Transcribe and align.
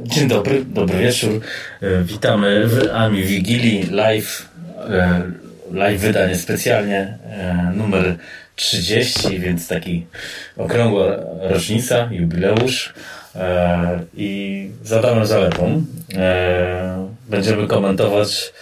Dzień 0.00 0.28
dobry, 0.28 0.64
dobry 0.64 0.98
wieczór. 0.98 1.40
E, 1.80 2.02
witamy 2.02 2.68
w 2.68 2.88
AMI 2.92 3.22
Wigilii 3.22 3.86
live, 3.90 4.48
e, 4.90 5.22
live 5.72 6.00
wydanie 6.00 6.36
specjalnie, 6.36 7.18
e, 7.24 7.72
numer 7.76 8.16
30, 8.56 9.40
więc 9.40 9.68
taki 9.68 10.06
okrągła 10.56 11.16
rocznica, 11.40 12.08
jubileusz. 12.12 12.94
I 14.14 14.70
za 14.84 14.98
Adamem 14.98 15.26
Zalepą 15.26 15.84
będziemy 17.28 17.66
komentować 17.66 18.52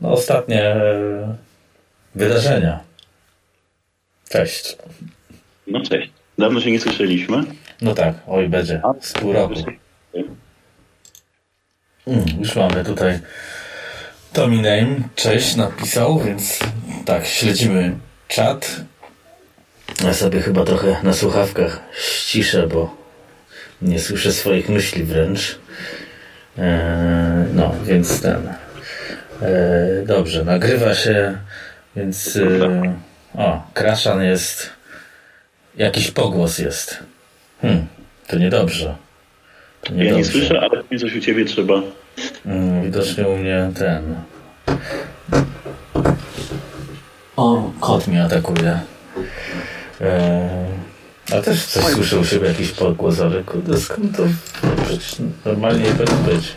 no, 0.00 0.12
ostatnie 0.12 0.76
wydarzenia. 2.14 2.80
Cześć. 4.28 4.76
No 5.66 5.80
cześć. 5.80 6.10
Dawno 6.38 6.60
się 6.60 6.70
nie 6.70 6.80
słyszeliśmy. 6.80 7.42
No 7.82 7.94
tak, 7.94 8.14
oj 8.26 8.48
będzie, 8.48 8.80
z 9.00 9.12
pół 9.12 9.32
roku. 9.32 9.54
Mm, 12.10 12.24
już 12.40 12.56
mamy 12.56 12.84
tutaj 12.84 13.18
Tommy 14.32 14.56
Name, 14.56 14.96
cześć, 15.14 15.56
napisał, 15.56 16.18
więc 16.18 16.58
tak, 17.06 17.26
śledzimy 17.26 17.96
czat. 18.28 18.80
Ja 20.04 20.14
sobie 20.14 20.40
chyba 20.40 20.64
trochę 20.64 20.96
na 21.02 21.12
słuchawkach 21.12 21.80
ściszę, 22.00 22.66
bo 22.66 22.96
nie 23.82 23.98
słyszę 23.98 24.32
swoich 24.32 24.68
myśli 24.68 25.04
wręcz. 25.04 25.58
Eee, 26.58 26.64
no, 27.54 27.74
więc 27.84 28.22
ten. 28.22 28.48
Eee, 28.48 30.06
dobrze, 30.06 30.44
nagrywa 30.44 30.94
się, 30.94 31.38
więc. 31.96 32.36
E, 32.36 32.94
o, 33.34 33.62
Kraszan 33.74 34.22
jest. 34.22 34.70
Jakiś 35.76 36.10
pogłos 36.10 36.58
jest. 36.58 36.98
Hmm, 37.62 37.86
to 38.26 38.38
niedobrze. 38.38 38.96
To 39.82 39.92
niedobrze. 39.92 40.10
Ja 40.10 40.16
nie 40.18 40.24
słyszę, 40.24 40.60
ale 40.60 40.98
coś 40.98 41.16
u 41.16 41.20
ciebie 41.20 41.44
trzeba 41.44 41.82
Mm, 42.46 42.82
widocznie 42.84 43.28
u 43.28 43.36
mnie 43.36 43.70
ten. 43.78 44.14
O, 47.36 47.70
kot 47.80 48.06
mnie 48.06 48.24
atakuje. 48.24 48.80
Eee, 50.00 50.70
a 51.38 51.42
też 51.42 51.66
coś 51.66 51.84
słyszę 51.84 52.18
u 52.18 52.24
siebie, 52.24 52.48
jakiś 52.48 52.70
podgłos, 52.70 53.20
ale 53.20 53.44
kurde, 53.44 53.80
skąd 53.80 54.16
to? 54.16 54.22
No, 54.62 54.70
przecież 54.84 55.16
normalnie 55.44 55.84
nie 55.84 55.90
powinno 55.94 56.22
być. 56.22 56.52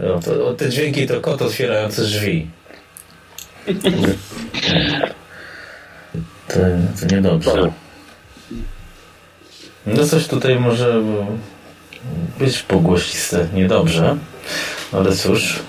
No, 0.00 0.20
to, 0.20 0.54
te 0.54 0.70
dźwięki 0.70 1.06
to 1.06 1.20
kot 1.20 1.42
otwierający 1.42 2.02
drzwi. 2.02 2.50
To, 6.48 6.60
to 7.00 7.14
niedobrze. 7.14 7.72
No 9.86 10.06
coś 10.06 10.26
tutaj 10.26 10.60
może 10.60 11.02
być 12.38 12.62
pogłosiste 12.62 13.48
niedobrze, 13.54 14.16
ale 14.92 15.16
cóż, 15.16 15.62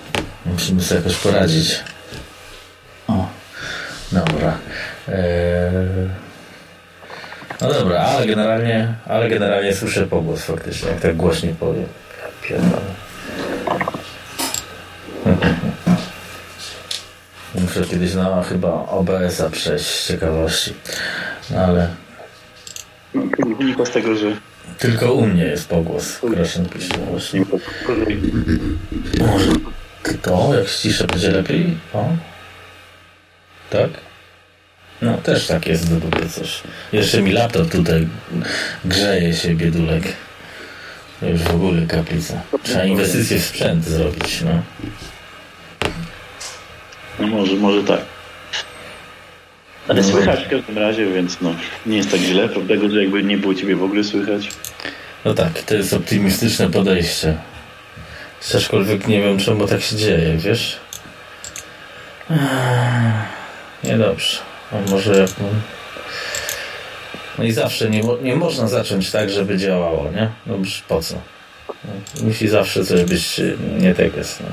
musimy 0.45 0.81
sobie 0.81 1.01
jakoś 1.01 1.17
poradzić. 1.17 1.79
O, 3.07 3.27
dobra. 4.11 4.57
Eee... 5.07 5.13
No 7.61 7.73
dobra, 7.73 8.01
ale 8.01 8.27
generalnie, 8.27 8.93
ale 9.05 9.29
generalnie 9.29 9.73
słyszę 9.73 10.07
pogłos 10.07 10.43
faktycznie, 10.43 10.89
jak 10.89 10.99
tak 10.99 11.15
głośniej 11.15 11.53
powiem. 11.53 11.85
Pierdolę. 12.41 12.81
Muszę 17.61 17.81
kiedyś 17.81 18.13
na 18.13 18.43
chyba 18.43 18.69
OBS-a 18.69 19.49
przejść 19.49 19.85
z 19.85 20.07
ciekawości. 20.07 20.73
No 21.51 21.59
ale... 21.59 21.87
Wynika 23.57 23.85
z 23.85 23.91
tego, 23.91 24.15
że 24.15 24.25
tylko 24.77 25.13
u 25.13 25.25
mnie 25.25 25.43
jest 25.43 25.69
pogłos. 25.69 26.19
Kraszyn 26.33 26.65
pisze 26.65 26.97
właśnie. 27.11 27.45
Może 29.19 29.51
to, 30.21 30.55
jak 30.55 30.67
ściszę, 30.67 31.07
będzie 31.07 31.31
lepiej? 31.31 31.77
O. 31.93 32.09
Tak? 33.69 33.89
No, 35.01 35.17
też 35.17 35.47
tak 35.47 35.67
jest 35.67 35.89
do 35.89 35.95
dupy 35.95 36.29
coś. 36.29 36.61
Jeszcze 36.91 37.21
mi 37.21 37.31
laptop 37.31 37.69
tutaj 37.69 38.07
grzeje 38.85 39.33
się, 39.33 39.55
biedulek. 39.55 40.03
Już 41.21 41.41
w 41.41 41.55
ogóle 41.55 41.87
kaplica. 41.87 42.41
Trzeba 42.63 42.83
inwestycje 42.83 43.39
w 43.39 43.45
sprzęt 43.45 43.85
zrobić, 43.85 44.41
no. 44.41 44.61
No 47.19 47.27
może, 47.27 47.53
może 47.53 47.83
tak. 47.83 48.12
Ale 49.87 50.01
no. 50.01 50.07
słychać 50.07 50.39
w 50.43 50.49
każdym 50.49 50.77
razie, 50.77 51.05
więc 51.05 51.41
no, 51.41 51.55
nie 51.85 51.97
jest 51.97 52.11
tak 52.11 52.19
źle. 52.19 52.49
Prawda, 52.49 52.75
że 52.89 53.01
jakby 53.01 53.23
nie 53.23 53.37
było 53.37 53.55
ciebie 53.55 53.75
w 53.75 53.83
ogóle 53.83 54.03
słychać. 54.03 54.49
No 55.25 55.33
tak, 55.33 55.61
to 55.61 55.75
jest 55.75 55.93
optymistyczne 55.93 56.71
podejście. 56.71 57.37
Aczkolwiek 58.55 59.07
nie 59.07 59.21
wiem, 59.21 59.39
czemu 59.39 59.67
tak 59.67 59.81
się 59.81 59.95
dzieje, 59.95 60.37
wiesz? 60.37 60.77
Niedobrze. 63.83 64.37
A 64.71 64.91
może 64.91 65.17
jak... 65.17 65.29
No 67.37 67.43
i 67.43 67.51
zawsze 67.51 67.89
nie, 67.89 68.01
nie 68.21 68.35
można 68.35 68.67
zacząć 68.67 69.11
tak, 69.11 69.29
żeby 69.29 69.57
działało, 69.57 70.09
nie? 70.15 70.29
No 70.45 70.55
po 70.87 71.01
co? 71.01 71.15
Musi 72.23 72.47
zawsze 72.47 72.85
coś 72.85 73.03
być 73.03 73.41
nie 73.79 73.95
tak 73.95 74.15
jest, 74.15 74.41
no. 74.41 74.47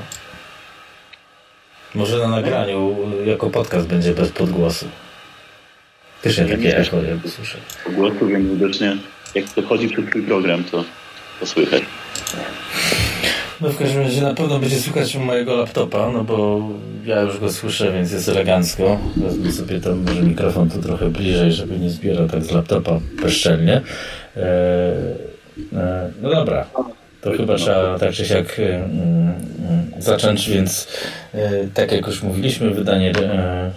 Może 1.95 2.17
na 2.17 2.27
nagraniu 2.27 2.95
jako 3.25 3.49
podcast 3.49 3.87
będzie 3.87 4.13
bez 4.13 4.29
podgłosu. 4.29 4.85
Też 6.21 6.37
nie 6.37 6.45
takie 6.45 6.77
echo 6.77 7.03
jakby 7.03 7.29
słyszę. 7.29 7.57
Podgłosu, 7.85 8.27
więc 8.27 8.49
widocznie 8.49 8.97
jak 9.35 9.49
to 9.49 9.61
chodzi 9.61 9.89
przez 9.89 10.05
twój 10.05 10.21
program, 10.21 10.63
to, 10.63 10.83
to 11.39 11.45
słychać. 11.45 11.83
No 13.61 13.69
w 13.69 13.77
każdym 13.77 14.01
razie 14.01 14.21
na 14.21 14.33
pewno 14.33 14.59
będzie 14.59 14.79
słychać 14.79 15.15
mojego 15.15 15.55
laptopa, 15.55 16.09
no 16.13 16.23
bo 16.23 16.69
ja 17.05 17.21
już 17.21 17.39
go 17.39 17.51
słyszę, 17.51 17.91
więc 17.91 18.11
jest 18.11 18.29
elegancko. 18.29 18.99
Wezmę 19.17 19.51
sobie 19.51 19.79
tam 19.79 20.03
może 20.03 20.21
mikrofon 20.21 20.69
tu 20.69 20.81
trochę 20.81 21.09
bliżej, 21.09 21.51
żeby 21.51 21.79
nie 21.79 21.89
zbierał 21.89 22.27
tak 22.27 22.43
z 22.43 22.51
laptopa 22.51 22.99
bezczelnie. 23.21 23.81
Eee, 24.37 24.43
e, 25.73 26.11
no 26.21 26.29
dobra, 26.29 26.65
to 27.21 27.31
chyba 27.31 27.55
trzeba 27.55 27.99
tak 27.99 28.11
czy 28.11 28.25
siak 28.25 28.59
e, 28.59 28.75
mm, 28.75 29.33
zacząć, 29.99 30.49
więc 30.49 30.87
e, 31.33 31.67
tak 31.73 31.91
jak 31.91 32.07
już 32.07 32.23
mówiliśmy, 32.23 32.69
wydanie 32.69 33.13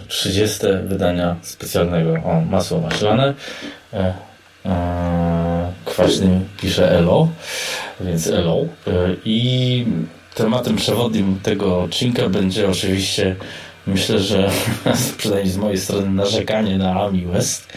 30 0.07 0.59
wydania 0.83 1.35
specjalnego 1.41 2.13
o 2.13 2.41
masło 2.49 2.81
maślane 2.81 3.33
kwaśnym 5.85 6.45
pisze 6.61 6.91
Elo, 6.91 7.27
więc 8.01 8.27
Elo. 8.27 8.65
I 9.25 9.85
tematem 10.35 10.75
przewodnim 10.75 11.39
tego 11.43 11.81
odcinka 11.81 12.29
będzie 12.29 12.69
oczywiście 12.69 13.35
myślę, 13.87 14.19
że 14.19 14.49
przynajmniej 15.17 15.53
z 15.53 15.57
mojej 15.57 15.77
strony 15.77 16.09
narzekanie 16.09 16.77
na 16.77 17.01
Ami 17.01 17.25
West 17.25 17.73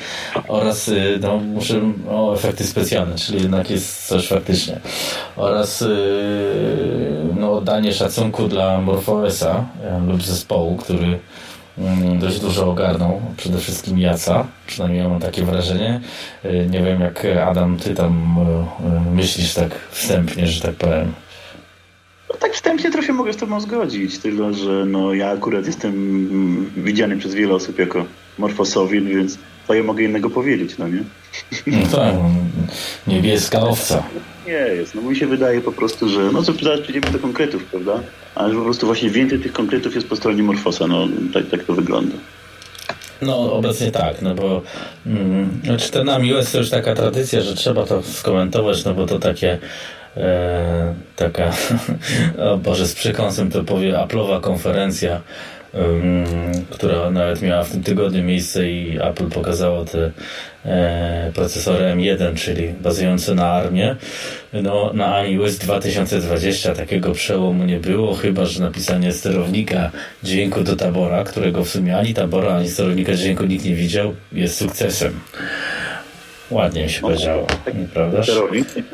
oraz 0.49 0.89
y, 0.89 1.19
no, 1.23 1.39
muszę 1.39 1.93
o 2.11 2.35
efekty 2.35 2.65
specjalne, 2.65 3.17
czyli 3.17 3.43
jednak 3.43 3.71
jest 3.71 4.07
coś 4.07 4.29
faktycznie 4.29 4.81
oraz 5.37 5.83
y, 5.83 5.89
no, 7.37 7.53
oddanie 7.53 7.93
szacunku 7.93 8.49
dla 8.49 8.81
MorphOSa 8.81 9.65
e, 9.85 10.01
lub 10.01 10.23
zespołu, 10.23 10.77
który 10.77 11.19
Mm, 11.79 12.19
dość 12.19 12.41
dużo 12.41 12.71
ogarnął, 12.71 13.21
przede 13.37 13.59
wszystkim 13.59 13.99
Jaca, 13.99 14.47
przynajmniej 14.67 15.03
ja 15.03 15.09
mam 15.09 15.21
takie 15.21 15.45
wrażenie. 15.45 16.01
Y, 16.45 16.67
nie 16.71 16.83
wiem 16.83 17.01
jak 17.01 17.27
Adam, 17.47 17.77
ty 17.77 17.95
tam 17.95 18.37
y, 19.09 19.11
myślisz 19.11 19.55
tak 19.55 19.71
wstępnie, 19.91 20.47
że 20.47 20.61
tak 20.61 20.75
powiem. 20.75 21.13
No, 22.31 22.37
tak 22.37 22.55
wstępnie 22.55 22.91
trochę 22.91 23.13
mogę 23.13 23.33
z 23.33 23.37
tobą 23.37 23.61
zgodzić, 23.61 24.19
tylko 24.19 24.53
że 24.53 24.85
no, 24.87 25.15
ja 25.15 25.31
akurat 25.31 25.67
jestem 25.67 26.71
widziany 26.77 27.17
przez 27.17 27.35
wiele 27.35 27.55
osób 27.55 27.79
jako 27.79 28.05
morfosowid, 28.39 29.05
więc 29.05 29.39
co 29.69 29.75
ja 29.75 29.83
mogę 29.83 30.05
innego 30.05 30.31
powiedzieć, 30.31 30.79
no 30.79 30.89
nie? 30.89 31.03
No 31.67 31.87
tak, 31.97 32.15
no, 32.15 32.31
niebieska 33.07 33.61
owca. 33.61 34.03
Nie 34.47 34.53
jest, 34.53 34.95
no 34.95 35.03
mi 35.03 35.17
się 35.17 35.27
wydaje 35.27 35.61
po 35.61 35.73
prostu, 35.73 36.09
że 36.09 36.33
no 36.33 36.43
co 36.43 36.53
zaraz 36.53 36.81
przejdziemy 36.81 37.13
do 37.13 37.19
konkretów, 37.19 37.65
prawda? 37.65 38.01
Ale 38.35 38.55
po 38.55 38.63
prostu 38.63 38.87
właśnie 38.87 39.11
więcej 39.11 39.39
tych 39.39 39.53
konkretów 39.53 39.95
jest 39.95 40.09
po 40.09 40.17
stronie 40.17 40.43
Morfosa, 40.43 40.87
no 40.87 41.09
tak, 41.35 41.47
tak 41.51 41.65
to 41.65 41.73
wygląda. 41.73 42.15
No 43.23 43.53
obecnie 43.53 43.91
tak, 43.91 44.23
no 44.23 44.35
bo 44.35 44.63
mm, 45.07 45.61
znaczy 45.65 45.91
ten 45.91 46.09
US 46.09 46.53
to 46.53 46.59
już 46.59 46.71
taka 46.71 46.95
tradycja, 46.95 47.41
że 47.41 47.55
trzeba 47.55 47.87
to 47.87 48.03
skomentować, 48.03 48.85
no 48.85 48.95
bo 48.95 49.07
to 49.07 49.19
takie 49.19 49.59
e, 50.19 50.95
taka, 51.17 51.53
o 52.53 52.57
Boże, 52.57 52.87
z 52.87 52.95
przekąsem 52.95 53.51
to 53.51 53.65
powie, 53.65 53.99
aplowa 53.99 54.41
konferencja 54.41 55.21
która 56.71 57.11
nawet 57.11 57.43
miała 57.43 57.65
w 57.65 57.71
tym 57.71 57.83
tygodniu 57.83 58.23
miejsce 58.23 58.71
i 58.71 58.99
Apple 59.03 59.31
pokazało 59.31 59.85
te 59.85 60.11
e, 60.65 61.33
procesory 61.35 61.85
M1, 61.85 62.35
czyli 62.35 62.69
bazujące 62.69 63.35
na 63.35 63.47
ARMie. 63.47 63.97
No, 64.53 64.93
na 64.95 65.15
iOS 65.15 65.59
2020 65.59 66.75
takiego 66.75 67.13
przełomu 67.13 67.65
nie 67.65 67.81
było, 67.81 68.15
chyba 68.15 68.45
że 68.45 68.63
napisanie 68.63 69.13
sterownika 69.13 69.91
dźwięku 70.23 70.65
do 70.65 70.77
tabora, 70.77 71.25
którego 71.25 71.65
w 71.65 71.69
sumie 71.69 71.97
ani 71.97 72.15
tabora, 72.15 72.55
ani 72.55 72.69
sterownika 72.69 73.15
dźwięku 73.15 73.45
nikt 73.45 73.65
nie 73.65 73.75
widział, 73.75 74.15
jest 74.33 74.57
sukcesem. 74.57 75.21
Ładnie 76.51 76.89
się 76.89 77.01
powiedziało, 77.01 77.47
tak, 77.65 77.75
prawda? 77.95 78.23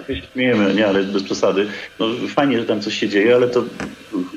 Nie 0.09 0.23
śmiejemy, 0.33 0.75
nie, 0.75 0.87
ale 0.87 1.05
bez 1.05 1.23
przesady. 1.23 1.67
No, 1.99 2.07
fajnie, 2.29 2.59
że 2.59 2.65
tam 2.65 2.81
coś 2.81 2.95
się 2.95 3.09
dzieje, 3.09 3.35
ale 3.35 3.49
to 3.49 3.65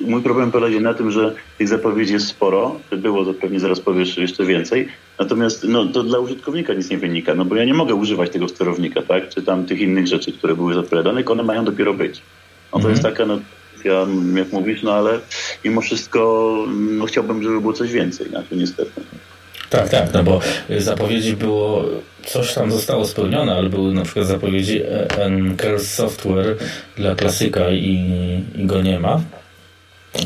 mój 0.02 0.22
problem 0.22 0.52
polega 0.52 0.80
na 0.80 0.94
tym, 0.94 1.12
że 1.12 1.36
tych 1.58 1.68
zapowiedzi 1.68 2.14
jest 2.14 2.28
sporo. 2.28 2.80
Było 2.92 3.26
to 3.26 3.34
pewnie 3.34 3.60
zaraz 3.60 3.80
powiesz 3.80 4.18
jeszcze 4.18 4.46
więcej. 4.46 4.88
Natomiast 5.20 5.64
no, 5.64 5.86
to 5.86 6.04
dla 6.04 6.20
użytkownika 6.20 6.74
nic 6.74 6.90
nie 6.90 6.98
wynika, 6.98 7.36
no 7.36 7.46
bo 7.46 7.56
ja 7.56 7.66
nie 7.66 7.74
mogę 7.74 7.96
używać 7.96 8.32
tego 8.32 8.48
sterownika, 8.48 9.02
tak? 9.02 9.30
Czy 9.30 9.42
tam 9.42 9.66
tych 9.66 9.80
innych 9.80 10.08
rzeczy, 10.08 10.32
które 10.32 10.56
były 10.56 10.74
zapowiadane, 10.74 11.26
one 11.26 11.44
mają 11.44 11.66
dopiero 11.66 11.94
być. 11.94 12.22
No 12.74 12.80
to 12.80 12.90
jest 12.90 13.06
mhm. 13.06 13.16
taka, 13.16 13.26
no, 13.26 13.40
ja, 13.84 14.08
jak 14.36 14.52
mówisz, 14.52 14.84
no 14.84 14.94
ale 14.94 15.20
mimo 15.66 15.82
wszystko 15.82 16.54
no, 16.78 17.06
chciałbym, 17.06 17.44
żeby 17.44 17.62
było 17.62 17.74
coś 17.74 17.92
więcej, 17.92 18.28
no, 18.32 18.44
to 18.50 18.56
niestety. 18.56 19.02
Tak, 19.70 19.90
tak, 19.90 20.14
no 20.14 20.24
bo 20.24 20.40
zapowiedzi 20.78 21.36
było, 21.36 21.86
coś 22.26 22.54
tam 22.54 22.72
zostało 22.72 23.06
spełnione, 23.06 23.56
ale 23.56 23.70
były 23.70 23.94
na 23.94 24.04
przykład 24.04 24.28
zapowiedzi 24.28 24.82
Curse 25.58 25.86
Software 25.86 26.56
dla 26.98 27.16
klasyka 27.16 27.70
i, 27.70 28.44
i 28.56 28.66
go 28.66 28.82
nie 28.82 29.00
ma. 29.00 29.22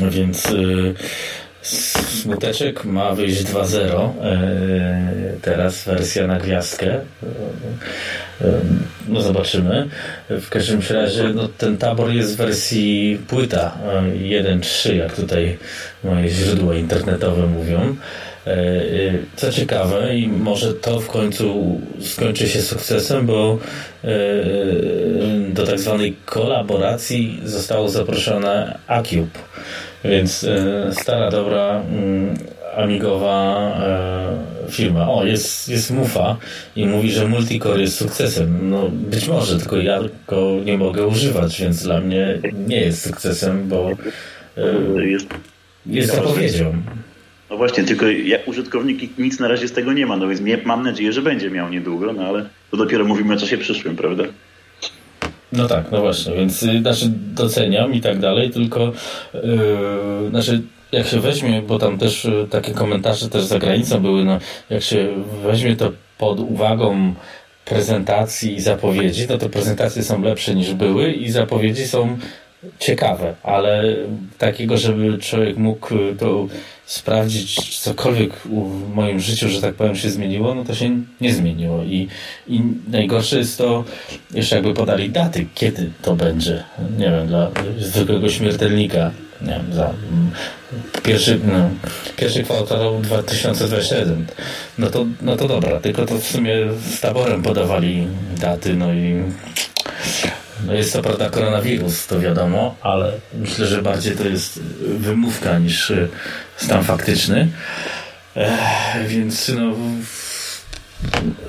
Więc 0.09 0.51
y, 0.51 0.93
smuteczek 1.61 2.85
ma 2.85 3.15
wyjść 3.15 3.43
2.0 3.43 4.09
y, 5.35 5.39
teraz 5.41 5.83
wersja 5.83 6.27
na 6.27 6.39
gwiazdkę. 6.39 6.95
Y, 6.95 8.45
no 9.07 9.21
zobaczymy. 9.21 9.89
W 10.29 10.49
każdym 10.49 10.81
razie 10.89 11.23
no, 11.23 11.47
ten 11.57 11.77
tabor 11.77 12.11
jest 12.11 12.33
w 12.33 12.37
wersji 12.37 13.19
płyta 13.27 13.77
1.3 14.13 14.93
jak 14.93 15.15
tutaj 15.15 15.57
moje 16.03 16.29
źródła 16.29 16.75
internetowe 16.75 17.47
mówią 17.47 17.95
co 19.35 19.51
ciekawe, 19.51 20.15
i 20.15 20.27
może 20.27 20.73
to 20.73 20.99
w 20.99 21.07
końcu 21.07 21.79
skończy 21.99 22.49
się 22.49 22.61
sukcesem, 22.61 23.25
bo 23.25 23.57
e, 24.03 24.09
do 25.49 25.65
tak 25.65 25.79
zwanej 25.79 26.15
kolaboracji 26.25 27.39
zostało 27.45 27.89
zaproszone 27.89 28.77
Acube. 28.87 29.39
Więc 30.03 30.45
stara, 30.91 31.31
dobra 31.31 31.81
mm, 31.81 32.35
amigowa 32.75 33.71
firma. 34.69 35.09
O, 35.09 35.25
jest, 35.25 35.69
jest 35.69 35.91
Mufa 35.91 36.37
i 36.75 36.85
mówi, 36.85 37.11
że 37.11 37.27
Multicore 37.27 37.81
jest 37.81 37.97
sukcesem. 37.97 38.69
No 38.69 38.89
być 38.89 39.27
może, 39.27 39.59
tylko 39.59 39.77
ja 39.77 39.99
go 40.27 40.51
nie 40.65 40.77
mogę 40.77 41.07
używać, 41.07 41.61
więc 41.61 41.83
dla 41.83 42.01
mnie 42.01 42.39
nie 42.67 42.81
jest 42.81 43.03
sukcesem, 43.07 43.67
bo 43.69 43.89
jest, 44.97 45.27
jest 45.85 46.15
zapowiedzią. 46.15 46.73
No 47.51 47.57
właśnie, 47.57 47.83
tylko 47.83 48.05
jak 48.07 48.47
użytkownik 48.47 49.17
nic 49.17 49.39
na 49.39 49.47
razie 49.47 49.67
z 49.67 49.71
tego 49.71 49.93
nie 49.93 50.05
ma, 50.05 50.17
no 50.17 50.27
więc 50.27 50.41
mam 50.65 50.83
nadzieję, 50.83 51.13
że 51.13 51.21
będzie 51.21 51.49
miał 51.49 51.69
niedługo, 51.69 52.13
no 52.13 52.23
ale 52.23 52.45
to 52.71 52.77
dopiero 52.77 53.05
mówimy 53.05 53.33
o 53.33 53.37
czasie 53.37 53.57
przyszłym, 53.57 53.95
prawda? 53.95 54.23
No 55.51 55.67
tak, 55.67 55.91
no 55.91 56.01
właśnie, 56.01 56.35
więc 56.35 56.63
y, 56.63 56.79
znaczy 56.79 57.05
doceniam 57.33 57.93
i 57.93 58.01
tak 58.01 58.19
dalej, 58.19 58.49
tylko 58.49 58.93
yy, 59.33 60.29
znaczy 60.29 60.61
jak 60.91 61.07
się 61.07 61.19
weźmie, 61.19 61.61
bo 61.61 61.79
tam 61.79 61.97
też 61.97 62.25
y, 62.25 62.47
takie 62.49 62.71
komentarze 62.71 63.29
też 63.29 63.43
za 63.43 63.59
granicą 63.59 63.99
były, 63.99 64.25
no 64.25 64.39
jak 64.69 64.83
się 64.83 65.07
weźmie 65.43 65.75
to 65.75 65.91
pod 66.17 66.39
uwagą 66.39 67.13
prezentacji 67.65 68.55
i 68.55 68.61
zapowiedzi, 68.61 69.25
no 69.29 69.37
to 69.37 69.49
prezentacje 69.49 70.03
są 70.03 70.21
lepsze 70.21 70.55
niż 70.55 70.73
były 70.73 71.11
i 71.11 71.31
zapowiedzi 71.31 71.87
są 71.87 72.17
ciekawe, 72.79 73.35
ale 73.43 73.95
takiego, 74.37 74.77
żeby 74.77 75.17
człowiek 75.17 75.57
mógł 75.57 75.89
to 76.19 76.47
sprawdzić 76.85 77.79
cokolwiek 77.79 78.33
w 78.35 78.93
moim 78.93 79.19
życiu, 79.19 79.49
że 79.49 79.61
tak 79.61 79.75
powiem, 79.75 79.95
się 79.95 80.09
zmieniło, 80.09 80.55
no 80.55 80.63
to 80.65 80.75
się 80.75 81.01
nie 81.21 81.33
zmieniło. 81.33 81.83
I, 81.83 82.07
i 82.47 82.61
najgorsze 82.87 83.37
jest 83.37 83.57
to, 83.57 83.83
jeszcze 84.33 84.55
jakby 84.55 84.73
podali 84.73 85.09
daty, 85.09 85.45
kiedy 85.55 85.91
to 86.01 86.15
będzie. 86.15 86.63
Nie 86.97 87.11
wiem, 87.11 87.27
dla 87.27 87.51
zwykłego 87.79 88.29
śmiertelnika, 88.29 89.11
nie 89.41 89.47
wiem, 89.47 89.73
za 89.73 89.93
pierwszy, 91.03 91.39
no, 91.43 91.69
pierwszy 92.17 92.43
kwartał 92.43 93.01
2021. 93.01 94.25
No 94.77 94.89
to, 94.89 95.05
no 95.21 95.37
to 95.37 95.47
dobra, 95.47 95.79
tylko 95.79 96.05
to 96.05 96.17
w 96.17 96.27
sumie 96.27 96.55
z 96.95 96.99
taborem 96.99 97.43
podawali 97.43 98.07
daty, 98.39 98.75
no 98.75 98.93
i 98.93 99.23
no 100.65 100.73
jest 100.73 100.93
to 100.93 101.01
prawda 101.01 101.29
koronawirus, 101.29 102.07
to 102.07 102.19
wiadomo, 102.19 102.75
ale 102.81 103.13
myślę, 103.33 103.67
że 103.67 103.81
bardziej 103.81 104.15
to 104.15 104.27
jest 104.27 104.59
wymówka 104.81 105.59
niż 105.59 105.89
y, 105.89 106.07
stan 106.57 106.83
faktyczny. 106.83 107.47
Ech, 108.35 109.07
więc 109.07 109.49
no 109.49 109.75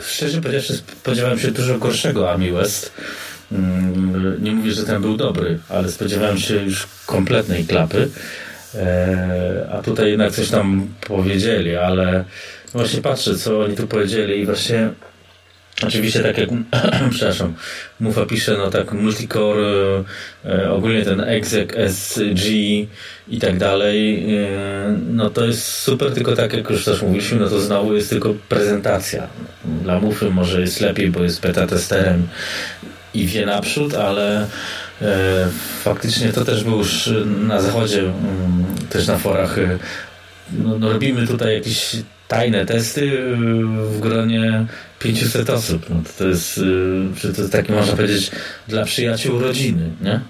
szczerze 0.07 0.41
powiedziawszy 0.41 0.77
spodziewałem 0.77 1.39
się 1.39 1.51
dużo 1.51 1.79
gorszego 1.79 2.33
Ami 2.33 2.53
West. 2.53 2.93
Mm, 3.53 4.45
nie 4.45 4.53
mówię, 4.53 4.73
że 4.73 4.85
ten 4.85 5.03
był 5.03 5.17
dobry, 5.17 5.59
ale 5.69 5.91
spodziewałem 5.91 6.39
się 6.39 6.55
już 6.55 6.87
kompletnej 7.07 7.65
klapy. 7.65 8.09
A 9.73 9.83
tutaj 9.83 10.11
jednak 10.11 10.33
coś 10.33 10.51
tam 10.51 10.89
powiedzieli, 11.07 11.77
ale 11.77 12.25
właśnie 12.73 13.03
patrzę, 13.03 13.35
co 13.35 13.61
oni 13.61 13.77
tu 13.77 13.87
powiedzieli 13.87 14.41
i 14.41 14.47
właśnie 14.47 14.89
Oczywiście 15.87 16.21
tak 16.21 16.39
jak, 16.39 16.49
przepraszam, 17.11 17.55
Mufa 18.01 18.27
pisze, 18.27 18.57
no 18.57 18.71
tak 18.71 18.93
multicore, 18.93 20.05
e, 20.45 20.71
ogólnie 20.71 21.05
ten 21.05 21.21
exec, 21.21 21.69
SG 21.89 22.47
i 23.29 23.39
tak 23.41 23.59
dalej, 23.59 24.27
e, 24.37 24.49
no 25.11 25.31
to 25.31 25.45
jest 25.45 25.67
super, 25.67 26.15
tylko 26.15 26.37
tak 26.37 26.53
jak 26.53 26.71
już 26.71 26.85
też 26.85 27.03
mówiliśmy, 27.03 27.41
no 27.41 27.49
to 27.49 27.61
znowu 27.61 27.95
jest 27.95 28.11
tylko 28.11 28.35
prezentacja. 28.49 29.29
Dla 29.65 30.01
Mufy 30.01 30.31
może 30.31 30.61
jest 30.61 30.81
lepiej, 30.81 31.11
bo 31.11 31.23
jest 31.23 31.41
beta 31.41 31.67
testerem 31.67 32.29
i 33.15 33.27
wie 33.27 33.47
naprzód, 33.47 33.95
ale 33.95 34.47
e, 35.03 35.49
faktycznie 35.83 36.33
to 36.33 36.45
też 36.45 36.65
był 36.65 36.79
już 36.79 37.11
na 37.27 37.61
zachodzie, 37.61 38.01
mm, 38.01 38.65
też 38.91 39.07
na 39.07 39.19
forach, 39.19 39.59
e, 39.59 39.79
no, 40.53 40.79
no 40.79 40.93
robimy 40.93 41.27
tutaj 41.27 41.55
jakiś 41.55 41.97
tajne 42.29 42.67
testy 42.67 43.11
w 43.77 44.01
gronie 44.01 44.67
500 45.03 45.51
osób. 45.51 45.91
No 45.91 45.97
to, 46.19 46.29
jest, 46.29 46.59
y, 46.59 46.63
to 47.23 47.29
jest 47.29 47.53
taki, 47.53 47.73
można 47.73 47.97
powiedzieć, 47.97 48.31
dla 48.69 48.85
przyjaciół 48.85 49.39
rodziny, 49.41 49.91
nie? 50.01 50.21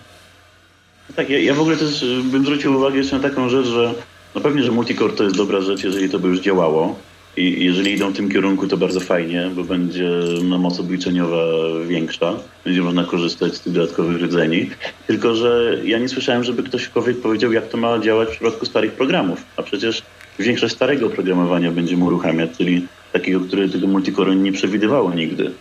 Tak, 1.17 1.31
ja, 1.31 1.39
ja 1.39 1.55
w 1.55 1.61
ogóle 1.61 1.77
też 1.77 2.03
y, 2.03 2.23
bym 2.23 2.43
zwrócił 2.45 2.77
uwagę 2.77 2.99
jeszcze 2.99 3.17
na 3.17 3.23
taką 3.23 3.49
rzecz, 3.49 3.67
że 3.67 3.95
no 4.35 4.41
pewnie, 4.41 4.63
że 4.63 4.73
multicore 4.73 5.13
to 5.13 5.25
jest 5.25 5.37
dobra 5.37 5.61
rzecz, 5.61 5.85
jeżeli 5.85 6.11
to 6.11 6.19
by 6.19 6.29
już 6.29 6.41
działało. 6.41 6.99
I 7.37 7.65
jeżeli 7.65 7.93
idą 7.93 8.11
w 8.11 8.17
tym 8.17 8.31
kierunku, 8.31 8.69
to 8.69 8.77
bardzo 8.77 9.01
fajnie, 9.01 9.51
bo 9.55 9.65
będzie 9.65 10.11
no, 10.43 10.59
moc 10.59 10.81
obliczeniowa 10.81 11.45
większa. 11.89 12.33
Będzie 12.65 12.83
można 12.83 13.05
korzystać 13.05 13.55
z 13.55 13.61
tych 13.61 13.73
dodatkowych 13.73 14.23
rdzeni. 14.23 14.71
Tylko, 15.07 15.35
że 15.35 15.79
ja 15.85 15.99
nie 15.99 16.09
słyszałem, 16.09 16.45
żeby 16.45 16.63
ktośkolwiek 16.63 17.21
powiedział, 17.21 17.53
jak 17.53 17.69
to 17.69 17.77
ma 17.77 17.99
działać 17.99 18.29
w 18.29 18.33
przypadku 18.33 18.67
starych 18.67 18.93
programów. 18.93 19.45
A 19.57 19.63
przecież 19.63 20.03
większość 20.39 20.75
starego 20.75 21.07
oprogramowania 21.07 21.71
będziemy 21.71 22.05
uruchamiać, 22.05 22.51
czyli 22.59 22.87
takiego, 23.13 23.41
które 23.41 23.69
tego 23.69 23.87
multicore 23.87 24.37
nie 24.37 24.53
przewidywało 24.53 25.15
nigdy. 25.15 25.53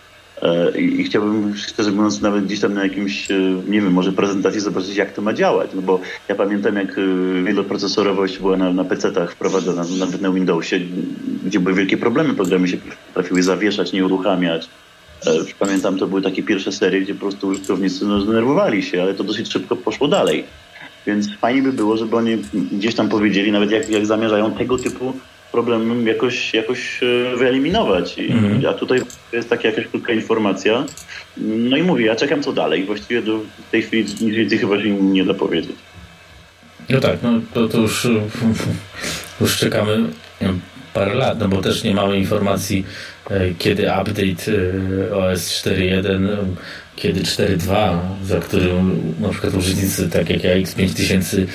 E, 0.42 0.80
I, 0.80 1.04
chciałbym, 1.04 1.58
szczerze 1.58 1.92
mówiąc, 1.92 2.22
nawet 2.22 2.46
gdzieś 2.46 2.60
tam 2.60 2.74
na 2.74 2.84
jakimś, 2.84 3.32
e, 3.32 3.40
nie 3.68 3.82
wiem, 3.82 3.94
może 3.94 4.12
prezentacji 4.12 4.62
zobaczyć, 4.62 4.96
jak 4.96 5.14
to 5.14 5.22
ma 5.22 5.34
działać. 5.34 5.70
No 5.74 5.82
bo 5.82 6.00
ja 6.30 6.36
pamiętam, 6.36 6.76
jak 6.76 6.98
e, 6.98 7.02
wieloprocesorowość 7.44 8.40
była 8.40 8.58
na, 8.58 8.74
na 8.74 8.84
PC-tach 8.84 9.32
wprowadzona, 9.32 9.86
nawet 10.00 10.22
na 10.22 10.32
Windowsie, 10.32 10.80
gdzie 11.46 11.60
były 11.60 11.76
wielkie 11.76 11.98
problemy, 11.98 12.34
programy 12.34 12.68
się 12.68 12.78
potrafiły 13.08 13.44
zawieszać, 13.44 13.92
nie 13.92 14.06
uruchamiać. 14.06 14.70
Pamiętam, 15.60 15.98
to 15.98 16.08
były 16.08 16.22
takie 16.22 16.44
pierwsze 16.44 16.72
serie, 16.72 17.02
gdzie 17.02 17.14
po 17.14 17.20
prostu 17.20 17.48
użytkownicy 17.48 18.06
no, 18.06 18.22
zdenerwowali 18.22 18.84
się, 18.84 19.02
ale 19.02 19.14
to 19.14 19.24
dosyć 19.24 19.52
szybko 19.52 19.76
poszło 19.76 20.08
dalej. 20.08 20.44
Więc 21.08 21.36
fajnie 21.38 21.62
by 21.62 21.74
było, 21.74 21.98
żeby 21.98 22.16
oni 22.16 22.38
gdzieś 22.72 22.96
tam 22.96 23.10
powiedzieli, 23.10 23.52
nawet 23.52 23.72
jak, 23.72 23.90
jak 23.90 24.06
zamierzają 24.06 24.52
tego 24.52 24.78
typu 24.78 25.14
problem 25.52 26.08
jakoś, 26.08 26.54
jakoś 26.54 27.04
e, 27.04 27.38
wyeliminować. 27.38 28.18
I, 28.18 28.32
mm. 28.32 28.66
A 28.66 28.74
tutaj 28.74 29.02
jest 29.34 29.50
taka 29.50 29.68
jakaś 29.68 29.88
krótka 29.88 30.14
informacja. 30.14 30.86
No 31.38 31.78
i 31.78 31.84
mówię, 31.84 32.06
ja 32.06 32.16
czekam 32.16 32.44
co 32.44 32.54
dalej. 32.54 32.86
Właściwie 32.86 33.22
do 33.22 33.40
tej 33.72 33.82
chwili 33.82 34.04
nic 34.04 34.36
więcej 34.36 34.58
chyba 34.58 34.82
się 34.82 34.90
nie 34.90 35.26
da 35.26 35.34
powiedzieć. 35.34 35.76
No 36.90 37.00
tak, 37.00 37.24
no 37.24 37.42
to, 37.54 37.68
to 37.68 37.78
już, 37.78 38.08
już 39.42 39.58
czekamy 39.58 40.04
parę 40.94 41.14
lat, 41.14 41.40
no 41.40 41.48
bo 41.48 41.62
też 41.62 41.84
nie 41.84 41.96
mamy 41.96 42.18
informacji, 42.18 42.86
e, 43.30 43.54
kiedy 43.58 43.84
update 43.84 44.52
e, 45.10 45.16
OS 45.16 45.64
4.1 45.66 46.46
kiedy 47.02 47.22
4.2, 47.22 48.00
za 48.24 48.40
którym 48.40 49.14
na 49.20 49.30
przykład 49.30 49.54
użytkownicy, 49.54 50.10
tak 50.10 50.30
jak 50.30 50.44
ja, 50.44 50.56
X5000, 50.56 51.46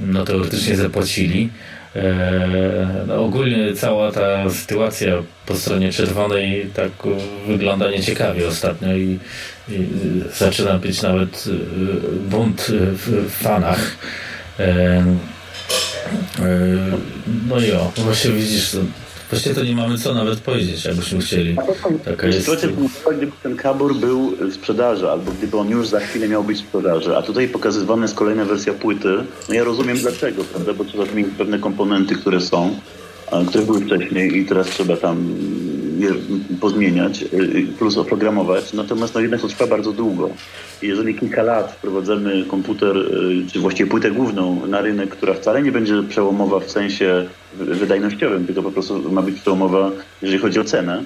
no 0.00 0.24
teoretycznie 0.24 0.76
zapłacili. 0.76 1.50
E, 1.96 3.04
no 3.06 3.24
ogólnie 3.24 3.74
cała 3.74 4.12
ta 4.12 4.50
sytuacja 4.50 5.12
po 5.46 5.54
stronie 5.54 5.92
czerwonej 5.92 6.70
tak 6.74 6.90
wygląda 7.46 7.90
nieciekawie 7.90 8.48
ostatnio 8.48 8.96
i, 8.96 9.18
i 9.68 9.86
zaczyna 10.36 10.78
być 10.78 11.02
nawet 11.02 11.44
e, 11.46 11.50
bunt 12.30 12.66
w 12.70 13.30
fanach. 13.30 13.96
E, 14.58 15.04
no 17.48 17.60
i 17.60 17.72
o, 17.72 17.92
właśnie 17.96 18.30
widzisz, 18.30 18.76
Właściwie 19.34 19.54
to 19.54 19.64
nie 19.64 19.76
mamy 19.76 19.98
co 19.98 20.14
nawet 20.14 20.40
powiedzieć, 20.40 20.84
jakbyśmy 20.84 21.20
chcieli. 21.20 21.56
Taka 22.04 22.26
jest... 22.26 22.38
Sytuacja 22.38 22.68
gdyby 23.16 23.32
ten 23.42 23.56
kabor 23.56 23.94
był 23.94 24.36
w 24.36 24.54
sprzedaży, 24.54 25.10
albo 25.10 25.32
gdyby 25.32 25.56
on 25.56 25.70
już 25.70 25.88
za 25.88 26.00
chwilę 26.00 26.28
miał 26.28 26.44
być 26.44 26.58
w 26.58 26.60
sprzedaży, 26.60 27.16
a 27.16 27.22
tutaj 27.22 27.48
pokazywana 27.48 28.02
jest 28.02 28.14
kolejna 28.14 28.44
wersja 28.44 28.72
płyty, 28.72 29.08
no 29.48 29.54
ja 29.54 29.64
rozumiem 29.64 29.98
dlaczego, 29.98 30.44
prawda, 30.44 30.74
bo 30.74 30.84
trzeba 30.84 31.06
zmienić 31.06 31.34
pewne 31.38 31.58
komponenty, 31.58 32.14
które 32.14 32.40
są, 32.40 32.80
które 33.48 33.64
były 33.64 33.80
wcześniej 33.80 34.38
i 34.38 34.46
teraz 34.46 34.66
trzeba 34.66 34.96
tam 34.96 35.34
je 35.98 36.10
pozmieniać 36.60 37.22
y, 37.22 37.66
plus 37.78 37.96
oprogramować, 37.96 38.72
natomiast 38.72 39.14
no 39.14 39.20
jednak 39.20 39.40
to 39.40 39.48
trwa 39.48 39.66
bardzo 39.66 39.92
długo. 39.92 40.30
Jeżeli 40.82 41.14
kilka 41.14 41.42
lat 41.42 41.72
wprowadzamy 41.72 42.44
komputer, 42.44 42.96
y, 42.96 43.52
czy 43.52 43.60
właściwie 43.60 43.90
płytę 43.90 44.10
główną 44.10 44.66
na 44.66 44.80
rynek, 44.80 45.10
która 45.10 45.34
wcale 45.34 45.62
nie 45.62 45.72
będzie 45.72 46.02
przełomowa 46.08 46.60
w 46.60 46.70
sensie 46.70 47.26
wydajnościowym, 47.54 48.46
tylko 48.46 48.62
po 48.62 48.72
prostu 48.72 49.12
ma 49.12 49.22
być 49.22 49.40
przełomowa, 49.40 49.90
jeżeli 50.22 50.42
chodzi 50.42 50.60
o 50.60 50.64
cenę, 50.64 51.02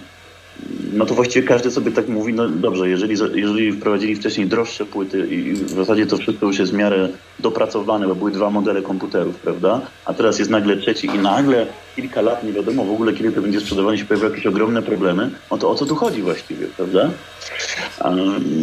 no 0.92 1.06
to 1.06 1.14
właściwie 1.14 1.48
każdy 1.48 1.70
sobie 1.70 1.92
tak 1.92 2.08
mówi, 2.08 2.34
no 2.34 2.48
dobrze, 2.48 2.88
jeżeli, 2.88 3.16
jeżeli 3.34 3.72
wprowadzili 3.72 4.16
wcześniej 4.16 4.46
droższe 4.46 4.86
płyty 4.86 5.26
i 5.26 5.52
w 5.52 5.70
zasadzie 5.70 6.06
to 6.06 6.16
wszystko 6.16 6.46
już 6.46 6.58
jest 6.58 6.72
w 6.72 6.74
miarę 6.74 7.08
dopracowane, 7.38 8.08
bo 8.08 8.14
były 8.14 8.30
dwa 8.30 8.50
modele 8.50 8.82
komputerów, 8.82 9.36
prawda? 9.36 9.80
A 10.04 10.14
teraz 10.14 10.38
jest 10.38 10.50
nagle 10.50 10.76
trzeci 10.76 11.06
i 11.06 11.18
nagle 11.18 11.66
kilka 11.96 12.20
lat, 12.20 12.44
nie 12.44 12.52
wiadomo 12.52 12.84
w 12.84 12.90
ogóle 12.90 13.12
kiedy 13.12 13.32
to 13.32 13.42
będzie 13.42 13.60
sprzedawane, 13.60 13.98
się 13.98 14.04
pojawią 14.04 14.28
jakieś 14.28 14.46
ogromne 14.46 14.82
problemy, 14.82 15.30
no 15.50 15.58
to 15.58 15.70
o 15.70 15.74
co 15.74 15.86
tu 15.86 15.94
chodzi 15.94 16.22
właściwie, 16.22 16.66
prawda? 16.66 17.10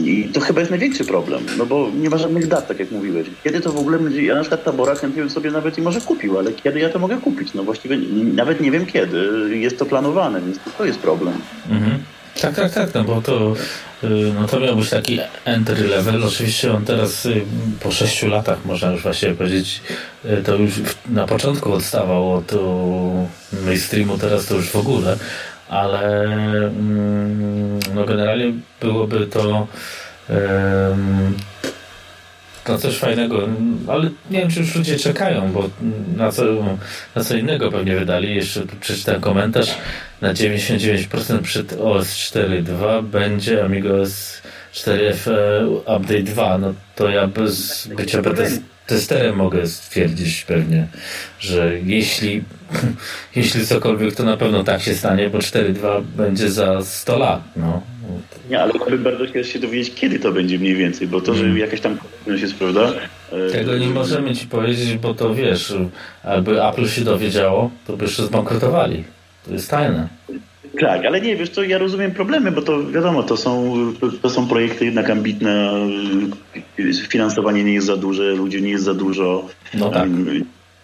I 0.05 0.29
to 0.33 0.39
chyba 0.39 0.59
jest 0.59 0.71
największy 0.71 1.05
problem, 1.05 1.43
no 1.57 1.65
bo 1.65 1.91
nie 2.01 2.09
ma 2.09 2.17
żadnych 2.17 2.47
dat, 2.47 2.67
tak 2.67 2.79
jak 2.79 2.91
mówiłeś. 2.91 3.27
Kiedy 3.43 3.61
to 3.61 3.71
w 3.71 3.77
ogóle 3.77 3.99
będzie, 3.99 4.23
ja 4.23 4.35
na 4.35 4.41
przykład 4.41 4.63
Tabora 4.63 4.95
chętnie 4.95 5.21
bym 5.21 5.29
sobie 5.29 5.51
nawet 5.51 5.77
i 5.77 5.81
może 5.81 6.01
kupił, 6.01 6.39
ale 6.39 6.51
kiedy 6.51 6.79
ja 6.79 6.89
to 6.89 6.99
mogę 6.99 7.17
kupić? 7.17 7.53
No 7.53 7.63
właściwie 7.63 7.97
nawet 8.35 8.61
nie 8.61 8.71
wiem 8.71 8.85
kiedy, 8.85 9.49
jest 9.57 9.79
to 9.79 9.85
planowane, 9.85 10.41
więc 10.41 10.57
to 10.77 10.85
jest 10.85 10.99
problem. 10.99 11.33
Mhm. 11.69 11.84
Tak, 12.41 12.55
tak, 12.55 12.73
tak, 12.73 12.93
no 12.93 13.03
bo 13.03 13.21
to, 13.21 13.53
y, 14.03 14.33
no 14.39 14.47
to 14.47 14.59
miał 14.59 14.75
być 14.75 14.89
taki 14.89 15.19
entry 15.45 15.87
level. 15.87 16.23
Oczywiście 16.23 16.73
on 16.73 16.85
teraz 16.85 17.25
y, 17.25 17.41
po 17.79 17.91
sześciu 17.91 18.27
latach, 18.27 18.65
można 18.65 18.91
już 18.91 19.03
właśnie 19.03 19.29
powiedzieć, 19.31 19.81
y, 20.25 20.43
to 20.43 20.55
już 20.55 20.73
na 21.09 21.25
początku 21.27 21.73
odstawał 21.73 22.33
od 22.33 22.51
mainstreamu, 23.65 24.17
teraz 24.17 24.45
to 24.45 24.55
już 24.55 24.69
w 24.69 24.75
ogóle, 24.75 25.17
ale 25.69 26.23
mm, 26.23 27.79
no 27.95 28.05
generalnie 28.05 28.53
byłoby 28.81 29.27
to 29.27 29.67
no 32.69 32.77
coś 32.77 32.97
fajnego, 32.97 33.47
ale 33.87 34.09
nie 34.31 34.39
wiem, 34.39 34.49
czy 34.49 34.59
już 34.59 34.75
ludzie 34.75 34.99
czekają, 34.99 35.51
bo 35.51 35.69
na 36.17 36.31
co, 36.31 36.43
na 37.15 37.23
co 37.23 37.35
innego 37.35 37.71
pewnie 37.71 37.95
wydali. 37.95 38.35
Jeszcze 38.35 38.61
tu 38.61 38.75
przeczytałem 38.75 39.21
komentarz. 39.21 39.77
Na 40.21 40.33
99% 40.33 41.41
przed 41.41 41.73
OS 41.73 42.07
4.2 42.07 43.03
będzie 43.03 43.65
AmigoS 43.65 44.41
4F 44.73 45.31
e, 45.31 45.67
Update 45.69 46.23
2. 46.23 46.57
No 46.57 46.73
to 46.95 47.09
ja 47.09 47.27
bez 47.27 47.87
bycia 47.87 48.21
testerem 48.87 49.35
mogę 49.35 49.67
stwierdzić 49.67 50.43
pewnie, 50.43 50.87
że 51.39 51.79
jeśli, 51.85 52.43
jeśli 53.35 53.65
cokolwiek, 53.65 54.15
to 54.15 54.23
na 54.23 54.37
pewno 54.37 54.63
tak 54.63 54.81
się 54.81 54.95
stanie, 54.95 55.29
bo 55.29 55.37
4.2 55.37 56.03
będzie 56.03 56.51
za 56.51 56.81
100 56.81 57.17
lat. 57.17 57.41
No. 57.55 57.81
Nie, 58.49 58.61
ale 58.61 58.73
bym 58.89 59.03
bardzo 59.03 59.25
chciał 59.25 59.43
się 59.43 59.59
dowiedzieć, 59.59 59.95
kiedy 59.95 60.19
to 60.19 60.31
będzie 60.31 60.59
mniej 60.59 60.75
więcej, 60.75 61.07
bo 61.07 61.21
to, 61.21 61.33
że 61.33 61.41
hmm. 61.41 61.57
jakaś 61.57 61.81
tam 61.81 61.97
kolejność 61.97 62.41
jest, 62.41 62.55
prawda? 62.55 62.93
E, 63.31 63.51
Tego 63.51 63.77
nie 63.77 63.87
możemy 63.87 64.35
ci 64.35 64.47
powiedzieć, 64.47 64.97
bo 64.97 65.13
to 65.13 65.35
wiesz, 65.35 65.73
albo 66.23 66.69
Apple 66.69 66.87
się 66.87 67.01
dowiedziało, 67.01 67.71
to 67.87 67.97
by 67.97 68.05
jeszcze 68.05 68.25
zbankrutowali. 68.25 69.03
To 69.45 69.53
jest 69.53 69.69
tajne. 69.69 70.07
Tak, 70.79 71.05
ale 71.05 71.21
nie, 71.21 71.35
wiesz 71.35 71.49
co, 71.49 71.63
ja 71.63 71.77
rozumiem 71.77 72.11
problemy, 72.11 72.51
bo 72.51 72.61
to 72.61 72.87
wiadomo, 72.87 73.23
to 73.23 73.37
są, 73.37 73.73
to 74.21 74.29
są 74.29 74.47
projekty 74.47 74.85
jednak 74.85 75.09
ambitne, 75.09 75.71
finansowanie 77.09 77.63
nie 77.63 77.73
jest 77.73 77.87
za 77.87 77.97
duże, 77.97 78.31
ludzi 78.31 78.61
nie 78.61 78.69
jest 78.69 78.83
za 78.83 78.93
dużo. 78.93 79.47
No 79.73 79.89
tak. 79.89 80.09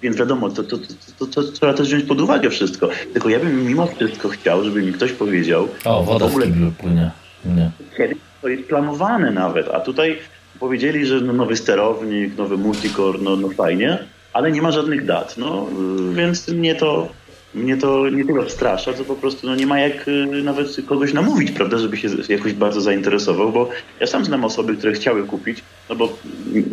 Więc 0.02 0.18
wiadomo, 0.18 0.50
to, 0.50 0.64
to, 0.64 0.78
to, 1.20 1.26
to, 1.26 1.44
trzeba 1.44 1.74
też 1.74 1.88
wziąć 1.88 2.04
pod 2.04 2.22
uwagę 2.22 2.50
wszystko. 2.50 2.90
Tylko 3.14 3.30
ja 3.30 3.40
bym 3.40 3.68
mimo 3.68 3.88
wszystko 3.88 4.30
chciał, 4.30 4.64
żeby 4.64 4.82
mi 4.82 4.94
ktoś 4.94 5.12
powiedział... 5.12 5.68
O, 5.86 6.04
woda 6.04 6.28
w 6.28 6.30
ogóle, 6.30 6.48
płynie. 6.78 7.12
Nie. 7.46 7.72
Kiedy 7.98 8.16
to 8.42 8.48
jest 8.48 8.64
planowane 8.64 9.32
nawet, 9.32 9.68
a 9.68 9.80
tutaj 9.80 10.18
powiedzieli, 10.60 11.06
że 11.06 11.22
no, 11.22 11.34
nowy 11.34 11.56
sterownik, 11.56 12.38
nowy 12.38 12.58
multicore, 12.58 13.20
no, 13.22 13.36
no 13.36 13.50
fajnie, 13.50 13.98
ale 14.34 14.52
nie 14.52 14.62
ma 14.62 14.72
żadnych 14.72 15.06
dat. 15.06 15.38
No, 15.38 15.68
więc 16.14 16.48
mnie 16.48 16.76
to 16.76 17.10
mnie 17.54 17.78
to 17.78 18.10
nie 18.10 18.26
tyle 18.26 18.50
strasza, 18.50 18.94
co 18.94 19.06
po 19.06 19.16
prostu 19.16 19.48
no, 19.48 19.56
nie 19.56 19.68
ma 19.68 19.80
jak 19.80 20.08
y, 20.08 20.26
nawet 20.44 20.78
kogoś 20.86 21.14
namówić, 21.14 21.52
prawda, 21.52 21.78
żeby 21.78 21.98
się 21.98 22.08
jakoś 22.30 22.54
bardzo 22.54 22.82
zainteresował, 22.82 23.52
bo 23.52 23.70
ja 24.00 24.08
sam 24.08 24.26
znam 24.26 24.46
osoby, 24.46 24.76
które 24.78 24.94
chciały 24.94 25.24
kupić, 25.24 25.64
no 25.90 25.96
bo 25.96 26.18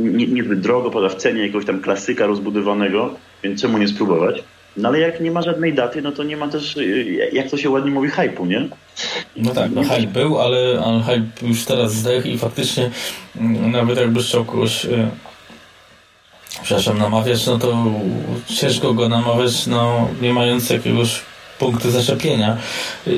niezbyt 0.08 0.60
drogo, 0.60 0.90
pada 0.90 1.08
w 1.08 1.14
cenie 1.14 1.40
jakiegoś 1.40 1.66
tam 1.66 1.80
klasyka 1.80 2.26
rozbudowanego, 2.26 3.14
więc 3.42 3.62
czemu 3.62 3.78
nie 3.78 3.88
spróbować? 3.88 4.42
No 4.76 4.88
ale 4.88 4.98
jak 4.98 5.20
nie 5.20 5.30
ma 5.30 5.42
żadnej 5.42 5.74
daty, 5.74 6.02
no 6.02 6.12
to 6.12 6.24
nie 6.24 6.36
ma 6.36 6.48
też, 6.48 6.76
y, 6.76 7.30
jak 7.32 7.50
to 7.50 7.56
się 7.56 7.70
ładnie 7.70 7.90
mówi, 7.90 8.08
hypu, 8.08 8.46
nie? 8.46 8.68
No 9.36 9.54
tak, 9.54 9.70
no 9.74 9.82
hype 9.82 10.12
był, 10.12 10.38
ale, 10.40 10.82
ale 10.84 11.02
hype 11.02 11.46
już 11.46 11.64
teraz 11.64 11.94
zdechł 11.94 12.28
i 12.28 12.38
faktycznie 12.38 12.90
mm, 13.40 13.70
nawet 13.70 13.98
jakby 13.98 14.20
chciał 14.20 14.44
kogoś 14.44 14.84
y, 14.84 15.08
przepraszam, 16.62 16.98
namawiać, 16.98 17.46
no 17.46 17.58
to 17.58 17.84
ciężko 18.46 18.94
go 18.94 19.08
namawiać, 19.08 19.66
no 19.66 20.08
nie 20.20 20.32
mając 20.32 20.70
jakiegoś 20.70 21.20
punktu 21.58 21.90
zaczepienia. 21.90 22.56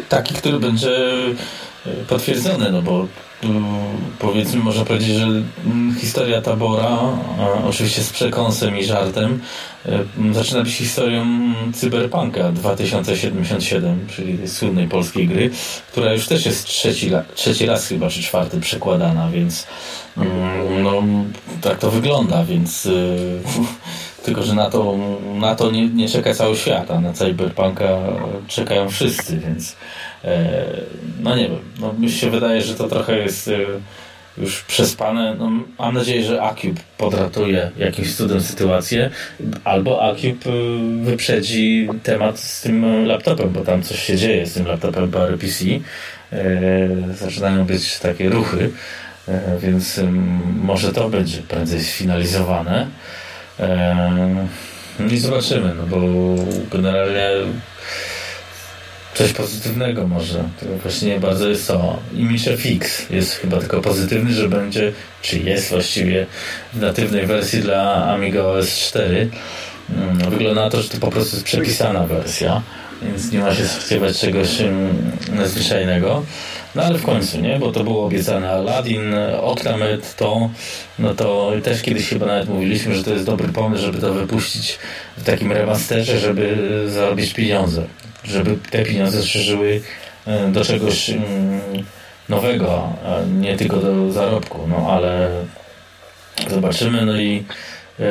Taki, 0.09 0.35
który 0.35 0.61
będzie 0.61 0.99
potwierdzony, 2.09 2.73
no 2.73 2.83
bo 2.83 3.07
powiedzmy, 4.19 4.61
można 4.61 4.85
powiedzieć, 4.85 5.17
że 5.17 5.27
historia 6.01 6.43
Tabora, 6.43 6.99
oczywiście 7.69 8.03
z 8.03 8.11
przekąsem 8.11 8.79
i 8.79 8.85
żartem, 8.85 9.41
zaczyna 10.33 10.63
być 10.63 10.73
historią 10.73 11.27
Cyberpunka 11.75 12.53
2077, 12.53 14.07
czyli 14.17 14.39
tej 14.39 14.49
słynnej 14.49 14.89
polskiej 14.89 15.29
gry, 15.29 15.51
która 15.93 16.13
już 16.13 16.27
też 16.27 16.47
jest 16.47 16.67
trzeci, 16.67 17.11
trzeci 17.35 17.67
raz 17.67 17.87
chyba, 17.87 18.11
czy 18.11 18.23
czwarty 18.23 18.61
przekładana, 18.61 19.31
więc 19.31 19.67
no, 20.83 21.03
tak 21.61 21.79
to 21.79 21.91
wygląda, 21.91 22.45
więc 22.45 22.89
tylko, 24.25 24.43
że 24.43 24.55
na 24.55 24.71
to, 24.71 24.97
na 25.35 25.55
to 25.55 25.71
nie, 25.71 25.89
nie 25.89 26.09
czeka 26.09 26.35
cały 26.35 26.57
świat, 26.57 26.91
a 26.91 27.01
na 27.01 27.13
Cyberpunka 27.13 27.89
czekają 28.49 28.91
wszyscy, 28.91 29.39
więc 29.39 29.73
e, 29.73 29.77
no 31.21 31.37
nie 31.37 31.49
wiem, 31.49 31.59
no, 31.81 31.93
mi 31.93 32.11
się 32.11 32.31
wydaje, 32.31 32.63
że 32.63 32.75
to 32.75 32.89
trochę 32.89 33.19
jest 33.19 33.49
e, 33.49 33.59
już 34.39 34.63
przespane. 34.63 35.35
No, 35.39 35.51
mam 35.79 35.95
nadzieję, 35.95 36.25
że 36.25 36.43
Acube 36.43 36.81
podratuje 36.99 37.71
jakimś 37.79 38.15
cudem 38.15 38.41
sytuację, 38.41 39.11
albo 39.65 40.03
Acube 40.03 40.47
e, 40.47 41.05
wyprzedzi 41.05 41.89
temat 42.03 42.39
z 42.39 42.63
tym 42.63 43.07
laptopem, 43.07 43.51
bo 43.51 43.61
tam 43.61 43.83
coś 43.83 44.03
się 44.03 44.17
dzieje 44.17 44.47
z 44.47 44.55
tym 44.55 44.67
laptopem 44.67 45.11
PowerPC. 45.11 45.65
Zaczynają 47.15 47.65
być 47.65 47.99
takie 47.99 48.29
ruchy, 48.29 48.71
więc 49.61 50.01
może 50.63 50.93
to 50.93 51.09
będzie 51.09 51.39
prędzej 51.39 51.81
sfinalizowane. 51.81 52.87
No 55.01 55.13
i 55.13 55.19
zobaczymy, 55.19 55.75
no 55.75 55.87
bo 55.87 55.99
generalnie 56.73 57.31
coś 59.21 59.33
pozytywnego 59.33 60.09
może. 60.09 60.45
To 60.61 60.67
właśnie 60.83 61.21
bardzo 61.21 61.49
jest 61.49 61.69
to. 61.69 61.99
Image 62.15 62.57
Fix 62.57 63.11
jest 63.11 63.33
chyba 63.33 63.59
tylko 63.59 63.81
pozytywny, 63.81 64.33
że 64.33 64.49
będzie, 64.49 64.93
czy 65.23 65.39
jest 65.39 65.71
właściwie 65.71 66.27
w 66.73 66.81
natywnej 66.81 67.27
wersji 67.27 67.61
dla 67.61 68.05
Amiga 68.05 68.43
OS 68.43 68.79
4. 68.79 69.31
Mm, 69.91 70.31
wygląda 70.31 70.65
na 70.65 70.71
to, 70.71 70.83
że 70.83 70.89
to 70.89 70.99
po 70.99 71.11
prostu 71.11 71.37
jest 71.37 71.47
przepisana 71.47 72.07
wersja, 72.07 72.63
więc 73.03 73.33
nie 73.33 73.39
ma 73.39 73.55
się 73.55 73.67
spodziewać 73.67 74.21
czegoś 74.21 74.61
mm, 74.61 75.13
nadzwyczajnego. 75.33 76.23
No 76.75 76.83
ale 76.83 76.99
w 76.99 77.05
końcu, 77.05 77.41
nie? 77.41 77.59
Bo 77.59 77.73
to 77.73 77.85
było 77.85 78.07
obiecane 78.07 78.51
Aladdin, 78.51 79.15
Octamed, 79.41 80.17
to 80.17 80.51
no 80.99 81.15
to 81.15 81.53
też 81.63 81.83
kiedyś 81.83 82.09
chyba 82.09 82.27
nawet 82.27 82.49
mówiliśmy, 82.49 82.95
że 82.95 83.05
to 83.05 83.11
jest 83.11 83.27
dobry 83.27 83.49
pomysł, 83.49 83.83
żeby 83.83 83.99
to 83.99 84.15
wypuścić 84.15 84.79
w 85.17 85.25
takim 85.25 85.53
remasterze, 85.53 86.19
żeby 86.19 86.57
zarobić 86.89 87.35
pieniądze. 87.35 87.87
Żeby 88.25 88.57
te 88.71 88.83
pieniądze 88.83 89.23
szerzyły 89.23 89.81
e, 90.27 90.49
do 90.49 90.65
czegoś 90.65 91.11
mm, 91.11 91.61
nowego, 92.29 92.93
nie 93.41 93.57
tylko 93.57 93.77
do 93.77 94.13
zarobku. 94.13 94.67
No 94.69 94.87
ale 94.91 95.31
zobaczymy, 96.51 97.07
no 97.07 97.21
i 97.21 97.45
e, 98.01 98.05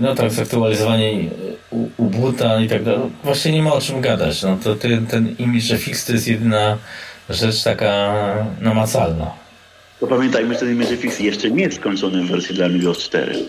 no 0.00 0.14
tak, 0.14 0.30
zaktualizowanie 0.30 1.12
Ubuntu 1.96 2.44
i 2.64 2.68
tak 2.68 2.82
dalej. 2.82 3.00
Właśnie 3.24 3.52
nie 3.52 3.62
ma 3.62 3.72
o 3.72 3.80
czym 3.80 4.00
gadać. 4.00 4.42
No 4.42 4.58
to 4.64 4.74
ten, 4.74 5.06
ten 5.06 5.34
image 5.38 5.78
fix 5.78 6.06
to 6.06 6.12
jest 6.12 6.28
jedyna 6.28 6.78
rzecz 7.30 7.62
taka 7.62 8.14
namacalna. 8.60 9.44
Pamiętajmy, 10.08 10.54
że 10.54 10.60
ten 10.60 10.72
Image 10.72 10.96
FX 10.96 11.20
jeszcze 11.20 11.50
nie 11.50 11.62
jest 11.62 11.76
skończony 11.76 12.22
w 12.22 12.30
wersji 12.30 12.54
dla 12.54 12.66
Amiga 12.66 12.94
4. 12.94 13.44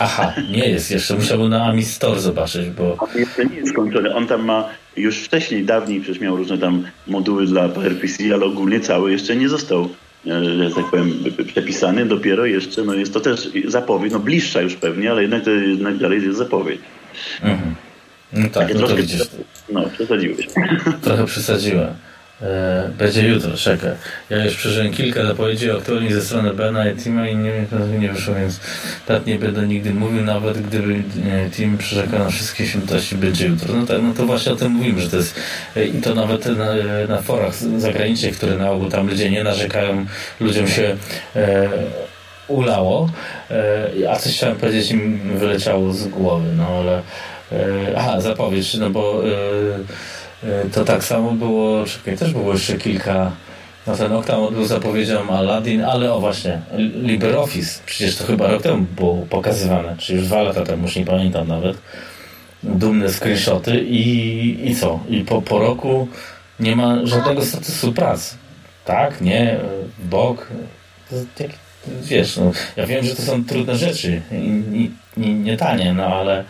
Aha, 0.00 0.32
nie 0.50 0.68
jest 0.68 0.90
jeszcze. 0.90 1.14
Musiałbym 1.14 1.48
na 1.48 1.64
Ami 1.64 1.84
Store 1.84 2.20
zobaczyć, 2.20 2.70
bo... 2.70 2.96
On 2.98 3.08
jeszcze 3.14 3.46
nie 3.46 3.56
jest 3.56 3.72
skończony. 3.72 4.14
On 4.14 4.26
tam 4.26 4.44
ma 4.44 4.68
już 4.96 5.18
wcześniej, 5.18 5.64
dawniej 5.64 6.00
przecież 6.00 6.20
miał 6.20 6.36
różne 6.36 6.58
tam 6.58 6.86
moduły 7.06 7.46
dla 7.46 7.68
PRPC, 7.68 8.34
ale 8.34 8.44
ogólnie 8.44 8.80
cały 8.80 9.12
jeszcze 9.12 9.36
nie 9.36 9.48
został, 9.48 9.88
e, 10.26 10.44
że 10.68 10.74
tak 10.74 10.84
powiem, 10.90 11.24
przepisany. 11.46 12.06
Dopiero 12.06 12.46
jeszcze, 12.46 12.82
no 12.82 12.94
jest 12.94 13.12
to 13.12 13.20
też 13.20 13.48
zapowiedź, 13.68 14.12
no 14.12 14.18
bliższa 14.18 14.60
już 14.60 14.74
pewnie, 14.74 15.10
ale 15.10 15.22
jednak, 15.22 15.44
to 15.44 15.50
jednak 15.50 15.96
dalej 15.98 16.22
jest 16.22 16.38
zapowiedź. 16.38 16.80
Mhm. 17.42 17.74
No 18.32 18.48
tak, 18.48 18.68
Takie 18.68 18.74
no 18.74 18.96
widzisz. 18.96 19.22
No, 19.72 19.84
przesadziłeś. 19.94 20.46
Trochę 21.04 21.26
przesadziłem. 21.26 21.94
E, 22.42 22.90
będzie 22.98 23.28
jutro, 23.28 23.56
czekaj. 23.56 23.90
Ja 24.30 24.44
już 24.44 24.56
przeżyłem 24.56 24.92
kilka 24.92 25.26
zapowiedzi 25.26 25.70
aktualnie 25.70 26.14
ze 26.14 26.22
strony 26.22 26.54
Bena 26.54 26.90
i 26.90 26.96
Tima 26.96 27.28
i 27.28 27.36
nie, 27.36 27.66
nie 27.98 28.12
wyszło, 28.12 28.34
więc 28.34 28.60
tak 29.06 29.26
nie 29.26 29.38
będę 29.38 29.66
nigdy 29.66 29.94
mówił, 29.94 30.24
nawet 30.24 30.62
gdyby 30.62 30.94
e, 30.94 31.50
Team 31.50 31.78
przyrzekał 31.78 32.18
na 32.18 32.30
wszystkie 32.30 32.66
świętości, 32.66 33.14
będzie 33.14 33.46
jutro. 33.46 33.74
No 33.76 33.86
tak, 33.86 34.02
no 34.02 34.14
to 34.14 34.26
właśnie 34.26 34.52
o 34.52 34.56
tym 34.56 34.72
mówimy, 34.72 35.00
że 35.00 35.10
to 35.10 35.16
jest 35.16 35.40
e, 35.76 35.84
i 35.84 36.00
to 36.00 36.14
nawet 36.14 36.46
na, 36.46 36.74
na 37.08 37.22
forach 37.22 37.54
zagranicznych, 37.54 38.36
które 38.36 38.56
na 38.56 38.70
ogół 38.70 38.88
tam 38.88 39.08
ludzie 39.08 39.30
nie 39.30 39.44
narzekają, 39.44 40.06
ludziom 40.40 40.68
się 40.68 40.96
e, 41.36 41.68
ulało, 42.48 43.10
e, 43.50 44.10
a 44.10 44.16
coś 44.16 44.36
chciałem 44.36 44.56
powiedzieć 44.56 44.90
im 44.90 45.20
wyleciało 45.38 45.92
z 45.92 46.08
głowy, 46.08 46.48
no 46.56 46.66
ale 46.66 47.02
e, 47.52 47.96
aha, 47.96 48.20
zapowiedź, 48.20 48.74
no 48.74 48.90
bo 48.90 49.22
E, 49.26 50.21
to 50.72 50.84
tak 50.84 51.04
samo 51.04 51.32
było, 51.32 51.84
czekaj, 51.84 52.18
też 52.18 52.32
było 52.32 52.52
jeszcze 52.52 52.78
kilka, 52.78 53.32
no 53.86 53.96
ten 53.96 54.12
Octam 54.12 54.54
był 54.54 54.64
zapowiedzią 54.64 55.30
Aladdin, 55.30 55.82
ale 55.82 56.12
o 56.12 56.20
właśnie, 56.20 56.60
LibreOffice, 57.02 57.80
przecież 57.86 58.16
to 58.16 58.24
chyba 58.24 58.48
rok 58.48 58.62
temu 58.62 58.86
było 58.96 59.26
pokazywane, 59.30 59.96
czy 59.98 60.14
już 60.14 60.26
dwa 60.26 60.42
lata 60.42 60.62
temu, 60.62 60.82
już 60.82 60.96
nie 60.96 61.04
pamiętam 61.04 61.48
nawet, 61.48 61.78
dumne 62.62 63.08
screenshoty 63.08 63.80
i, 63.80 64.70
i 64.70 64.76
co? 64.76 65.00
I 65.08 65.20
po, 65.20 65.42
po 65.42 65.58
roku 65.58 66.08
nie 66.60 66.76
ma 66.76 67.06
żadnego 67.06 67.44
statusu 67.44 67.92
prac. 67.92 68.34
Tak, 68.84 69.20
nie, 69.20 69.60
bok, 69.98 70.48
wiesz, 72.02 72.36
no, 72.36 72.52
ja 72.76 72.86
wiem, 72.86 73.04
że 73.04 73.16
to 73.16 73.22
są 73.22 73.44
trudne 73.44 73.76
rzeczy, 73.76 74.22
nie, 74.30 74.88
nie, 75.16 75.34
nie 75.34 75.56
tanie, 75.56 75.92
no 75.92 76.06
ale 76.06 76.44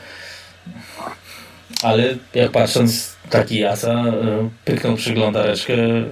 ale 1.83 2.15
jak 2.35 2.51
patrząc 2.51 3.17
taki 3.33 3.59
jasa 3.59 3.93
e, 3.93 4.49
pyknął 4.65 4.97
przyglądareczkę 4.97 5.75
e, 5.75 6.05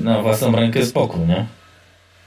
na 0.00 0.22
własną 0.22 0.56
rękę 0.56 0.80
boku, 0.94 1.18
nie? 1.28 1.46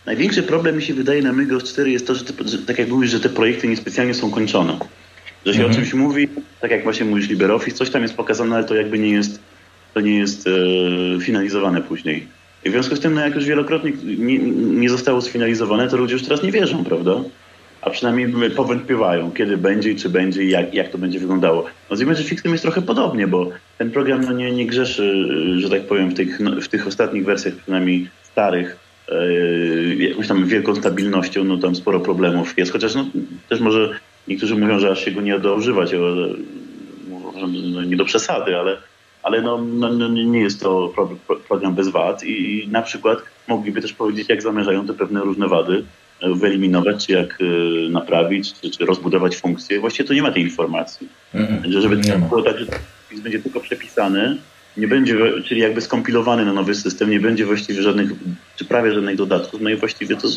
Największy 0.05 0.43
problem 0.43 0.75
mi 0.75 0.83
się 0.83 0.93
wydaje 0.93 1.21
na 1.21 1.33
Mygos 1.33 1.63
4 1.63 1.91
jest 1.91 2.07
to, 2.07 2.15
że, 2.15 2.23
te, 2.25 2.47
że 2.47 2.57
tak 2.57 2.79
jak 2.79 2.89
mówisz, 2.89 3.11
że 3.11 3.19
te 3.19 3.29
projekty 3.29 3.67
niespecjalnie 3.67 4.13
są 4.13 4.31
kończone. 4.31 4.77
Że 5.45 5.53
się 5.53 5.59
mhm. 5.59 5.71
o 5.71 5.75
czymś 5.75 5.93
mówi, 5.93 6.27
tak 6.61 6.71
jak 6.71 6.83
właśnie 6.83 7.05
mówisz 7.05 7.29
LibreOffice, 7.29 7.77
coś 7.77 7.89
tam 7.89 8.01
jest 8.01 8.13
pokazane, 8.13 8.55
ale 8.55 8.65
to 8.65 8.75
jakby 8.75 8.99
nie 8.99 9.09
jest, 9.09 9.39
to 9.93 10.01
nie 10.01 10.17
jest 10.17 10.47
e, 10.47 10.51
finalizowane 11.21 11.81
później. 11.81 12.27
I 12.65 12.69
w 12.69 12.71
związku 12.71 12.95
z 12.95 12.99
tym, 12.99 13.13
no 13.13 13.21
jak 13.21 13.35
już 13.35 13.45
wielokrotnie 13.45 13.91
nie, 14.17 14.37
nie 14.81 14.89
zostało 14.89 15.21
sfinalizowane, 15.21 15.89
to 15.89 15.97
ludzie 15.97 16.13
już 16.13 16.23
teraz 16.23 16.43
nie 16.43 16.51
wierzą, 16.51 16.85
prawda? 16.85 17.15
A 17.85 17.89
przynajmniej 17.89 18.51
powątpiewają, 18.51 19.31
kiedy 19.31 19.57
będzie 19.57 19.91
i 19.91 19.95
czy 19.95 20.09
będzie 20.09 20.43
i 20.43 20.49
jak, 20.49 20.73
jak 20.73 20.89
to 20.89 20.97
będzie 20.97 21.19
wyglądało. 21.19 21.65
No 21.89 21.95
z 21.95 22.01
Image 22.01 22.23
Fixem 22.23 22.51
jest 22.51 22.61
trochę 22.63 22.81
podobnie, 22.81 23.27
bo 23.27 23.49
ten 23.77 23.91
program 23.91 24.21
no, 24.21 24.31
nie, 24.31 24.51
nie 24.51 24.67
grzeszy, 24.67 25.27
że 25.59 25.69
tak 25.69 25.87
powiem, 25.87 26.09
w 26.09 26.13
tych, 26.13 26.39
no, 26.39 26.61
w 26.61 26.67
tych 26.67 26.87
ostatnich 26.87 27.25
wersjach, 27.25 27.53
przynajmniej 27.55 28.09
starych, 28.23 28.77
yy, 29.09 29.95
jakąś 29.95 30.27
tam 30.27 30.45
wielką 30.45 30.75
stabilnością, 30.75 31.43
no 31.43 31.57
tam 31.57 31.75
sporo 31.75 31.99
problemów 31.99 32.57
jest, 32.57 32.71
chociaż 32.71 32.95
no, 32.95 33.05
też 33.49 33.59
może 33.59 33.99
niektórzy 34.27 34.55
mówią, 34.55 34.79
że 34.79 34.91
aż 34.91 35.05
się 35.05 35.11
go 35.11 35.21
nie 35.21 35.39
da 35.39 35.51
używać, 35.51 35.91
no, 37.73 37.83
nie 37.83 37.97
do 37.97 38.05
przesady, 38.05 38.57
ale, 38.57 38.77
ale 39.23 39.41
no, 39.41 39.57
no, 39.57 39.93
no 39.93 40.07
nie 40.07 40.39
jest 40.39 40.61
to 40.61 40.93
program 41.47 41.75
bez 41.75 41.87
wad 41.87 42.23
i, 42.23 42.63
i 42.63 42.67
na 42.67 42.81
przykład 42.81 43.19
mogliby 43.47 43.81
też 43.81 43.93
powiedzieć, 43.93 44.29
jak 44.29 44.41
zamierzają 44.41 44.87
te 44.87 44.93
pewne 44.93 45.21
różne 45.21 45.47
wady, 45.47 45.83
wyeliminować, 46.33 47.05
czy 47.05 47.11
jak 47.11 47.41
y, 47.41 47.89
naprawić, 47.89 48.53
czy, 48.53 48.71
czy 48.71 48.85
rozbudować 48.85 49.37
funkcję. 49.37 49.79
Właściwie 49.79 50.07
to 50.07 50.13
nie 50.13 50.21
ma 50.21 50.31
tej 50.31 50.43
informacji. 50.43 51.09
Mm, 51.33 51.71
że 51.71 51.81
żeby 51.81 51.97
to 51.97 52.19
było 52.19 52.41
tak, 52.41 52.59
że 52.59 52.65
spis 53.07 53.19
będzie 53.19 53.39
tylko 53.39 53.59
przepisany, 53.59 54.37
nie 54.77 54.87
będzie, 54.87 55.15
czyli 55.45 55.61
jakby 55.61 55.81
skompilowany 55.81 56.45
na 56.45 56.53
nowy 56.53 56.75
system, 56.75 57.09
nie 57.09 57.19
będzie 57.19 57.45
właściwie 57.45 57.81
żadnych, 57.81 58.09
czy 58.55 58.65
prawie 58.65 58.93
żadnych 58.93 59.15
dodatków, 59.15 59.61
no 59.61 59.69
i 59.69 59.75
właściwie 59.75 60.15
to 60.15 60.27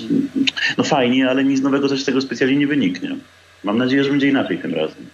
no 0.78 0.84
fajnie, 0.84 1.30
ale 1.30 1.44
nic 1.44 1.60
nowego 1.60 1.88
też 1.88 2.02
z 2.02 2.04
tego 2.04 2.20
specjalnie 2.20 2.56
nie 2.56 2.66
wyniknie. 2.66 3.16
Mam 3.64 3.78
nadzieję, 3.78 4.04
że 4.04 4.10
będzie 4.10 4.28
inaczej 4.28 4.58
tym 4.58 4.74
razem. 4.74 5.06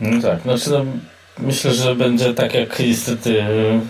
No 0.00 0.22
tak, 0.22 0.42
znaczy 0.42 0.70
no, 0.70 0.86
myślę, 1.38 1.74
że 1.74 1.94
będzie 1.94 2.34
tak 2.34 2.54
jak 2.54 2.80
niestety 2.80 3.44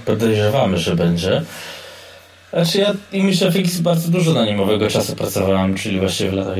podejrzewamy, 0.04 0.78
że 0.78 0.96
będzie. 0.96 1.42
Znaczy 2.56 2.78
ja 2.78 2.94
Image 3.12 3.50
FX 3.50 3.80
bardzo 3.80 4.10
dużo 4.10 4.32
na 4.32 4.46
nim 4.46 4.60
owego 4.60 4.88
czasu 4.88 5.16
pracowałem, 5.16 5.74
czyli 5.74 6.00
właśnie 6.00 6.30
w 6.30 6.32
latach 6.32 6.56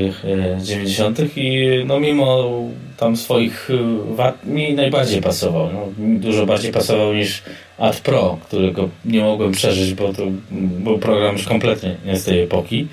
90. 0.61 1.19
E, 1.19 1.23
i 1.35 1.67
no 1.85 1.99
mimo 1.99 2.49
tam 2.97 3.17
swoich 3.17 3.69
e, 3.71 4.15
wad 4.15 4.45
mi 4.45 4.73
najbardziej 4.73 5.21
pasował. 5.21 5.69
No, 5.73 5.87
dużo 5.97 6.45
bardziej 6.45 6.71
pasował 6.71 7.13
niż 7.13 7.43
Ad 7.77 7.99
Pro, 7.99 8.37
którego 8.47 8.89
nie 9.05 9.21
mogłem 9.21 9.51
przeżyć, 9.51 9.93
bo 9.93 10.13
to 10.13 10.23
był 10.51 10.99
program 10.99 11.33
już 11.33 11.43
kompletnie 11.43 11.95
nie 12.05 12.17
z 12.17 12.23
tej 12.23 12.41
epoki. 12.41 12.87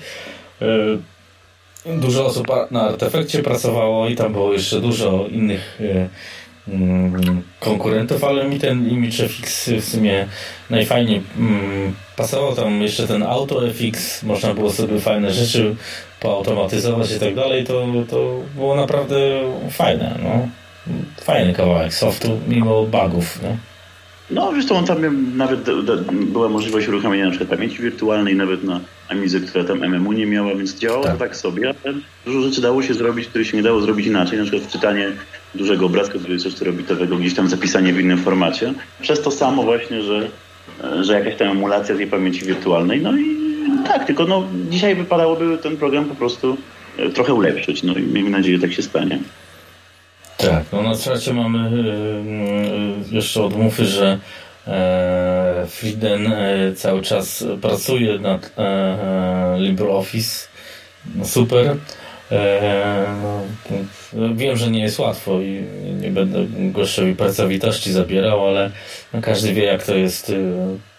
E, 0.61 1.97
dużo 1.97 2.25
osób 2.25 2.47
na 2.71 2.81
Artefakcie 2.81 3.43
pracowało 3.43 4.09
i 4.09 4.15
tam 4.15 4.31
było 4.31 4.53
jeszcze 4.53 4.81
dużo 4.81 5.25
innych 5.31 5.79
konkurentów, 7.59 8.23
ale 8.23 8.49
mi 8.49 8.59
ten 8.59 8.89
Image 8.89 9.27
FX 9.27 9.69
w 9.69 9.85
sumie 9.85 10.27
najfajniej 10.69 11.21
mm, 11.37 11.93
pasował. 12.17 12.55
Tam 12.55 12.81
jeszcze 12.81 13.07
ten 13.07 13.23
Auto 13.23 13.61
FX, 13.69 14.23
można 14.23 14.53
było 14.53 14.71
sobie 14.71 14.99
fajne 14.99 15.33
rzeczy 15.33 15.75
poautomatyzować 16.19 17.11
i 17.11 17.19
tak 17.19 17.35
dalej. 17.35 17.63
To, 17.63 17.85
to 18.09 18.39
było 18.55 18.75
naprawdę 18.75 19.15
fajne. 19.71 20.19
No. 20.23 20.47
Fajny 21.21 21.53
kawałek 21.53 21.93
softu, 21.93 22.39
mimo 22.47 22.83
bugów. 22.83 23.39
No. 23.43 23.57
No, 24.29 24.51
zresztą 24.51 24.75
on 24.75 24.85
tam 24.85 25.37
nawet 25.37 25.59
była 26.11 26.49
możliwość 26.49 26.87
uruchomienia 26.87 27.25
na 27.25 27.31
przykład 27.31 27.49
pamięci 27.49 27.81
wirtualnej, 27.81 28.35
nawet 28.35 28.63
na 28.63 28.79
Amizę, 29.09 29.39
która 29.39 29.63
tam 29.63 29.89
MMU 29.89 30.11
nie 30.11 30.25
miała, 30.25 30.55
więc 30.55 30.75
działało 30.75 31.03
tak. 31.03 31.17
tak 31.17 31.35
sobie, 31.35 31.73
ale 31.83 31.93
dużo 32.25 32.41
rzeczy 32.41 32.61
dało 32.61 32.83
się 32.83 32.93
zrobić, 32.93 33.27
które 33.27 33.45
się 33.45 33.57
nie 33.57 33.63
dało 33.63 33.81
zrobić 33.81 34.07
inaczej, 34.07 34.39
na 34.39 34.45
przykład 34.45 34.71
czytanie 34.71 35.11
dużego 35.55 35.85
obrazka 35.85 36.19
24-bitowego, 36.19 37.19
gdzieś 37.19 37.35
tam 37.35 37.49
zapisanie 37.49 37.93
w 37.93 37.99
innym 37.99 38.17
formacie. 38.17 38.73
Przez 39.01 39.21
to 39.21 39.31
samo 39.31 39.63
właśnie, 39.63 40.01
że, 40.01 40.29
że 41.01 41.13
jakaś 41.13 41.35
tam 41.35 41.47
emulacja 41.47 41.95
tej 41.95 42.07
pamięci 42.07 42.45
wirtualnej, 42.45 43.01
no 43.01 43.17
i 43.17 43.35
tak, 43.87 44.05
tylko 44.05 44.25
no, 44.25 44.47
dzisiaj 44.69 44.95
wypadałoby 44.95 45.57
ten 45.57 45.77
program 45.77 46.05
po 46.05 46.15
prostu 46.15 46.57
e, 46.97 47.09
trochę 47.09 47.33
ulepszyć, 47.33 47.83
no 47.83 47.93
i 47.93 48.01
miejmy 48.01 48.29
nadzieję, 48.29 48.57
że 48.57 48.61
tak 48.61 48.73
się 48.73 48.81
stanie. 48.81 49.19
Tak, 50.37 50.63
no 50.71 50.81
na 50.81 50.95
trzecie 50.95 51.33
mamy 51.33 51.83
yy, 53.09 53.15
jeszcze 53.15 53.43
odmówmy, 53.43 53.85
że 53.85 54.19
e, 54.67 55.65
Frieden 55.69 56.33
e, 56.33 56.73
cały 56.75 57.01
czas 57.01 57.45
pracuje 57.61 58.19
nad 58.19 58.51
e, 58.57 59.55
LibreOffice. 59.59 60.47
No 61.15 61.25
super. 61.25 61.75
E, 62.31 63.05
no, 64.13 64.35
wiem, 64.35 64.57
że 64.57 64.71
nie 64.71 64.81
jest 64.81 64.99
łatwo 64.99 65.41
i 65.41 65.63
nie 66.01 66.11
będę 66.11 66.45
gościowi 66.49 67.15
pracowitości 67.15 67.91
zabierał, 67.91 68.47
ale 68.47 68.71
no, 69.13 69.21
każdy 69.21 69.53
wie, 69.53 69.63
jak 69.63 69.83
to 69.83 69.95
jest 69.95 70.29
y, 70.29 70.53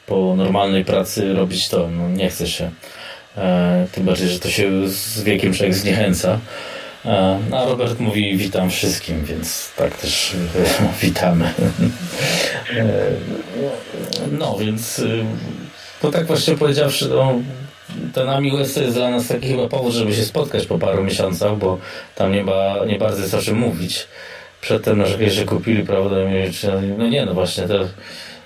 po 0.07 0.35
normalnej 0.37 0.85
pracy 0.85 1.33
robić 1.33 1.69
to. 1.69 1.89
No, 1.91 2.09
nie 2.09 2.29
chce 2.29 2.49
się. 2.49 2.71
E, 3.37 3.87
tym 3.93 4.05
bardziej, 4.05 4.29
że 4.29 4.39
to 4.39 4.51
się 4.51 4.89
z 4.89 5.23
wiekiem 5.23 5.53
człowiek 5.53 5.75
zniechęca. 5.75 6.39
E, 7.05 7.39
a 7.53 7.65
Robert 7.65 8.01
mówi 8.01 8.37
witam 8.37 8.71
wszystkim, 8.71 9.25
więc 9.25 9.73
tak 9.77 9.97
też 9.97 10.33
witamy. 11.03 11.53
No, 14.33 14.59
więc 14.59 15.03
to 16.03 16.11
tak 16.11 16.27
właśnie 16.27 16.57
powiedziawszy, 16.57 17.09
no, 17.09 17.41
ten 18.14 18.29
AmiWest 18.29 18.75
to 18.75 18.83
jest 18.83 18.94
dla 18.94 19.11
nas 19.11 19.29
taki 19.29 19.49
chyba 19.49 19.68
powód, 19.68 19.92
żeby 19.92 20.14
się 20.14 20.25
spotkać 20.25 20.66
po 20.66 20.79
paru 20.79 21.05
miesiącach, 21.05 21.57
bo 21.57 21.79
tam 22.14 22.33
nie 22.33 22.44
nie 22.87 22.99
bardzo 22.99 23.22
jest 23.22 23.35
o 23.35 23.42
czym 23.42 23.59
mówić. 23.59 24.07
Przedtem 24.61 24.99
narzekali, 24.99 25.46
kupili, 25.46 25.83
prawda, 25.83 26.16
no 26.99 27.09
nie, 27.09 27.27
no 27.27 27.35
właśnie 27.35 27.64
to 27.64 27.85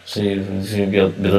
czyli 0.07 0.41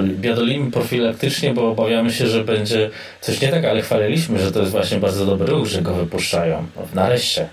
biadolimy 0.03 0.71
profilaktycznie, 0.71 1.53
bo 1.53 1.71
obawiamy 1.71 2.11
się, 2.11 2.27
że 2.27 2.43
będzie 2.43 2.89
coś 3.21 3.41
nie 3.41 3.47
tak, 3.47 3.65
ale 3.65 3.81
chwaliliśmy, 3.81 4.39
że 4.39 4.51
to 4.51 4.59
jest 4.59 4.71
właśnie 4.71 4.97
bardzo 4.97 5.25
dobry 5.25 5.47
ruch, 5.47 5.67
że 5.67 5.81
go 5.81 5.93
wypuszczają. 5.93 6.65
No, 6.75 6.87
nareszcie. 6.93 7.47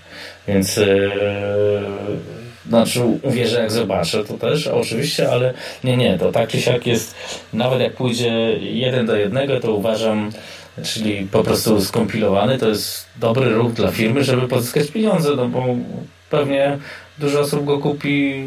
Więc 0.47 0.77
yy, 0.77 0.85
znaczy 2.69 3.01
uwierzę 3.21 3.61
jak 3.61 3.71
zobaczę 3.71 4.25
to 4.25 4.33
też, 4.33 4.67
oczywiście, 4.67 5.31
ale 5.31 5.53
nie, 5.83 5.97
nie, 5.97 6.17
to 6.17 6.31
tak 6.31 6.49
czy 6.49 6.61
siak 6.61 6.87
jest, 6.87 7.15
nawet 7.53 7.81
jak 7.81 7.93
pójdzie 7.93 8.31
jeden 8.59 9.05
do 9.05 9.15
jednego, 9.15 9.59
to 9.59 9.73
uważam, 9.73 10.31
czyli 10.83 11.27
po 11.31 11.43
prostu 11.43 11.81
skompilowany, 11.81 12.57
to 12.57 12.69
jest 12.69 13.05
dobry 13.19 13.49
ruch 13.49 13.73
dla 13.73 13.91
firmy, 13.91 14.23
żeby 14.23 14.47
pozyskać 14.47 14.87
pieniądze, 14.87 15.35
no 15.35 15.47
bo 15.47 15.65
pewnie 16.29 16.77
dużo 17.19 17.39
osób 17.39 17.65
go 17.65 17.79
kupi 17.79 18.45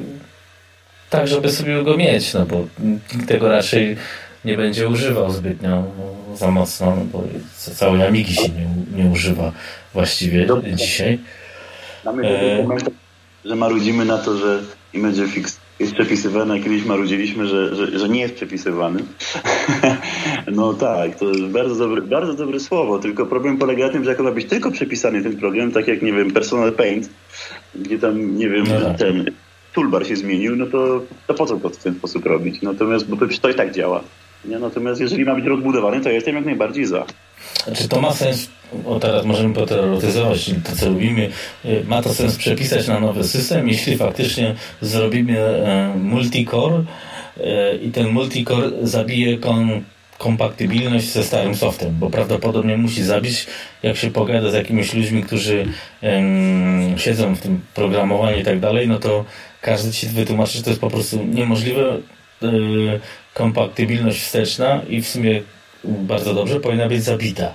tak, 1.10 1.28
żeby 1.28 1.50
sobie 1.50 1.82
go 1.82 1.96
mieć, 1.96 2.34
no 2.34 2.46
bo 2.46 2.66
nikt 3.14 3.28
tego 3.28 3.48
raczej 3.48 3.96
nie 4.44 4.56
będzie 4.56 4.88
używał 4.88 5.30
zbytnio 5.30 5.84
za 6.34 6.50
mocno, 6.50 6.96
no 6.96 7.04
bo 7.04 7.24
całej 7.56 8.02
Amigi 8.02 8.34
się 8.34 8.48
nie, 8.48 9.02
nie 9.04 9.10
używa 9.10 9.52
właściwie 9.94 10.46
dzisiaj. 10.74 11.18
Mamy 12.04 12.28
e... 12.28 12.66
że 13.44 13.56
marudzimy 13.56 14.04
na 14.04 14.18
to, 14.18 14.36
że 14.36 14.62
Image 14.92 15.26
Fix 15.26 15.60
jest 15.80 15.94
przepisywany, 15.94 16.54
a 16.54 16.58
kiedyś 16.62 16.84
marudziliśmy, 16.84 17.46
że, 17.46 17.76
że, 17.76 17.98
że 17.98 18.08
nie 18.08 18.20
jest 18.20 18.34
przepisywany. 18.34 19.04
no 20.52 20.74
tak, 20.74 21.18
to 21.18 21.28
jest 21.28 21.40
bardzo 21.40 21.74
dobre, 21.74 22.02
bardzo 22.02 22.34
dobre 22.34 22.60
słowo, 22.60 22.98
tylko 22.98 23.26
problem 23.26 23.58
polega 23.58 23.86
na 23.86 23.92
tym, 23.92 24.04
że 24.04 24.10
jak 24.10 24.20
ma 24.20 24.32
być 24.32 24.46
tylko 24.46 24.70
przepisany 24.70 25.22
ten 25.22 25.36
program, 25.36 25.72
tak 25.72 25.88
jak, 25.88 26.02
nie 26.02 26.12
wiem, 26.12 26.30
Personal 26.30 26.72
Paint, 26.72 27.10
gdzie 27.74 27.98
tam, 27.98 28.36
nie 28.36 28.48
wiem, 28.48 28.64
no 28.68 28.80
tak. 28.80 28.98
ten 28.98 29.30
toolbar 29.74 30.06
się 30.06 30.16
zmienił, 30.16 30.56
no 30.56 30.66
to, 30.66 31.02
to 31.26 31.34
po 31.34 31.46
co 31.46 31.56
to 31.56 31.70
w 31.70 31.76
ten 31.76 31.94
sposób 31.94 32.26
robić? 32.26 32.62
Natomiast, 32.62 33.08
bo 33.08 33.26
to 33.40 33.48
i 33.48 33.54
tak 33.54 33.72
działa. 33.74 34.02
Nie? 34.44 34.58
Natomiast 34.58 35.00
jeżeli 35.00 35.24
ma 35.24 35.34
być 35.34 35.44
rozbudowany, 35.44 36.00
to 36.00 36.08
ja 36.08 36.14
jestem 36.14 36.36
jak 36.36 36.44
najbardziej 36.44 36.86
za. 36.86 37.04
Czy 37.74 37.88
to 37.88 38.00
ma 38.00 38.12
sens, 38.12 38.48
o 38.86 39.00
teraz 39.00 39.24
możemy 39.24 39.54
poteoretyzować 39.54 40.50
to, 40.64 40.76
co 40.76 40.86
robimy, 40.86 41.30
y, 41.64 41.84
ma 41.86 42.02
to 42.02 42.14
sens 42.14 42.36
przepisać 42.36 42.88
na 42.88 43.00
nowy 43.00 43.24
system, 43.24 43.68
jeśli 43.68 43.96
faktycznie 43.96 44.54
zrobimy 44.80 45.38
e, 45.38 45.94
multicore 45.96 46.84
e, 47.40 47.76
i 47.76 47.90
ten 47.90 48.08
multicore 48.08 48.70
zabije 48.82 49.38
kon 49.38 49.82
kompatybilność 50.18 51.12
ze 51.12 51.24
starym 51.24 51.54
softem, 51.54 51.96
bo 51.98 52.10
prawdopodobnie 52.10 52.76
musi 52.76 53.02
zabić, 53.02 53.46
jak 53.82 53.96
się 53.96 54.10
pogada 54.10 54.50
z 54.50 54.54
jakimiś 54.54 54.94
ludźmi, 54.94 55.22
którzy 55.22 55.66
siedzą 56.96 57.34
w 57.34 57.40
tym 57.40 57.60
programowaniu 57.74 58.38
i 58.38 58.44
tak 58.44 58.60
dalej, 58.60 58.88
no 58.88 58.98
to 58.98 59.24
każdy 59.60 59.92
ci 59.92 60.06
wytłumaczy, 60.06 60.58
że 60.58 60.64
to 60.64 60.70
jest 60.70 60.80
po 60.80 60.90
prostu 60.90 61.24
niemożliwe. 61.24 61.98
Yy, 62.42 63.00
kompatybilność 63.34 64.20
wsteczna 64.20 64.80
i 64.88 65.02
w 65.02 65.08
sumie 65.08 65.42
bardzo 65.84 66.34
dobrze 66.34 66.60
powinna 66.60 66.88
być 66.88 67.02
zabita. 67.02 67.54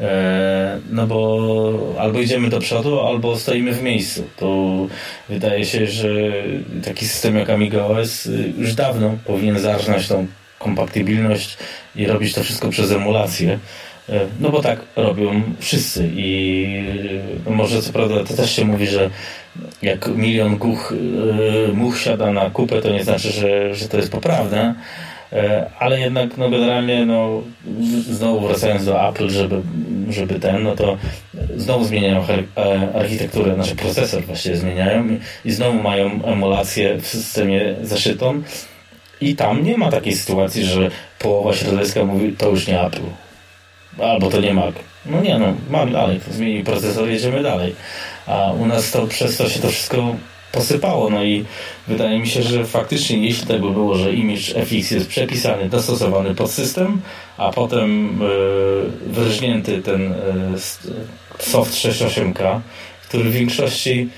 E, 0.00 0.78
no 0.90 1.06
bo 1.06 1.94
albo 1.98 2.20
idziemy 2.20 2.48
do 2.48 2.60
przodu, 2.60 3.00
albo 3.00 3.36
stoimy 3.36 3.72
w 3.72 3.82
miejscu. 3.82 4.24
To 4.36 4.76
wydaje 5.28 5.64
się, 5.64 5.86
że 5.86 6.08
taki 6.84 7.08
system 7.08 7.36
jak 7.36 7.50
Amiga 7.50 7.84
OS 7.84 8.26
y, 8.26 8.52
już 8.58 8.74
dawno 8.74 9.18
powinien 9.24 9.58
zarżnąć 9.58 10.08
tą 10.08 10.26
kompatybilność 10.58 11.56
i 11.96 12.06
robić 12.06 12.34
to 12.34 12.42
wszystko 12.42 12.70
przez 12.70 12.92
emulację. 12.92 13.58
E, 14.08 14.20
no 14.40 14.50
bo 14.50 14.62
tak 14.62 14.80
robią 14.96 15.42
wszyscy 15.58 16.10
i 16.14 16.66
no 17.46 17.52
może 17.52 17.82
co 17.82 17.92
prawda 17.92 18.24
to 18.24 18.34
też 18.34 18.56
się 18.56 18.64
mówi, 18.64 18.86
że 18.86 19.10
jak 19.82 20.08
milion 20.08 20.58
y, 20.92 21.72
much 21.72 21.98
siada 21.98 22.32
na 22.32 22.50
kupę, 22.50 22.82
to 22.82 22.90
nie 22.90 23.04
znaczy, 23.04 23.32
że, 23.32 23.74
że 23.74 23.88
to 23.88 23.96
jest 23.96 24.12
poprawne, 24.12 24.74
ale 25.78 26.00
jednak 26.00 26.36
no 26.36 26.50
generalnie 26.50 27.06
no, 27.06 27.42
znowu 28.00 28.48
wracając 28.48 28.84
do 28.84 29.08
Apple, 29.08 29.30
żeby, 29.30 29.62
żeby 30.10 30.40
ten, 30.40 30.62
no 30.62 30.76
to 30.76 30.96
znowu 31.56 31.84
zmieniają 31.84 32.24
e, 32.56 32.94
architekturę, 32.94 33.54
znaczy 33.54 33.76
procesor 33.76 34.22
właściwie 34.22 34.56
zmieniają 34.56 35.18
i 35.44 35.50
znowu 35.50 35.82
mają 35.82 36.24
emulację 36.24 36.98
w 36.98 37.06
systemie 37.06 37.74
zaszytą 37.82 38.42
i 39.20 39.36
tam 39.36 39.64
nie 39.64 39.78
ma 39.78 39.90
takiej 39.90 40.16
sytuacji, 40.16 40.64
że 40.64 40.90
połowa 41.18 41.54
środowiska 41.54 42.04
mówi 42.04 42.32
to 42.32 42.50
już 42.50 42.66
nie 42.66 42.80
Apple 42.80 43.00
albo 44.02 44.30
to 44.30 44.40
nie 44.40 44.54
Mac. 44.54 44.74
No 45.06 45.20
nie 45.20 45.38
no, 45.38 45.54
mamy 45.70 45.92
dalej, 45.92 46.20
zmienił 46.30 46.64
procesor, 46.64 47.08
jedziemy 47.08 47.42
dalej. 47.42 47.74
A 48.26 48.52
u 48.52 48.66
nas 48.66 48.90
to 48.90 49.06
przez 49.06 49.36
to 49.36 49.48
się 49.48 49.60
to 49.60 49.68
wszystko 49.68 50.16
posypało. 50.52 51.10
No 51.10 51.24
i 51.24 51.44
wydaje 51.88 52.18
mi 52.18 52.28
się, 52.28 52.42
że 52.42 52.64
faktycznie 52.64 53.26
jeśli 53.26 53.46
tak 53.46 53.60
by 53.60 53.70
było, 53.70 53.94
że 53.94 54.12
image 54.12 54.64
FX 54.64 54.90
jest 54.90 55.08
przepisany, 55.08 55.68
dostosowany 55.68 56.34
pod 56.34 56.50
system, 56.50 57.00
a 57.36 57.52
potem 57.52 58.20
yy, 58.20 59.12
wyrżnięty 59.12 59.82
ten 59.82 60.02
yy, 60.02 60.58
soft 61.38 61.74
6.8K, 61.74 62.60
który 63.08 63.24
w 63.24 63.32
większości 63.32 64.08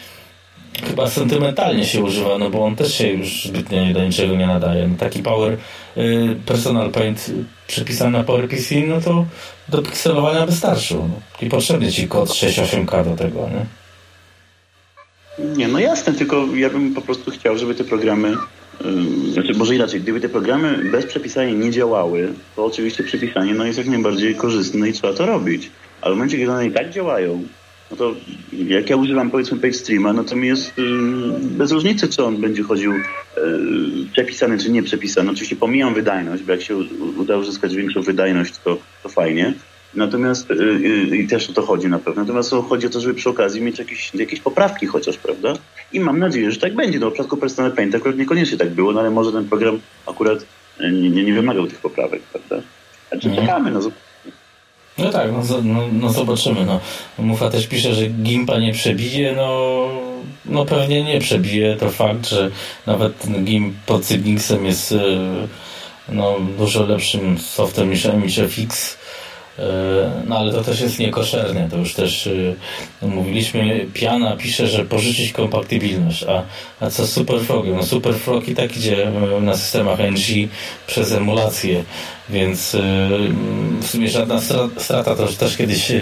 chyba 0.87 1.11
sentymentalnie 1.11 1.87
się 1.87 2.01
używa, 2.03 2.39
no 2.39 2.51
bo 2.51 2.65
on 2.65 2.77
też 2.77 2.95
się 2.95 3.09
już 3.09 3.45
zbytnio 3.45 3.93
do 3.95 4.05
niczego 4.05 4.37
nie 4.37 4.47
nadaje. 4.47 4.89
No 4.89 4.97
taki 4.99 5.23
Power 5.23 5.57
yy, 5.97 6.37
Personal 6.47 6.91
Paint 6.91 7.31
przepisany 7.67 8.19
na 8.19 8.25
PowerPC, 8.25 8.75
no 8.87 9.01
to 9.01 9.27
do 9.69 9.83
pikselowania 9.83 10.47
wystarczył. 10.47 10.99
No. 10.99 11.47
I 11.47 11.51
potrzebny 11.51 11.93
ci 11.93 12.09
kod 12.09 12.29
6.8K 12.29 13.05
do 13.05 13.17
tego, 13.17 13.49
nie? 13.49 13.80
Nie, 15.39 15.69
no 15.69 15.79
jasne, 15.79 16.13
tylko 16.13 16.47
ja 16.55 16.71
bym 16.71 16.95
po 16.95 17.01
prostu 17.01 17.31
chciał, 17.31 17.59
żeby 17.59 17.75
te 17.75 17.85
programy, 17.85 18.37
yy, 18.85 19.33
znaczy 19.33 19.55
może 19.55 19.75
inaczej, 19.75 20.01
gdyby 20.01 20.21
te 20.21 20.29
programy 20.29 20.91
bez 20.93 21.07
przepisania 21.07 21.53
nie 21.53 21.71
działały, 21.71 22.33
to 22.57 22.65
oczywiście 22.65 23.05
przepisanie 23.05 23.55
no, 23.55 23.65
jest 23.65 23.79
jak 23.79 23.89
najbardziej 23.89 24.35
korzystne 24.35 24.89
i 24.89 24.93
trzeba 24.93 25.13
to 25.13 25.27
robić. 25.27 25.71
Ale 26.01 26.15
w 26.15 26.17
momencie, 26.17 26.39
kiedy 26.39 26.51
one 26.51 26.67
i 26.67 26.73
tak 26.73 26.91
działają, 26.91 27.45
no 27.91 27.97
to 27.97 28.15
jak 28.53 28.91
ja 28.91 28.97
używam 28.97 29.31
powiedzmy 29.31 29.59
PageStreama, 29.59 30.13
no 30.13 30.25
to 30.25 30.37
mi 30.37 30.49
jest 30.49 30.79
yy, 30.79 30.85
bez 31.41 31.73
różnicy, 31.73 32.09
czy 32.09 32.25
on 32.25 32.37
będzie 32.37 32.63
chodził 32.63 32.93
yy, 32.93 33.03
przepisany, 34.13 34.59
czy 34.59 34.71
nie 34.71 34.83
przepisany. 34.83 35.31
Oczywiście 35.31 35.57
pomijam 35.57 35.95
wydajność, 35.95 36.43
bo 36.43 36.53
jak 36.53 36.63
się 36.63 36.77
uda 37.19 37.37
uzyskać 37.37 37.77
większą 37.77 38.03
wydajność, 38.03 38.55
to, 38.65 38.79
to 39.03 39.09
fajnie. 39.09 39.55
Natomiast 39.95 40.51
yy, 40.51 41.17
i 41.17 41.29
też 41.29 41.51
o 41.51 41.53
to 41.53 41.63
chodzi 41.63 41.89
na 41.89 41.99
pewno. 41.99 42.23
Natomiast 42.23 42.55
chodzi 42.69 42.87
o 42.87 42.91
to, 42.91 43.01
żeby 43.01 43.15
przy 43.15 43.31
okazji 43.31 43.63
mieć 43.63 43.79
jakieś, 43.79 44.15
jakieś 44.15 44.41
poprawki 44.41 44.87
chociaż, 44.87 45.17
prawda? 45.17 45.55
I 45.93 46.01
mam 46.01 46.19
nadzieję, 46.19 46.53
że 46.53 46.61
tak 46.61 46.75
będzie. 46.75 46.99
No, 46.99 47.11
w 47.11 47.13
przypadku 47.13 47.37
Personal 47.37 47.73
Paint 47.73 47.95
akurat 47.95 48.17
niekoniecznie 48.17 48.59
tak 48.59 48.71
było, 48.71 48.93
no 48.93 49.01
ale 49.01 49.11
może 49.11 49.33
ten 49.33 49.49
program 49.49 49.81
akurat 50.07 50.39
nie, 50.81 51.11
nie, 51.11 51.25
nie 51.25 51.33
wymagał 51.33 51.67
tych 51.67 51.79
poprawek, 51.79 52.23
prawda? 52.23 52.67
Także 53.11 53.29
mhm. 53.29 53.47
czekamy, 53.47 53.71
no 53.71 53.81
no 54.99 55.11
tak, 55.11 55.33
no, 55.33 55.63
no, 55.63 55.89
no 55.93 56.13
zobaczymy. 56.13 56.67
No. 56.67 56.81
Mufa 57.19 57.51
też 57.51 57.67
pisze, 57.67 57.95
że 57.95 58.07
Gimpa 58.07 58.59
nie 58.59 58.73
przebije, 58.73 59.33
no, 59.37 59.89
no 60.45 60.65
pewnie 60.65 61.05
nie 61.05 61.21
przebije. 61.21 61.77
To 61.77 61.91
fakt, 61.91 62.29
że 62.29 62.51
nawet 62.87 63.27
Gimp 63.45 63.75
pod 63.87 64.05
Cygnixem 64.05 64.67
jest 64.67 64.95
no, 66.09 66.37
dużo 66.59 66.87
lepszym 66.87 67.39
softem 67.39 67.91
niż 67.91 68.07
MXFX 68.07 68.97
E, 68.97 69.00
no 70.27 70.39
ale 70.39 70.53
to 70.53 70.65
też 70.65 70.81
jest 70.81 70.99
niekoszerne, 70.99 71.69
to 71.71 71.77
już 71.77 71.95
też 71.95 72.29
no, 73.03 73.09
mówiliśmy, 73.09 73.87
Piana 73.95 74.37
pisze, 74.37 74.67
że 74.67 74.85
pożyczyć 74.85 75.33
kompatybilność, 75.33 76.25
a, 76.25 76.43
a 76.81 76.91
co 76.91 77.07
z 77.07 77.13
Superfrogiem? 77.13 77.77
No 77.77 77.83
Superfrog 77.83 78.49
i 78.49 78.55
tak 78.55 78.77
idzie 78.77 79.09
e, 79.09 79.41
na 79.41 79.57
systemach 79.57 79.99
NG 79.99 80.49
przez 80.87 81.13
emulację, 81.13 81.85
więc 82.31 82.77
w 83.81 83.87
sumie 83.87 84.09
żadna 84.09 84.41
strata, 84.79 85.15
to 85.17 85.27
też 85.27 85.57
kiedyś 85.57 85.93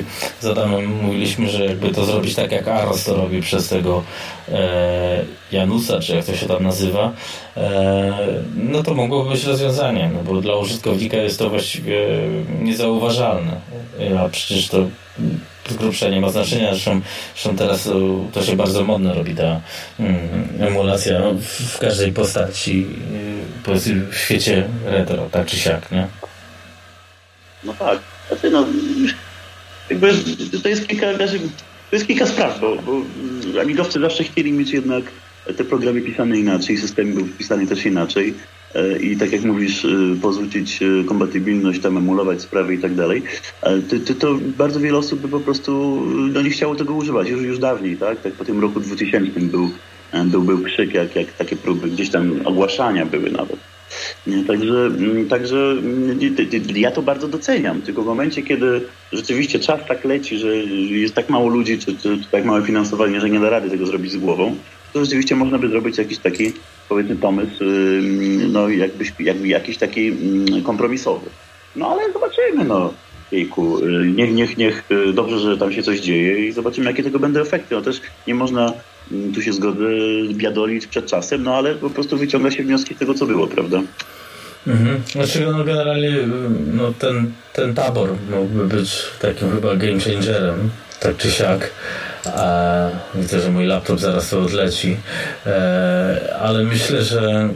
z 0.41 0.47
Adamem 0.47 0.87
mówiliśmy, 1.03 1.49
że 1.49 1.65
jakby 1.65 1.89
to 1.89 2.05
zrobić 2.05 2.35
tak 2.35 2.53
jak 2.53 2.69
Aros 2.69 3.05
to 3.05 3.17
robi 3.17 3.43
przez 3.43 3.69
tego 3.69 4.03
e, 4.49 5.25
Janusa, 5.53 6.01
czy 6.01 6.17
jak 6.17 6.25
to 6.25 6.37
się 6.37 6.47
tam 6.47 6.63
nazywa, 6.63 7.13
e, 7.57 8.13
no 8.57 8.83
to 8.83 8.95
mogłoby 8.95 9.31
być 9.31 9.45
rozwiązanie, 9.45 10.11
no 10.15 10.33
bo 10.33 10.41
dla 10.41 10.57
użytkownika 10.57 11.17
jest 11.17 11.39
to 11.39 11.51
właściwie 11.51 12.07
niezauważalne, 12.61 13.61
a 14.19 14.29
przecież 14.29 14.69
to 14.69 14.79
grubsza 15.75 16.09
nie 16.09 16.21
ma 16.21 16.31
znaczenia, 16.31 16.71
zresztą, 16.71 17.01
zresztą 17.35 17.57
teraz 17.57 17.89
to 18.33 18.43
się 18.43 18.57
bardzo 18.57 18.85
modno 18.85 19.15
robi 19.15 19.35
ta 19.35 19.61
mm, 20.01 20.19
emulacja 20.61 21.19
no, 21.19 21.35
w 21.69 21.79
każdej 21.79 22.13
postaci 22.13 22.87
powiedzmy 23.65 24.07
w 24.11 24.17
świecie 24.17 24.69
retro, 24.85 25.29
tak 25.31 25.47
czy 25.47 25.57
siak, 25.57 25.91
nie? 25.93 26.07
No 27.65 27.75
tak. 27.75 27.99
Znaczy, 28.29 28.51
no, 28.51 28.67
jakby 29.91 30.13
to 30.63 30.69
jest 30.69 30.89
kilka, 30.89 31.17
znaczy, 31.17 31.39
to 31.91 31.97
jest 31.97 32.07
kilka 32.07 32.27
spraw, 32.27 32.61
bo, 32.61 32.77
bo 32.77 33.03
amigowcy 33.61 34.01
zawsze 34.01 34.25
chcieli 34.25 34.53
mieć 34.53 34.71
jednak 34.71 35.05
te 35.57 35.65
programy 35.65 36.01
pisane 36.01 36.39
inaczej, 36.39 36.79
system 36.79 37.15
był 37.15 37.27
pisany 37.27 37.67
też 37.67 37.87
inaczej 37.87 38.35
i 39.01 39.17
tak 39.17 39.33
jak 39.33 39.45
mówisz, 39.45 39.85
e, 39.85 39.89
pozwolić 40.23 40.83
e, 40.83 41.05
kompatybilność, 41.05 41.81
tam 41.81 41.97
emulować 41.97 42.43
sprawy 42.43 42.75
i 42.75 42.79
tak 42.79 42.95
dalej, 42.95 43.23
to, 44.07 44.15
to, 44.15 44.35
bardzo 44.35 44.81
wiele 44.81 44.99
osób 44.99 45.21
by 45.21 45.29
po 45.29 45.41
prostu 45.41 46.03
no, 46.33 46.43
nie 46.43 46.51
chciało 46.51 46.75
tego 46.75 46.95
używać, 46.95 47.29
już, 47.29 47.43
już 47.43 47.59
dawniej, 47.59 47.97
tak? 47.97 48.21
Tak 48.21 48.33
po 48.33 48.45
tym 48.45 48.61
roku 48.61 48.81
2000 48.81 49.41
był, 49.41 49.71
był, 50.25 50.43
był 50.43 50.59
krzyk, 50.59 50.95
jak, 50.95 51.17
jak 51.17 51.33
takie 51.33 51.57
próby 51.57 51.89
gdzieś 51.89 52.11
tam 52.11 52.41
ogłaszania 52.45 53.07
były 53.07 53.31
nawet. 53.31 53.57
Także, 54.47 54.87
mm, 54.87 55.29
także 55.29 55.57
mm, 55.57 56.19
ja 56.75 56.91
to 56.91 57.03
bardzo 57.03 57.29
doceniam, 57.29 57.83
tylko 57.83 58.03
w 58.03 58.07
momencie, 58.07 58.43
kiedy 58.43 58.81
rzeczywiście 59.13 59.59
czas 59.59 59.81
tak 59.89 60.05
leci, 60.05 60.39
że 60.39 60.57
jest 60.57 61.15
tak 61.15 61.31
mało 61.31 61.49
ludzi, 61.49 61.79
czy, 61.79 61.97
czy, 61.97 62.19
czy 62.19 62.31
tak 62.31 62.45
małe 62.45 62.63
finansowanie, 62.63 63.21
że 63.21 63.31
nie 63.31 63.41
da 63.41 63.51
rady 63.51 63.71
tego 63.71 63.87
zrobić 63.87 64.13
z 64.13 64.17
głową, 64.17 64.57
to 64.93 65.05
rzeczywiście 65.05 65.37
można 65.37 65.59
by 65.59 65.69
zrobić 65.69 65.99
jakiś 65.99 66.19
taki, 66.19 66.53
powiedzmy, 66.89 67.17
pomysł, 67.17 67.65
no 68.53 68.69
jakbyś, 68.69 69.13
jakby 69.21 69.49
jakiś 69.49 69.79
taki 69.79 70.13
kompromisowy. 70.65 71.27
No 71.77 71.89
ale 71.89 72.13
zobaczymy, 72.13 72.65
no. 72.65 72.95
jejku, 73.33 73.81
niech, 74.15 74.35
niech, 74.35 74.57
niech, 74.57 74.83
dobrze, 75.15 75.39
że 75.39 75.59
tam 75.59 75.73
się 75.73 75.83
coś 75.83 76.01
dzieje 76.01 76.47
i 76.47 76.53
zobaczymy, 76.53 76.87
jakie 76.87 77.03
tego 77.03 77.19
będą 77.19 77.41
efekty. 77.41 77.75
No 77.75 77.83
też 77.83 78.01
nie 78.27 78.35
można, 78.35 78.73
tu 79.35 79.43
się 79.43 79.53
zgodzę, 79.53 79.85
biadolić 80.33 80.87
przed 80.87 81.07
czasem, 81.07 81.43
no 81.43 81.55
ale 81.55 81.75
po 81.75 81.91
prostu 81.91 82.17
wyciąga 82.17 82.51
się 82.51 82.63
wnioski 82.63 82.95
z 82.95 82.99
tego, 82.99 83.15
co 83.15 83.27
było, 83.27 83.47
prawda? 83.47 83.83
Mhm. 84.67 85.03
Znaczy, 85.13 85.41
no 85.41 85.65
generalnie 85.65 86.15
no, 86.75 86.93
ten, 86.99 87.33
ten 87.53 87.75
tabor 87.75 88.09
mógłby 88.31 88.77
być 88.77 89.03
takim 89.21 89.51
chyba 89.51 89.77
game 89.77 90.01
changerem, 90.01 90.71
tak 91.01 91.17
czy 91.17 91.31
siak. 91.31 91.71
Widzę, 93.15 93.41
że 93.41 93.51
mój 93.51 93.67
laptop 93.67 94.01
zaraz 94.01 94.31
to 94.31 94.41
odleci, 94.41 94.97
e, 95.47 96.37
ale 96.41 96.65
myślę, 96.65 97.03
że 97.03 97.49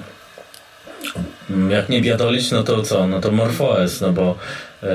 jak 1.68 1.88
nie 1.88 2.00
biadolić, 2.00 2.50
no 2.50 2.62
to 2.62 2.82
co? 2.82 3.06
No 3.06 3.20
to 3.20 3.30
MorphOS, 3.30 4.00
no 4.00 4.12
bo 4.12 4.38
e, 4.82 4.88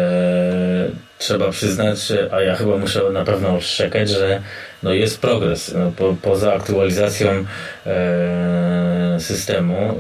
trzeba 1.20 1.52
przyznać, 1.52 2.00
a 2.32 2.42
ja 2.42 2.56
chyba 2.56 2.78
muszę 2.78 3.02
na 3.14 3.26
pewno 3.26 3.56
odszczekać, 3.56 4.10
że 4.10 4.42
no 4.84 4.94
jest 4.94 5.22
progres. 5.22 5.74
No, 5.74 5.92
po, 5.92 6.16
poza 6.22 6.54
aktualizacją 6.54 7.46
e, 7.86 9.18
systemu, 9.20 9.98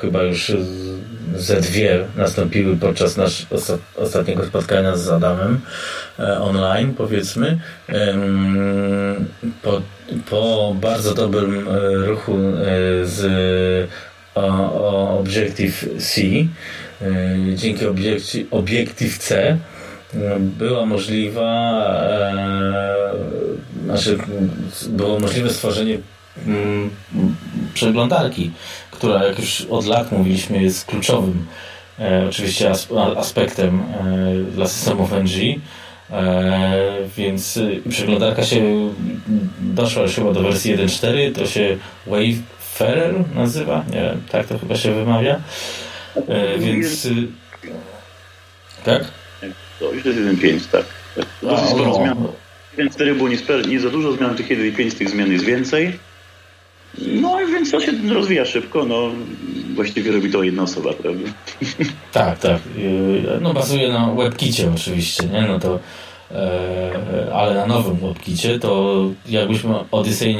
chyba 0.00 0.22
już 0.22 0.52
ze 1.36 1.60
dwie 1.60 2.04
nastąpiły 2.16 2.76
podczas 2.76 3.16
nasz, 3.16 3.46
ostatniego 3.96 4.46
spotkania 4.46 4.96
z 4.96 5.08
Adamem 5.08 5.60
e, 6.18 6.40
online, 6.40 6.94
powiedzmy. 6.94 7.58
Po, 9.62 9.82
po 10.30 10.74
bardzo 10.80 11.14
dobrym 11.14 11.68
e, 11.68 12.06
ruchu 12.06 12.32
e, 12.32 13.06
z 13.06 13.90
Objective-C, 15.18 16.20
dzięki 17.54 17.84
Objective-C 18.50 19.58
była 20.38 20.86
możliwa, 20.86 21.82
znaczy 23.84 24.18
było 24.88 25.20
możliwe 25.20 25.50
stworzenie 25.50 25.98
mm, 26.46 26.90
przeglądarki, 27.74 28.50
która 28.98 29.24
jak 29.24 29.38
już 29.38 29.66
od 29.70 29.86
lat 29.86 30.12
mówiliśmy 30.12 30.62
jest 30.62 30.84
kluczowym 30.84 31.46
e, 31.98 32.26
oczywiście 32.28 32.72
aspektem 33.16 33.80
e, 33.80 34.52
dla 34.52 34.66
systemów 34.66 35.12
NG. 35.12 35.60
E, 36.10 37.08
więc 37.16 37.56
y, 37.56 37.82
przeglądarka 37.88 38.44
się 38.44 38.90
doszła 39.60 40.02
już 40.02 40.14
chyba 40.14 40.32
do 40.32 40.42
wersji 40.42 40.76
1.4, 40.76 41.34
to 41.34 41.46
się 41.46 41.76
Wayfarer 42.06 43.14
nazywa, 43.34 43.84
nie 43.92 44.00
wiem, 44.00 44.22
tak 44.30 44.46
to 44.46 44.58
chyba 44.58 44.76
się 44.76 44.94
wymawia. 44.94 45.40
E, 46.28 46.58
więc 46.58 47.04
y, 47.04 47.26
tak? 48.84 49.04
To 49.78 49.92
już 49.92 50.04
jest 50.04 50.18
1.5, 50.18 50.60
tak. 50.72 50.84
Dosyć 51.42 51.68
sporo 51.68 51.94
zmian. 51.94 52.28
Więc 52.78 52.94
4 52.94 53.14
było 53.14 53.28
nie, 53.28 53.38
nie 53.68 53.80
za 53.80 53.90
dużo 53.90 54.12
zmian, 54.12 54.36
tych 54.36 54.48
1.5 54.48 54.98
tych 54.98 55.10
zmian 55.10 55.32
jest 55.32 55.44
więcej. 55.44 55.98
No 57.06 57.36
więc 57.36 57.70
to 57.70 57.80
się 57.80 57.92
rozwija 58.14 58.44
szybko, 58.44 58.84
no 58.84 59.10
właściwie 59.74 60.12
robi 60.12 60.30
to 60.30 60.42
jedna 60.42 60.62
osoba, 60.62 60.92
prawda? 60.92 61.28
Tak, 62.12 62.38
tak. 62.38 62.58
No 63.40 63.54
bazuje 63.54 63.92
na 63.92 64.12
WebKicie 64.14 64.70
oczywiście, 64.74 65.26
nie? 65.26 65.42
No 65.42 65.58
to 65.58 65.78
e, 66.30 67.34
ale 67.34 67.54
na 67.54 67.66
nowym 67.66 67.96
WebKicie 67.96 68.58
to 68.58 69.02
jakbyśmy 69.28 69.74
Odyssey 69.90 70.36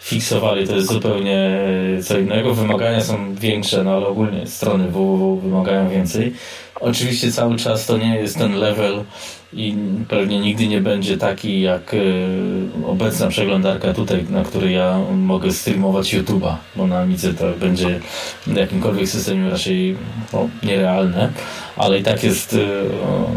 fiksowali, 0.00 0.68
to 0.68 0.74
jest 0.74 0.92
zupełnie 0.92 1.60
co 2.04 2.18
innego. 2.18 2.54
Wymagania 2.54 3.00
są 3.00 3.34
większe, 3.34 3.84
no 3.84 3.96
ale 3.96 4.06
ogólnie 4.06 4.46
strony 4.46 4.88
www 4.88 5.36
wymagają 5.36 5.88
więcej. 5.88 6.34
Oczywiście 6.80 7.32
cały 7.32 7.56
czas 7.56 7.86
to 7.86 7.98
nie 7.98 8.16
jest 8.16 8.38
ten 8.38 8.54
level 8.54 9.04
i 9.56 9.76
pewnie 10.08 10.40
nigdy 10.40 10.68
nie 10.68 10.80
będzie 10.80 11.18
taki 11.18 11.60
jak 11.60 11.94
y, 11.94 12.26
obecna 12.86 13.28
przeglądarka 13.28 13.94
tutaj, 13.94 14.24
na 14.30 14.44
której 14.44 14.74
ja 14.74 14.98
mogę 15.16 15.52
streamować 15.52 16.14
YouTube'a, 16.14 16.54
bo 16.76 16.86
na 16.86 16.98
Amice 16.98 17.34
to 17.34 17.44
będzie 17.60 18.00
w 18.46 18.56
jakimkolwiek 18.56 19.08
systemie 19.08 19.50
raczej 19.50 19.96
no, 20.32 20.48
nierealne, 20.62 21.32
ale 21.76 21.98
i 21.98 22.02
tak 22.02 22.24
jest 22.24 22.52
y, 22.52 22.66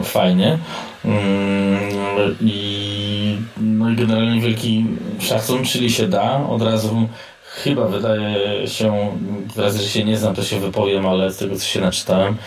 fajnie. 0.04 0.58
Mm, 1.06 1.18
I, 2.42 3.38
no 3.58 3.90
i 3.90 3.96
generalnie 3.96 4.42
wielki 4.42 4.86
szacun, 5.20 5.64
czyli 5.64 5.90
się 5.90 6.08
da. 6.08 6.48
Od 6.50 6.62
razu 6.62 7.08
chyba 7.64 7.88
wydaje 7.88 8.68
się, 8.68 9.18
w 9.56 9.60
razie, 9.60 9.80
że 9.80 9.90
się 9.90 10.04
nie 10.04 10.18
znam, 10.18 10.36
to 10.36 10.44
się 10.44 10.60
wypowiem, 10.60 11.06
ale 11.06 11.32
z 11.32 11.38
tego 11.38 11.56
co 11.56 11.66
się 11.66 11.82
naczytałem, 11.82 12.38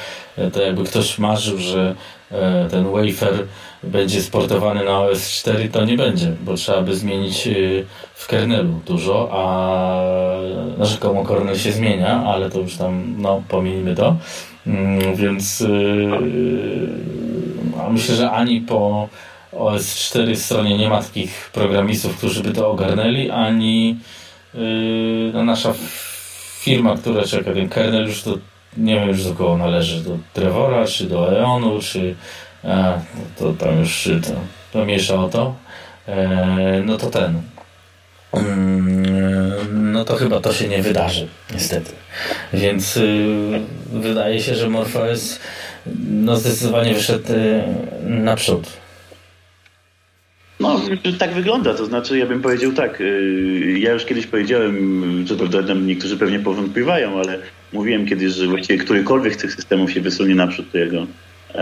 to 0.52 0.62
jakby 0.62 0.84
ktoś 0.84 1.18
marzył, 1.18 1.58
że 1.58 1.94
E, 2.32 2.68
ten 2.70 2.84
wafer 2.84 3.46
będzie 3.82 4.22
sportowany 4.22 4.84
na 4.84 5.00
OS 5.00 5.30
4, 5.30 5.68
to 5.68 5.84
nie 5.84 5.96
będzie, 5.96 6.32
bo 6.44 6.54
trzeba 6.54 6.82
by 6.82 6.96
zmienić 6.96 7.46
e, 7.46 7.52
w 8.14 8.26
kernelu 8.26 8.80
dużo, 8.86 9.28
a 9.32 9.42
no, 10.78 10.86
rzekomo 10.86 11.24
kernel 11.24 11.58
się 11.58 11.72
zmienia, 11.72 12.24
ale 12.24 12.50
to 12.50 12.58
już 12.58 12.76
tam, 12.76 13.14
no, 13.18 13.42
pomijmy 13.48 13.94
to. 13.94 14.16
Mm, 14.66 15.16
więc 15.16 15.62
e, 15.62 15.66
a 17.82 17.90
myślę, 17.90 18.14
że 18.14 18.30
ani 18.30 18.60
po 18.60 19.08
OS 19.52 19.96
4 19.96 20.36
stronie 20.36 20.78
nie 20.78 20.88
ma 20.88 21.02
takich 21.02 21.50
programistów, 21.52 22.16
którzy 22.16 22.42
by 22.42 22.50
to 22.50 22.70
ogarnęli, 22.70 23.30
ani 23.30 23.96
no, 25.34 25.44
nasza 25.44 25.74
firma, 26.60 26.96
która 26.96 27.24
czeka 27.24 27.52
ten 27.52 27.68
kernel 27.68 28.06
już 28.06 28.22
to 28.22 28.34
nie 28.76 28.94
wiem 28.94 29.08
już 29.08 29.24
do 29.24 29.34
kogo 29.34 29.56
należy, 29.56 30.00
do 30.00 30.18
Trevora, 30.32 30.86
czy 30.86 31.04
do 31.04 31.38
Eonu, 31.38 31.78
czy 31.80 32.14
a, 32.64 32.98
to 33.38 33.52
tam 33.52 33.78
już 33.78 34.08
to, 34.22 34.32
to 34.72 34.84
miesza 34.84 35.14
o 35.14 35.28
to. 35.28 35.54
E, 36.08 36.82
no 36.86 36.96
to 36.96 37.10
ten. 37.10 37.42
Mm, 38.32 39.92
no 39.92 40.04
to 40.04 40.16
chyba 40.16 40.40
to 40.40 40.52
się 40.52 40.68
nie 40.68 40.82
wydarzy, 40.82 41.28
niestety. 41.54 41.92
Więc 42.52 42.96
y, 42.96 43.60
wydaje 43.92 44.40
się, 44.40 44.54
że 44.54 44.68
MorphOS 44.68 45.40
no 46.10 46.36
zdecydowanie 46.36 46.94
wyszedł 46.94 47.32
y, 47.32 47.62
naprzód. 48.04 48.66
No, 50.60 50.80
tak 51.18 51.34
wygląda. 51.34 51.74
To 51.74 51.86
znaczy, 51.86 52.18
ja 52.18 52.26
bym 52.26 52.42
powiedział 52.42 52.72
tak. 52.72 53.00
Y, 53.00 53.78
ja 53.78 53.92
już 53.92 54.04
kiedyś 54.04 54.26
powiedziałem, 54.26 55.24
co 55.28 55.36
prawda 55.36 55.74
niektórzy 55.74 56.16
pewnie 56.16 56.38
powątpiewają, 56.38 57.18
ale 57.18 57.38
mówiłem 57.72 58.06
kiedyś, 58.06 58.32
że 58.32 58.46
właściwie 58.46 58.78
którykolwiek 58.78 59.34
z 59.34 59.36
tych 59.36 59.54
systemów 59.54 59.92
się 59.92 60.00
wysunie 60.00 60.34
naprzód, 60.34 60.66
to 60.72 60.78
jego 60.78 61.06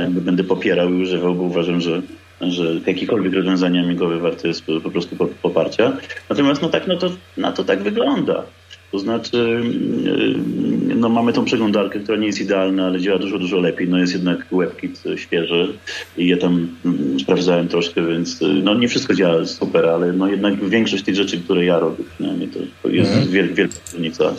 będę 0.09 0.45
popierał 0.45 0.91
i 0.91 1.03
używał, 1.03 1.35
bo 1.35 1.43
uważam, 1.43 1.81
że, 1.81 2.03
że 2.41 2.81
jakiekolwiek 2.87 3.33
rozwiązanie 3.33 3.81
amigowe 3.81 4.19
warte 4.19 4.49
jest 4.49 4.65
po, 4.83 4.91
prostu 4.91 5.17
poparcia. 5.43 5.97
Natomiast 6.31 6.63
no 6.63 6.69
tak, 6.69 6.87
no 6.87 6.97
to, 6.97 7.11
na 7.37 7.53
to 7.53 7.65
tak 7.65 7.83
wygląda. 7.83 8.45
To 8.93 8.99
znaczy, 8.99 9.61
yy, 10.05 10.95
no 10.95 11.09
mamy 11.09 11.33
tą 11.33 11.45
przeglądarkę, 11.45 12.01
która 12.01 12.19
nie 12.19 12.27
jest 12.27 12.41
idealna, 12.41 12.87
ale 12.87 13.01
działa 13.01 13.19
dużo, 13.19 13.39
dużo 13.39 13.59
lepiej. 13.59 13.89
No 13.89 13.99
jest 13.99 14.13
jednak 14.13 14.47
WebKit 14.53 15.03
świeży 15.17 15.73
i 16.17 16.29
ja 16.29 16.37
tam 16.37 16.69
mm, 16.85 17.21
sprawdzałem 17.21 17.69
troszkę, 17.69 18.07
więc 18.07 18.41
yy, 18.41 18.49
no 18.49 18.75
nie 18.75 18.89
wszystko 18.89 19.15
działa 19.15 19.47
super, 19.47 19.87
ale 19.87 20.13
no 20.13 20.29
jednak 20.29 20.69
większość 20.69 21.05
tych 21.05 21.15
rzeczy, 21.15 21.41
które 21.41 21.65
ja 21.65 21.79
robię, 21.79 22.05
przynajmniej 22.15 22.49
to 22.49 22.89
jest 22.89 23.11
mhm. 23.11 23.29
wielka 23.29 23.63
różnica. 23.93 24.35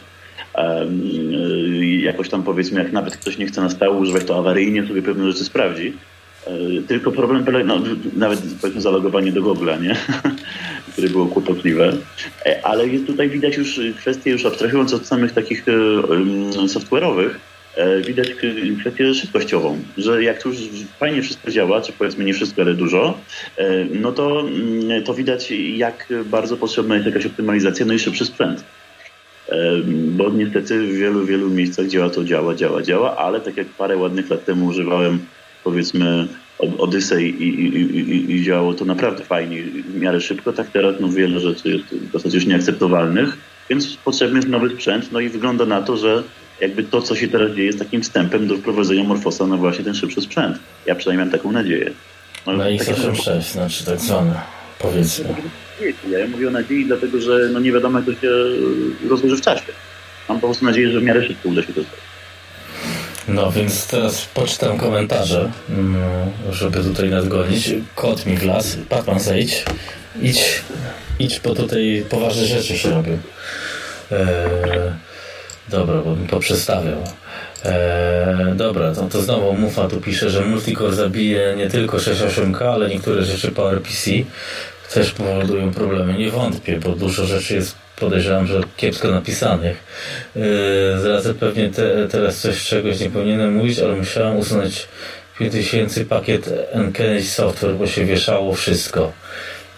Y, 0.59 1.95
jakoś 1.95 2.29
tam 2.29 2.43
powiedzmy, 2.43 2.83
jak 2.83 2.91
nawet 2.91 3.17
ktoś 3.17 3.37
nie 3.37 3.45
chce 3.45 3.61
na 3.61 3.69
stałe 3.69 3.91
używać, 3.91 4.23
to 4.23 4.37
awaryjnie 4.37 4.87
sobie 4.87 5.01
pewne 5.01 5.31
rzeczy 5.31 5.45
sprawdzi. 5.45 5.93
E, 6.47 6.81
tylko 6.87 7.11
problem 7.11 7.45
no, 7.65 7.79
nawet 8.15 8.39
powiedzmy 8.61 8.81
zalogowanie 8.81 9.31
do 9.31 9.41
Google'a, 9.41 9.81
nie? 9.81 9.95
które 10.91 11.09
było 11.09 11.27
kłopotliwe. 11.27 11.93
E, 12.45 12.65
ale 12.65 12.87
jest 12.87 13.05
tutaj 13.05 13.29
widać 13.29 13.57
już 13.57 13.79
kwestie, 13.97 14.31
już 14.31 14.45
abstrahując 14.45 14.93
od 14.93 15.07
samych 15.07 15.31
takich 15.31 15.65
e, 15.67 16.67
software'owych, 16.67 17.29
widać 18.07 18.29
kwestię 18.79 19.13
szybkościową, 19.13 19.79
że 19.97 20.23
jak 20.23 20.45
już 20.45 20.55
fajnie 20.99 21.21
wszystko 21.21 21.51
działa, 21.51 21.81
czy 21.81 21.91
powiedzmy 21.93 22.25
nie 22.25 22.33
wszystko, 22.33 22.61
ale 22.61 22.73
dużo, 22.73 23.17
no 24.01 24.11
to, 24.11 24.39
mm, 24.39 25.03
to 25.03 25.13
widać 25.13 25.51
jak 25.75 26.07
bardzo 26.25 26.57
potrzebna 26.57 26.95
jest 26.95 27.07
jakaś 27.07 27.25
optymalizacja, 27.25 27.85
no 27.85 27.93
i 27.93 27.99
szybszy 27.99 28.25
sprzęt 28.25 28.63
bo 29.87 30.29
niestety 30.29 30.87
w 30.87 30.93
wielu, 30.97 31.25
wielu 31.25 31.49
miejscach 31.49 31.87
działa 31.87 32.09
to, 32.09 32.23
działa, 32.23 32.55
działa, 32.55 32.81
działa, 32.81 33.17
ale 33.17 33.41
tak 33.41 33.57
jak 33.57 33.67
parę 33.67 33.97
ładnych 33.97 34.29
lat 34.29 34.45
temu 34.45 34.65
używałem 34.65 35.19
powiedzmy 35.63 36.27
Odyssey 36.77 37.29
i, 37.29 37.43
i, 37.43 37.77
i, 37.97 38.35
i 38.35 38.43
działało 38.43 38.73
to 38.73 38.85
naprawdę 38.85 39.23
fajnie, 39.23 39.63
w 39.63 39.99
miarę 39.99 40.21
szybko, 40.21 40.53
tak 40.53 40.67
teraz 40.67 40.95
no 40.99 41.09
wiele 41.09 41.39
rzeczy 41.39 41.69
jest 41.69 41.85
w 41.85 42.11
zasadzie 42.11 42.37
już 42.37 42.45
nieakceptowalnych, 42.47 43.37
więc 43.69 43.95
potrzebny 43.95 44.35
jest 44.35 44.47
nowy 44.47 44.69
sprzęt, 44.69 45.11
no 45.11 45.19
i 45.19 45.29
wygląda 45.29 45.65
na 45.65 45.81
to, 45.81 45.97
że 45.97 46.23
jakby 46.61 46.83
to, 46.83 47.01
co 47.01 47.15
się 47.15 47.27
teraz 47.27 47.51
dzieje, 47.51 47.65
jest 47.65 47.79
takim 47.79 48.01
wstępem 48.01 48.47
do 48.47 48.57
wprowadzenia 48.57 49.03
Morfosa 49.03 49.47
na 49.47 49.57
właśnie 49.57 49.85
ten 49.85 49.95
szybszy 49.95 50.21
sprzęt. 50.21 50.59
Ja 50.85 50.95
przynajmniej 50.95 51.25
mam 51.25 51.31
taką 51.31 51.51
nadzieję. 51.51 51.91
No, 52.47 52.53
na 52.53 52.65
x86, 52.65 53.41
znaczy 53.41 53.85
tak 53.85 53.99
zwane, 53.99 54.41
powiedzmy 54.79 55.35
nadziei. 55.79 56.11
Ja 56.11 56.27
mówię 56.27 56.47
o 56.47 56.51
nadziei, 56.51 56.85
dlatego 56.85 57.21
że 57.21 57.49
no 57.53 57.59
nie 57.59 57.71
wiadomo, 57.71 57.99
jak 57.99 58.05
to 58.05 58.13
się 58.13 58.29
rozłoży 59.09 59.37
w 59.37 59.41
czasie. 59.41 59.71
Mam 60.29 60.39
po 60.39 60.47
prostu 60.47 60.65
nadzieję, 60.65 60.91
że 60.91 60.99
w 60.99 61.03
miarę 61.03 61.27
szybko 61.27 61.49
uda 61.49 61.61
się 61.61 61.67
to 61.67 61.73
zrobić. 61.73 62.09
No 63.27 63.51
więc 63.51 63.87
teraz 63.87 64.25
poczytam 64.25 64.77
komentarze, 64.77 65.51
mm, 65.69 65.95
żeby 66.51 66.83
tutaj 66.83 67.09
nadgonić. 67.09 67.73
Kot 67.95 68.25
mi 68.25 68.37
wlazł. 68.37 68.77
Batman 68.89 69.19
zejdź. 69.19 69.65
Idź, 70.21 70.61
idź, 71.19 71.39
bo 71.39 71.55
tutaj 71.55 72.05
poważne 72.09 72.45
rzeczy 72.45 72.77
się 72.77 72.89
robią. 72.89 73.17
Eee, 74.11 74.17
dobra, 75.69 76.01
bo 76.01 76.15
mi 76.15 76.27
poprzestawiał. 76.27 77.03
Eee, 77.65 78.55
dobra, 78.55 78.95
to, 78.95 79.01
to 79.01 79.21
znowu 79.21 79.53
Mufa 79.53 79.87
tu 79.87 80.01
pisze, 80.01 80.29
że 80.29 80.45
Multicore 80.45 80.93
zabije 80.93 81.53
nie 81.57 81.69
tylko 81.69 81.97
6.8K, 81.97 82.63
ale 82.63 82.89
niektóre 82.89 83.23
rzeczy 83.23 83.51
PowerPC 83.51 84.09
też 84.93 85.11
powodują 85.11 85.73
problemy. 85.73 86.13
Nie 86.13 86.31
wątpię, 86.31 86.79
bo 86.79 86.89
dużo 86.89 87.25
rzeczy 87.25 87.55
jest 87.55 87.75
podejrzewam, 87.99 88.47
że 88.47 88.61
kiepsko 88.77 89.11
napisanych. 89.11 89.83
Yy, 90.35 91.33
pewnie 91.39 91.69
te, 91.69 92.07
teraz 92.07 92.37
coś 92.37 92.65
czegoś 92.65 92.99
nie 92.99 93.09
powinienem 93.09 93.53
mówić, 93.53 93.79
ale 93.79 93.95
musiałem 93.95 94.37
usunąć 94.37 94.87
5000 95.39 96.05
pakiet 96.05 96.49
Uncanny 96.73 97.23
Software, 97.23 97.75
bo 97.75 97.87
się 97.87 98.05
wieszało 98.05 98.53
wszystko. 98.53 99.11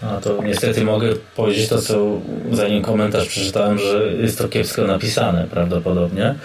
A 0.02 0.22
to 0.22 0.44
niestety 0.44 0.84
mogę 0.84 1.14
powiedzieć 1.36 1.70
to, 1.70 1.82
co 1.82 2.22
zanim 2.52 2.84
komentarz 2.84 3.28
przeczytałem, 3.28 3.80
że 3.80 4.14
jest 4.14 4.38
to 4.38 4.48
kiepsko 4.48 4.84
napisane 4.84 5.48
prawdopodobnie. 5.52 6.36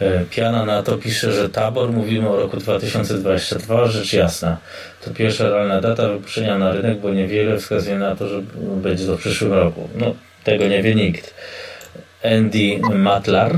Yy, 0.00 0.26
Piana 0.30 0.64
na 0.64 0.82
to 0.82 0.98
pisze, 0.98 1.32
że 1.32 1.48
tabor, 1.48 1.92
mówimy 1.92 2.28
o 2.28 2.36
roku 2.36 2.56
2022, 2.56 3.86
rzecz 3.86 4.12
jasna. 4.12 4.56
To 5.04 5.10
pierwsza 5.10 5.50
realna 5.50 5.80
data 5.80 6.08
wypuszczenia 6.08 6.58
na 6.58 6.72
rynek, 6.72 7.00
bo 7.00 7.10
niewiele 7.10 7.58
wskazuje 7.58 7.98
na 7.98 8.16
to, 8.16 8.28
że 8.28 8.42
będzie 8.82 9.06
to 9.06 9.16
w 9.16 9.20
przyszłym 9.20 9.52
roku. 9.52 9.88
No, 9.94 10.14
tego 10.44 10.66
nie 10.66 10.82
wie 10.82 10.94
nikt. 10.94 11.34
Andy 12.24 12.80
Matlar, 12.94 13.52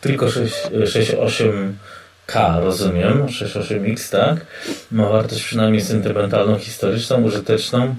tylko 0.00 0.26
6.8K, 0.26 2.60
rozumiem, 2.60 3.26
6.8X, 3.26 4.12
tak? 4.12 4.46
Ma 4.90 5.08
wartość 5.08 5.44
przynajmniej 5.44 5.82
sentymentalną, 5.82 6.58
historyczną, 6.58 7.22
użyteczną. 7.22 7.94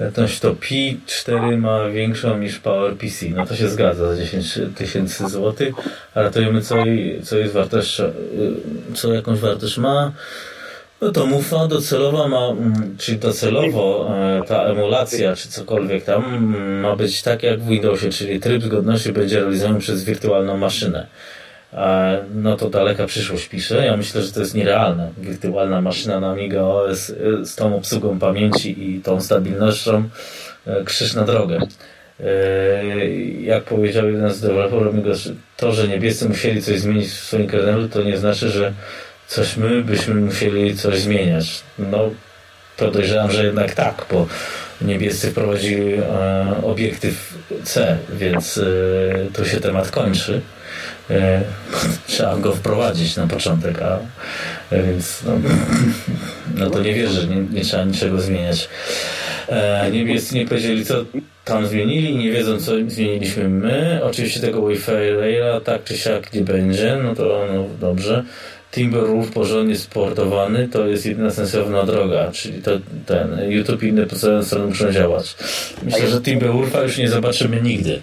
Natomiast 0.00 0.42
to 0.42 0.54
Pi 0.54 1.00
4 1.06 1.56
ma 1.56 1.88
większą 1.88 2.38
niż 2.38 2.58
PowerPC. 2.58 3.26
No 3.34 3.46
to 3.46 3.56
się 3.56 3.68
zgadza 3.68 4.08
za 4.08 4.16
10 4.16 4.58
tysięcy 4.74 5.28
złotych. 5.28 5.74
A 6.14 6.22
ratujemy 6.22 6.62
co, 6.62 6.76
co 7.22 7.38
jest 7.38 7.52
wartość, 7.52 8.02
co 8.94 9.14
jakąś 9.14 9.38
wartość 9.38 9.78
ma. 9.78 10.12
No 11.00 11.12
to 11.12 11.26
mufa 11.26 11.66
docelowa 11.66 12.28
ma, 12.28 12.46
mm, 12.48 12.96
czyli 12.98 13.18
docelowo 13.18 14.10
e, 14.16 14.42
ta 14.48 14.62
emulacja, 14.62 15.36
czy 15.36 15.48
cokolwiek 15.48 16.04
tam 16.04 16.24
mm, 16.24 16.80
ma 16.80 16.96
być 16.96 17.22
tak 17.22 17.42
jak 17.42 17.60
w 17.60 17.68
Windowsie, 17.68 18.10
czyli 18.10 18.40
tryb 18.40 18.62
zgodności 18.62 19.12
będzie 19.12 19.40
realizowany 19.40 19.80
przez 19.80 20.04
wirtualną 20.04 20.56
maszynę. 20.56 21.06
No 22.34 22.56
to 22.56 22.70
daleka 22.70 23.06
przyszłość 23.06 23.48
pisze. 23.48 23.86
Ja 23.86 23.96
myślę, 23.96 24.22
że 24.22 24.32
to 24.32 24.40
jest 24.40 24.54
nierealne. 24.54 25.10
Wirtualna 25.18 25.80
maszyna 25.80 26.20
na 26.20 26.30
Amiga 26.30 26.62
OS 26.62 27.10
e, 27.10 27.46
z 27.46 27.54
tą 27.54 27.76
obsługą 27.76 28.18
pamięci 28.18 28.90
i 28.90 29.00
tą 29.00 29.20
stabilnością 29.20 30.08
e, 30.66 30.84
krzyż 30.84 31.14
na 31.14 31.24
drogę. 31.24 31.58
Jak 33.40 33.64
powiedział 33.64 34.10
jeden 34.10 34.30
z 34.30 34.40
deweloperów 34.40 34.94
to, 35.56 35.72
że 35.72 35.88
niebiescy 35.88 36.28
musieli 36.28 36.62
coś 36.62 36.80
zmienić 36.80 37.08
w 37.08 37.24
swoim 37.24 37.46
kernelu, 37.46 37.88
to 37.88 38.02
nie 38.02 38.18
znaczy, 38.18 38.48
że 38.48 38.72
coś 39.26 39.56
my 39.56 39.82
byśmy 39.82 40.14
musieli 40.14 40.76
coś 40.76 41.00
zmieniać. 41.00 41.62
No, 41.78 42.10
podejrzewam, 42.76 43.30
że 43.30 43.44
jednak 43.44 43.74
tak, 43.74 44.06
bo 44.10 44.26
niebiescy 44.82 45.30
wprowadzili 45.30 45.94
e, 45.94 46.02
obiektyw 46.62 47.34
C, 47.64 47.98
więc 48.12 48.58
e, 48.58 48.62
tu 49.32 49.44
się 49.44 49.60
temat 49.60 49.90
kończy. 49.90 50.40
E, 51.10 51.42
trzeba 52.06 52.36
go 52.36 52.52
wprowadzić 52.52 53.16
na 53.16 53.26
początek, 53.26 53.82
a 53.82 53.98
e, 54.70 54.82
więc 54.82 55.22
no, 55.26 55.32
no 56.64 56.70
to 56.70 56.82
nie 56.82 56.94
wierzę, 56.94 57.26
nie, 57.26 57.36
nie 57.36 57.64
trzeba 57.64 57.84
niczego 57.84 58.20
zmieniać. 58.20 58.68
E, 59.48 59.90
niebiescy 59.90 60.34
nie 60.34 60.46
powiedzieli, 60.46 60.84
co 60.84 61.04
tam 61.44 61.66
zmienili, 61.66 62.16
nie 62.16 62.32
wiedzą, 62.32 62.60
co 62.60 62.72
zmieniliśmy 62.88 63.48
my. 63.48 64.00
Oczywiście 64.02 64.40
tego 64.40 64.68
Raila 65.20 65.60
tak 65.60 65.84
czy 65.84 65.98
siak 65.98 66.32
nie 66.32 66.40
będzie, 66.40 66.98
no 67.04 67.14
to 67.14 67.46
no, 67.54 67.64
dobrze. 67.80 68.24
Timberwolf 68.72 69.32
porządnie 69.32 69.76
sportowany 69.76 70.68
to 70.68 70.86
jest 70.86 71.06
jedyna 71.06 71.30
sensowna 71.30 71.82
droga, 71.82 72.30
czyli 72.32 72.62
to 72.62 72.70
ten 73.06 73.50
YouTube 73.50 73.82
i 73.82 73.86
inne 73.86 74.06
podstawowe 74.06 74.44
strony 74.44 74.66
muszą 74.66 74.92
działać. 74.92 75.36
Myślę, 75.82 76.10
że 76.10 76.20
Timberwolfa 76.20 76.82
już 76.82 76.98
nie 76.98 77.08
zobaczymy 77.08 77.62
nigdy. 77.62 78.02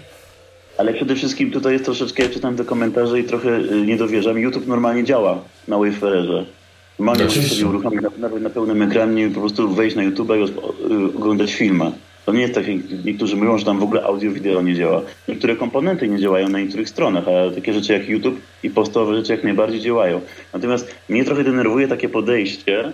Ale 0.78 0.94
przede 0.94 1.14
wszystkim 1.14 1.50
tutaj 1.50 1.72
jest 1.72 1.84
troszeczkę, 1.84 2.22
ja 2.22 2.28
czytam 2.28 2.56
te 2.56 2.64
komentarze 2.64 3.20
i 3.20 3.24
trochę 3.24 3.58
y, 3.58 3.86
nie 3.86 3.96
dowierzam. 3.96 4.38
YouTube 4.38 4.66
normalnie 4.66 5.04
działa 5.04 5.38
na 5.68 5.78
Wayfarerze. 5.78 6.44
Normalnie 6.98 7.24
no, 7.24 7.30
sobie 7.30 7.66
uruchomić 7.66 8.00
nawet 8.18 8.42
na 8.42 8.50
pełnym 8.50 8.82
ekranie 8.82 9.26
i 9.26 9.30
po 9.30 9.40
prostu 9.40 9.74
wejść 9.74 9.96
na 9.96 10.02
YouTube 10.02 10.30
i 10.30 10.42
y, 10.92 11.16
oglądać 11.16 11.54
filmy. 11.54 11.92
To 12.26 12.32
nie 12.32 12.40
jest 12.40 12.54
tak, 12.54 12.68
jak 12.68 13.04
niektórzy 13.04 13.36
mówią, 13.36 13.58
że 13.58 13.64
tam 13.64 13.78
w 13.78 13.82
ogóle 13.82 14.02
audio, 14.02 14.30
wideo 14.30 14.62
nie 14.62 14.74
działa. 14.74 15.02
Niektóre 15.28 15.56
komponenty 15.56 16.08
nie 16.08 16.18
działają 16.18 16.48
na 16.48 16.60
niektórych 16.60 16.88
stronach, 16.88 17.24
a 17.28 17.54
takie 17.54 17.72
rzeczy 17.72 17.92
jak 17.92 18.08
YouTube 18.08 18.40
i 18.62 18.70
podstawowe 18.70 19.16
rzeczy 19.16 19.32
jak 19.32 19.44
najbardziej 19.44 19.80
działają. 19.80 20.20
Natomiast 20.52 20.94
mnie 21.08 21.24
trochę 21.24 21.44
denerwuje 21.44 21.88
takie 21.88 22.08
podejście, 22.08 22.92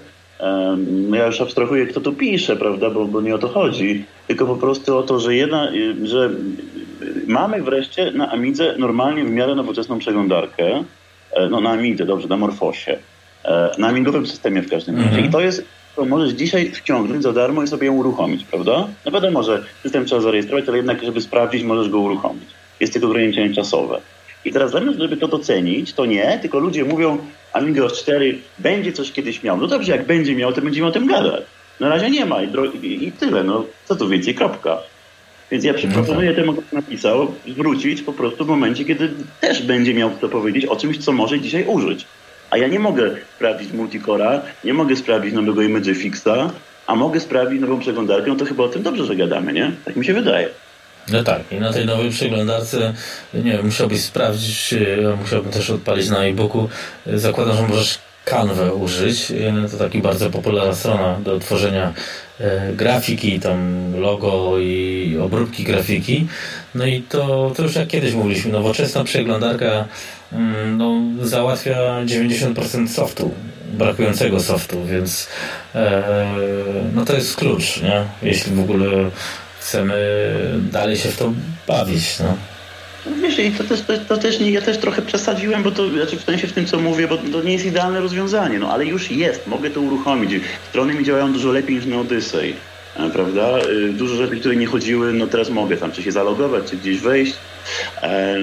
no 1.11 1.17
ja 1.17 1.27
już 1.27 1.41
abstrahuję, 1.41 1.87
kto 1.87 2.01
tu 2.01 2.13
pisze, 2.13 2.57
prawda, 2.57 2.91
bo, 2.91 3.05
bo 3.05 3.21
nie 3.21 3.35
o 3.35 3.39
to 3.39 3.49
chodzi, 3.49 4.05
tylko 4.27 4.47
po 4.47 4.57
prostu 4.57 4.99
o 4.99 5.03
to, 5.03 5.21
że, 5.21 5.35
jedna, 5.35 5.73
y, 5.73 6.07
że 6.07 6.31
mamy 7.27 7.63
wreszcie 7.63 8.11
na 8.11 8.31
Amidze 8.31 8.75
normalnie 8.79 9.25
w 9.25 9.31
miarę 9.31 9.55
nowoczesną 9.55 9.99
przeglądarkę, 9.99 10.85
e, 11.33 11.49
no 11.49 11.61
na 11.61 11.71
Amidze, 11.71 12.07
dobrze, 12.07 12.29
na 12.29 12.37
Morfosie, 12.37 12.99
e, 13.45 13.71
na 13.79 13.89
amigowym 13.89 14.27
systemie 14.27 14.63
w 14.63 14.71
każdym 14.71 14.97
razie. 14.97 15.09
Mhm. 15.09 15.27
I 15.27 15.31
to 15.31 15.41
jest 15.41 15.65
to 15.97 16.05
możesz 16.05 16.33
dzisiaj 16.33 16.71
wciągnąć 16.71 17.23
za 17.23 17.33
darmo 17.33 17.63
i 17.63 17.67
sobie 17.67 17.87
ją 17.87 17.95
uruchomić, 17.95 18.45
prawda? 18.45 18.89
No 19.07 19.13
wiadomo, 19.13 19.43
że 19.43 19.65
system 19.83 20.05
trzeba 20.05 20.21
zarejestrować, 20.21 20.69
ale 20.69 20.77
jednak, 20.77 21.05
żeby 21.05 21.21
sprawdzić, 21.21 21.63
możesz 21.63 21.89
go 21.89 22.01
uruchomić. 22.01 22.45
Jest 22.81 22.93
tylko 22.93 23.09
ograniczenie 23.09 23.55
czasowe. 23.55 24.01
I 24.45 24.53
teraz 24.53 24.71
zamiast, 24.71 24.99
żeby 24.99 25.17
to 25.17 25.29
docenić, 25.29 25.93
to 25.93 26.07
nie, 26.07 26.39
tylko 26.43 26.59
ludzie 26.59 26.85
mówią, 26.85 27.19
Amiga 27.53 27.89
4 27.89 28.39
będzie 28.59 28.93
coś 28.93 29.13
kiedyś 29.13 29.43
miał. 29.43 29.57
No 29.57 29.67
dobrze, 29.67 29.93
jak 29.93 30.07
będzie 30.07 30.37
miał, 30.37 30.53
to 30.53 30.61
będziemy 30.61 30.87
o 30.87 30.91
tym 30.91 31.07
gadać. 31.07 31.43
Na 31.81 31.89
razie 31.89 32.11
nie 32.11 32.27
ma 32.27 32.43
i, 32.43 32.49
i, 32.83 33.05
i 33.05 33.13
tyle, 33.13 33.45
no 33.45 33.65
co 33.85 33.97
tu 33.97 34.09
więcej, 34.09 34.35
kropka. 34.35 34.79
Więc 35.55 35.65
ja 35.65 35.73
no 35.73 35.95
proponuję 35.95 36.29
tak. 36.29 36.37
temu, 36.37 36.53
kto 36.53 36.77
napisał, 36.77 37.35
zwrócić 37.49 38.03
po 38.03 38.13
prostu 38.13 38.45
w 38.45 38.49
momencie, 38.49 38.85
kiedy 38.85 39.11
też 39.41 39.63
będzie 39.63 39.95
miał 39.95 40.11
kto 40.11 40.29
powiedzieć 40.29 40.67
o 40.67 40.77
czymś, 40.77 40.99
co 40.99 41.13
może 41.13 41.41
dzisiaj 41.41 41.65
użyć. 41.67 42.07
A 42.51 42.57
ja 42.59 42.69
nie 42.69 42.79
mogę 42.79 43.11
sprawdzić 43.37 43.73
multicora, 43.73 44.43
nie 44.65 44.75
mogę 44.75 44.97
sprawdzić 44.97 45.35
nowego 45.35 45.63
image 45.63 45.95
fixa, 45.95 46.51
a 46.87 46.95
mogę 46.95 47.21
sprawdzić 47.21 47.61
nową 47.61 47.81
przeglądarkę, 47.81 48.31
no 48.31 48.37
to 48.37 48.45
chyba 48.45 48.65
o 48.65 48.69
tym 48.69 48.83
dobrze, 48.83 49.07
że 49.07 49.17
gadamy, 49.17 49.53
nie? 49.53 49.73
Tak 49.85 49.97
mi 49.97 50.05
się 50.05 50.15
wydaje. 50.15 50.49
No 51.13 51.23
tak, 51.23 51.43
i 51.51 51.61
na 51.61 51.73
tej 51.73 51.87
nowej 51.87 52.11
przeglądarce, 52.11 52.95
nie 53.35 53.53
wiem, 53.53 53.65
musiałbyś 53.65 54.01
sprawdzić, 54.01 54.73
e, 54.73 55.17
musiałbym 55.21 55.53
też 55.53 55.71
odpalić 55.71 56.11
na 56.11 56.25
e-booku. 56.25 56.69
Zakładam, 57.07 57.57
że 57.57 57.63
możesz 57.63 57.99
Canwę 58.25 58.75
użyć. 58.75 59.31
E, 59.31 59.69
to 59.71 59.77
taki 59.77 60.03
bardzo 60.03 60.31
popularna 60.31 60.75
strona 60.75 61.21
do 61.25 61.39
tworzenia 61.39 61.85
e, 61.87 61.95
grafiki, 62.73 63.41
tam 63.41 63.93
logo 64.01 64.59
i 64.59 65.19
obróbki 65.23 65.65
grafiki. 65.65 66.27
No 66.75 66.87
i 66.87 67.03
to, 67.03 67.53
to 67.57 67.63
już 67.63 67.75
jak 67.75 67.89
kiedyś 67.89 68.15
mówiliśmy, 68.15 68.53
nowoczesna 68.53 69.05
przeglądarka 69.05 69.85
mm, 70.33 70.77
no, 70.77 71.01
załatwia 71.27 71.77
90% 72.05 72.89
softu, 72.89 73.35
brakującego 73.73 74.41
softu, 74.41 74.85
więc 74.85 75.29
e, 75.75 76.03
no 76.95 77.05
to 77.05 77.15
jest 77.15 77.37
klucz, 77.37 77.83
nie? 77.83 78.05
jeśli 78.23 78.55
w 78.55 78.61
ogóle 78.61 79.11
chcemy 79.61 79.95
dalej 80.73 80.97
się 80.97 81.09
w 81.09 81.17
to 81.17 81.33
bawić. 81.67 82.19
No. 82.19 82.37
Wiesz, 83.07 83.39
i 83.39 83.53
to 83.53 83.65
też, 83.65 83.81
to, 83.81 83.99
to, 83.99 84.17
też 84.17 84.41
nie, 84.41 84.51
ja 84.51 84.61
też 84.61 84.79
trochę 84.79 85.03
przesadziłem, 85.03 85.63
bo 85.63 85.71
to 85.71 85.91
znaczy 85.91 86.17
w 86.17 86.23
sensie 86.23 86.47
w 86.47 86.53
tym, 86.53 86.67
co 86.67 86.79
mówię, 86.79 87.09
bo 87.09 87.17
to 87.17 87.43
nie 87.43 87.53
jest 87.53 87.67
idealne 87.67 88.01
rozwiązanie, 88.01 88.59
no 88.59 88.73
ale 88.73 88.87
już 88.87 89.11
jest, 89.11 89.47
mogę 89.47 89.71
to 89.71 89.81
uruchomić. 89.81 90.41
Strony 90.69 90.95
mi 90.95 91.05
działają 91.05 91.33
dużo 91.33 91.53
lepiej 91.53 91.77
niż 91.77 91.87
na 91.87 92.01
Odyssey, 92.01 92.55
e, 92.97 93.11
prawda? 93.11 93.59
E, 93.59 93.93
dużo 93.93 94.15
rzeczy, 94.15 94.37
które 94.37 94.57
nie 94.57 94.67
chodziły, 94.67 95.13
no 95.13 95.27
teraz 95.27 95.51
mogę 95.51 95.77
tam 95.77 95.93
czy 95.93 96.03
się 96.03 96.13
zalogować, 96.13 96.71
czy 96.71 96.77
gdzieś 96.77 96.99
wejść. 96.99 97.35
E, 98.03 98.41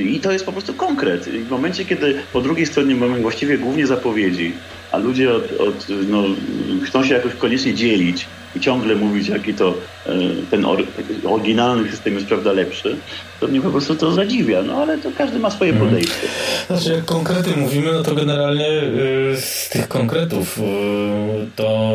I 0.00 0.20
to 0.22 0.32
jest 0.32 0.46
po 0.46 0.52
prostu 0.52 0.74
konkret. 0.74 1.24
W 1.24 1.50
momencie, 1.50 1.84
kiedy 1.84 2.14
po 2.32 2.40
drugiej 2.40 2.66
stronie 2.66 2.94
mamy 2.94 3.20
właściwie 3.20 3.58
głównie 3.58 3.86
zapowiedzi, 3.86 4.52
a 4.94 4.98
ludzie 4.98 5.34
od, 5.34 5.52
od, 5.60 5.86
no, 6.08 6.22
chcą 6.84 7.04
się 7.04 7.14
jakoś 7.14 7.34
koniecznie 7.34 7.74
dzielić, 7.74 8.26
i 8.56 8.60
ciągle 8.60 8.94
mówić, 8.94 9.28
jaki 9.28 9.54
to 9.54 9.74
e, 10.06 10.12
ten 10.50 10.66
oryginalny 11.24 11.90
system 11.90 12.14
jest 12.14 12.26
prawda 12.26 12.52
lepszy, 12.52 12.96
to 13.40 13.48
mnie 13.48 13.60
po 13.60 13.70
prostu 13.70 13.94
to 13.94 14.12
zadziwia. 14.12 14.62
No 14.62 14.76
ale 14.82 14.98
to 14.98 15.08
każdy 15.18 15.38
ma 15.38 15.50
swoje 15.50 15.72
mhm. 15.72 15.90
podejście. 15.90 16.26
Znaczy 16.66 16.92
jak 16.92 17.04
konkrety 17.04 17.50
mówimy, 17.56 17.92
no 17.92 18.02
to 18.02 18.14
generalnie 18.14 18.68
y, 18.68 19.36
z 19.40 19.68
tych 19.68 19.88
konkretów 19.88 20.58
y, 20.58 20.62
to 21.56 21.90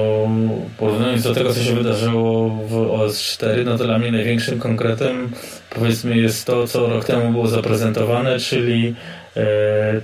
porównując 0.77 1.23
do 1.23 1.33
tego, 1.33 1.53
co 1.53 1.63
się 1.63 1.75
wydarzyło 1.75 2.49
w 2.49 2.73
OS4, 2.73 3.65
no 3.65 3.77
to 3.77 3.83
dla 3.83 3.99
mnie 3.99 4.11
największym 4.11 4.59
konkretem 4.59 5.31
powiedzmy 5.69 6.17
jest 6.17 6.45
to, 6.45 6.67
co 6.67 6.87
rok 6.87 7.05
temu 7.05 7.31
było 7.31 7.47
zaprezentowane, 7.47 8.39
czyli 8.39 8.87
e, 8.87 9.18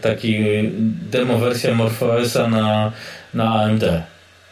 taki 0.02 0.44
demo 1.12 1.38
wersja 1.38 1.76
MorphOSa 1.76 2.48
na, 2.48 2.92
na 3.34 3.54
AMD. 3.54 3.84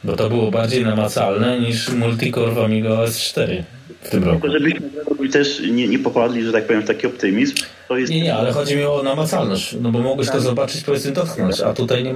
Bo 0.04 0.16
to 0.16 0.30
było 0.30 0.52
bardziej 0.52 0.86
namacalne 0.86 1.60
niż 1.60 1.90
multicore 1.90 2.52
w 2.52 2.60
Amiga 2.60 2.90
OS 2.90 3.20
4 3.20 3.64
w 4.02 4.10
tym 4.10 4.24
roku. 4.24 4.42
Tylko 4.42 4.54
żebyśmy 4.54 4.90
też 5.32 5.62
nie, 5.72 5.88
nie 5.88 6.00
popadli, 6.00 6.44
że 6.44 6.52
tak 6.52 6.68
powiem, 6.68 6.82
w 6.82 6.86
taki 6.86 7.08
optymizm. 7.08 7.56
To 7.88 7.98
jest... 7.98 8.12
Nie, 8.12 8.22
nie, 8.22 8.36
ale 8.36 8.52
chodzi 8.52 8.76
mi 8.76 8.84
o 8.84 9.04
namacalność, 9.04 9.76
no 9.82 9.92
bo 9.92 10.00
mogłeś 10.00 10.28
to 10.28 10.34
tak. 10.34 10.42
zobaczyć, 10.42 10.84
powiedzmy 10.84 11.12
dotknąć, 11.12 11.62
a 11.62 11.74
tutaj 11.74 12.04
nie 12.04 12.16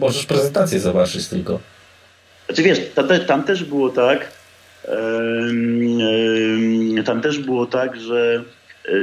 możesz 0.00 0.26
prezentację 0.26 0.80
zobaczyć 0.80 1.28
tylko. 1.28 1.60
Znaczy 2.46 2.62
wiesz, 2.62 2.80
tam, 3.26 3.44
też 3.44 3.64
było 3.64 3.88
tak, 3.88 4.30
tam 7.06 7.20
też 7.20 7.38
było 7.38 7.66
tak, 7.66 8.00
że 8.00 8.44
e, 8.44 8.57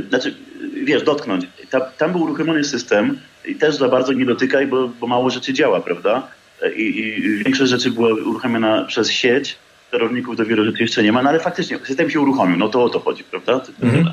znaczy, 0.09 0.35
wiesz, 0.83 1.03
dotknąć. 1.03 1.45
Tam, 1.69 1.81
tam 1.97 2.11
był 2.11 2.21
uruchomiony 2.21 2.63
system 2.63 3.19
i 3.45 3.55
też 3.55 3.75
za 3.75 3.89
bardzo 3.89 4.13
nie 4.13 4.25
dotykaj, 4.25 4.67
bo, 4.67 4.87
bo 4.87 5.07
mało 5.07 5.29
rzeczy 5.29 5.53
działa, 5.53 5.81
prawda? 5.81 6.27
E, 6.61 6.73
I, 6.75 7.09
i 7.09 7.21
większość 7.43 7.71
rzeczy 7.71 7.91
była 7.91 8.09
uruchomiona 8.09 8.85
przez 8.85 9.11
sieć, 9.11 9.57
sterowników 9.87 10.37
dopiero 10.37 10.65
rzeczy 10.65 10.83
jeszcze 10.83 11.03
nie 11.03 11.11
ma, 11.11 11.23
no 11.23 11.29
ale 11.29 11.39
faktycznie 11.39 11.79
system 11.83 12.09
się 12.09 12.19
uruchomił, 12.19 12.57
no 12.57 12.69
to 12.69 12.83
o 12.83 12.89
to 12.89 12.99
chodzi, 12.99 13.23
prawda? 13.23 13.61
Mhm. 13.81 14.11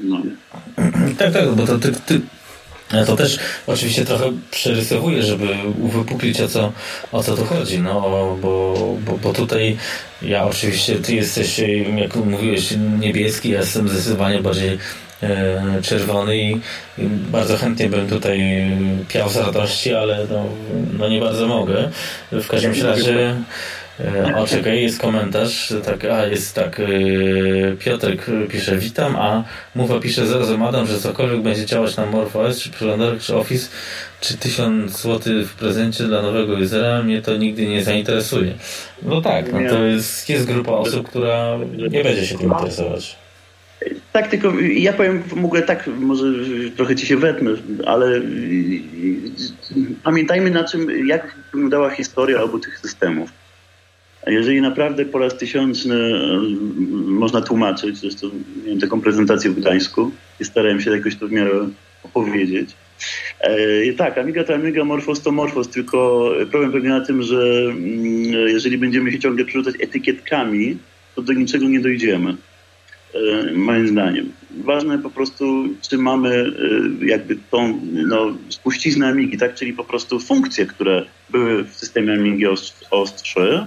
No. 0.00 0.22
Tak, 1.18 1.32
tak, 1.32 1.50
bo 1.50 1.66
to 1.66 1.78
ty, 1.78 1.92
ty, 1.92 2.20
to 3.06 3.16
też 3.16 3.38
oczywiście 3.66 4.04
trochę 4.04 4.32
przerysowuję, 4.50 5.22
żeby 5.22 5.48
uwypuklić 5.80 6.40
o 6.40 6.48
co, 6.48 6.72
o 7.12 7.22
co 7.22 7.36
tu 7.36 7.44
chodzi, 7.44 7.78
no 7.78 8.00
bo, 8.42 8.96
bo, 8.96 9.18
bo 9.22 9.32
tutaj 9.32 9.76
ja 10.22 10.44
oczywiście, 10.44 10.96
ty 10.96 11.14
jesteś, 11.14 11.60
jak 11.96 12.16
mówiłeś, 12.16 12.74
niebieski, 13.00 13.50
ja 13.50 13.60
jestem 13.60 13.88
zdecydowanie 13.88 14.42
bardziej 14.42 14.78
e, 15.22 15.82
czerwony 15.82 16.36
i, 16.38 16.60
bardzo 17.30 17.56
chętnie 17.56 17.88
bym 17.88 18.08
tutaj 18.08 18.66
piał 19.08 19.28
z 19.28 19.36
radości, 19.36 19.94
ale 19.94 20.26
no, 20.30 20.44
no 20.98 21.08
nie 21.08 21.20
bardzo 21.20 21.46
mogę. 21.46 21.90
W 22.32 22.48
każdym 22.48 22.82
razie 22.82 23.36
o, 24.36 24.46
czekaj, 24.46 24.82
jest 24.82 25.00
komentarz, 25.00 25.74
tak, 25.84 26.04
a 26.04 26.26
jest 26.26 26.54
tak, 26.54 26.78
yy, 26.78 27.76
Piotrek 27.78 28.26
pisze, 28.48 28.76
witam, 28.76 29.16
a 29.16 29.44
Muwa 29.74 30.00
pisze, 30.00 30.26
zarazem 30.26 30.62
Adam, 30.62 30.86
że 30.86 30.98
cokolwiek 30.98 31.42
będzie 31.42 31.66
działać 31.66 31.96
na 31.96 32.06
MorphOS, 32.06 32.60
czy 32.60 32.70
przeglądarek, 32.70 33.20
czy 33.20 33.36
Office, 33.36 33.68
czy 34.20 34.38
1000 34.38 35.02
zł 35.02 35.32
w 35.44 35.54
prezencie 35.54 36.04
dla 36.04 36.22
nowego 36.22 36.54
usera, 36.54 37.02
mnie 37.02 37.22
to 37.22 37.36
nigdy 37.36 37.66
nie 37.66 37.84
zainteresuje. 37.84 38.54
No 39.02 39.20
tak, 39.20 39.52
no 39.52 39.58
to 39.70 39.84
jest, 39.84 40.28
jest 40.28 40.46
grupa 40.46 40.72
osób, 40.72 41.08
która 41.08 41.58
nie 41.90 42.04
będzie 42.04 42.26
się 42.26 42.38
tym 42.38 42.52
interesować. 42.52 43.16
Tak, 44.12 44.28
tylko 44.28 44.52
ja 44.60 44.92
powiem 44.92 45.22
w 45.22 45.44
ogóle 45.44 45.62
tak, 45.62 45.90
może 46.00 46.24
trochę 46.76 46.96
ci 46.96 47.06
się 47.06 47.16
wetnę, 47.16 47.50
ale 47.86 48.20
pamiętajmy 50.04 50.50
na 50.50 50.64
czym, 50.64 51.06
jak 51.06 51.36
wyglądała 51.52 51.90
historia 51.90 52.42
obu 52.42 52.58
tych 52.58 52.78
systemów. 52.78 53.39
Jeżeli 54.26 54.60
naprawdę 54.60 55.04
po 55.04 55.18
raz 55.18 55.38
tysiączny 55.38 56.20
można 57.06 57.40
tłumaczyć, 57.40 57.96
zresztą 57.96 58.30
miałem 58.64 58.80
taką 58.80 59.00
prezentację 59.00 59.50
w 59.50 59.60
Gdańsku 59.60 60.10
i 60.40 60.44
starałem 60.44 60.80
się 60.80 60.90
jakoś 60.90 61.16
to 61.16 61.28
w 61.28 61.32
miarę 61.32 61.68
opowiedzieć. 62.02 62.70
E, 63.40 63.92
tak, 63.92 64.18
Amiga 64.18 64.44
to 64.44 64.54
Amiga, 64.54 64.84
Morphos 64.84 65.22
to 65.22 65.32
Morphos, 65.32 65.68
tylko 65.68 66.30
problem 66.50 66.70
polega 66.70 66.88
na 66.88 67.04
tym, 67.04 67.22
że 67.22 67.64
mm, 67.68 68.32
jeżeli 68.48 68.78
będziemy 68.78 69.12
się 69.12 69.18
ciągle 69.18 69.44
przerzucać 69.44 69.74
etykietkami, 69.80 70.78
to 71.14 71.22
do 71.22 71.32
niczego 71.32 71.68
nie 71.68 71.80
dojdziemy, 71.80 72.36
e, 73.14 73.52
moim 73.52 73.88
zdaniem. 73.88 74.32
Ważne 74.50 74.98
po 74.98 75.10
prostu, 75.10 75.68
czy 75.88 75.98
mamy 75.98 76.52
e, 77.02 77.06
jakby 77.06 77.36
tą 77.50 77.80
no, 77.92 78.36
spuściznę 78.48 79.06
Amigi, 79.06 79.38
tak? 79.38 79.54
czyli 79.54 79.72
po 79.72 79.84
prostu 79.84 80.20
funkcje, 80.20 80.66
które 80.66 81.04
były 81.30 81.64
w 81.64 81.74
systemie 81.74 82.12
Amigi 82.12 82.46
OS 82.90 83.14
3, 83.22 83.66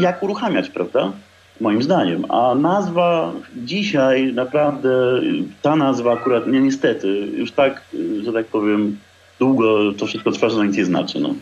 jak 0.00 0.22
uruchamiać, 0.22 0.70
prawda? 0.70 1.12
Moim 1.60 1.82
zdaniem. 1.82 2.24
A 2.28 2.54
nazwa 2.54 3.32
dzisiaj 3.56 4.32
naprawdę, 4.32 5.20
ta 5.62 5.76
nazwa 5.76 6.12
akurat, 6.12 6.46
nie 6.46 6.60
niestety, 6.60 7.08
już 7.36 7.52
tak, 7.52 7.82
że 8.24 8.32
tak 8.32 8.46
powiem, 8.46 8.98
długo 9.38 9.92
to 9.92 10.06
wszystko 10.06 10.30
trwa, 10.30 10.48
że 10.48 10.66
nic 10.66 10.76
nie 10.76 10.84
znaczy. 10.84 11.20
No. 11.20 11.34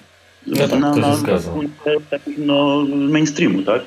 Ja 0.47 0.69
tak, 0.69 0.81
na, 0.81 0.95
to 0.95 1.03
się 1.03 1.17
zgadza. 1.17 1.51
no, 2.39 2.85
mainstreamu, 2.89 3.63
tak? 3.63 3.83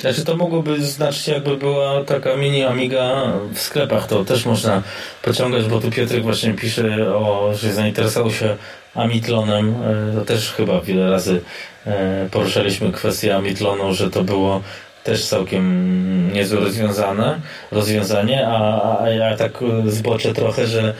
Znaczy 0.00 0.24
to 0.24 0.36
mogłoby 0.36 0.82
znaczyć 0.84 1.28
jakby 1.28 1.56
była 1.56 2.04
taka 2.04 2.36
mini 2.36 2.64
Amiga 2.64 3.32
w 3.54 3.58
sklepach, 3.58 4.06
to 4.06 4.24
też 4.24 4.46
można 4.46 4.82
pociągać, 5.22 5.64
bo 5.64 5.80
tu 5.80 5.90
Piotrek 5.90 6.22
właśnie 6.22 6.54
pisze, 6.54 7.14
o, 7.14 7.52
że 7.54 7.72
zainteresował 7.72 8.32
się 8.32 8.56
Amitlonem, 8.94 9.74
e, 9.84 10.14
to 10.14 10.24
też 10.24 10.52
chyba 10.52 10.80
wiele 10.80 11.10
razy 11.10 11.40
e, 11.86 12.28
poruszaliśmy 12.30 12.92
kwestię 12.92 13.36
Amitlonu, 13.36 13.94
że 13.94 14.10
to 14.10 14.24
było 14.24 14.62
też 15.04 15.26
całkiem 15.26 16.32
niezłe 16.32 16.60
rozwiązane, 16.60 17.40
rozwiązanie, 17.70 18.48
a, 18.48 18.98
a 19.02 19.10
ja 19.10 19.36
tak 19.36 19.52
zboczę 19.86 20.34
trochę, 20.34 20.66
że 20.66 20.80
e, 20.80 20.94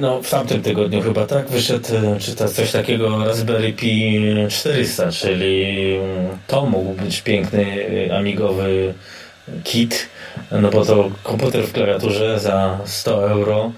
no, 0.00 0.22
w 0.22 0.30
tamtym 0.30 0.62
tygodniu 0.62 1.02
chyba 1.02 1.26
tak 1.26 1.48
wyszedł, 1.48 1.88
czy 2.20 2.36
to 2.36 2.48
coś 2.48 2.72
takiego 2.72 3.24
Raspberry 3.24 3.72
Pi 3.72 4.20
400, 4.50 5.12
czyli 5.12 5.98
to 6.46 6.66
mógł 6.66 6.92
być 6.92 7.22
piękny 7.22 7.88
amigowy 8.18 8.94
kit, 9.64 10.08
no 10.50 10.70
bo 10.70 10.84
to 10.84 11.10
komputer 11.22 11.66
w 11.66 11.72
klawiaturze 11.72 12.40
za 12.40 12.78
100 12.84 13.30
euro 13.30 13.72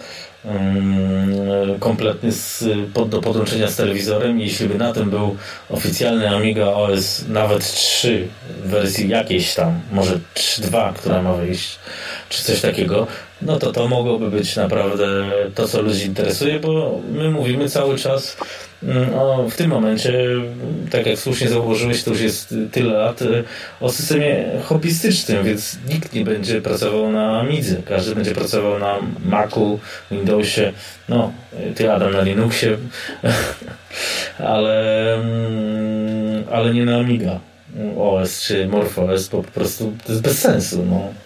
kompletny 1.80 2.32
z, 2.32 2.64
pod, 2.94 3.08
do 3.08 3.20
podłączenia 3.20 3.68
z 3.68 3.76
telewizorem. 3.76 4.40
Jeśli 4.40 4.68
by 4.68 4.78
na 4.78 4.92
tym 4.92 5.10
był 5.10 5.36
oficjalny 5.70 6.28
Amiga 6.28 6.66
OS 6.66 7.24
nawet 7.28 7.64
3 7.64 8.28
w 8.64 8.68
wersji 8.68 9.08
jakiejś 9.08 9.54
tam, 9.54 9.80
może 9.92 10.18
3.2, 10.34 10.92
która 10.92 11.22
ma 11.22 11.32
wyjść, 11.32 11.78
czy 12.28 12.44
coś 12.44 12.60
takiego, 12.60 13.06
no 13.42 13.58
to 13.58 13.72
to 13.72 13.88
mogłoby 13.88 14.30
być 14.30 14.56
naprawdę 14.56 15.06
to, 15.54 15.68
co 15.68 15.82
ludzi 15.82 16.06
interesuje, 16.06 16.60
bo 16.60 17.00
my 17.12 17.30
mówimy 17.30 17.68
cały 17.68 17.98
czas 17.98 18.36
no, 18.86 19.48
w 19.48 19.56
tym 19.56 19.70
momencie, 19.70 20.26
tak 20.90 21.06
jak 21.06 21.18
słusznie 21.18 21.48
zauważyłeś, 21.48 22.02
to 22.02 22.10
już 22.10 22.20
jest 22.20 22.54
tyle 22.72 22.92
lat 22.92 23.22
e, 23.22 23.44
o 23.80 23.90
systemie 23.90 24.44
hobbystycznym, 24.64 25.44
więc 25.44 25.78
nikt 25.88 26.12
nie 26.12 26.24
będzie 26.24 26.62
pracował 26.62 27.12
na 27.12 27.40
Amidze. 27.40 27.76
Każdy 27.82 28.14
będzie 28.14 28.34
pracował 28.34 28.78
na 28.78 28.96
Macu, 29.24 29.80
Windowsie, 30.10 30.72
no, 31.08 31.32
ty 31.74 31.92
Adam 31.92 32.12
na 32.12 32.22
Linuxie, 32.22 32.78
ale, 34.38 35.14
mm, 35.14 36.44
ale 36.50 36.74
nie 36.74 36.84
na 36.84 36.96
Amiga. 36.96 37.40
OS 37.98 38.42
czy 38.42 38.66
MorphOS, 38.66 39.28
bo 39.28 39.42
po 39.42 39.50
prostu 39.50 39.92
to 40.06 40.12
jest 40.12 40.24
bez 40.24 40.38
sensu. 40.38 40.84
No. 40.90 41.23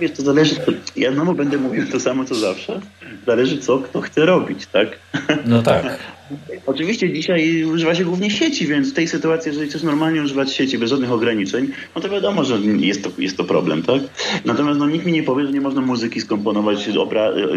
Wiesz, 0.00 0.12
to 0.12 0.22
zależy, 0.22 0.56
ja 0.96 1.12
znowu 1.12 1.34
będę 1.34 1.58
mówił 1.58 1.86
to 1.86 2.00
samo 2.00 2.24
co 2.24 2.34
zawsze, 2.34 2.80
zależy 3.26 3.58
co 3.58 3.78
kto 3.78 4.00
chce 4.00 4.26
robić, 4.26 4.66
tak? 4.66 4.98
No 5.46 5.62
tak. 5.62 5.98
Oczywiście 6.66 7.12
dzisiaj 7.12 7.64
używa 7.64 7.94
się 7.94 8.04
głównie 8.04 8.30
sieci, 8.30 8.66
więc 8.66 8.90
w 8.90 8.94
tej 8.94 9.08
sytuacji, 9.08 9.48
jeżeli 9.48 9.68
chcesz 9.68 9.82
normalnie 9.82 10.22
używać 10.22 10.52
sieci 10.52 10.78
bez 10.78 10.90
żadnych 10.90 11.12
ograniczeń, 11.12 11.68
no 11.94 12.00
to 12.00 12.08
wiadomo, 12.08 12.44
że 12.44 12.58
jest 12.60 13.04
to, 13.04 13.10
jest 13.18 13.36
to 13.36 13.44
problem, 13.44 13.82
tak? 13.82 14.02
Natomiast 14.44 14.78
no, 14.78 14.86
nikt 14.86 15.06
mi 15.06 15.12
nie 15.12 15.22
powie, 15.22 15.46
że 15.46 15.52
nie 15.52 15.60
można 15.60 15.80
muzyki 15.80 16.20
skomponować, 16.20 16.88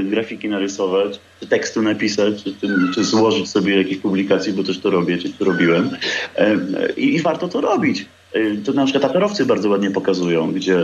grafiki 0.04 0.50
narysować, 0.50 1.20
czy 1.40 1.48
tekstu 1.48 1.82
napisać, 1.82 2.44
czy, 2.44 2.54
czy, 2.96 3.04
złożyć 3.04 3.50
sobie 3.50 3.78
jakieś 3.78 3.98
publikacje, 3.98 4.54
bo 4.54 4.64
też 4.64 4.80
to 4.80 4.90
robię, 4.90 5.18
czy 5.18 5.30
to 5.30 5.46
robiłem. 5.46 5.90
I, 6.98 7.16
i 7.16 7.22
warto 7.22 7.48
to 7.48 7.62
robić. 7.62 8.06
To 8.66 8.74
na 8.74 8.86
przykład 8.86 9.06
aperowcy 9.06 9.46
bardzo 9.46 9.70
ładnie 9.70 9.92
pokazują, 9.92 10.52
gdzie 10.52 10.78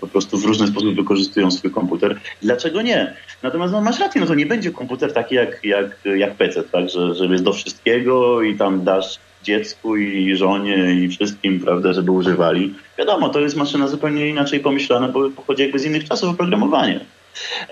po 0.00 0.06
prostu 0.06 0.38
w 0.38 0.44
różny 0.44 0.66
sposób 0.66 0.94
wykorzystują 0.94 1.50
swój 1.50 1.70
komputer. 1.70 2.20
Dlaczego 2.42 2.82
nie? 2.82 3.14
Natomiast 3.42 3.72
no, 3.72 3.80
masz 3.80 4.00
rację, 4.00 4.20
no 4.20 4.26
to 4.26 4.34
nie 4.34 4.46
będzie 4.46 4.70
komputer 4.70 5.12
taki 5.12 5.34
jak, 5.34 5.64
jak, 5.64 5.98
jak 6.16 6.34
PC, 6.34 6.62
tak? 6.62 6.90
że, 6.90 7.14
że 7.14 7.26
jest 7.26 7.44
do 7.44 7.52
wszystkiego 7.52 8.42
i 8.42 8.56
tam 8.56 8.84
dasz 8.84 9.18
dziecku 9.42 9.96
i 9.96 10.36
żonie 10.36 10.94
i 10.94 11.08
wszystkim, 11.08 11.60
prawda, 11.60 11.92
żeby 11.92 12.10
używali. 12.10 12.74
Wiadomo, 12.98 13.28
to 13.28 13.40
jest 13.40 13.56
maszyna 13.56 13.88
zupełnie 13.88 14.28
inaczej 14.28 14.60
pomyślana, 14.60 15.08
bo 15.08 15.30
pochodzi 15.30 15.62
jakby 15.62 15.78
z 15.78 15.84
innych 15.84 16.08
czasów 16.08 16.30
oprogramowania. 16.30 17.00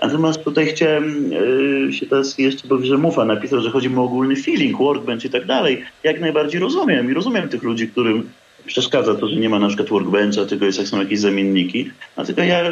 Natomiast 0.01 0.43
tutaj 0.43 0.65
chciałem 0.65 1.31
yy, 1.31 1.93
się 1.93 2.05
teraz 2.05 2.37
jeszcze, 2.37 2.67
bo 2.67 2.77
Grzemufa 2.77 3.25
napisał, 3.25 3.61
że 3.61 3.71
chodzi 3.71 3.95
o 3.95 4.03
ogólny 4.03 4.35
feeling, 4.35 4.77
workbench 4.77 5.25
i 5.25 5.29
tak 5.29 5.45
dalej. 5.45 5.83
Jak 6.03 6.21
najbardziej 6.21 6.61
rozumiem 6.61 7.11
i 7.11 7.13
rozumiem 7.13 7.49
tych 7.49 7.63
ludzi, 7.63 7.87
którym 7.87 8.29
przeszkadza 8.69 9.15
to, 9.15 9.27
że 9.27 9.35
nie 9.35 9.49
ma 9.49 9.59
na 9.59 9.67
przykład 9.67 9.89
workbencha, 9.89 10.45
tylko 10.45 10.65
jest, 10.65 10.77
jak 10.77 10.87
są 10.87 10.99
jakieś 10.99 11.19
zamienniki. 11.19 11.91
Dlatego 12.15 12.43
ja 12.43 12.63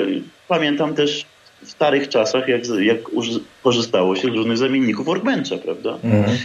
pamiętam 0.47 0.95
też 0.95 1.25
w 1.63 1.69
starych 1.69 2.09
czasach, 2.09 2.47
jak, 2.47 2.61
jak 2.79 2.97
korzystało 3.63 4.15
się 4.15 4.21
z 4.21 4.35
różnych 4.35 4.57
zamienników 4.57 5.05
workbencha, 5.05 5.57
prawda? 5.57 5.97
Mhm. 6.03 6.37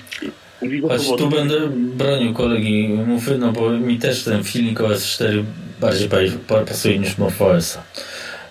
Choć 0.88 1.18
tu 1.18 1.28
będę 1.28 1.61
bronił 1.74 2.34
kolegi 2.34 2.88
Mufy, 2.88 3.38
no 3.38 3.53
bo 3.53 3.70
mi 3.70 3.98
też 3.98 4.22
ten 4.22 4.44
filmik 4.44 4.80
OS4 4.80 5.44
bardziej 5.80 6.09
pasuje 6.66 6.98
niż 6.98 7.18
MorphOS. 7.18 7.78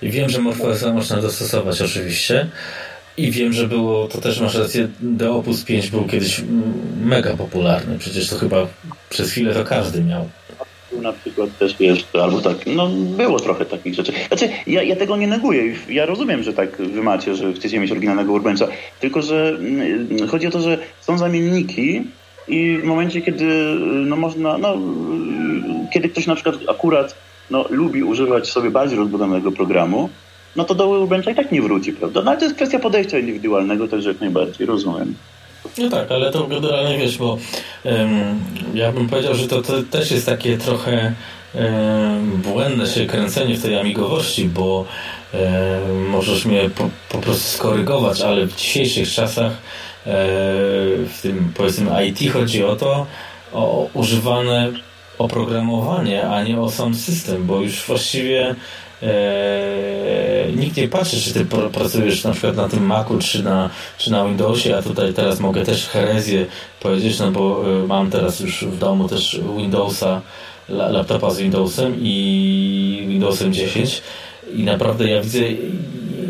I 0.02 0.10
wiem, 0.10 0.30
że 0.30 0.42
MorphOS 0.42 0.84
można 0.94 1.22
dostosować 1.22 1.82
oczywiście. 1.82 2.48
I 3.18 3.32
wiem, 3.32 3.54
że 3.54 3.68
było, 3.68 4.08
to 4.08 4.22
też 4.22 4.40
masz 4.40 4.56
rację, 4.56 4.88
The 5.20 5.32
Opus 5.32 5.64
5 5.64 5.90
był 5.90 6.06
kiedyś 6.06 6.42
mega 7.04 7.38
popularny. 7.38 8.00
Przecież 8.00 8.30
to 8.30 8.38
chyba 8.38 8.68
przez 9.10 9.32
chwilę 9.32 9.54
to 9.54 9.64
każdy 9.64 10.04
miał. 10.04 10.30
Na 11.02 11.14
przykład 11.14 11.58
też 11.58 11.78
wiesz, 11.78 12.06
albo 12.14 12.42
tak, 12.42 12.58
no 12.66 12.90
było 12.90 13.40
trochę 13.40 13.66
takich 13.66 13.94
rzeczy. 13.94 14.14
Znaczy, 14.28 14.50
ja, 14.68 14.84
ja 14.84 14.96
tego 14.96 15.18
nie 15.18 15.28
neguję. 15.28 15.76
Ja 15.90 16.06
rozumiem, 16.06 16.44
że 16.44 16.54
tak 16.54 16.78
wy 16.78 17.04
macie, 17.04 17.36
że 17.36 17.54
chcecie 17.54 17.80
mieć 17.80 17.92
oryginalnego 17.92 18.34
Urbencha. 18.34 18.68
Tylko, 19.00 19.22
że 19.22 19.58
mm, 19.60 20.28
chodzi 20.28 20.48
o 20.48 20.52
to, 20.52 20.60
że 20.60 20.78
są 21.02 21.18
zamienniki 21.18 22.04
i 22.48 22.78
w 22.78 22.84
momencie, 22.84 23.22
kiedy 23.22 23.46
no 24.06 24.16
można, 24.16 24.58
no, 24.58 24.78
kiedy 25.94 26.10
ktoś 26.10 26.28
na 26.28 26.36
przykład 26.36 26.56
akurat 26.68 27.16
no, 27.50 27.66
lubi 27.70 28.04
używać 28.04 28.50
sobie 28.50 28.70
bardziej 28.70 28.98
rozbudowanego 28.98 29.52
programu, 29.52 30.10
no 30.56 30.64
to 30.64 30.76
do 30.76 30.90
Urbencha 30.90 31.32
i 31.32 31.36
tak 31.36 31.52
nie 31.52 31.62
wróci, 31.62 31.94
prawda? 31.94 32.22
No 32.22 32.32
ale 32.32 32.40
to 32.40 32.46
jest 32.46 32.56
kwestia 32.56 32.80
podejścia 32.80 33.20
indywidualnego, 33.20 33.88
także 33.88 34.10
jak 34.10 34.20
najbardziej, 34.20 34.68
rozumiem. 34.68 35.16
No 35.78 35.90
tak, 35.90 36.12
ale 36.12 36.32
to 36.32 36.48
generalnie 36.48 36.98
wiesz, 36.98 37.18
bo 37.18 37.38
um, 37.84 38.40
ja 38.74 38.92
bym 38.92 39.10
powiedział, 39.10 39.36
że 39.36 39.48
to, 39.48 39.62
to 39.62 39.74
też 39.84 40.12
jest 40.12 40.26
takie 40.26 40.58
trochę 40.58 41.14
um, 41.56 42.32
błędne 42.32 42.88
się 42.88 43.06
kręcenie 43.06 43.58
w 43.58 43.62
tej 43.62 43.80
amigowości, 43.80 44.46
bo 44.46 44.86
um, 45.34 46.10
możesz 46.10 46.46
mnie 46.46 46.70
po, 46.70 46.90
po, 47.10 47.18
prostu 47.18 47.58
skorygować, 47.58 48.22
ale 48.22 48.46
w 48.46 48.56
dzisiejszych 48.56 49.14
czasach 49.14 49.52
w 50.06 51.20
tym 51.22 51.54
powiedzmy 51.58 52.06
IT 52.06 52.34
chodzi 52.34 52.64
o 52.64 52.76
to, 52.76 53.06
o 53.54 53.88
używane 53.94 54.72
oprogramowanie, 55.18 56.30
a 56.30 56.44
nie 56.44 56.60
o 56.60 56.72
sam 56.72 56.96
system, 56.96 57.46
bo 57.46 57.60
już 57.62 57.86
właściwie 57.86 58.56
e, 59.04 60.48
nikt 60.56 60.78
nie 60.78 60.88
patrzy, 60.88 61.22
czy 61.22 61.34
ty 61.34 61.46
pracujesz 61.74 62.24
na 62.24 62.32
przykład 62.32 62.56
na 62.56 62.70
tym 62.70 62.86
Macu, 62.86 63.20
czy 63.20 63.44
na, 63.44 63.70
czy 63.98 64.12
na 64.12 64.26
Windowsie, 64.26 64.78
a 64.78 64.82
tutaj 64.82 65.14
teraz 65.14 65.40
mogę 65.40 65.66
też 65.66 65.88
herezję 65.88 66.46
powiedzieć, 66.80 67.20
no 67.20 67.32
bo 67.32 67.64
e, 67.84 67.88
mam 67.88 68.12
teraz 68.12 68.40
już 68.40 68.66
w 68.66 68.78
domu 68.78 69.08
też 69.10 69.42
Windowsa, 69.58 70.22
laptopa 70.70 71.30
z 71.32 71.40
Windowsem 71.40 71.96
i 72.00 73.06
Windowsem 73.08 73.54
10 73.54 74.02
i 74.56 74.64
naprawdę 74.64 75.10
ja 75.10 75.22
widzę 75.22 75.40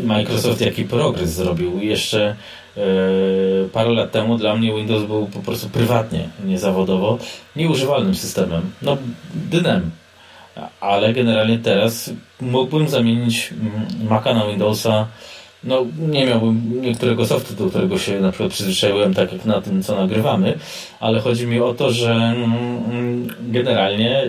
Microsoft 0.04 0.60
jaki 0.60 0.84
progres 0.84 1.32
zrobił. 1.32 1.80
Jeszcze 1.80 2.36
E, 2.76 3.68
parę 3.72 3.90
lat 3.90 4.10
temu 4.10 4.38
dla 4.38 4.56
mnie 4.56 4.74
Windows 4.74 5.04
był 5.04 5.26
po 5.26 5.40
prostu 5.40 5.68
prywatnie, 5.68 6.28
niezawodowo, 6.44 7.18
nieużywalnym 7.56 8.14
systemem. 8.14 8.62
No, 8.82 8.96
dynem. 9.34 9.90
Ale 10.80 11.12
generalnie 11.12 11.58
teraz 11.58 12.10
mógłbym 12.40 12.88
zamienić 12.88 13.52
mm, 13.52 14.08
Maca 14.10 14.34
na 14.34 14.46
Windowsa. 14.46 15.06
No, 15.64 15.86
nie 15.98 16.26
miałbym 16.26 16.82
niektórego 16.82 17.26
softu, 17.26 17.54
do 17.54 17.70
którego 17.70 17.98
się 17.98 18.20
na 18.20 18.32
przykład 18.32 18.52
przyzwyczaiłem, 18.52 19.14
tak 19.14 19.32
jak 19.32 19.44
na 19.44 19.60
tym, 19.60 19.82
co 19.82 19.96
nagrywamy, 19.96 20.58
ale 21.00 21.20
chodzi 21.20 21.46
mi 21.46 21.60
o 21.60 21.74
to, 21.74 21.92
że 21.92 22.12
mm, 22.12 23.28
generalnie 23.40 24.22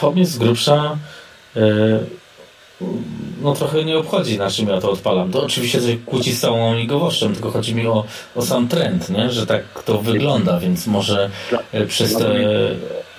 to 0.00 0.10
mnie 0.10 0.26
z 0.26 0.38
grubsza 0.38 0.96
e, 1.56 1.60
no 3.42 3.54
trochę 3.54 3.84
nie 3.84 3.98
obchodzi, 3.98 4.38
na 4.38 4.50
czym 4.50 4.68
ja 4.68 4.80
to 4.80 4.90
odpalam. 4.90 5.32
To 5.32 5.44
oczywiście 5.44 5.80
coś 5.80 5.96
kłóci 6.06 6.32
z 6.32 6.40
całą 6.40 6.72
amigowością, 6.72 7.32
tylko 7.32 7.50
chodzi 7.50 7.74
mi 7.74 7.86
o, 7.86 8.04
o 8.36 8.42
sam 8.42 8.68
trend, 8.68 9.10
nie? 9.10 9.30
że 9.30 9.46
tak 9.46 9.82
to 9.84 9.98
wygląda, 9.98 10.60
więc 10.60 10.86
może 10.86 11.30
e, 11.72 11.86
przez 11.86 12.14
te 12.14 12.34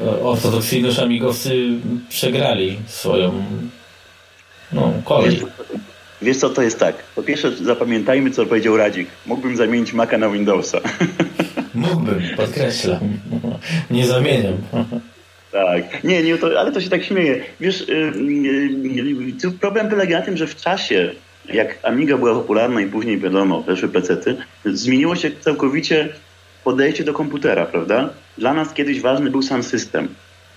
e, 0.01 0.23
ortodoksyjność 0.23 0.99
amigowcy 0.99 1.69
przegrali 2.09 2.77
swoją 2.87 3.43
no, 4.71 4.93
kolej. 5.05 5.41
Wiesz 6.21 6.37
co, 6.37 6.49
to 6.49 6.61
jest 6.61 6.79
tak. 6.79 6.95
Po 7.15 7.23
pierwsze 7.23 7.51
zapamiętajmy, 7.51 8.31
co 8.31 8.45
powiedział 8.45 8.77
Radzik. 8.77 9.09
Mógłbym 9.25 9.57
zamienić 9.57 9.93
Maca 9.93 10.17
na 10.17 10.29
Windowsa. 10.29 10.79
Mógłbym, 11.73 12.21
podkreślam. 12.37 12.99
Nie 13.91 14.07
zamieniam. 14.07 14.53
Tak. 15.51 16.03
Nie, 16.03 16.23
nie, 16.23 16.37
to, 16.37 16.59
ale 16.59 16.71
to 16.71 16.81
się 16.81 16.89
tak 16.89 17.03
śmieje. 17.03 17.43
Wiesz, 17.59 17.87
yy, 17.87 18.13
yy, 19.43 19.51
problem 19.59 19.89
polega 19.89 20.19
na 20.19 20.25
tym, 20.25 20.37
że 20.37 20.47
w 20.47 20.55
czasie, 20.55 21.11
jak 21.53 21.79
Amiga 21.83 22.17
była 22.17 22.33
popularna 22.33 22.81
i 22.81 22.87
później, 22.87 23.19
wiadomo, 23.19 23.61
weszły 23.61 23.89
pecety, 23.89 24.37
zmieniło 24.65 25.15
się 25.15 25.31
całkowicie 25.39 26.09
podejście 26.63 27.03
do 27.03 27.13
komputera, 27.13 27.65
prawda? 27.65 28.09
Dla 28.39 28.53
nas 28.53 28.73
kiedyś 28.73 29.01
ważny 29.01 29.31
był 29.31 29.41
sam 29.41 29.63
system, 29.63 30.07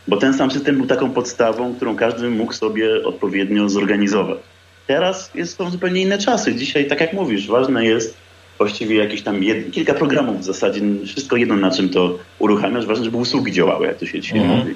bo 0.08 0.16
ten 0.16 0.34
sam 0.34 0.50
system 0.50 0.76
był 0.76 0.86
taką 0.86 1.10
podstawą, 1.10 1.74
którą 1.74 1.96
każdy 1.96 2.30
mógł 2.30 2.52
sobie 2.52 3.04
odpowiednio 3.04 3.68
zorganizować. 3.68 4.38
Teraz 4.86 5.30
jest, 5.34 5.56
są 5.56 5.70
zupełnie 5.70 6.02
inne 6.02 6.18
czasy. 6.18 6.54
Dzisiaj, 6.54 6.86
tak 6.86 7.00
jak 7.00 7.12
mówisz, 7.12 7.48
ważne 7.48 7.84
jest 7.84 8.16
właściwie 8.58 8.96
jakieś 8.96 9.22
tam 9.22 9.42
jed, 9.42 9.72
kilka 9.72 9.94
programów 9.94 10.40
w 10.40 10.44
zasadzie, 10.44 10.80
wszystko 11.06 11.36
jedno 11.36 11.56
na 11.56 11.70
czym 11.70 11.88
to 11.88 12.18
uruchamiasz, 12.38 12.86
ważne, 12.86 13.04
żeby 13.04 13.16
usługi 13.16 13.52
działały, 13.52 13.86
jak 13.86 13.98
to 13.98 14.06
się 14.06 14.20
dzisiaj 14.20 14.38
mhm. 14.38 14.58
mówi. 14.58 14.74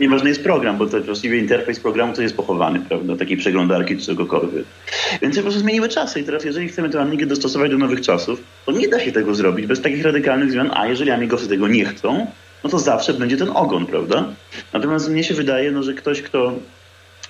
Nieważny 0.00 0.28
jest 0.28 0.42
program, 0.42 0.78
bo 0.78 0.86
to 0.86 1.00
właściwie 1.00 1.38
interfejs 1.38 1.80
programu 1.80 2.12
to 2.12 2.22
jest 2.22 2.36
pochowany, 2.36 2.80
prawda, 2.88 3.16
takiej 3.16 3.36
przeglądarki 3.36 3.96
czy 3.96 4.06
czegokolwiek. 4.06 4.64
Więc 5.22 5.36
po 5.36 5.42
prostu 5.42 5.60
zmieniły 5.60 5.88
czasy 5.88 6.20
i 6.20 6.24
teraz 6.24 6.44
jeżeli 6.44 6.68
chcemy 6.68 6.90
tę 6.90 7.00
Amigę 7.00 7.26
dostosować 7.26 7.70
do 7.70 7.78
nowych 7.78 8.00
czasów, 8.00 8.42
to 8.66 8.72
nie 8.72 8.88
da 8.88 9.00
się 9.00 9.12
tego 9.12 9.34
zrobić 9.34 9.66
bez 9.66 9.80
takich 9.80 10.04
radykalnych 10.04 10.52
zmian, 10.52 10.70
a 10.74 10.86
jeżeli 10.86 11.10
Amigosy 11.10 11.48
tego 11.48 11.68
nie 11.68 11.84
chcą, 11.84 12.26
no 12.64 12.70
to 12.70 12.78
zawsze 12.78 13.14
będzie 13.14 13.36
ten 13.36 13.50
ogon, 13.54 13.86
prawda? 13.86 14.24
Natomiast 14.72 15.10
mnie 15.10 15.24
się 15.24 15.34
wydaje, 15.34 15.70
no, 15.70 15.82
że 15.82 15.94
ktoś, 15.94 16.22
kto, 16.22 16.52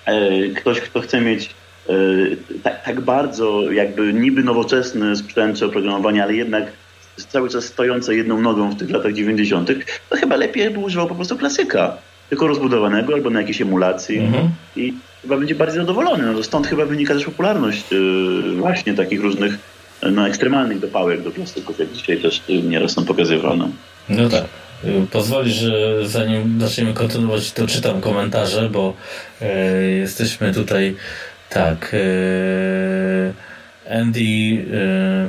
e, 0.05 0.47
ktoś, 0.49 0.81
kto 0.81 1.01
chce 1.01 1.21
mieć 1.21 1.49
E, 1.89 2.35
tak, 2.63 2.83
tak 2.83 3.01
bardzo 3.01 3.71
jakby 3.71 4.13
niby 4.13 4.43
nowoczesny 4.43 5.15
sprzęt 5.15 5.57
czy 5.57 5.65
oprogramowanie, 5.65 6.23
ale 6.23 6.33
jednak 6.33 6.63
cały 7.17 7.49
czas 7.49 7.65
stojące 7.65 8.15
jedną 8.15 8.41
nogą 8.41 8.69
w 8.69 8.77
tych 8.77 8.89
latach 8.89 9.13
90., 9.13 9.71
to 10.09 10.15
chyba 10.15 10.35
lepiej 10.35 10.69
by 10.69 10.79
używał 10.79 11.07
po 11.07 11.15
prostu 11.15 11.37
klasyka, 11.37 11.97
tylko 12.29 12.47
rozbudowanego 12.47 13.13
albo 13.13 13.29
na 13.29 13.39
jakiejś 13.39 13.61
emulacji 13.61 14.17
mhm. 14.17 14.49
i 14.75 14.93
chyba 15.21 15.37
będzie 15.37 15.55
bardziej 15.55 15.81
zadowolony. 15.81 16.33
No, 16.33 16.43
stąd 16.43 16.67
chyba 16.67 16.85
wynika 16.85 17.13
też 17.13 17.25
popularność 17.25 17.91
yy, 17.91 18.55
właśnie 18.55 18.93
takich 18.93 19.21
różnych 19.21 19.57
no, 20.11 20.27
ekstremalnych 20.27 20.79
dopałek 20.79 21.21
do 21.21 21.31
klasyków, 21.31 21.79
jak 21.79 21.91
dzisiaj 21.91 22.17
też 22.17 22.41
nieraz 22.63 22.91
są 22.91 23.05
pokazywane. 23.05 23.69
No 24.09 24.29
tak. 24.29 24.43
Pozwolisz, 25.11 25.53
że 25.53 26.07
zanim 26.07 26.61
zaczniemy 26.61 26.93
kontynuować, 26.93 27.51
to 27.51 27.67
czytam 27.67 28.01
komentarze, 28.01 28.69
bo 28.69 28.93
jesteśmy 29.99 30.53
tutaj 30.53 30.95
tak. 31.49 31.95
Andy 33.91 34.19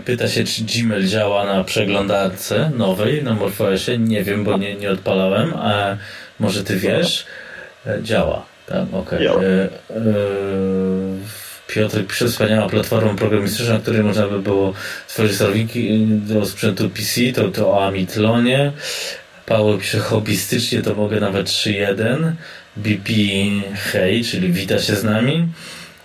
pyta 0.04 0.28
się, 0.28 0.44
czy 0.44 0.62
Gmail 0.64 1.06
działa 1.06 1.44
na 1.44 1.64
przeglądarce 1.64 2.70
nowej, 2.78 3.24
na 3.24 3.34
MorphOSie. 3.34 3.98
Nie 3.98 4.24
wiem, 4.24 4.44
bo 4.44 4.58
nie, 4.58 4.74
nie 4.74 4.90
odpalałem, 4.90 5.52
a 5.54 5.96
może 6.40 6.64
ty 6.64 6.76
wiesz? 6.76 7.26
E, 7.86 8.02
działa. 8.02 8.46
Tak, 8.66 8.84
okej. 8.92 9.28
Okay. 9.28 9.68
Piotr 11.66 12.06
pisze 12.06 12.28
wspaniała 12.28 12.68
platforma 12.68 13.14
programistyczna, 13.14 13.74
na 13.74 13.80
której 13.80 14.02
można 14.02 14.28
by 14.28 14.42
było 14.42 14.74
stworzyć 15.06 15.36
serwiki 15.36 16.06
do 16.06 16.46
sprzętu 16.46 16.90
PC, 16.90 17.32
to, 17.34 17.48
to 17.48 17.70
o 17.70 17.86
Amitlonie. 17.86 18.72
Paweł 19.46 19.78
pisze 19.78 19.98
hobbystycznie, 19.98 20.82
to 20.82 20.94
mogę 20.94 21.20
nawet 21.20 21.46
3.1. 21.46 22.32
BP 22.76 23.12
hej, 23.74 24.24
czyli 24.24 24.52
wita 24.52 24.78
się 24.78 24.96
z 24.96 25.04
nami. 25.04 25.48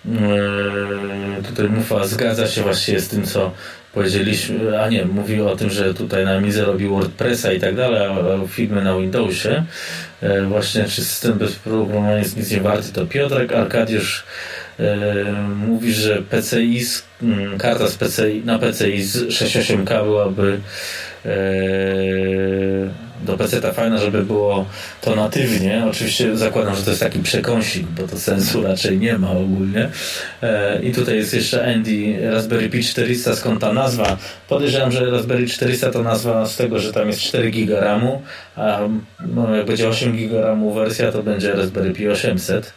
Eee, 0.05 1.43
tutaj 1.43 1.69
Mufa 1.69 2.07
zgadza 2.07 2.47
się 2.47 2.61
właściwie 2.61 2.99
z 2.99 3.07
tym, 3.07 3.23
co 3.23 3.51
powiedzieliśmy, 3.95 4.81
a 4.81 4.89
nie, 4.89 5.05
mówił 5.05 5.47
o 5.47 5.55
tym, 5.55 5.69
że 5.69 5.93
tutaj 5.93 6.25
na 6.25 6.41
Mize 6.41 6.65
robi 6.65 6.87
WordPressa 6.87 7.53
i 7.53 7.59
tak 7.59 7.75
dalej, 7.75 8.07
a 8.07 8.47
filmy 8.47 8.83
na 8.83 8.97
Windowsie. 8.97 9.63
Eee, 10.23 10.45
właśnie, 10.45 10.83
czy 10.83 11.03
system 11.03 11.33
bez 11.33 11.55
programowania 11.55 12.17
jest 12.17 12.37
nic 12.37 12.51
nie 12.51 12.61
warty, 12.61 12.93
to 12.93 13.05
Piotrek. 13.05 13.53
Arkadiusz 13.53 14.23
eee, 14.79 14.85
mówi, 15.67 15.93
że 15.93 16.21
PCI, 16.21 16.81
mm, 17.21 17.57
karta 17.57 17.87
z 17.87 17.95
PCI, 17.95 18.41
na 18.45 18.59
PCI 18.59 19.03
z 19.03 19.17
6.8K 19.29 20.03
byłaby 20.03 20.59
do 23.25 23.37
PC 23.37 23.61
ta 23.61 23.73
fajna, 23.73 23.97
żeby 23.97 24.23
było 24.23 24.65
to 25.01 25.15
natywnie. 25.15 25.85
Oczywiście 25.89 26.37
zakładam, 26.37 26.75
że 26.75 26.83
to 26.83 26.89
jest 26.89 27.01
taki 27.01 27.19
przekąsik, 27.19 27.87
bo 27.87 28.07
to 28.07 28.19
sensu 28.19 28.63
raczej 28.63 28.97
nie 28.97 29.17
ma 29.17 29.31
ogólnie. 29.31 29.89
E, 30.43 30.81
I 30.83 30.91
tutaj 30.91 31.15
jest 31.15 31.33
jeszcze 31.33 31.73
Andy 31.73 32.31
Raspberry 32.31 32.69
Pi 32.69 32.83
400, 32.83 33.35
skąd 33.35 33.61
ta 33.61 33.73
nazwa? 33.73 34.17
Podejrzewam, 34.49 34.91
że 34.91 35.11
Raspberry 35.11 35.47
400 35.47 35.91
to 35.91 36.03
nazwa 36.03 36.45
z 36.45 36.57
tego, 36.57 36.79
że 36.79 36.93
tam 36.93 37.07
jest 37.07 37.19
4 37.19 37.51
GB 37.51 37.81
RAMu, 37.81 38.21
a 38.55 38.79
no, 39.35 39.55
jak 39.55 39.65
będzie 39.65 39.89
8 39.89 40.17
GB 40.17 40.41
RAMu 40.41 40.73
wersja, 40.73 41.11
to 41.11 41.23
będzie 41.23 41.53
Raspberry 41.53 41.91
Pi 41.91 42.09
800. 42.09 42.73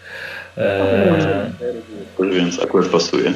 E, 0.57 1.51
więc 2.33 2.63
akurat 2.63 2.89
pasuje. 2.89 3.33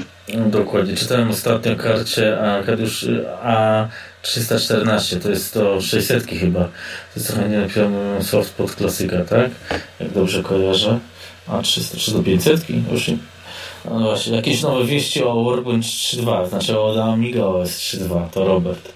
Dokładnie. 0.46 0.96
Czytałem 0.96 1.30
ostatnio 1.30 1.76
karcie 1.76 2.40
Arkadiusz 2.40 3.06
A314, 4.22 5.20
to 5.20 5.30
jest 5.30 5.54
to 5.54 5.80
600 5.80 6.26
chyba. 6.26 6.60
To 6.60 6.70
jest 7.16 7.28
trochę 7.28 7.48
nie 7.48 7.58
napisałem 7.58 8.22
soft 8.22 8.54
pod 8.54 8.74
klasyka, 8.74 9.24
tak? 9.24 9.50
Jak 10.00 10.10
dobrze 10.12 10.42
kojarzę. 10.42 10.98
A300 11.48 11.98
czy 11.98 12.12
do 12.12 12.22
500? 12.22 12.64
Już 12.92 13.08
nie. 13.08 13.16
No 13.84 14.00
właśnie, 14.00 14.36
jakieś 14.36 14.62
nowe 14.62 14.84
wieści 14.84 15.24
o 15.24 15.44
Workbench 15.44 15.86
3.2, 15.86 16.48
znaczy 16.48 16.78
o 16.78 17.12
Amiga 17.12 17.44
OS 17.44 17.70
3.2, 17.70 18.28
to 18.30 18.44
Robert. 18.44 18.92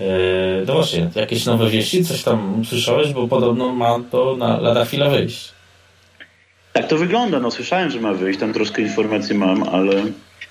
Eee, 0.00 0.66
no 0.66 0.74
właśnie, 0.74 1.10
jakieś 1.14 1.46
nowe 1.46 1.70
wieści, 1.70 2.04
coś 2.04 2.22
tam 2.22 2.62
słyszałeś, 2.68 3.12
bo 3.12 3.28
podobno 3.28 3.72
ma 3.72 4.00
to 4.10 4.36
na 4.36 4.60
lada 4.60 4.84
chwila 4.84 5.10
wyjść. 5.10 5.52
Tak 6.72 6.88
to 6.88 6.98
wygląda, 6.98 7.40
no 7.40 7.50
słyszałem, 7.50 7.90
że 7.90 8.00
ma 8.00 8.12
wyjść, 8.12 8.40
tam 8.40 8.52
troszkę 8.52 8.82
informacji 8.82 9.38
mam, 9.38 9.62
ale 9.62 10.02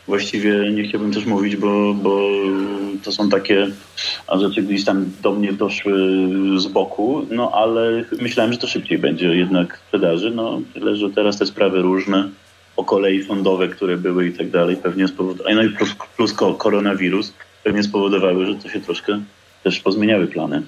właściwie 0.08 0.72
nie 0.72 0.84
chciałbym 0.84 1.14
też 1.14 1.26
mówić, 1.26 1.56
bo, 1.56 1.94
bo 1.94 2.30
to 3.04 3.12
są 3.12 3.30
takie 3.30 3.68
rzeczy 4.40 4.62
gdzieś 4.62 4.86
tam 4.86 5.12
do 5.22 5.32
mnie 5.32 5.54
doszły 5.54 5.94
z 6.58 6.68
boku, 6.68 7.26
no 7.32 7.52
ale 7.52 8.04
myślałem, 8.22 8.54
że 8.54 8.60
to 8.60 8.68
szybciej 8.68 8.98
będzie 8.98 9.28
jednak 9.28 9.78
sprzedaży, 9.88 10.32
no 10.32 10.62
tyle, 10.74 10.96
że 10.96 11.10
teraz 11.10 11.38
te 11.38 11.46
sprawy 11.46 11.82
różne 11.82 12.30
o 12.76 12.84
kolei 12.84 13.24
sądowe, 13.24 13.68
które 13.68 13.98
były 13.98 14.28
i 14.28 14.34
tak 14.34 14.50
dalej, 14.50 14.78
pewnie 14.78 15.08
spowodowały, 15.08 15.56
no 15.56 15.64
i 15.64 15.70
plus, 15.70 15.96
plus 16.18 16.34
koronawirus, 16.58 17.34
pewnie 17.64 17.84
spowodowały, 17.84 18.46
że 18.46 18.56
to 18.56 18.70
się 18.70 18.82
troszkę 18.82 19.20
też 19.64 19.80
pozmieniały 19.80 20.28
plany. 20.28 20.62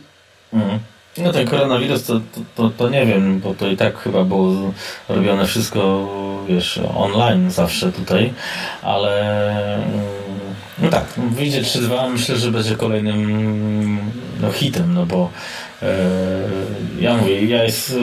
Mhm. 0.54 0.80
No 1.18 1.34
ten 1.34 1.48
koronawirus 1.48 2.04
to, 2.04 2.14
to, 2.14 2.42
to, 2.56 2.70
to, 2.70 2.90
nie 2.90 3.06
wiem, 3.06 3.40
bo 3.40 3.54
to 3.54 3.68
i 3.68 3.78
tak 3.78 3.98
chyba 3.98 4.24
było 4.24 4.74
robione 5.10 5.46
wszystko, 5.46 6.10
wiesz, 6.50 6.80
online 6.96 7.52
zawsze 7.52 7.92
tutaj, 7.92 8.34
ale 8.82 9.76
mm, 9.76 9.86
no 10.80 10.90
tak, 10.90 11.06
wyjdzie 11.18 11.62
3-2, 11.62 12.12
myślę, 12.12 12.38
że 12.38 12.52
będzie 12.52 12.76
kolejnym 12.76 13.98
no, 14.42 14.52
hitem, 14.52 14.94
no 14.94 15.06
bo 15.06 15.30
e, 15.82 15.96
ja 17.00 17.18
mówię, 17.18 17.46
ja, 17.46 17.64
jest, 17.64 17.96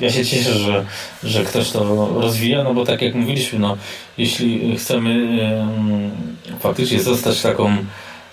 ja 0.00 0.10
się 0.10 0.24
cieszę, 0.24 0.54
że, 0.54 0.84
że 1.24 1.44
ktoś 1.44 1.70
to 1.70 2.08
rozwija, 2.20 2.64
no 2.64 2.74
bo 2.74 2.84
tak 2.84 3.02
jak 3.02 3.14
mówiliśmy, 3.14 3.58
no 3.58 3.76
jeśli 4.18 4.76
chcemy 4.76 5.38
faktycznie 6.60 7.00
zostać 7.00 7.42
taką 7.42 7.76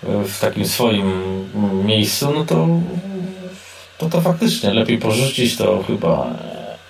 w 0.02 0.40
takim 0.40 0.66
swoim 0.66 1.12
miejscu, 1.84 2.32
no 2.34 2.44
to 2.44 2.68
to 3.98 4.08
to 4.08 4.20
faktycznie 4.20 4.74
lepiej 4.74 4.98
porzucić 4.98 5.56
to 5.56 5.84
chyba 5.86 6.30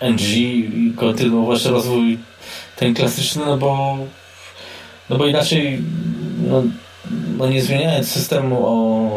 NG 0.00 0.22
i 0.30 0.92
kontynuować 0.96 1.64
rozwój 1.64 2.18
ten 2.76 2.94
klasyczny, 2.94 3.46
no 3.46 3.56
bo 3.56 3.98
no 5.10 5.16
bo 5.16 5.26
inaczej 5.26 5.82
no, 6.48 6.62
no 7.38 7.48
nie 7.48 7.62
zmieniając 7.62 8.08
systemu 8.08 8.66
o, 8.66 9.10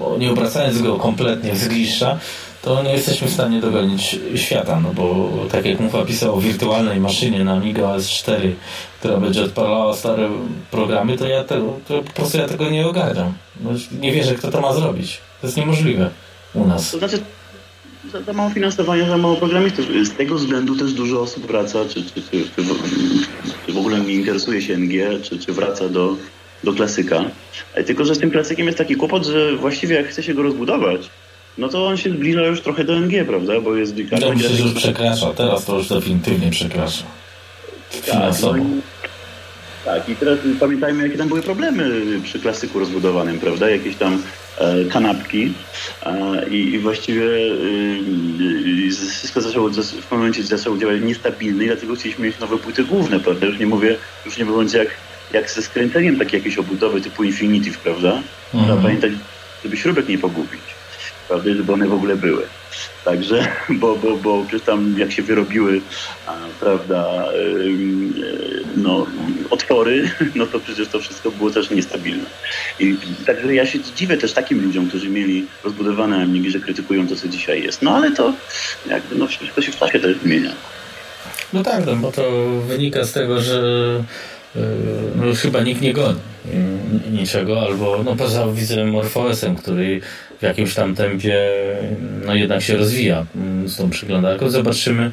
o 0.00 0.18
nie 0.18 0.30
obracając 0.30 0.82
go 0.82 0.96
kompletnie 0.96 1.52
w 1.52 1.58
zgliszcza, 1.58 2.18
to 2.62 2.82
nie 2.82 2.92
jesteśmy 2.92 3.28
w 3.28 3.32
stanie 3.32 3.60
dogonić 3.60 4.18
świata, 4.34 4.80
no 4.80 4.92
bo 4.94 5.28
tak 5.52 5.64
jak 5.64 5.80
Mufa 5.80 6.04
pisał 6.04 6.34
o 6.34 6.40
wirtualnej 6.40 7.00
maszynie 7.00 7.44
na 7.44 7.52
Amiga 7.52 7.84
OS 7.84 8.08
4, 8.08 8.56
która 8.98 9.16
będzie 9.16 9.44
odpalała 9.44 9.96
stare 9.96 10.30
programy, 10.70 11.18
to 11.18 11.26
ja 11.26 11.44
te, 11.44 11.60
to 11.88 12.02
po 12.02 12.12
prostu 12.12 12.38
ja 12.38 12.48
tego 12.48 12.70
nie 12.70 12.86
ogarniam. 12.86 13.32
No, 13.60 13.70
nie 14.00 14.12
wierzę, 14.12 14.34
kto 14.34 14.50
to 14.50 14.60
ma 14.60 14.72
zrobić. 14.72 15.18
To 15.40 15.46
jest 15.46 15.56
niemożliwe 15.56 16.10
u 16.58 16.66
nas. 16.66 16.90
To 16.90 16.98
znaczy, 16.98 17.18
za, 18.12 18.22
za 18.22 18.32
mało 18.32 18.50
finansowania, 18.50 19.08
za 19.08 19.18
mało 19.18 19.36
programistów. 19.36 19.86
Z 20.02 20.16
tego 20.16 20.34
względu 20.34 20.76
też 20.76 20.92
dużo 20.92 21.20
osób 21.20 21.46
wraca, 21.46 21.78
czy, 21.84 22.02
czy, 22.04 22.22
czy, 22.22 22.22
czy, 22.56 22.62
w, 22.62 22.66
czy 23.66 23.72
w 23.72 23.78
ogóle 23.78 24.00
nie 24.00 24.12
interesuje 24.12 24.62
się 24.62 24.76
NG, 24.76 25.22
czy, 25.22 25.38
czy 25.38 25.52
wraca 25.52 25.88
do, 25.88 26.16
do 26.64 26.72
klasyka. 26.72 27.24
E, 27.74 27.84
tylko, 27.84 28.04
że 28.04 28.14
z 28.14 28.18
tym 28.18 28.30
klasykiem 28.30 28.66
jest 28.66 28.78
taki 28.78 28.96
kłopot, 28.96 29.26
że 29.26 29.56
właściwie 29.56 29.96
jak 29.96 30.08
chce 30.08 30.22
się 30.22 30.34
go 30.34 30.42
rozbudować, 30.42 31.10
no 31.58 31.68
to 31.68 31.86
on 31.86 31.96
się 31.96 32.10
zbliża 32.10 32.46
już 32.46 32.60
trochę 32.60 32.84
do 32.84 33.00
NG, 33.00 33.26
prawda? 33.26 33.60
Bo 33.60 33.76
jest... 33.76 33.98
Ja 33.98 34.30
myślę, 34.34 34.48
że 34.48 34.62
już 34.62 34.72
przekracza. 34.72 35.26
Teraz 35.26 35.64
to 35.64 35.78
już 35.78 35.88
definitywnie 35.88 36.50
przekracza. 36.50 37.04
Finansowo. 37.90 38.52
Tak, 38.52 38.62
no 38.62 38.82
tak, 39.84 40.08
i 40.08 40.16
teraz 40.16 40.38
pamiętajmy, 40.60 41.02
jakie 41.02 41.18
tam 41.18 41.28
były 41.28 41.42
problemy 41.42 41.90
przy 42.22 42.38
klasyku 42.38 42.78
rozbudowanym, 42.78 43.38
prawda? 43.38 43.70
Jakieś 43.70 43.96
tam 43.96 44.22
kanapki 44.90 45.52
e, 46.02 46.48
i, 46.48 46.74
i, 46.74 46.78
właściwie 46.78 47.24
e, 47.24 48.90
wszystko 48.90 49.40
zaczęło, 49.40 49.70
w 50.08 50.10
momencie 50.10 50.42
zaczęło 50.42 50.78
działać 50.78 51.02
niestabilnie 51.02 51.64
i 51.64 51.66
dlatego 51.66 51.94
chcieliśmy 51.94 52.26
mieć 52.26 52.38
nowe 52.38 52.58
płyty 52.58 52.84
główne, 52.84 53.20
prawda? 53.20 53.46
Już 53.46 53.58
nie 53.58 53.66
mówię, 53.66 53.96
już 54.26 54.38
nie 54.38 54.44
mówiąc 54.44 54.72
jak, 54.72 54.88
jak 55.32 55.50
ze 55.50 55.62
skręceniem 55.62 56.18
takiej 56.18 56.38
jakiejś 56.38 56.58
obudowy 56.58 57.00
typu 57.00 57.24
Infinitive, 57.24 57.78
prawda? 57.78 58.22
Mhm. 58.54 58.64
Trzeba 58.64 58.82
pamiętać, 58.82 59.12
żeby 59.64 59.76
śrubek 59.76 60.08
nie 60.08 60.18
pogubić, 60.18 60.60
prawda? 61.28 61.54
Żeby 61.54 61.72
one 61.72 61.86
w 61.86 61.92
ogóle 61.92 62.16
były. 62.16 62.42
Także, 63.04 63.48
bo, 63.80 63.96
bo, 63.96 64.16
bo 64.16 64.44
przecież 64.48 64.66
tam 64.66 64.98
jak 64.98 65.12
się 65.12 65.22
wyrobiły, 65.22 65.80
a, 66.26 66.36
prawda, 66.60 67.24
yy, 67.32 68.64
no, 68.76 69.06
otwory, 69.50 70.10
no 70.34 70.46
to 70.46 70.60
przecież 70.60 70.88
to 70.88 71.00
wszystko 71.00 71.30
było 71.30 71.50
też 71.50 71.70
niestabilne. 71.70 72.26
I 72.80 72.96
także 73.26 73.54
ja 73.54 73.66
się 73.66 73.78
dziwię 73.96 74.16
też 74.16 74.32
takim 74.32 74.64
ludziom, 74.64 74.88
którzy 74.88 75.08
mieli 75.08 75.46
rozbudowane 75.64 76.16
amigi, 76.16 76.50
że 76.50 76.60
krytykują 76.60 77.08
to, 77.08 77.16
co 77.16 77.28
dzisiaj 77.28 77.62
jest. 77.62 77.82
No 77.82 77.96
ale 77.96 78.10
to 78.10 78.32
jakby, 78.86 79.14
no 79.14 79.26
wszystko 79.26 79.62
się 79.62 79.72
w 79.72 79.76
czasie 79.76 80.00
też 80.00 80.16
zmienia. 80.16 80.52
No 81.52 81.62
tak, 81.62 81.86
no, 81.86 81.96
bo 81.96 82.12
to 82.12 82.30
wynika 82.68 83.04
z 83.04 83.12
tego, 83.12 83.40
że 83.40 83.60
yy, 84.54 84.62
no, 85.16 85.34
chyba 85.34 85.60
nikt 85.60 85.80
nie 85.80 85.92
goni 85.92 86.20
niczego, 87.12 87.60
albo 87.62 88.02
no 88.04 88.16
poza 88.16 88.46
widzę 88.46 88.84
Morfosem, 88.84 89.56
który 89.56 90.00
w 90.38 90.42
jakimś 90.42 90.74
tam 90.74 90.94
tempie 90.94 91.50
no 92.26 92.34
jednak 92.34 92.62
się 92.62 92.76
rozwija 92.76 93.26
mm, 93.36 93.68
z 93.68 93.76
tą 93.76 93.90
przyglądarką. 93.90 94.50
Zobaczymy 94.50 95.10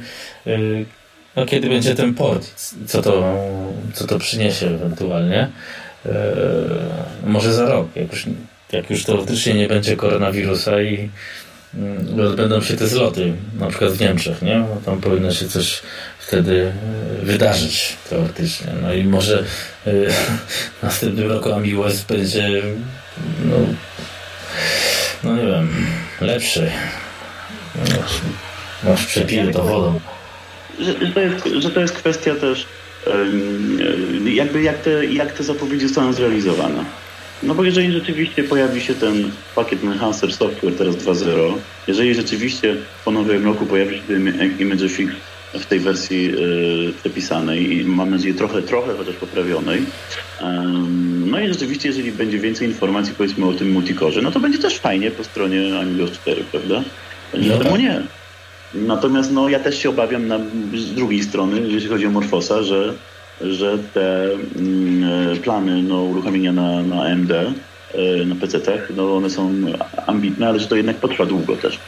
y, 0.48 0.86
no, 1.36 1.46
kiedy 1.46 1.70
będzie 1.70 1.96
ten 1.96 2.14
port, 2.14 2.74
co 2.88 3.02
to, 3.02 3.38
co 3.94 4.08
to 4.08 4.20
przyniesie 4.20 4.68
ewentualnie. 4.68 5.50
Y, 6.06 6.10
może 7.24 7.54
za 7.54 7.66
rok, 7.70 7.88
jak 7.96 8.12
już, 8.12 8.26
jak 8.72 8.90
już 8.90 9.04
teoretycznie 9.04 9.54
nie 9.54 9.68
będzie 9.68 9.96
koronawirusa 9.96 10.82
i 10.82 11.10
mm, 11.76 12.20
odbędą 12.28 12.62
się 12.62 12.74
te 12.74 12.88
zloty, 12.88 13.34
na 13.60 13.68
przykład 13.68 13.92
w 13.92 14.02
Niemczech, 14.02 14.42
nie? 14.42 14.60
No, 14.60 14.82
tam 14.86 15.02
powinno 15.02 15.34
się 15.34 15.48
coś 15.48 15.82
wtedy 16.20 16.72
wydarzyć 17.24 17.96
teoretycznie. 18.10 18.68
No 18.82 18.94
i 18.94 19.04
może 19.04 19.44
y, 19.88 20.08
następnym 20.84 21.32
roku 21.32 21.54
AmiWest 21.54 22.08
będzie 22.08 22.62
no, 23.46 23.56
no 25.26 25.36
nie 25.36 25.46
wiem, 25.46 25.70
lepszy. 26.22 26.72
Masz 28.84 29.06
przepije 29.06 29.52
to 29.52 29.64
wodą. 29.64 30.00
Że, 30.80 31.06
że, 31.08 31.14
to 31.14 31.20
jest, 31.20 31.46
że 31.60 31.72
to 31.72 31.80
jest 31.80 31.94
kwestia 31.94 32.36
też 32.36 32.66
jakby 34.26 34.62
jak 34.62 34.78
te, 34.78 35.06
jak 35.06 35.34
te 35.34 35.44
zapowiedzi 35.44 35.88
zostaną 35.88 36.14
zrealizowane. 36.14 36.86
No 37.44 37.56
bo 37.56 37.64
jeżeli 37.64 37.92
rzeczywiście 37.92 38.44
pojawi 38.44 38.82
się 38.82 38.94
ten 38.94 39.32
pakiet 39.56 39.84
Enhancer 39.84 40.34
Software 40.34 40.76
teraz 40.78 40.96
2.0, 40.96 41.54
jeżeli 41.88 42.16
rzeczywiście 42.16 42.76
po 43.06 43.12
nowym 43.12 43.46
roku 43.46 43.66
pojawi 43.66 43.96
się 43.96 44.04
ten 44.08 44.60
ImageFix 44.60 45.14
w 45.60 45.66
tej 45.66 45.80
wersji 45.80 46.32
y, 46.90 46.94
przepisanej 47.00 47.74
i 47.74 47.86
mam 47.86 48.10
nadzieję 48.10 48.36
trochę, 48.36 48.62
trochę 48.62 48.94
chociaż 48.98 49.16
poprawionej. 49.16 49.82
No 51.26 51.40
i 51.40 51.48
rzeczywiście, 51.48 51.88
jeżeli 51.90 52.12
będzie 52.12 52.40
więcej 52.40 52.68
informacji 52.68 53.14
powiedzmy 53.18 53.46
o 53.46 53.54
tym 53.54 53.72
multikorze, 53.72 54.22
no 54.22 54.32
to 54.32 54.40
będzie 54.40 54.58
też 54.58 54.80
fajnie 54.80 55.12
po 55.12 55.24
stronie 55.24 55.80
Amigos 55.80 56.12
4, 56.12 56.44
prawda? 56.52 56.84
No 57.34 57.58
Czemu 57.58 57.64
tak. 57.64 57.80
nie? 57.80 58.02
Natomiast 58.74 59.32
no, 59.32 59.50
ja 59.50 59.60
też 59.60 59.80
się 59.80 59.90
obawiam 59.90 60.28
na, 60.28 60.40
z 60.76 60.94
drugiej 60.94 61.24
strony, 61.24 61.62
jeśli 61.68 61.90
chodzi 61.90 62.08
o 62.08 62.10
Morfosa, 62.10 62.64
że, 62.64 62.94
że 63.42 63.78
te 63.94 64.30
mm, 64.56 65.38
plany 65.38 65.84
no, 65.84 66.04
uruchomienia 66.04 66.54
na, 66.54 66.84
na 66.84 67.04
AMD, 67.04 67.32
y, 67.32 68.26
na 68.26 68.36
PC-tach, 68.36 68.90
no 68.96 69.16
one 69.16 69.30
są 69.30 69.54
ambitne, 70.08 70.48
ale 70.48 70.60
że 70.60 70.68
to 70.68 70.76
jednak 70.76 70.96
potrwa 70.96 71.26
długo 71.26 71.56
też. 71.56 71.80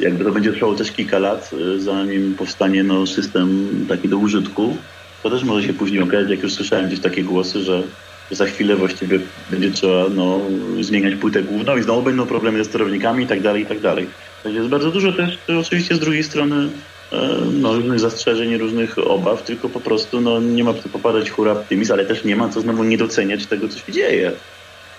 Jakby 0.00 0.24
to 0.24 0.32
będzie 0.32 0.52
trwało 0.52 0.74
też 0.74 0.92
kilka 0.92 1.18
lat, 1.18 1.50
y, 1.52 1.80
zanim 1.80 2.34
powstanie 2.34 2.82
no, 2.84 3.06
system 3.06 3.68
taki 3.88 4.08
do 4.08 4.16
użytku, 4.16 4.76
to 5.22 5.30
też 5.30 5.44
może 5.44 5.66
się 5.66 5.74
później 5.74 6.02
okazać, 6.02 6.30
jak 6.30 6.42
już 6.42 6.52
słyszałem 6.52 6.86
gdzieś 6.86 7.00
takie 7.00 7.22
głosy, 7.24 7.60
że 7.60 7.82
za 8.30 8.46
chwilę 8.46 8.76
właściwie 8.76 9.18
będzie 9.50 9.70
trzeba 9.70 10.04
no, 10.14 10.40
zmieniać 10.80 11.14
płytę 11.14 11.42
główną 11.42 11.76
i 11.76 11.82
znowu 11.82 12.02
będą 12.02 12.26
problemy 12.26 12.58
ze 12.58 12.64
sterownikami 12.64 13.24
i 13.24 13.26
tak 13.26 13.40
dalej, 13.40 13.62
i 13.62 13.66
tak 13.66 13.80
dalej. 13.80 14.06
Jest 14.44 14.68
bardzo 14.68 14.90
dużo 14.90 15.12
też 15.12 15.38
oczywiście 15.60 15.94
z 15.94 15.98
drugiej 15.98 16.24
strony 16.24 16.68
e, 17.12 17.28
no, 17.52 17.74
różnych 17.74 18.00
zastrzeżeń, 18.00 18.56
różnych 18.56 18.98
obaw, 18.98 19.42
tylko 19.42 19.68
po 19.68 19.80
prostu 19.80 20.20
no, 20.20 20.40
nie 20.40 20.64
ma 20.64 20.74
co 20.74 20.88
popadać 20.88 21.30
hura 21.30 21.52
optymizm, 21.52 21.92
ale 21.92 22.06
też 22.06 22.24
nie 22.24 22.36
ma 22.36 22.48
co 22.48 22.60
znowu 22.60 22.84
nie 22.84 22.98
doceniać 22.98 23.46
tego, 23.46 23.68
co 23.68 23.78
się 23.78 23.92
dzieje. 23.92 24.32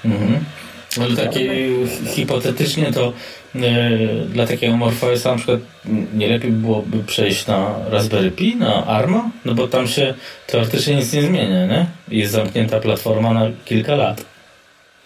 Mhm. 0.06 0.40
Ale 1.02 1.16
takie 1.16 1.70
hipotetycznie 2.06 2.92
to 2.92 3.14
yy, 3.56 3.62
dla 4.30 4.48
takiego 4.48 4.78
Morpheusa 4.78 5.32
na 5.32 5.38
przykład 5.38 5.60
nie 6.14 6.28
lepiej 6.28 6.52
byłoby 6.52 7.04
przejść 7.04 7.48
na 7.48 7.76
Raspberry 7.90 8.32
Pi, 8.32 8.56
na 8.56 8.86
ARMA? 8.86 9.30
No 9.46 9.54
bo 9.54 9.68
tam 9.68 9.88
się 9.88 10.14
teoretycznie 10.48 10.96
nic 10.96 11.14
nie 11.14 11.22
zmienia, 11.22 11.66
nie? 11.66 11.86
Jest 12.08 12.34
zamknięta 12.34 12.80
platforma 12.80 13.34
na 13.34 13.48
kilka 13.66 13.96
lat. 13.96 14.26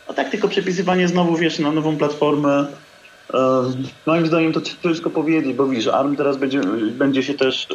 No 0.08 0.14
tak, 0.14 0.30
tylko 0.30 0.48
przepisywanie 0.48 1.08
znowu, 1.08 1.38
wiesz, 1.38 1.60
na 1.60 1.72
nową 1.72 1.98
platformę 1.98 2.68
Moim 4.06 4.28
zdaniem 4.28 4.54
to 4.54 4.62
ciężko 4.84 5.10
powiedzieć, 5.10 5.54
bo 5.54 5.68
widzisz, 5.68 5.88
ARM 5.88 6.16
teraz 6.16 6.38
będzie, 6.38 6.62
będzie 6.92 7.24
się 7.24 7.34
też 7.34 7.68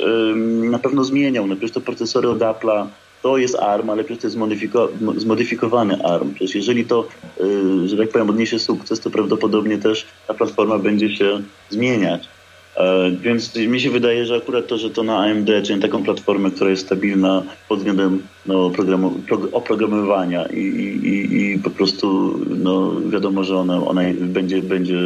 na 0.70 0.78
pewno 0.78 1.04
zmieniał. 1.04 1.46
No 1.46 1.56
to 1.74 1.80
procesory 1.80 2.28
od 2.28 2.38
Apple'a 2.38 2.86
to 3.22 3.38
jest 3.38 3.54
ARM, 3.54 3.90
ale 3.90 4.04
przecież 4.04 4.20
to 4.20 4.26
jest 4.26 4.36
zmodyfiko 4.36 4.88
zmodyfikowany 5.16 6.04
ARM. 6.04 6.34
Przecież 6.34 6.54
jeżeli 6.54 6.84
to, 6.84 7.08
y, 7.40 7.88
że 7.88 7.96
tak 7.96 8.08
powiem, 8.08 8.30
odniesie 8.30 8.58
sukces, 8.58 9.00
to 9.00 9.10
prawdopodobnie 9.10 9.78
też 9.78 10.06
ta 10.26 10.34
platforma 10.34 10.78
będzie 10.78 11.16
się 11.16 11.42
zmieniać. 11.70 12.28
E, 12.76 13.10
więc 13.10 13.56
mi 13.56 13.80
się 13.80 13.90
wydaje, 13.90 14.26
że 14.26 14.36
akurat 14.36 14.66
to, 14.66 14.78
że 14.78 14.90
to 14.90 15.02
na 15.02 15.18
AMD, 15.18 15.48
czyli 15.64 15.82
taką 15.82 16.04
platformę, 16.04 16.50
która 16.50 16.70
jest 16.70 16.86
stabilna 16.86 17.42
pod 17.68 17.78
względem 17.78 18.22
no, 18.46 18.70
programu, 18.70 19.20
oprogramowania 19.52 20.46
i, 20.46 20.60
i, 20.60 21.36
i 21.40 21.58
po 21.58 21.70
prostu 21.70 22.38
no, 22.48 23.00
wiadomo, 23.10 23.44
że 23.44 23.56
ona, 23.56 23.86
ona 23.86 24.02
będzie, 24.20 24.62
będzie, 24.62 25.00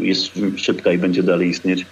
jest 0.00 0.32
szybka 0.56 0.92
i 0.92 0.98
będzie 0.98 1.22
dalej 1.22 1.48
istnieć 1.48 1.86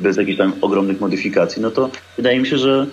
bez 0.00 0.16
jakichś 0.16 0.38
tam 0.38 0.52
ogromnych 0.60 1.00
modyfikacji, 1.00 1.62
no 1.62 1.70
to 1.70 1.90
wydaje 2.16 2.40
mi 2.40 2.46
się, 2.46 2.58
że, 2.58 2.86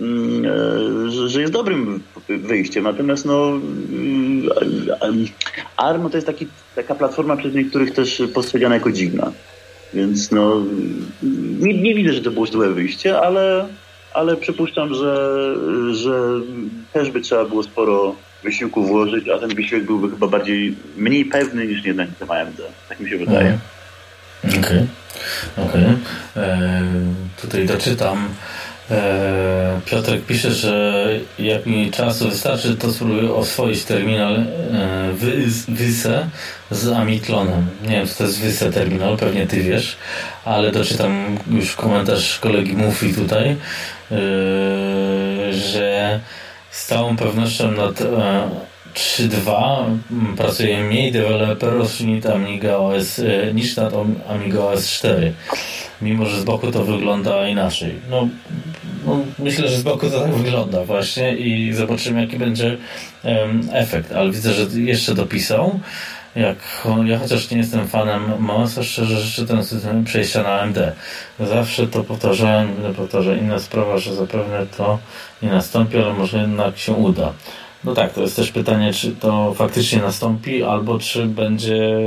mm, 0.00 0.44
e, 0.44 1.28
że, 1.28 1.40
jest 1.40 1.52
dobrym 1.52 2.00
wyjściem. 2.28 2.84
Natomiast 2.84 3.24
no, 3.24 3.48
mm, 3.48 4.48
ARM 5.76 6.10
to 6.10 6.16
jest 6.16 6.26
taki, 6.26 6.46
taka 6.74 6.94
platforma 6.94 7.36
przez 7.36 7.54
niektórych 7.54 7.94
też 7.94 8.22
postrzegana 8.34 8.74
jako 8.74 8.92
dziwna. 8.92 9.32
Więc 9.94 10.30
no, 10.30 10.62
nie, 11.60 11.82
nie 11.82 11.94
widzę, 11.94 12.12
że 12.12 12.22
to 12.22 12.30
było 12.30 12.46
złe 12.46 12.68
wyjście, 12.68 13.20
ale, 13.20 13.68
ale 14.14 14.36
przypuszczam, 14.36 14.94
że, 14.94 15.54
że 15.92 16.20
też 16.92 17.10
by 17.10 17.20
trzeba 17.20 17.44
było 17.44 17.62
sporo 17.62 18.16
wysiłku 18.42 18.84
włożyć, 18.84 19.28
a 19.28 19.38
ten 19.38 19.54
wysiłek 19.54 19.84
byłby 19.84 20.10
chyba 20.10 20.26
bardziej 20.26 20.76
mniej 20.96 21.24
pewny 21.24 21.66
niż 21.66 21.84
jednak 21.84 22.08
w 22.10 22.30
AMD. 22.30 22.60
Tak 22.88 23.00
mi 23.00 23.10
się 23.10 23.18
wydaje. 23.18 23.58
Okej. 24.44 24.58
Okay. 24.60 24.86
Okay. 25.56 25.96
E, 26.36 26.82
tutaj 27.40 27.66
doczytam. 27.66 28.28
E, 28.90 29.80
Piotrek 29.86 30.26
pisze, 30.26 30.52
że 30.52 31.06
jak 31.38 31.66
mi 31.66 31.90
czasu 31.90 32.28
wystarczy, 32.28 32.76
to 32.76 32.92
spróbuję 32.92 33.34
oswoić 33.34 33.84
terminal 33.84 34.34
e, 34.36 34.46
Wyse 35.68 36.28
z 36.70 36.88
Amitlonem. 36.88 37.66
Nie 37.82 37.88
wiem, 37.88 38.06
co 38.06 38.14
to 38.18 38.24
jest 38.24 38.40
Wyse 38.40 38.72
terminal, 38.72 39.16
pewnie 39.16 39.46
ty 39.46 39.60
wiesz, 39.60 39.96
ale 40.44 40.72
doczytam 40.72 41.38
już 41.50 41.76
komentarz 41.76 42.38
kolegi 42.38 42.72
Mufi 42.72 43.14
tutaj, 43.14 43.56
że 45.50 46.20
z 46.70 46.86
całą 46.86 47.16
pewnością 47.16 47.70
nad 47.70 48.02
e, 48.96 49.28
3.2 49.28 49.84
mm, 50.10 50.36
pracuje 50.36 50.84
mniej 50.84 51.12
deweloperów 51.12 52.00
niż 52.00 52.26
Amiga 52.26 52.76
OS, 52.76 53.18
e, 53.18 53.54
niż 53.54 53.76
nad 53.76 53.92
Amiga 54.28 54.60
OS 54.60 54.90
4. 54.90 55.32
Mimo, 56.02 56.26
że 56.26 56.40
z 56.40 56.44
boku 56.44 56.72
to 56.72 56.84
wygląda 56.84 57.48
inaczej. 57.48 57.94
No, 58.10 58.28
no, 59.06 59.18
myślę, 59.38 59.68
że 59.68 59.76
z 59.76 59.82
boku 59.82 60.10
to 60.10 60.20
tak 60.20 60.34
wygląda 60.34 60.84
właśnie 60.84 61.36
i 61.36 61.72
zobaczymy 61.72 62.20
jaki 62.20 62.36
będzie 62.36 62.76
um, 63.24 63.68
efekt. 63.72 64.12
Ale 64.12 64.30
widzę, 64.30 64.52
że 64.52 64.80
jeszcze 64.80 65.14
dopisał. 65.14 65.80
Jak, 66.36 66.86
ja 67.04 67.18
chociaż 67.18 67.50
nie 67.50 67.58
jestem 67.58 67.88
fanem 67.88 68.22
MOS, 68.38 68.78
szczerze 68.82 69.20
życzę 69.20 69.46
ten 69.46 69.64
system 69.64 70.04
przejścia 70.04 70.42
na 70.42 70.60
AMD. 70.60 70.78
Zawsze 71.40 71.86
to 71.86 72.04
powtarzałem, 72.04 72.68
powtarzam. 72.96 73.38
Inna 73.38 73.58
sprawa, 73.58 73.98
że 73.98 74.14
zapewne 74.14 74.66
to 74.76 74.98
nie 75.42 75.50
nastąpi, 75.50 75.98
ale 75.98 76.12
może 76.12 76.38
jednak 76.38 76.78
się 76.78 76.92
uda. 76.92 77.32
No 77.86 77.94
tak, 77.94 78.12
to 78.12 78.22
jest 78.22 78.36
też 78.36 78.52
pytanie, 78.52 78.92
czy 78.92 79.12
to 79.12 79.54
faktycznie 79.54 79.98
nastąpi, 79.98 80.62
albo 80.62 80.98
czy 80.98 81.26
będzie 81.26 81.98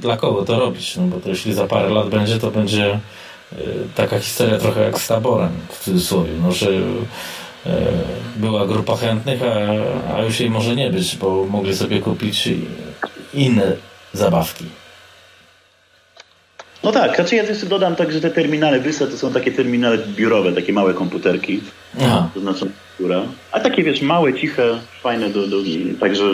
dla 0.00 0.16
kogo 0.16 0.44
to 0.44 0.58
robić. 0.58 0.96
No 0.96 1.02
bo 1.02 1.20
to 1.20 1.28
jeśli 1.28 1.54
za 1.54 1.66
parę 1.66 1.88
lat 1.88 2.08
będzie, 2.08 2.38
to 2.38 2.50
będzie 2.50 3.00
y, 3.52 3.56
taka 3.94 4.18
historia 4.20 4.58
trochę 4.58 4.80
jak 4.80 5.00
z 5.00 5.08
taborem, 5.08 5.50
w 5.68 5.84
cudzysłowie, 5.84 6.30
no, 6.42 6.52
że 6.52 6.70
y, 6.70 6.80
była 8.36 8.66
grupa 8.66 8.96
chętnych, 8.96 9.40
a, 9.42 10.14
a 10.14 10.22
już 10.22 10.40
jej 10.40 10.50
może 10.50 10.76
nie 10.76 10.90
być, 10.90 11.16
bo 11.16 11.44
mogli 11.44 11.76
sobie 11.76 12.00
kupić 12.00 12.48
inne 13.34 13.72
zabawki. 14.12 14.64
No 16.84 16.92
tak, 16.92 17.16
znaczy 17.16 17.36
ja 17.36 17.42
jeszcze 17.42 17.66
dodam 17.66 17.96
tak, 17.96 18.12
że 18.12 18.20
te 18.20 18.30
terminale 18.30 18.80
WYSA 18.80 19.06
to 19.06 19.16
są 19.16 19.32
takie 19.32 19.52
terminale 19.52 19.98
biurowe, 19.98 20.52
takie 20.52 20.72
małe 20.72 20.94
komputerki. 20.94 21.60
Aha. 22.00 22.28
To 22.34 22.40
znaczy 22.40 22.66
która. 22.98 23.22
A 23.52 23.60
takie 23.60 23.82
wiesz, 23.82 24.02
małe, 24.02 24.34
ciche, 24.34 24.78
fajne 25.02 25.30
do, 25.30 25.46
do 25.46 25.56
także 26.00 26.24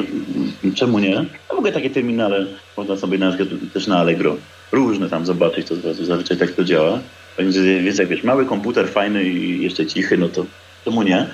czemu 0.74 0.98
nie? 0.98 1.24
A 1.48 1.54
w 1.54 1.58
ogóle 1.58 1.72
takie 1.72 1.90
terminale 1.90 2.46
można 2.76 2.96
sobie 2.96 3.18
na 3.18 3.28
przykład 3.28 3.48
też 3.72 3.86
na 3.86 3.98
Allegro 3.98 4.36
różne 4.72 5.10
tam 5.10 5.26
zobaczyć, 5.26 5.68
to 5.68 5.74
zazwyczaj 6.04 6.36
tak 6.36 6.50
to 6.50 6.64
działa. 6.64 6.98
Więc, 7.38 7.56
więc 7.56 7.98
jak 7.98 8.08
wiesz, 8.08 8.22
mały 8.22 8.46
komputer 8.46 8.88
fajny 8.88 9.24
i 9.24 9.62
jeszcze 9.62 9.86
cichy, 9.86 10.16
no 10.16 10.28
to 10.28 10.44
czemu 10.84 11.02
nie? 11.02 11.26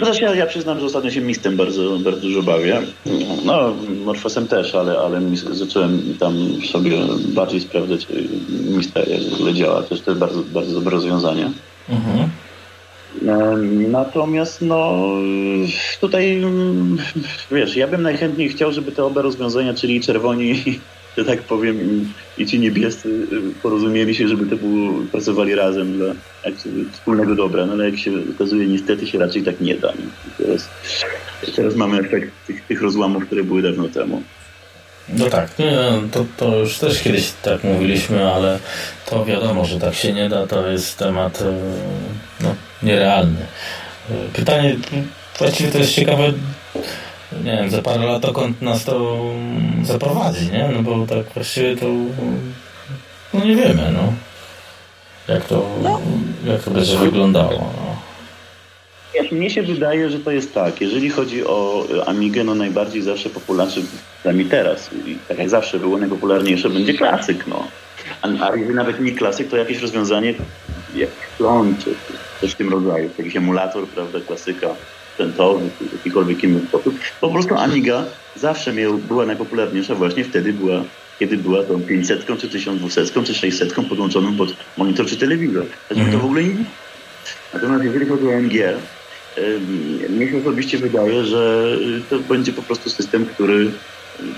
Chociaż 0.00 0.20
ja, 0.20 0.34
ja 0.34 0.46
przyznam, 0.46 0.80
że 0.80 0.86
ostatnio 0.86 1.10
się 1.10 1.20
Mistem 1.20 1.56
bardzo, 1.56 1.98
bardzo 1.98 2.20
dużo 2.20 2.42
bawię. 2.42 2.82
No, 3.44 3.74
Morfosem 4.04 4.46
też, 4.46 4.74
ale, 4.74 4.98
ale 4.98 5.20
zacząłem 5.52 6.14
tam 6.20 6.34
sobie 6.72 6.98
bardziej 7.28 7.60
sprawdzać 7.60 8.06
Mista, 8.48 9.00
jak 9.00 9.22
w 9.22 9.34
ogóle 9.34 9.54
działa. 9.54 9.82
Też 9.82 10.00
to 10.00 10.10
jest 10.10 10.20
bardzo, 10.20 10.42
bardzo 10.42 10.74
dobre 10.74 10.90
rozwiązanie. 10.90 11.50
Mhm. 11.88 12.28
Natomiast 13.90 14.62
no 14.62 15.04
tutaj 16.00 16.42
wiesz, 17.50 17.76
ja 17.76 17.88
bym 17.88 18.02
najchętniej 18.02 18.48
chciał, 18.48 18.72
żeby 18.72 18.92
te 18.92 19.04
oba 19.04 19.22
rozwiązania, 19.22 19.74
czyli 19.74 20.00
czerwoni, 20.00 20.80
że 21.18 21.24
tak 21.24 21.42
powiem, 21.42 21.76
i, 21.82 22.42
i 22.42 22.46
ci 22.46 22.58
niebiescy 22.58 23.08
y, 23.08 23.62
porozumieli 23.62 24.14
się, 24.14 24.28
żeby 24.28 24.46
to 24.46 24.56
było, 24.56 24.92
pracowali 25.12 25.54
razem 25.54 25.98
dla 25.98 26.14
wspólnego 26.92 27.34
dobra, 27.34 27.66
no 27.66 27.72
ale 27.72 27.90
jak 27.90 27.98
się 27.98 28.10
okazuje, 28.34 28.66
niestety 28.66 29.06
się 29.06 29.18
raczej 29.18 29.42
tak 29.42 29.60
nie 29.60 29.74
da. 29.74 29.92
Teraz, 30.38 30.68
teraz 31.56 31.74
mamy 31.74 31.98
efekt 31.98 32.32
tych, 32.46 32.66
tych 32.66 32.82
rozłamów, 32.82 33.26
które 33.26 33.44
były 33.44 33.62
dawno 33.62 33.88
temu. 33.88 34.22
No 35.08 35.26
tak, 35.26 35.50
to, 36.12 36.24
to 36.36 36.58
już 36.58 36.78
też 36.78 37.02
kiedyś 37.02 37.32
tak 37.42 37.64
mówiliśmy, 37.64 38.32
ale 38.32 38.58
to 39.06 39.24
wiadomo, 39.24 39.64
że 39.64 39.80
tak 39.80 39.94
się 39.94 40.12
nie 40.12 40.28
da, 40.28 40.46
to 40.46 40.68
jest 40.68 40.98
temat 40.98 41.42
e, 41.42 41.52
no, 42.40 42.54
nierealny. 42.82 43.46
E, 44.10 44.14
pytanie, 44.32 44.76
właściwie 45.38 45.70
to 45.70 45.78
jest 45.78 45.94
ciekawe, 45.94 46.32
nie 47.32 47.56
wiem, 47.56 47.70
za 47.70 47.82
parę 47.82 48.06
lat 48.06 48.22
dokąd 48.22 48.62
nas 48.62 48.84
to 48.84 49.20
zaprowadzi, 49.82 50.50
nie? 50.52 50.70
No 50.74 50.82
bo 50.82 51.06
tak 51.06 51.34
właściwie 51.34 51.76
to 51.76 51.86
no 53.34 53.44
nie 53.44 53.56
wiemy, 53.56 53.92
no. 53.92 54.12
Jak 55.34 55.44
to, 55.44 55.68
no. 55.82 56.00
jak 56.44 56.62
to 56.62 56.70
będzie 56.70 56.96
wyglądało, 56.96 57.50
no. 57.50 57.96
Wiesz, 59.14 59.32
mnie 59.32 59.50
się 59.50 59.62
wydaje, 59.62 60.10
że 60.10 60.18
to 60.18 60.30
jest 60.30 60.54
tak. 60.54 60.80
Jeżeli 60.80 61.10
chodzi 61.10 61.46
o 61.46 61.84
Amigę, 62.06 62.44
no 62.44 62.54
najbardziej 62.54 63.02
zawsze 63.02 63.30
popularny, 63.30 63.82
przynajmniej 64.18 64.48
teraz, 64.48 64.90
i 65.06 65.18
tak 65.28 65.38
jak 65.38 65.50
zawsze 65.50 65.78
było 65.78 65.98
najpopularniejsze, 65.98 66.70
będzie 66.70 66.94
klasyk, 66.94 67.46
no. 67.46 67.64
A, 68.22 68.26
a 68.26 68.56
jeżeli 68.56 68.74
nawet 68.74 69.00
nie 69.00 69.12
klasyk, 69.12 69.48
to 69.48 69.56
jakieś 69.56 69.78
rozwiązanie 69.78 70.34
jak 70.94 71.10
klon, 71.36 71.74
czy 71.84 71.94
coś 72.40 72.52
w 72.52 72.56
tym 72.56 72.68
rodzaju. 72.68 73.10
Jakiś 73.18 73.36
emulator, 73.36 73.86
prawda, 73.86 74.18
klasyka, 74.26 74.68
sprzętowy, 75.18 75.70
czy 75.78 75.84
jakikolwiek 75.96 76.44
inny 76.44 76.60
sposób. 76.68 76.98
Po 77.20 77.30
prostu 77.30 77.54
Amiga 77.54 78.04
zawsze 78.36 78.72
miał, 78.72 78.98
była 78.98 79.26
najpopularniejsza 79.26 79.94
właśnie 79.94 80.24
wtedy 80.24 80.52
była 80.52 80.82
kiedy 81.18 81.36
była 81.36 81.64
tą 81.64 81.80
500, 81.80 82.26
czy 82.38 82.48
1200, 82.48 83.24
czy 83.24 83.34
600 83.34 83.74
podłączoną 83.88 84.36
pod 84.36 84.48
monitor 84.76 85.06
czy 85.06 85.16
telewizor. 85.16 85.66
mm. 85.90 86.12
to 86.12 86.18
w 86.18 86.24
ogóle 86.24 86.44
nie 86.44 86.64
Natomiast 87.54 87.84
jeżeli 87.84 88.06
chodzi 88.06 88.26
o 88.26 88.32
MG, 88.32 88.54
mnie 90.08 90.30
się 90.30 90.38
osobiście 90.38 90.78
wydaje, 90.78 91.24
że 91.24 91.76
to 92.10 92.18
będzie 92.18 92.52
po 92.52 92.62
prostu 92.62 92.90
system, 92.90 93.26
który 93.26 93.70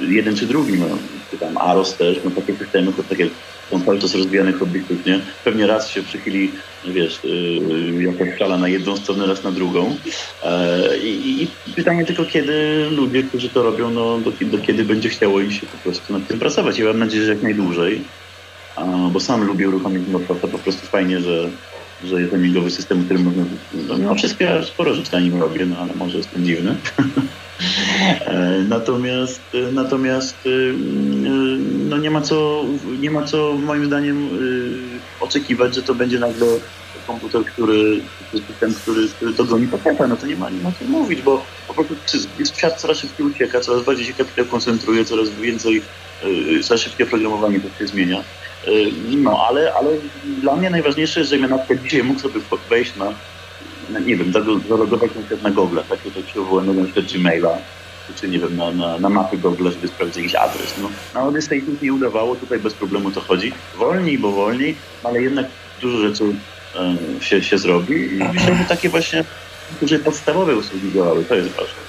jeden 0.00 0.36
czy 0.36 0.46
drugi, 0.46 0.72
no, 0.78 0.86
czy 1.30 1.38
tam 1.38 1.58
AROS 1.58 1.96
też, 1.96 2.20
no 2.24 2.30
takie 2.30 2.56
systemy, 2.56 2.92
to 2.92 3.02
takie 3.02 3.28
są 3.70 3.84
cały 3.84 3.98
czas 3.98 4.14
rozwijane 4.14 4.52
hobbystycznie. 4.52 5.20
Pewnie 5.44 5.66
raz 5.66 5.90
się 5.90 6.02
przychyli, 6.02 6.50
wiesz, 6.84 7.20
yy, 7.24 8.02
jakaś 8.02 8.38
szala 8.38 8.58
na 8.58 8.68
jedną 8.68 8.96
stronę, 8.96 9.26
raz 9.26 9.44
na 9.44 9.52
drugą. 9.52 9.96
E, 10.44 10.98
I, 10.98 11.42
I, 11.42 11.72
pytanie 11.76 12.04
tylko, 12.04 12.24
kiedy 12.24 12.86
ludzie, 12.90 13.22
którzy 13.22 13.48
to 13.48 13.62
robią, 13.62 13.90
no, 13.90 14.18
do, 14.18 14.32
do 14.46 14.58
kiedy 14.58 14.84
będzie 14.84 15.08
chciało 15.08 15.40
im 15.40 15.50
się 15.50 15.66
po 15.66 15.78
prostu 15.78 16.12
nad 16.12 16.26
tym 16.26 16.38
pracować. 16.38 16.78
Ja 16.78 16.84
mam 16.84 16.98
nadzieję, 16.98 17.24
że 17.24 17.32
jak 17.32 17.42
najdłużej, 17.42 18.00
bo 19.12 19.20
sam 19.20 19.44
lubię 19.44 19.68
uruchomić 19.68 20.08
Microsofta, 20.08 20.48
po 20.48 20.58
prostu 20.58 20.86
fajnie, 20.86 21.20
że 21.20 21.50
że 22.04 22.20
jest 22.20 22.34
amigowy 22.34 22.70
system, 22.70 23.04
który 23.04 23.20
można... 23.20 23.44
No, 23.88 23.98
no 23.98 24.14
wszystko, 24.14 24.44
ja 24.44 24.62
sporo 24.62 24.94
rzeczy 24.94 25.12
na 25.12 25.20
nim 25.20 25.40
robię, 25.40 25.66
no 25.66 25.76
ale 25.78 25.94
może 25.94 26.18
jestem 26.18 26.44
dziwny. 26.44 26.76
E, 28.26 28.64
natomiast 28.68 29.40
natomiast 29.72 30.46
y, 30.46 30.48
y, 30.48 30.72
no 31.88 31.96
nie 31.98 32.10
ma 32.10 32.20
co 32.20 32.64
nie 33.00 33.10
ma 33.10 33.22
co 33.24 33.54
moim 33.54 33.86
zdaniem 33.86 34.28
oczekiwać, 35.20 35.74
że 35.74 35.82
to 35.82 35.94
będzie 35.94 36.18
nagle 36.18 36.46
komputer, 37.06 37.44
który 37.44 38.00
system, 38.32 38.74
który, 38.74 39.08
który 39.08 39.34
to 39.34 39.44
goni 39.44 39.66
paketa, 39.66 40.06
no 40.06 40.16
to 40.16 40.26
nie 40.26 40.36
ma, 40.36 40.50
nie 40.50 40.62
ma 40.62 40.72
co 40.78 40.84
mówić, 40.84 41.22
bo 41.22 41.44
po 41.68 41.74
prostu 41.74 41.94
świat 42.56 42.80
coraz 42.80 42.98
szybciej 42.98 43.26
ucieka, 43.26 43.60
coraz 43.60 43.84
bardziej 43.84 44.06
się 44.06 44.12
kapitał 44.12 44.44
koncentruje, 44.44 45.04
coraz 45.04 45.30
więcej 45.30 45.82
za 46.60 46.78
szybkie 46.78 47.06
programowanie 47.06 47.60
to 47.60 47.78
się 47.78 47.86
zmienia. 47.86 48.24
No, 49.16 49.46
ale, 49.48 49.72
ale 49.74 49.90
dla 50.40 50.56
mnie 50.56 50.70
najważniejsze 50.70 51.20
jest, 51.20 51.30
żebym 51.30 51.50
na 51.50 51.58
przykład 51.58 51.82
dzisiaj 51.82 52.02
mógł 52.02 52.20
sobie 52.20 52.40
wejść 52.70 52.96
na 52.96 53.12
nie 53.98 54.16
wiem, 54.16 54.32
zalogować 54.68 55.10
na 55.14 55.20
przykład 55.20 55.42
na 55.42 55.50
Google, 55.50 55.78
tak, 55.88 56.00
tutaj 56.00 56.22
przywołuję 56.22 56.72
na 56.72 56.84
przykład 56.84 57.12
Gmaila, 57.12 57.58
czy 58.16 58.28
nie 58.28 58.38
wiem, 58.38 58.56
na, 58.56 58.70
na, 58.70 58.98
na 58.98 59.08
mapy 59.08 59.38
Google, 59.38 59.70
żeby 59.70 59.88
sprawdzić 59.88 60.16
jakiś 60.16 60.34
adres. 60.34 60.74
No, 60.82 60.90
na 61.14 61.26
Odyssey 61.26 61.62
to 61.62 61.84
nie 61.84 61.92
udawało, 61.92 62.36
tutaj 62.36 62.58
bez 62.58 62.74
problemu 62.74 63.10
to 63.10 63.20
chodzi. 63.20 63.52
Wolniej, 63.78 64.18
bo 64.18 64.32
wolniej, 64.32 64.76
ale 65.04 65.22
jednak 65.22 65.46
dużo 65.80 65.98
rzeczy 65.98 66.24
um, 66.24 66.36
się, 67.20 67.42
się 67.42 67.58
zrobi 67.58 67.94
i 67.94 68.18
żeby 68.18 68.64
takie 68.68 68.88
właśnie 68.88 69.24
duże 69.80 69.98
podstawowe 69.98 70.56
usługi 70.56 70.92
działały, 70.92 71.24
to 71.24 71.34
jest 71.34 71.48
ważne. 71.48 71.80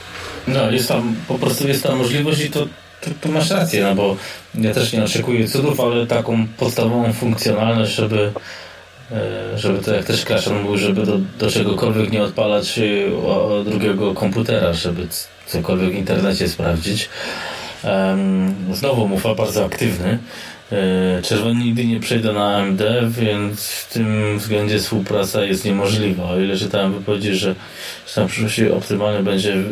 No, 0.47 0.71
jest 0.71 0.87
tam, 0.87 1.15
po 1.27 1.39
prostu 1.39 1.67
jest 1.67 1.83
ta 1.83 1.95
możliwość 1.95 2.45
i 2.45 2.49
to, 2.49 2.67
to, 3.01 3.09
to 3.21 3.29
masz 3.29 3.49
rację, 3.49 3.83
no 3.83 3.95
bo 3.95 4.17
ja 4.55 4.73
też 4.73 4.93
nie 4.93 5.03
oczekuję 5.03 5.47
cudów, 5.47 5.79
ale 5.79 6.07
taką 6.07 6.47
podstawową 6.57 7.13
funkcjonalność, 7.13 7.95
żeby 7.95 8.21
e, 8.21 8.31
żeby 9.55 9.79
to 9.79 9.93
jak 9.93 10.05
też 10.05 10.25
Klaszan 10.25 10.61
mówił, 10.61 10.77
żeby 10.77 11.05
do, 11.05 11.19
do 11.39 11.51
czegokolwiek 11.51 12.11
nie 12.11 12.23
odpalać 12.23 12.79
e, 12.79 13.63
drugiego 13.63 14.13
komputera, 14.13 14.73
żeby 14.73 15.07
cokolwiek 15.45 15.91
w 15.91 15.95
internecie 15.95 16.49
sprawdzić. 16.49 17.09
Znowu 18.71 19.07
mufa 19.07 19.35
bardzo 19.35 19.65
aktywny. 19.65 20.19
E, 20.71 21.21
czerwony 21.21 21.63
nigdy 21.63 21.85
nie 21.85 21.99
przejdę 21.99 22.33
na 22.33 22.55
AMD, 22.55 22.81
więc 23.09 23.67
w 23.67 23.93
tym 23.93 24.37
względzie 24.39 24.79
współpraca 24.79 25.43
jest 25.43 25.65
niemożliwa. 25.65 26.23
O 26.23 26.39
ile 26.39 26.57
czytałem 26.57 26.93
wypowiedzi, 26.93 27.35
że, 27.35 27.55
że 28.07 28.15
tam 28.15 28.27
w 28.27 28.31
przyszłości 28.31 28.71
optymalnie 28.71 29.23
będzie 29.23 29.53
e, 29.53 29.63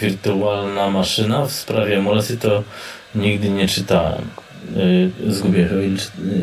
wirtualna 0.00 0.90
maszyna 0.90 1.46
w 1.46 1.52
sprawie 1.52 1.96
emulacji, 1.96 2.38
to 2.38 2.62
nigdy 3.14 3.50
nie 3.50 3.68
czytałem. 3.68 4.22
E, 5.26 5.32
zgubię 5.32 5.68
się, 5.68 5.76
o 5.76 5.80
ile 5.80 5.96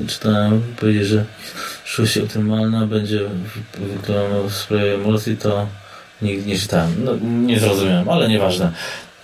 czytałem 0.08 0.60
wypowiedzi, 0.60 1.06
że 1.06 1.26
przyszłości 1.84 2.22
optymalna 2.22 2.88
będzie 2.88 3.20
wirtualna 3.80 4.50
w 4.50 4.54
sprawie 4.54 4.94
emulacji, 4.94 5.38
to 5.38 5.68
nigdy 6.22 6.50
nie 6.50 6.58
czytałem. 6.58 6.92
No, 6.98 7.12
nie 7.22 7.60
zrozumiałem, 7.60 8.10
ale 8.10 8.28
nieważne. 8.28 8.72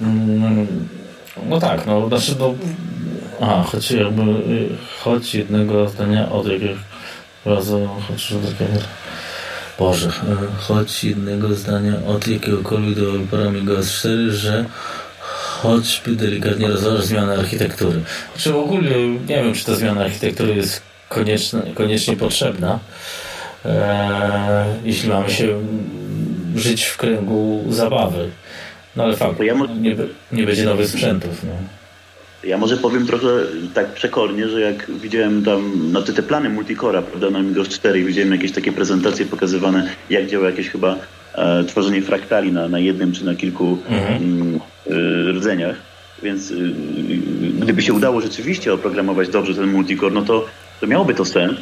Mm, 0.01 0.67
no 1.49 1.59
tak, 1.59 1.85
no 1.85 2.07
znaczy 2.07 2.35
no, 2.39 2.55
a, 3.41 3.63
choć 3.63 3.91
jakby, 3.91 4.23
choć 4.99 5.35
jednego 5.35 5.89
zdania 5.89 6.31
od 6.31 6.47
jakiegoś 6.47 6.77
razu, 7.45 7.89
choć 8.07 8.33
Boże, 9.79 10.11
choć 10.57 11.03
jednego 11.03 11.55
zdania 11.55 11.93
od 12.07 12.27
jakiegokolwiek 12.27 12.95
dewelopera 12.95 13.47
Amigos 13.47 13.91
4, 13.91 14.31
że 14.31 14.65
choćby 15.61 16.15
delikatnie 16.15 16.67
rozważać 16.67 17.05
zmianę 17.05 17.33
architektury. 17.33 18.01
Znaczy 18.33 18.51
w 18.51 18.55
ogóle 18.55 18.89
nie 19.27 19.43
wiem, 19.43 19.53
czy 19.53 19.65
ta 19.65 19.75
zmiana 19.75 20.01
architektury 20.01 20.55
jest 20.55 20.81
konieczna, 21.09 21.61
koniecznie 21.75 22.15
potrzebna, 22.15 22.79
e, 23.65 24.65
jeśli 24.85 25.09
mamy 25.09 25.29
się 25.29 25.47
żyć 26.55 26.83
w 26.83 26.97
kręgu 26.97 27.65
zabawy. 27.69 28.29
No 28.95 29.03
ale 29.03 29.15
fakt, 29.15 29.39
ja 29.39 29.53
nie, 29.53 29.95
nie 30.31 30.43
będzie 30.43 30.65
nowych 30.65 30.87
sprzętów. 30.87 31.43
No. 31.43 31.51
Ja 32.43 32.57
może 32.57 32.77
powiem 32.77 33.07
trochę 33.07 33.27
tak 33.73 33.93
przekornie, 33.93 34.47
że 34.47 34.61
jak 34.61 34.91
widziałem 34.91 35.43
tam 35.43 35.91
no 35.91 36.01
te, 36.01 36.13
te 36.13 36.23
plany 36.23 36.49
multicora, 36.49 37.01
prawda, 37.01 37.29
na 37.29 37.39
Amigos 37.39 37.69
4 37.69 38.03
widziałem 38.03 38.31
jakieś 38.31 38.51
takie 38.51 38.71
prezentacje 38.71 39.25
pokazywane, 39.25 39.89
jak 40.09 40.27
działa 40.27 40.45
jakieś 40.45 40.69
chyba 40.69 40.95
e, 41.35 41.63
tworzenie 41.63 42.01
fraktali 42.01 42.51
na, 42.51 42.67
na 42.67 42.79
jednym 42.79 43.11
czy 43.11 43.25
na 43.25 43.35
kilku 43.35 43.77
mhm. 43.89 44.23
Mm, 44.23 44.59
e, 44.87 45.31
rdzeniach. 45.31 45.75
Więc 46.23 46.51
e, 46.51 46.55
gdyby 47.59 47.81
się 47.81 47.93
udało 47.93 48.21
rzeczywiście 48.21 48.73
oprogramować 48.73 49.29
dobrze 49.29 49.55
ten 49.55 49.67
multicore, 49.71 50.13
no 50.13 50.21
to, 50.21 50.45
to 50.79 50.87
miałoby 50.87 51.13
to 51.13 51.25
sens. 51.25 51.59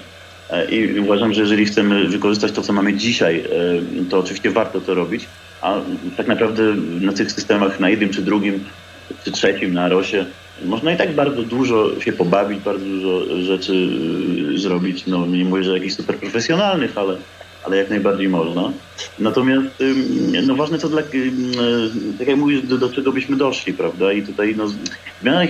E, 0.50 0.72
I 0.72 1.00
uważam, 1.00 1.34
że 1.34 1.42
jeżeli 1.42 1.66
chcemy 1.66 2.08
wykorzystać 2.08 2.52
to, 2.52 2.62
co 2.62 2.74
mamy 2.74 2.94
dzisiaj, 2.94 3.40
e, 3.40 4.10
to 4.10 4.20
oczywiście 4.20 4.52
warto 4.52 4.82
to 4.82 4.96
robić, 4.96 5.28
a 5.62 5.76
tak 6.18 6.28
naprawdę 6.28 6.64
na 7.02 7.14
tych 7.14 7.32
systemach, 7.32 7.80
na 7.80 7.90
jednym 7.90 8.10
czy 8.10 8.22
drugim, 8.22 8.64
czy 9.24 9.32
trzecim, 9.32 9.74
na 9.74 9.90
Rosie, 9.90 10.26
można 10.66 10.94
i 10.94 10.98
tak 10.98 11.16
bardzo 11.16 11.44
dużo 11.44 12.02
się 12.02 12.14
pobawić, 12.14 12.60
bardzo 12.60 12.86
dużo 12.86 13.42
rzeczy 13.42 13.74
y, 14.54 14.58
zrobić. 14.58 15.08
No 15.08 15.26
nie 15.26 15.46
mówię, 15.46 15.64
że 15.64 15.74
jakichś 15.74 15.96
super 15.96 16.16
profesjonalnych, 16.16 16.98
ale, 16.98 17.18
ale 17.64 17.78
jak 17.78 17.90
najbardziej 17.90 18.30
można. 18.30 18.72
Natomiast 19.20 19.68
no 20.48 20.56
ważne 20.56 20.78
co 20.78 20.90
dla, 20.90 21.02
tak 22.20 22.28
jak 22.28 22.38
mówisz, 22.38 22.62
do, 22.62 22.78
do 22.78 22.90
czego 22.90 23.12
byśmy 23.12 23.38
doszli, 23.38 23.74
prawda? 23.74 24.14
I 24.14 24.22
tutaj 24.22 24.56
no, 24.58 24.68
zmiana, 25.22 25.42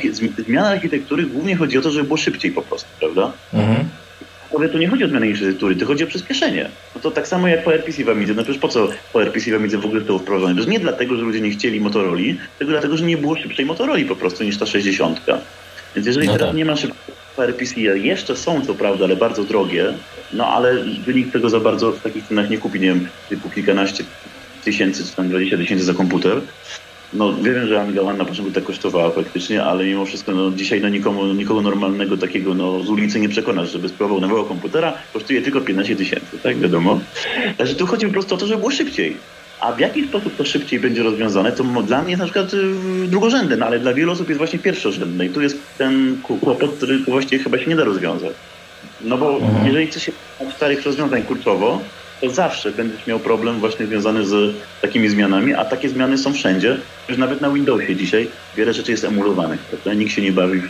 zmiana 0.45 0.67
architektury 0.67 1.23
głównie 1.23 1.55
chodzi 1.55 1.77
o 1.77 1.81
to, 1.81 1.91
żeby 1.91 2.07
było 2.07 2.17
szybciej 2.17 2.51
po 2.51 2.61
prostu, 2.61 2.89
prawda? 2.99 3.31
Mhm. 3.53 3.87
Mówię, 4.53 4.69
tu 4.69 4.77
nie 4.77 4.87
chodzi 4.87 5.03
o 5.03 5.07
zmianę 5.07 5.27
infrastruktury, 5.27 5.75
to 5.75 5.85
chodzi 5.85 6.03
o 6.03 6.07
przyspieszenie. 6.07 6.69
No 6.95 7.01
to 7.01 7.11
tak 7.11 7.27
samo 7.27 7.47
jak 7.47 7.63
po 7.63 7.73
RPC 7.73 8.03
w 8.03 8.09
Amidze. 8.09 8.33
No 8.33 8.43
przecież 8.43 8.61
po 8.61 8.67
co 8.67 8.87
po 9.13 9.21
RPC 9.21 9.51
w 9.51 9.55
Amidze 9.55 9.77
w 9.77 9.85
ogóle 9.85 10.01
to 10.01 10.19
wprowadzone? 10.19 10.55
Przecież 10.55 10.71
nie 10.71 10.79
dlatego, 10.79 11.15
że 11.15 11.21
ludzie 11.21 11.41
nie 11.41 11.49
chcieli 11.49 11.79
Motoroli, 11.79 12.37
tylko 12.57 12.71
dlatego, 12.71 12.97
że 12.97 13.05
nie 13.05 13.17
było 13.17 13.35
szybszej 13.35 13.65
Motoroli 13.65 14.05
po 14.05 14.15
prostu 14.15 14.43
niż 14.43 14.57
ta 14.57 14.65
60. 14.65 15.21
Więc 15.95 16.07
jeżeli 16.07 16.27
no 16.27 16.33
teraz 16.33 16.47
tak. 16.47 16.57
nie 16.57 16.65
ma 16.65 16.75
szybkiego 16.75 17.17
RPC, 17.37 17.81
jeszcze 17.81 18.35
są 18.35 18.65
co 18.65 18.75
prawda, 18.75 19.05
ale 19.05 19.15
bardzo 19.15 19.43
drogie, 19.43 19.93
no 20.33 20.47
ale 20.47 20.83
wynik 21.05 21.31
tego 21.31 21.49
za 21.49 21.59
bardzo 21.59 21.91
w 21.91 22.01
takich 22.01 22.27
cenach 22.27 22.49
nie 22.49 22.57
kupi, 22.57 22.79
nie 22.79 22.87
wiem, 22.87 23.07
typu 23.29 23.49
kilkanaście 23.49 24.03
tysięcy 24.63 25.05
czy 25.05 25.15
tam 25.15 25.29
20 25.29 25.57
tysięcy 25.57 25.83
za 25.83 25.93
komputer. 25.93 26.41
No 27.13 27.33
wiem, 27.33 27.67
że 27.67 27.81
Amiga 27.81 28.01
One 28.01 28.17
na 28.17 28.25
początku 28.25 28.53
tak 28.53 28.63
kosztowała 28.63 29.11
faktycznie, 29.11 29.63
ale 29.63 29.85
mimo 29.85 30.05
wszystko 30.05 30.31
no, 30.31 30.51
dzisiaj 30.51 30.81
no, 30.81 30.89
nikomu, 30.89 31.25
nikogo 31.25 31.61
normalnego 31.61 32.17
takiego 32.17 32.53
no, 32.53 32.83
z 32.83 32.89
ulicy 32.89 33.19
nie 33.19 33.29
przekonasz, 33.29 33.71
żeby 33.71 33.89
spróbował 33.89 34.21
nowego 34.21 34.43
komputera, 34.43 34.93
kosztuje 35.13 35.41
tylko 35.41 35.61
15 35.61 35.95
tysięcy, 35.95 36.37
tak 36.43 36.59
wiadomo. 36.59 36.99
Także 37.57 37.75
tu 37.75 37.87
chodzi 37.87 38.05
po 38.05 38.13
prostu 38.13 38.35
o 38.35 38.37
to, 38.37 38.47
żeby 38.47 38.59
było 38.59 38.71
szybciej. 38.71 39.17
A 39.59 39.71
w 39.71 39.79
jaki 39.79 40.07
sposób 40.07 40.35
to 40.35 40.45
szybciej 40.45 40.79
będzie 40.79 41.03
rozwiązane, 41.03 41.51
to 41.51 41.63
dla 41.63 42.01
mnie 42.01 42.09
jest 42.09 42.19
na 42.19 42.25
przykład 42.25 42.53
y, 42.53 43.07
drugorzędne, 43.07 43.57
no, 43.57 43.65
ale 43.65 43.79
dla 43.79 43.93
wielu 43.93 44.11
osób 44.11 44.27
jest 44.27 44.37
właśnie 44.37 44.59
pierwszorzędne 44.59 45.25
i 45.25 45.29
tu 45.29 45.41
jest 45.41 45.57
ten 45.77 46.17
kłopot, 46.23 46.75
który 46.77 46.99
właściwie 46.99 47.43
chyba 47.43 47.57
się 47.57 47.65
nie 47.65 47.75
da 47.75 47.83
rozwiązać. 47.83 48.33
No 49.01 49.17
bo 49.17 49.37
mhm. 49.37 49.65
jeżeli 49.65 49.87
chce 49.87 49.99
się 49.99 50.11
starych 50.55 50.85
rozwiązań 50.85 51.23
kurczowo, 51.23 51.81
to 52.21 52.29
zawsze 52.29 52.71
będziesz 52.71 53.07
miał 53.07 53.19
problem 53.19 53.59
właśnie 53.59 53.85
związany 53.85 54.25
z 54.25 54.55
takimi 54.81 55.09
zmianami, 55.09 55.53
a 55.53 55.65
takie 55.65 55.89
zmiany 55.89 56.17
są 56.17 56.33
wszędzie. 56.33 56.77
Już 57.09 57.17
nawet 57.17 57.41
na 57.41 57.49
Windowsie 57.49 57.95
dzisiaj 57.95 58.27
wiele 58.57 58.73
rzeczy 58.73 58.91
jest 58.91 59.03
emulowanych, 59.03 59.59
prawda? 59.59 59.93
Nikt 59.93 60.11
się 60.11 60.21
nie 60.21 60.31
bawi 60.31 60.59
w, 60.59 60.69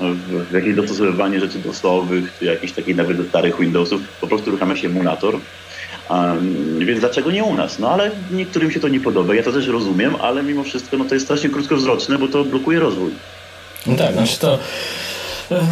w, 0.00 0.50
w 0.50 0.52
jakieś 0.52 0.74
dostosowywanie 0.74 1.40
rzeczy 1.40 1.58
dosowych, 1.58 2.38
czy 2.38 2.44
jakichś 2.44 2.72
takich 2.72 2.96
nawet 2.96 3.16
do 3.16 3.24
starych 3.24 3.60
Windowsów. 3.60 4.00
Po 4.20 4.26
prostu 4.26 4.50
uruchamia 4.50 4.76
się 4.76 4.88
emulator. 4.88 5.34
Um, 6.10 6.78
więc 6.78 7.00
dlaczego 7.00 7.30
nie 7.30 7.44
u 7.44 7.54
nas? 7.54 7.78
No 7.78 7.90
ale 7.90 8.10
niektórym 8.30 8.70
się 8.70 8.80
to 8.80 8.88
nie 8.88 9.00
podoba. 9.00 9.34
Ja 9.34 9.42
to 9.42 9.52
też 9.52 9.66
rozumiem, 9.66 10.16
ale 10.20 10.42
mimo 10.42 10.64
wszystko 10.64 10.96
no, 10.96 11.04
to 11.04 11.14
jest 11.14 11.26
strasznie 11.26 11.50
krótkowzroczne, 11.50 12.18
bo 12.18 12.28
to 12.28 12.44
blokuje 12.44 12.80
rozwój. 12.80 13.10
No 13.86 13.96
tak, 13.96 14.12
znaczy 14.12 14.38
to, 14.38 14.58
e, 15.50 15.66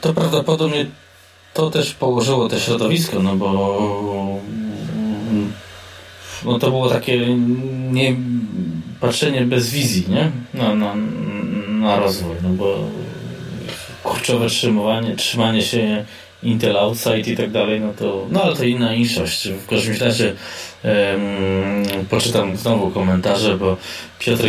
to 0.00 0.14
prawdopodobnie 0.14 0.86
to 1.58 1.70
też 1.70 1.94
położyło 1.94 2.48
to 2.48 2.58
środowisko, 2.58 3.22
no 3.22 3.36
bo 3.36 4.40
no 6.44 6.58
to 6.58 6.70
było 6.70 6.88
takie 6.88 7.26
nie, 7.90 8.16
patrzenie 9.00 9.40
bez 9.42 9.70
wizji, 9.70 10.04
nie? 10.08 10.30
Na, 10.54 10.74
na, 10.74 10.94
na 11.68 12.00
rozwój, 12.00 12.36
no 12.42 12.48
bo 12.48 12.78
kurczowe 14.02 14.48
trzymanie, 14.48 15.16
trzymanie 15.16 15.62
się 15.62 16.04
Intel 16.42 16.76
Outside 16.76 17.30
i 17.30 17.36
tak 17.36 17.50
dalej, 17.50 17.80
no 17.80 17.92
to, 17.98 18.26
no 18.30 18.42
ale 18.42 18.56
to 18.56 18.64
inna 18.64 18.94
inszość. 18.94 19.48
W 19.48 19.66
każdym 19.66 19.96
razie 19.96 20.34
um, 20.84 22.04
poczytam 22.10 22.56
znowu 22.56 22.90
komentarze, 22.90 23.56
bo 23.56 23.76
Piotr 24.18 24.44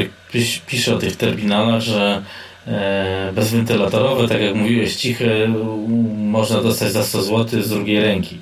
pisze 0.67 0.95
o 0.95 0.97
tych 0.97 1.15
terminalach, 1.15 1.81
że 1.81 2.23
bezwentylatorowe, 3.33 4.27
tak 4.27 4.41
jak 4.41 4.55
mówiłeś, 4.55 4.95
ciche, 4.95 5.47
można 6.17 6.61
dostać 6.61 6.91
za 6.91 7.03
100 7.03 7.21
zł 7.21 7.61
z 7.61 7.69
drugiej 7.69 7.99
ręki. 7.99 8.37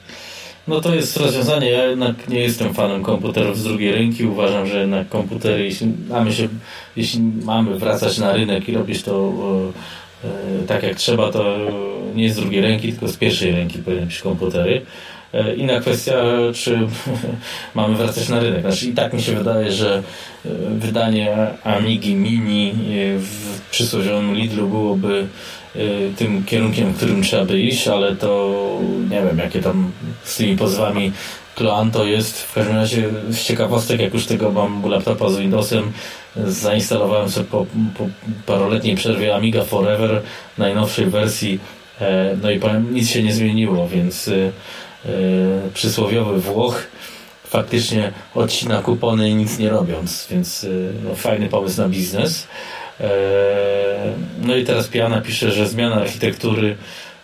No 0.67 0.81
to 0.81 0.95
jest 0.95 1.17
rozwiązanie. 1.17 1.69
Ja 1.69 1.85
jednak 1.85 2.29
nie 2.29 2.39
jestem 2.39 2.73
fanem 2.73 3.03
komputerów 3.03 3.57
z 3.57 3.63
drugiej 3.63 3.91
ręki. 3.91 4.25
Uważam, 4.25 4.67
że 4.67 4.79
jednak 4.79 5.09
komputery, 5.09 5.63
jeśli 5.63 5.87
mamy, 6.09 6.33
się, 6.33 6.47
jeśli 6.95 7.21
mamy 7.43 7.79
wracać 7.79 8.17
na 8.17 8.33
rynek 8.33 8.69
i 8.69 8.73
robić 8.73 9.03
to 9.03 9.33
e, 10.23 10.27
e, 10.27 10.67
tak 10.67 10.83
jak 10.83 10.95
trzeba, 10.95 11.31
to 11.31 11.57
nie 12.15 12.33
z 12.33 12.35
drugiej 12.35 12.61
ręki, 12.61 12.91
tylko 12.91 13.07
z 13.07 13.17
pierwszej 13.17 13.51
ręki 13.51 13.79
powinny 13.79 14.05
być 14.05 14.19
komputery. 14.19 14.81
E, 15.33 15.55
inna 15.55 15.79
kwestia, 15.79 16.13
czy 16.53 16.79
mamy 17.75 17.95
wracać 17.95 18.29
na 18.29 18.39
rynek. 18.39 18.61
Znaczy 18.61 18.85
i 18.85 18.93
tak 18.93 19.13
mi 19.13 19.21
się 19.21 19.35
wydaje, 19.35 19.71
że 19.71 20.03
e, 20.45 20.49
wydanie 20.69 21.47
Amigi 21.63 22.15
Mini 22.15 22.73
w 23.17 23.61
przysłowiowym 23.71 24.35
Lidlu 24.35 24.67
byłoby 24.67 25.27
tym 26.17 26.43
kierunkiem, 26.43 26.93
którym 26.93 27.23
trzeba 27.23 27.45
by 27.45 27.61
iść, 27.61 27.87
ale 27.87 28.15
to 28.15 28.59
nie 29.09 29.21
wiem, 29.21 29.37
jakie 29.37 29.61
tam 29.61 29.91
z 30.23 30.37
tymi 30.37 30.57
pozwami 30.57 31.11
Cloan 31.57 31.91
to 31.91 32.05
jest 32.05 32.41
w 32.41 32.53
każdym 32.53 32.75
razie 32.75 33.09
z 33.29 33.43
ciekawostek, 33.43 34.01
jak 34.01 34.13
już 34.13 34.25
tego 34.25 34.51
mam 34.51 34.89
laptopa 34.89 35.29
z 35.29 35.37
Windowsem, 35.37 35.91
zainstalowałem 36.35 37.29
sobie 37.29 37.45
po, 37.45 37.65
po 37.97 38.07
paroletniej 38.45 38.95
przerwie 38.95 39.35
Amiga 39.35 39.63
Forever 39.63 40.21
najnowszej 40.57 41.05
wersji 41.05 41.59
e, 42.01 42.37
no 42.41 42.51
i 42.51 42.59
powiem, 42.59 42.93
nic 42.93 43.09
się 43.09 43.23
nie 43.23 43.33
zmieniło, 43.33 43.87
więc 43.87 44.27
e, 44.27 44.51
przysłowiowy 45.73 46.41
Włoch 46.41 46.87
faktycznie 47.43 48.11
odcina 48.35 48.81
kupony 48.81 49.33
nic 49.33 49.59
nie 49.59 49.69
robiąc, 49.69 50.27
więc 50.31 50.65
no, 51.03 51.15
fajny 51.15 51.49
pomysł 51.49 51.81
na 51.81 51.89
biznes. 51.89 52.47
No 54.41 54.55
i 54.55 54.65
teraz 54.65 54.87
Piana 54.87 55.21
pisze, 55.21 55.51
że 55.51 55.67
zmiana 55.67 55.95
architektury 55.95 56.77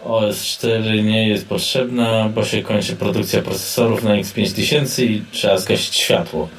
OS4 0.06 1.04
nie 1.04 1.30
jest 1.30 1.48
potrzebna, 1.48 2.30
bo 2.36 2.46
się 2.46 2.62
kończy 2.62 2.96
produkcja 2.96 3.42
procesorów 3.42 4.04
na 4.04 4.12
X5000 4.12 5.04
i 5.04 5.24
trzeba 5.32 5.58
zgasić 5.58 5.96
światło. 5.96 6.50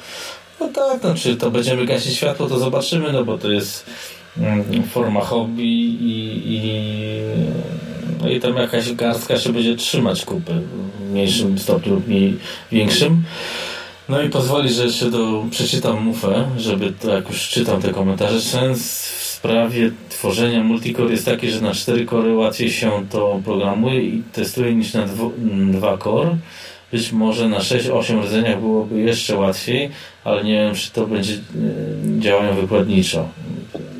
No 0.59 0.67
tak, 0.67 1.03
no 1.03 1.15
czy 1.15 1.35
to 1.35 1.51
będziemy 1.51 1.85
gasić 1.85 2.17
światło, 2.17 2.47
to 2.47 2.59
zobaczymy, 2.59 3.13
no 3.13 3.25
bo 3.25 3.37
to 3.37 3.51
jest 3.51 3.85
mm, 4.37 4.83
forma 4.83 5.21
hobby 5.21 5.63
i, 5.63 6.41
i, 6.45 6.61
no 8.25 8.31
i 8.31 8.39
tam 8.39 8.55
jakaś 8.55 8.93
garstka 8.93 9.39
się 9.39 9.53
będzie 9.53 9.75
trzymać 9.75 10.25
kupy 10.25 10.53
w 10.99 11.11
mniejszym 11.11 11.59
stopniu 11.59 11.93
lub 11.93 12.03
większym. 12.71 13.23
No 14.09 14.21
i 14.21 14.29
pozwoli, 14.29 14.73
że 14.73 14.83
jeszcze 14.83 15.11
do, 15.11 15.45
przeczytam 15.51 16.03
mufę, 16.03 16.45
żeby 16.57 16.93
jak 17.07 17.29
już 17.29 17.49
czytam 17.49 17.81
te 17.81 17.89
komentarze. 17.89 18.41
Sens 18.41 19.15
sprawie 19.45 19.91
tworzenia 20.09 20.63
multicore 20.63 21.11
jest 21.11 21.25
taki, 21.25 21.51
że 21.51 21.61
na 21.61 21.73
4 21.73 22.05
kory 22.05 22.35
łatwiej 22.35 22.71
się 22.71 23.05
to 23.11 23.41
programuje 23.45 24.01
i 24.01 24.23
testuje 24.33 24.75
niż 24.75 24.93
na 24.93 25.05
2 25.07 25.97
core. 25.97 26.37
Być 26.91 27.11
może 27.11 27.49
na 27.49 27.59
6-8 27.59 28.23
rdzeniach 28.23 28.59
byłoby 28.59 28.99
jeszcze 28.99 29.35
łatwiej, 29.35 29.89
ale 30.23 30.43
nie 30.43 30.53
wiem, 30.53 30.75
czy 30.75 30.91
to 30.91 31.07
będzie 31.07 31.33
e, 31.33 31.39
działają 32.19 32.55
wykładniczo. 32.55 33.29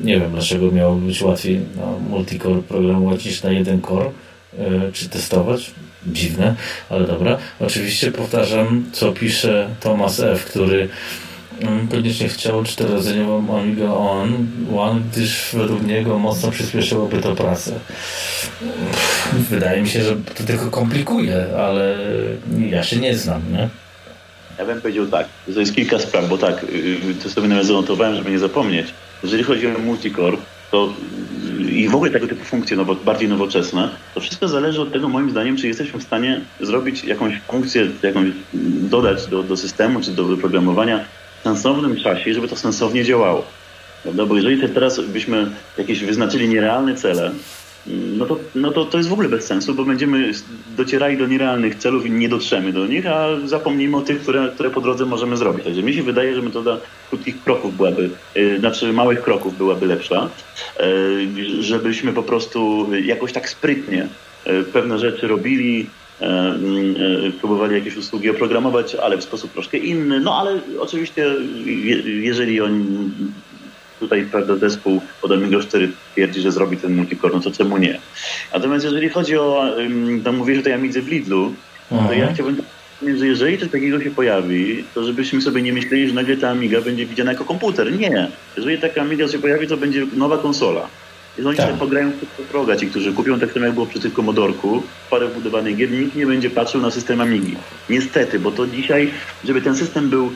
Nie 0.04 0.20
wiem, 0.20 0.30
dlaczego 0.32 0.70
miałoby 0.70 1.06
być 1.06 1.22
łatwiej 1.22 1.60
na 1.76 2.08
multicore 2.10 2.62
programować 2.62 3.24
niż 3.24 3.42
na 3.42 3.50
jeden 3.50 3.82
core, 3.82 4.10
e, 4.58 4.92
czy 4.92 5.08
testować. 5.08 5.70
Dziwne, 6.06 6.54
ale 6.90 7.06
dobra. 7.06 7.38
Oczywiście 7.60 8.12
powtarzam, 8.12 8.84
co 8.92 9.12
pisze 9.12 9.68
Thomas 9.80 10.20
F., 10.20 10.44
który 10.44 10.88
koniecznie 11.90 12.28
chciał 12.28 12.64
czterodzeniową 12.64 13.58
Amiga 13.60 13.94
On, 13.94 14.46
One, 14.78 15.00
gdyż 15.12 15.48
według 15.52 15.82
niego 15.82 16.18
mocno 16.18 16.50
przyspieszyłoby 16.50 17.18
to 17.18 17.34
pracę. 17.34 17.72
Wydaje 19.50 19.82
mi 19.82 19.88
się, 19.88 20.02
że 20.02 20.16
to 20.16 20.44
tylko 20.44 20.70
komplikuje, 20.70 21.46
ale 21.58 21.98
ja 22.70 22.82
się 22.82 22.96
nie 22.96 23.16
znam, 23.16 23.42
nie? 23.52 23.68
Ja 24.58 24.64
bym 24.64 24.80
powiedział 24.80 25.06
tak, 25.06 25.26
to 25.54 25.60
jest 25.60 25.74
kilka 25.74 25.98
spraw, 25.98 26.28
bo 26.28 26.38
tak, 26.38 26.64
y, 26.64 26.66
y, 27.10 27.14
to 27.22 27.30
sobie 27.30 27.48
nawet 27.48 27.66
zanotowałem, 27.66 28.16
żeby 28.16 28.30
nie 28.30 28.38
zapomnieć. 28.38 28.86
Jeżeli 29.22 29.42
chodzi 29.42 29.66
o 29.66 29.78
multicore, 29.78 30.36
to 30.70 30.92
i 31.70 31.88
w 31.88 31.94
ogóle 31.94 32.10
tego 32.10 32.26
typu 32.26 32.44
funkcje 32.44 32.76
nowo, 32.76 32.94
bardziej 32.94 33.28
nowoczesne, 33.28 33.88
to 34.14 34.20
wszystko 34.20 34.48
zależy 34.48 34.80
od 34.80 34.92
tego, 34.92 35.08
moim 35.08 35.30
zdaniem, 35.30 35.56
czy 35.56 35.68
jesteśmy 35.68 36.00
w 36.00 36.02
stanie 36.02 36.40
zrobić 36.60 37.04
jakąś 37.04 37.40
funkcję, 37.40 37.86
jakąś 38.02 38.26
dodać 38.90 39.26
do, 39.26 39.42
do 39.42 39.56
systemu, 39.56 40.00
czy 40.00 40.10
do 40.10 40.24
wyprogramowania 40.24 41.04
sensownym 41.46 41.96
czasie, 41.96 42.34
żeby 42.34 42.48
to 42.48 42.56
sensownie 42.56 43.04
działało. 43.04 43.44
Prawda? 44.02 44.26
Bo 44.26 44.36
jeżeli 44.36 44.68
teraz 44.68 45.00
byśmy 45.00 45.50
jakieś 45.78 46.04
wyznaczyli 46.04 46.48
nierealne 46.48 46.94
cele, 46.94 47.30
no 48.18 48.26
to, 48.26 48.38
no 48.54 48.70
to 48.70 48.84
to 48.84 48.98
jest 48.98 49.08
w 49.08 49.12
ogóle 49.12 49.28
bez 49.28 49.46
sensu, 49.46 49.74
bo 49.74 49.84
będziemy 49.84 50.32
docierali 50.76 51.16
do 51.16 51.26
nierealnych 51.26 51.74
celów 51.74 52.06
i 52.06 52.10
nie 52.10 52.28
dotrzemy 52.28 52.72
do 52.72 52.86
nich, 52.86 53.06
a 53.06 53.26
zapomnimy 53.44 53.96
o 53.96 54.00
tych, 54.00 54.20
które, 54.22 54.48
które 54.54 54.70
po 54.70 54.80
drodze 54.80 55.06
możemy 55.06 55.36
zrobić. 55.36 55.64
Także 55.64 55.82
mi 55.82 55.94
się 55.94 56.02
wydaje, 56.02 56.34
że 56.34 56.42
metoda 56.42 56.76
krótkich 57.08 57.42
kroków 57.44 57.76
byłaby, 57.76 58.10
yy, 58.34 58.58
znaczy 58.58 58.92
małych 58.92 59.22
kroków 59.22 59.58
byłaby 59.58 59.86
lepsza, 59.86 60.28
yy, 61.36 61.62
żebyśmy 61.62 62.12
po 62.12 62.22
prostu 62.22 62.88
jakoś 63.02 63.32
tak 63.32 63.48
sprytnie 63.48 64.08
yy, 64.46 64.64
pewne 64.64 64.98
rzeczy 64.98 65.28
robili, 65.28 65.86
próbowali 67.40 67.74
jakieś 67.74 67.96
usługi 67.96 68.30
oprogramować, 68.30 68.94
ale 68.94 69.16
w 69.16 69.22
sposób 69.22 69.52
troszkę 69.52 69.78
inny. 69.78 70.20
No 70.20 70.38
ale 70.38 70.60
oczywiście, 70.80 71.26
jeżeli 72.04 72.60
oni 72.60 73.10
tutaj 74.00 74.26
prawda, 74.30 74.56
zespół 74.56 75.00
od 75.22 75.32
Amiga 75.32 75.60
4 75.60 75.92
twierdzi, 76.12 76.40
że 76.40 76.52
zrobi 76.52 76.76
ten 76.76 76.94
multicore, 76.94 77.34
no 77.34 77.40
to 77.40 77.50
czemu 77.50 77.78
nie? 77.78 78.00
Natomiast 78.54 78.84
jeżeli 78.84 79.08
chodzi 79.08 79.36
o, 79.36 79.64
tam 80.24 80.36
mówię 80.36 80.58
o 80.60 80.62
tej 80.62 80.72
Amidze 80.72 81.02
w 81.02 81.08
Lidlu, 81.08 81.54
to 81.88 81.94
ja 81.94 82.02
mhm. 82.12 82.34
chciałbym 82.34 82.62
że 83.02 83.26
jeżeli 83.26 83.58
coś 83.58 83.70
takiego 83.70 84.00
się 84.00 84.10
pojawi, 84.10 84.84
to 84.94 85.04
żebyśmy 85.04 85.40
sobie 85.40 85.62
nie 85.62 85.72
myśleli, 85.72 86.08
że 86.08 86.14
nagle 86.14 86.36
ta 86.36 86.50
Amiga 86.50 86.80
będzie 86.80 87.06
widziana 87.06 87.32
jako 87.32 87.44
komputer. 87.44 87.98
Nie. 87.98 88.28
Jeżeli 88.56 88.78
taka 88.78 89.00
Amiga 89.00 89.28
się 89.28 89.38
pojawi, 89.38 89.66
to 89.66 89.76
będzie 89.76 90.06
nowa 90.16 90.38
konsola. 90.38 90.88
I 91.38 91.44
oni 91.44 91.56
tak. 91.56 91.66
sobie 91.66 91.78
pograją 91.78 92.10
w 92.10 92.42
proga, 92.42 92.76
ci, 92.76 92.86
którzy 92.86 93.12
kupią 93.12 93.40
tak 93.40 93.52
samo 93.52 93.66
jak 93.66 93.74
było 93.74 93.86
przy 93.86 94.00
tym 94.00 94.10
Komodorku, 94.10 94.82
parę 95.10 95.28
wbudowanych 95.28 95.76
gier, 95.76 95.90
nikt 95.90 96.16
nie 96.16 96.26
będzie 96.26 96.50
patrzył 96.50 96.80
na 96.80 96.90
system 96.90 97.20
Amigi. 97.20 97.56
Niestety, 97.90 98.38
bo 98.38 98.50
to 98.50 98.66
dzisiaj, 98.66 99.10
żeby 99.44 99.62
ten 99.62 99.76
system 99.76 100.08
był 100.08 100.30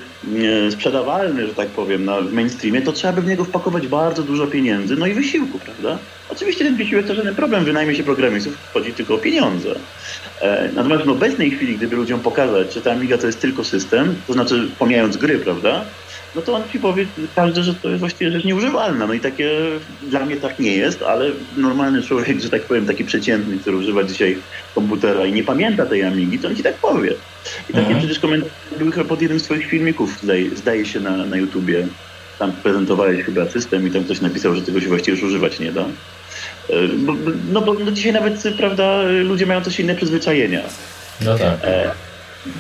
e, 0.67 0.71
sprzedawalny, 0.71 1.47
że 1.47 1.55
tak 1.55 1.69
powiem, 1.69 2.05
na, 2.05 2.21
w 2.21 2.33
mainstreamie, 2.33 2.83
to 2.83 2.93
trzeba 2.93 3.13
by 3.13 3.23
w 3.23 3.27
niego 3.27 3.45
wpakować 3.45 3.87
bardzo 3.87 4.23
dużo 4.23 4.47
pieniędzy, 4.47 4.97
no 4.97 5.07
i 5.07 5.15
wysiłku, 5.15 5.59
prawda? 5.59 5.99
Oczywiście 6.29 6.65
ten 6.65 6.77
wysiłek 6.77 7.07
to 7.07 7.15
żaden 7.15 7.35
problem, 7.35 7.65
wynajmie 7.65 7.95
się 7.95 8.03
programistów, 8.03 8.59
chodzi 8.73 8.93
tylko 8.93 9.15
o 9.15 9.19
pieniądze. 9.19 9.75
E, 10.41 10.71
natomiast 10.75 11.05
w 11.05 11.09
obecnej 11.09 11.51
chwili, 11.51 11.77
gdyby 11.77 11.97
ludziom 11.97 12.21
pokazać, 12.21 12.75
że 12.75 12.81
ta 12.81 12.93
Amiga 12.93 13.19
to 13.19 13.27
jest 13.27 13.41
tylko 13.41 13.65
system, 13.65 14.15
to 14.27 14.33
znaczy 14.33 14.69
pomijając 14.79 15.17
gry, 15.17 15.39
prawda, 15.39 15.85
no 16.35 16.43
to 16.43 16.55
on 16.55 16.63
ci 16.73 16.79
powie 16.79 17.07
każdy, 17.37 17.63
że 17.63 17.75
to 17.75 17.89
jest 17.89 18.01
właściwie 18.01 18.31
rzecz 18.31 18.45
nieużywalna. 18.45 19.07
No 19.07 19.15
i 19.15 19.21
takie 19.21 19.51
dla 20.03 20.27
mnie 20.27 20.37
tak 20.37 20.59
nie 20.59 20.77
jest, 20.77 21.03
ale 21.03 21.31
normalny 21.57 22.03
człowiek, 22.03 22.41
że 22.41 22.51
tak 22.51 22.63
powiem, 22.63 22.87
taki 22.87 23.05
przeciętny, 23.05 23.59
który 23.59 23.77
używa 23.77 24.05
dzisiaj 24.05 24.39
komputera 24.75 25.27
i 25.27 25.33
nie 25.33 25.45
pamięta 25.45 25.87
tej 25.87 26.03
Amigi, 26.03 26.39
to 26.39 26.49
on 26.49 26.57
ci 26.57 26.63
tak 26.63 26.75
powie. 26.75 27.11
I 27.71 27.73
takie 27.73 27.79
mhm. 27.79 27.99
przecież 27.99 28.19
komentarze 28.19 28.53
były 28.79 28.93
chyba 28.93 29.05
pod 29.05 29.23
jednym 29.23 29.41
z 29.41 29.43
twoich 29.43 29.67
filmików, 29.67 30.19
zdaje, 30.23 30.57
zdaje 30.57 30.87
się 30.87 31.01
na, 31.01 31.17
na 31.17 31.37
YouTubie. 31.37 31.87
Tam 32.39 32.53
prezentowałeś 32.53 33.25
chyba 33.25 33.49
system 33.49 33.87
i 33.87 33.91
tam 33.91 34.05
ktoś 34.05 34.21
napisał, 34.21 34.55
że 34.55 34.63
tego 34.63 34.81
się 34.81 34.89
właściwie 34.89 35.17
już 35.17 35.23
używać 35.23 35.61
nie 35.61 35.73
da. 35.73 35.85
No 37.53 37.61
bo 37.61 37.75
no 37.75 37.91
dzisiaj 37.91 38.13
nawet, 38.13 38.43
prawda, 38.57 39.03
ludzie 39.03 39.47
mają 39.47 39.63
też 39.63 39.81
inne 39.81 39.95
przyzwyczajenia. 39.95 40.61
No 41.21 41.39
tak. 41.39 41.59
E, 41.63 41.91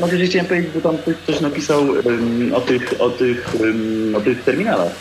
może 0.01 0.19
że 0.19 0.25
chciałem 0.25 0.47
powiedzieć, 0.47 0.71
bo 0.75 0.81
tam 0.81 0.99
ktoś, 0.99 1.15
ktoś 1.15 1.41
napisał 1.41 1.81
um, 1.83 2.55
o, 2.55 2.61
tych, 2.61 2.95
o, 2.99 3.11
tych, 3.11 3.55
um, 3.61 4.15
o 4.17 4.21
tych 4.21 4.45
terminalach. 4.45 4.93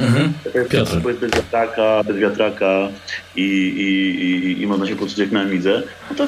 Mhm. 0.00 0.32
Piotr. 0.68 0.96
Bez 0.96 1.20
wiatraka, 1.20 2.02
bez 2.04 2.16
wiatraka 2.16 2.88
i, 3.36 3.42
i, 3.42 4.24
i, 4.24 4.62
i 4.62 4.66
można 4.66 4.86
się 4.86 4.96
poczuć 4.96 5.18
jak 5.18 5.32
na 5.32 5.40
Amidze. 5.40 5.82
No 6.10 6.16
to 6.16 6.26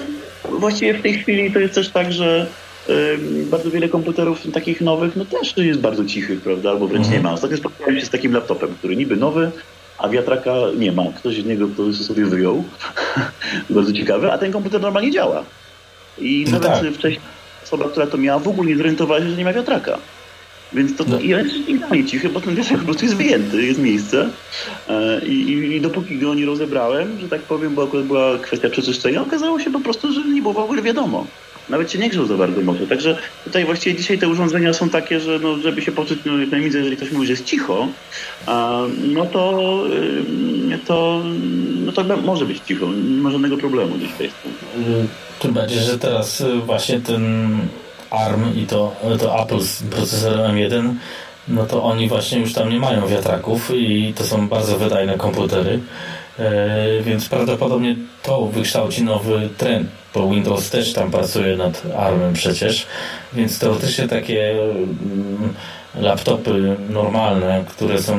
właściwie 0.59 0.95
w 0.95 1.03
tej 1.03 1.14
chwili 1.14 1.53
to 1.53 1.59
jest 1.59 1.74
też 1.74 1.88
tak, 1.88 2.12
że 2.12 2.47
um, 2.88 3.51
bardzo 3.51 3.70
wiele 3.70 3.88
komputerów 3.88 4.53
takich 4.53 4.80
nowych 4.80 5.16
no 5.16 5.24
też 5.24 5.57
jest 5.57 5.80
bardzo 5.80 6.05
cichych, 6.05 6.40
prawda? 6.40 6.70
Albo 6.70 6.88
wręcz 6.88 7.07
mhm. 7.07 7.22
nie 7.22 7.28
ma. 7.28 7.34
Ostatnio 7.34 7.57
spotkałem 7.57 8.01
się 8.01 8.07
z 8.07 8.11
takim 8.11 8.32
laptopem, 8.32 8.74
który 8.78 8.97
niby 8.97 9.16
nowy, 9.16 9.51
a 9.99 10.09
wiatraka 10.09 10.55
nie 10.78 10.92
ma. 10.92 11.03
Ktoś 11.16 11.36
z 11.36 11.47
niego 11.47 11.68
to 11.76 11.92
sobie 11.92 12.24
wyjął. 12.24 12.64
bardzo 13.70 13.92
ciekawe, 13.92 14.32
a 14.32 14.38
ten 14.38 14.53
komputer 14.53 14.80
normalnie 14.80 15.11
działa. 15.11 15.45
I 16.18 16.45
no 16.51 16.59
nawet 16.59 16.80
tak. 16.80 16.95
wcześniej 16.95 17.34
osoba, 17.75 17.91
która 17.91 18.07
to 18.07 18.18
miała, 18.18 18.39
w 18.39 18.49
ogóle 18.49 18.68
nie 18.68 18.77
zorientowała 18.77 19.20
się, 19.20 19.31
że 19.31 19.37
nie 19.37 19.45
ma 19.45 19.53
wiatraka. 19.53 19.99
Więc 20.72 20.97
to, 20.97 21.05
no. 21.09 21.20
i 21.20 21.29
jest 21.29 21.68
idealnie 21.68 22.05
cichy, 22.05 22.29
bo 22.29 22.41
ten 22.41 22.55
wiatrak 22.55 22.79
po 22.79 22.85
prostu 22.85 23.05
jest 23.05 23.16
wyjęty, 23.16 23.62
jest 23.62 23.81
miejsce. 23.81 24.29
E, 24.89 25.20
I, 25.27 25.33
i, 25.33 25.77
I, 25.77 25.81
dopóki 25.81 26.18
go 26.18 26.35
nie 26.35 26.47
rozebrałem, 26.47 27.20
że 27.20 27.29
tak 27.29 27.41
powiem, 27.43 27.75
bo 27.75 27.83
akurat 27.85 28.07
była 28.07 28.39
kwestia 28.39 28.70
przeczyszczenia, 28.70 29.22
okazało 29.22 29.61
się 29.61 29.70
po 29.70 29.81
prostu, 29.81 30.12
że 30.12 30.25
nie 30.25 30.43
było 30.43 30.55
w 30.55 30.59
ogóle 30.59 30.83
wiadomo. 30.83 31.27
Nawet 31.69 31.93
się 31.93 31.99
nie 31.99 32.11
grzał 32.11 32.27
za 32.27 32.35
bardzo 32.35 32.61
mocno. 32.61 32.87
Także 32.87 33.17
tutaj 33.45 33.65
właściwie 33.65 33.97
dzisiaj 33.97 34.19
te 34.19 34.29
urządzenia 34.29 34.73
są 34.73 34.89
takie, 34.89 35.21
że 35.21 35.39
no, 35.39 35.59
żeby 35.59 35.83
się 35.83 35.93
poczuć 35.93 36.19
no, 36.25 36.39
jak 36.39 36.51
najmniej, 36.51 36.73
jeżeli 36.75 36.97
ktoś 36.97 37.12
mówi, 37.12 37.27
że 37.27 37.33
jest 37.33 37.45
cicho, 37.45 37.89
a, 38.47 38.81
no 38.99 39.27
to, 39.27 39.61
to, 40.87 41.23
no 41.85 41.93
to 41.93 42.05
może 42.17 42.45
być 42.45 42.61
cicho. 42.61 42.87
Nie 42.87 43.23
ma 43.23 43.31
żadnego 43.31 43.57
problemu 43.57 43.99
dzisiaj. 43.99 44.31
Tym 45.41 45.53
bardziej, 45.53 45.79
że 45.79 45.99
teraz 45.99 46.41
y, 46.41 46.55
właśnie 46.55 47.01
ten 47.01 47.57
ARM 48.11 48.57
i 48.57 48.67
to, 48.67 48.97
to 49.21 49.43
Apple 49.43 49.61
z 49.61 49.83
procesorem 49.83 50.57
M1 50.57 50.95
no 51.49 51.67
to 51.67 51.83
oni 51.83 52.09
właśnie 52.09 52.39
już 52.39 52.53
tam 52.53 52.71
nie 52.71 52.79
mają 52.79 53.07
wiatraków 53.07 53.71
i 53.75 54.12
to 54.17 54.25
są 54.25 54.49
bardzo 54.49 54.79
wydajne 54.79 55.19
komputery, 55.19 55.81
e, 56.39 57.03
więc 57.03 57.29
prawdopodobnie 57.29 57.97
to 58.23 58.47
wykształci 58.47 59.05
nowy 59.05 59.49
trend, 59.59 59.89
bo 60.15 60.31
Windows 60.31 60.71
też 60.71 60.93
tam 60.93 61.11
pracuje 61.11 61.57
nad 61.57 61.83
ARMem 61.97 62.33
przecież, 62.33 62.87
więc 63.33 63.59
teoretycznie 63.59 64.09
takie 64.09 64.51
mm, 64.51 65.55
laptopy 65.95 66.77
normalne, 66.91 67.65
które 67.69 68.03
są 68.03 68.19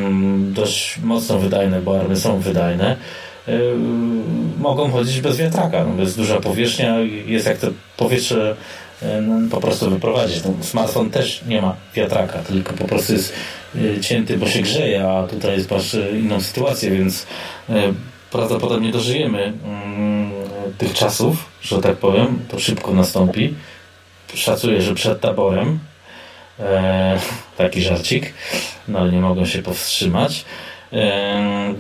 dość 0.54 0.98
mocno 1.04 1.40
wydajne, 1.40 1.82
bo 1.82 2.00
ARMy 2.00 2.16
są 2.16 2.40
wydajne, 2.40 2.96
mogą 4.60 4.92
chodzić 4.92 5.22
bez 5.22 5.38
wiatraka. 5.38 5.84
No, 5.84 6.02
jest 6.02 6.18
duża 6.18 6.40
powierzchnia, 6.40 6.96
jest 7.26 7.46
jak 7.46 7.58
to 7.58 7.68
powietrze 7.98 8.56
no, 9.22 9.50
po 9.52 9.62
prostu 9.62 9.90
wyprowadzić. 9.90 10.42
Ten 10.42 10.64
smartfon 10.64 11.10
też 11.10 11.42
nie 11.48 11.62
ma 11.62 11.76
wiatraka, 11.96 12.40
tylko 12.40 12.74
po 12.74 12.86
prostu 12.86 13.14
jest 13.14 13.34
cięty, 14.02 14.38
bo 14.38 14.48
się 14.48 14.62
grzeje, 14.62 15.10
a 15.10 15.28
tutaj 15.28 15.58
jest 15.58 15.72
masz 15.72 15.98
inną 16.14 16.42
sytuację, 16.42 16.92
więc 16.92 17.26
prawdopodobnie 18.32 18.92
dożyjemy 18.92 19.54
mm, 19.66 20.15
tych 20.78 20.94
czasów, 20.94 21.46
że 21.62 21.82
tak 21.82 21.98
powiem, 21.98 22.40
to 22.52 22.60
szybko 22.60 22.94
nastąpi. 22.94 23.54
Szacuję, 24.34 24.82
że 24.82 24.96
przed 24.96 25.22
taborem 25.22 25.80
e, 26.60 27.20
taki 27.58 27.82
żarcik, 27.82 28.34
no 28.88 29.00
ale 29.00 29.12
nie 29.12 29.22
mogą 29.22 29.46
się 29.46 29.62
powstrzymać. 29.62 30.46
E, 30.94 31.74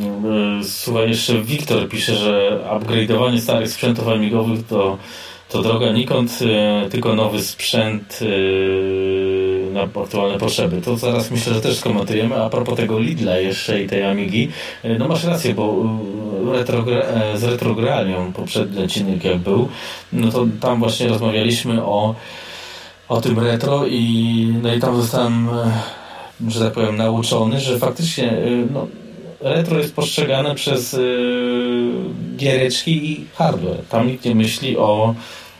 słuchaj, 0.64 1.10
jeszcze 1.10 1.42
Wiktor 1.42 1.90
pisze, 1.90 2.16
że 2.16 2.60
upgrade'owanie 2.70 3.40
starych 3.40 3.70
sprzętów 3.70 4.08
amigowych 4.08 4.68
to, 4.68 4.98
to 5.50 5.62
droga 5.62 5.92
nikąd, 5.92 6.40
e, 6.42 6.90
tylko 6.90 7.16
nowy 7.16 7.44
sprzęt 7.44 8.20
e, 8.22 8.26
aktualne 10.04 10.38
potrzeby. 10.38 10.82
To 10.82 10.98
zaraz 10.98 11.32
myślę, 11.32 11.54
że 11.54 11.62
też 11.62 11.78
skomentujemy. 11.78 12.36
A 12.36 12.50
propos 12.50 12.76
tego 12.76 13.00
Lidla 13.00 13.38
jeszcze 13.38 13.82
i 13.82 13.88
tej 13.88 14.04
Amigi, 14.04 14.50
e, 14.84 14.98
no 14.98 15.08
masz 15.08 15.24
rację, 15.24 15.54
bo 15.54 15.86
e, 16.54 16.58
retrogra 16.58 16.98
e, 16.98 17.38
z 17.38 17.44
retrogranią 17.44 18.34
poprzedni 18.34 18.84
odcinek 18.84 19.24
jak 19.24 19.38
był, 19.38 19.70
no 20.14 20.32
to 20.32 20.48
tam 20.62 20.80
właśnie 20.80 21.08
rozmawialiśmy 21.08 21.84
o, 21.84 22.16
o 23.08 23.22
tym 23.22 23.40
retro 23.40 23.88
i 23.88 24.54
no 24.62 24.76
i 24.76 24.80
tam 24.80 25.02
zostałem, 25.02 25.50
że 26.48 26.60
tak 26.60 26.74
powiem, 26.74 26.98
nauczony, 26.98 27.60
że 27.60 27.80
faktycznie 27.80 28.38
no, 28.74 28.88
retro 29.42 29.78
jest 29.78 29.96
postrzegane 29.96 30.56
przez 30.56 30.94
yy, 30.94 31.94
giereczki 32.38 33.12
i 33.12 33.26
hardware. 33.36 33.86
Tam 33.90 34.08
nikt 34.08 34.26
nie 34.26 34.36
myśli 34.36 34.78
o 34.78 35.16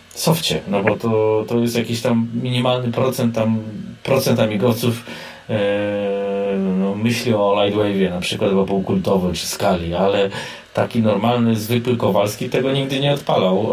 softie, 0.10 0.62
no 0.68 0.84
bo 0.84 0.96
to, 0.96 1.46
to 1.48 1.60
jest 1.60 1.76
jakiś 1.78 2.02
tam 2.02 2.28
minimalny 2.44 2.92
procent, 2.92 3.36
tam 3.36 3.60
procent 4.06 4.40
amigowców 4.40 5.04
e, 5.50 6.58
no, 6.80 6.96
myśli 6.96 7.34
o 7.34 7.56
Lightwave'ie 7.56 8.10
na 8.10 8.20
przykład, 8.20 8.54
bo 8.54 8.66
był 8.66 8.82
kultowy 8.82 9.34
czy 9.34 9.48
skali, 9.48 9.94
ale 9.94 10.30
taki 10.74 11.00
normalny, 11.02 11.56
zwykły 11.56 11.98
Kowalski 11.98 12.50
tego 12.50 12.72
nigdy 12.72 13.00
nie 13.00 13.14
odpalał, 13.14 13.70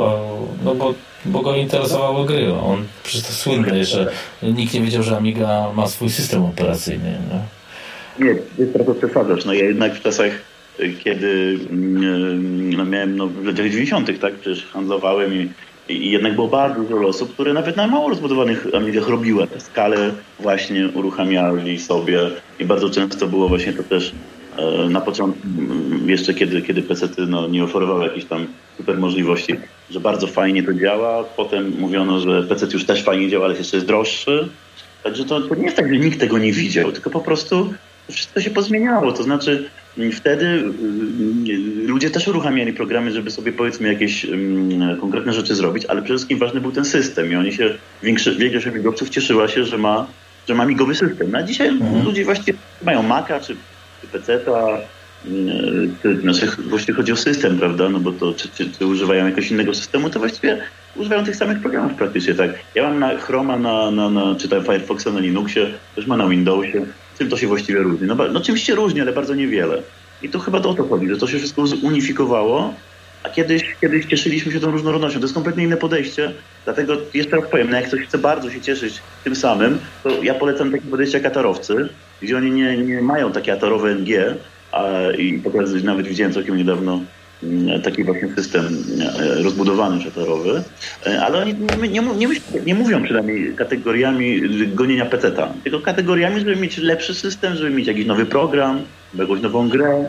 no 0.65 0.75
bo, 0.75 0.95
bo 1.25 1.41
go 1.41 1.57
interesowały 1.57 2.27
gry. 2.27 2.53
On 2.55 2.85
przecież 3.05 3.27
to 3.27 3.33
słynne, 3.33 3.85
że 3.85 4.13
nikt 4.43 4.75
nie 4.75 4.81
wiedział, 4.81 5.03
że 5.03 5.17
Amiga 5.17 5.73
ma 5.75 5.87
swój 5.87 6.11
system 6.11 6.45
operacyjny. 6.45 7.19
No. 7.31 7.39
Nie, 8.25 8.35
jest 8.59 8.73
trochę 8.73 8.95
przesadzasz. 8.95 9.45
No 9.45 9.53
ja 9.53 9.65
jednak 9.65 9.95
w 9.95 10.03
czasach, 10.03 10.33
kiedy 11.05 11.59
mm, 11.71 12.73
no, 12.73 12.85
miałem 12.85 13.17
no, 13.17 13.27
w 13.27 13.45
latach 13.45 13.67
90. 13.67 14.21
tak, 14.21 14.35
przecież 14.35 14.67
handlowałem 14.67 15.35
i 15.35 15.49
i 15.89 16.11
jednak 16.11 16.35
było 16.35 16.49
bardzo 16.49 16.83
dużo 16.83 17.09
osób, 17.09 17.35
które 17.35 17.53
nawet 17.53 17.77
na 17.77 17.87
mało 17.87 18.09
rozbudowanych 18.09 18.67
Amigach 18.75 19.09
robiły 19.09 19.47
tę 19.47 19.61
skalę, 19.61 20.13
właśnie 20.41 20.89
uruchamiali 20.95 21.79
sobie 21.79 22.21
i 22.59 22.65
bardzo 22.65 22.91
często 22.91 23.27
było 23.27 23.49
właśnie 23.49 23.73
to 23.73 23.83
też 23.83 24.13
e, 24.57 24.89
na 24.89 25.01
początku, 25.01 25.49
jeszcze 26.07 26.35
kiedy, 26.35 26.63
kiedy 26.63 26.83
PC 26.83 27.09
no, 27.29 27.49
nie 27.49 27.65
oferowały 27.65 28.05
jakichś 28.05 28.27
tam 28.27 28.47
super 28.77 28.99
możliwości, 28.99 29.55
że 29.91 30.01
bardzo 30.01 30.27
fajnie 30.27 30.63
to 30.63 30.75
działa. 30.75 31.25
Potem 31.25 31.73
mówiono, 31.79 32.21
że 32.21 32.43
PC 32.43 32.67
już 32.73 32.85
też 32.85 33.03
fajnie 33.03 33.29
działa, 33.29 33.45
ale 33.45 33.57
jeszcze 33.57 33.77
jest 33.77 33.87
droższy. 33.87 34.49
Także 35.03 35.25
to, 35.25 35.41
to 35.41 35.55
nie 35.55 35.65
jest 35.65 35.77
tak, 35.77 35.89
że 35.89 35.99
nikt 36.01 36.21
tego 36.21 36.39
nie 36.39 36.53
widział, 36.53 36.93
tylko 36.93 37.11
po 37.11 37.21
prostu 37.21 37.75
wszystko 38.11 38.41
się 38.41 38.51
pozmieniało. 38.51 39.13
To 39.13 39.23
znaczy 39.23 39.71
Wtedy 40.13 40.47
y, 40.47 41.87
ludzie 41.87 42.11
też 42.11 42.29
uruchamiali 42.29 42.73
programy, 42.73 43.13
żeby 43.13 43.31
sobie 43.31 43.53
powiedzmy 43.53 43.93
jakieś 43.93 44.27
konkretne 45.01 45.33
rzeczy 45.33 45.55
zrobić, 45.55 45.87
ale 45.87 46.03
przede 46.03 46.17
wszystkim 46.17 46.39
ważny 46.39 46.61
był 46.61 46.73
ten 46.73 46.85
system 46.85 47.33
i 47.33 47.37
oni 47.37 47.53
się, 47.53 47.75
większość 48.03 48.67
amigowców 48.67 49.09
cieszyła 49.09 49.49
się, 49.49 49.65
że 49.65 49.79
ma, 49.79 50.07
że 50.49 50.55
ma 50.55 50.67
migowy 50.67 50.95
system. 50.95 51.31
No 51.31 51.39
a 51.39 51.43
dzisiaj 51.43 51.69
mhm. 51.69 52.05
ludzie 52.05 52.25
właściwie 52.25 52.59
mają 52.83 53.03
Maca 53.03 53.41
czy, 53.41 53.57
czy 54.01 54.07
PC-a, 54.07 54.79
y, 56.05 56.21
znaczy 56.21 56.47
właściwie 56.69 56.95
chodzi 56.95 57.13
o 57.13 57.17
system, 57.17 57.59
prawda, 57.59 57.89
no 57.89 58.01
bo 58.01 58.13
to 58.13 58.35
czy, 58.35 58.49
czy, 58.49 58.71
czy, 58.71 58.87
używają 58.87 59.25
jakiegoś 59.25 59.51
innego 59.51 59.75
systemu, 59.75 60.11
to 60.11 60.19
właściwie 60.19 60.63
używają 60.97 61.25
tych 61.25 61.37
samych 61.37 61.61
programów 61.61 61.95
praktycznie, 61.95 62.35
tak. 62.35 62.51
Ja 62.75 62.83
mam 62.83 62.99
na 62.99 63.17
Chroma, 63.17 63.59
na, 63.59 63.91
na, 63.91 64.11
na 64.11 64.35
czy 64.35 64.49
tam 64.49 64.65
Firefoxa 64.65 65.07
na 65.07 65.21
Linuxie, 65.21 65.67
też 65.95 66.07
ma 66.07 66.17
na 66.17 66.29
Windowsie, 66.29 66.87
Czym 67.19 67.29
to 67.29 67.37
się 67.37 67.47
właściwie 67.47 67.79
różni? 67.79 68.07
No, 68.07 68.15
no 68.15 68.41
oczywiście 68.41 68.75
różni, 68.75 69.01
ale 69.01 69.13
bardzo 69.13 69.35
niewiele. 69.35 69.83
I 70.23 70.29
to 70.29 70.39
chyba 70.39 70.59
o 70.59 70.75
to 70.75 70.85
chodzi, 70.85 71.09
że 71.09 71.17
to 71.17 71.27
się 71.27 71.39
wszystko 71.39 71.65
unifikowało, 71.83 72.75
a 73.23 73.29
kiedyś, 73.29 73.77
kiedyś 73.81 74.07
cieszyliśmy 74.07 74.53
się 74.53 74.61
tą 74.61 74.71
różnorodnością. 74.71 75.19
To 75.19 75.25
jest 75.25 75.35
kompletnie 75.35 75.65
inne 75.65 75.77
podejście, 75.77 76.33
dlatego 76.65 76.97
jeszcze 77.15 77.37
raz 77.37 77.51
powiem, 77.51 77.71
no 77.71 77.77
jak 77.77 77.87
ktoś 77.87 78.01
chce 78.01 78.19
bardzo 78.19 78.51
się 78.51 78.61
cieszyć 78.61 79.03
tym 79.25 79.37
samym, 79.37 79.79
to 80.03 80.23
ja 80.23 80.35
polecam 80.35 80.73
takie 80.73 80.87
podejście 80.87 81.19
jak 81.19 81.27
atarowcy, 81.27 81.89
gdzie 82.23 82.37
oni 82.37 82.51
nie, 82.51 82.77
nie 82.77 83.03
mają 83.03 83.33
takie 83.33 83.53
atarowe 83.53 83.95
NG, 83.95 84.37
a, 84.73 85.11
i 85.19 85.39
pokazać, 85.39 85.83
nawet 85.83 86.07
widziałem 86.07 86.33
całkiem 86.33 86.57
niedawno 86.57 87.01
taki 87.85 88.05
właśnie 88.05 88.35
system 88.35 88.85
e, 89.21 89.43
rozbudowany 89.43 90.03
szatarowy, 90.03 90.63
e, 91.07 91.23
ale 91.23 91.39
oni 91.39 91.55
nie, 91.91 92.01
nie, 92.01 92.29
nie, 92.67 92.75
mówią 92.75 93.05
przynajmniej 93.05 93.55
kategoriami 93.55 94.41
gonienia 94.75 95.07
peceta, 95.07 95.53
tylko 95.65 95.81
kategoriami, 95.81 96.41
żeby 96.41 96.57
mieć 96.57 96.79
lepszy 96.79 97.15
system, 97.15 97.57
żeby 97.57 97.71
mieć 97.71 97.87
jakiś 97.87 98.07
nowy 98.07 98.27
program, 98.27 98.81
jakąś 99.15 99.41
nową 99.41 99.69
grę, 99.69 100.09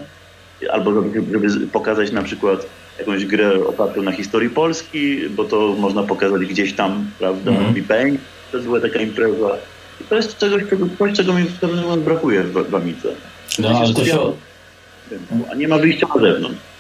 albo 0.72 0.94
żeby, 0.94 1.24
żeby 1.32 1.68
pokazać 1.68 2.12
na 2.12 2.24
przykład 2.24 2.66
jakąś 3.00 3.26
grę 3.26 3.66
opartą 3.68 4.02
na 4.02 4.12
historii 4.12 4.50
Polski, 4.50 5.30
bo 5.30 5.44
to 5.44 5.76
można 5.80 6.04
pokazać 6.04 6.46
gdzieś 6.46 6.74
tam, 6.74 7.12
prawda, 7.20 7.52
mm. 7.52 7.74
Bang, 7.74 8.20
to 8.52 8.60
była 8.60 8.80
taka 8.80 9.00
impreza. 9.00 9.58
I 10.02 10.04
to 10.04 10.16
jest 10.16 10.38
czegoś, 10.38 10.64
czego, 10.70 10.86
coś, 11.00 11.14
czego 11.14 11.34
mi 11.34 11.44
w 11.44 11.60
pewnym 11.60 11.84
momencie 11.84 12.06
brakuje 12.06 12.44
w, 12.44 12.70
w 12.70 12.76
Amice. 12.76 13.10
No, 13.60 13.70
ale 13.70 13.94
to 13.94 14.06
się... 14.06 14.20
A 15.52 15.56
nie 15.56 15.68
ma 15.68 15.78
wyjścia 15.78 16.08
na 16.16 16.22
zewnątrz 16.22 16.73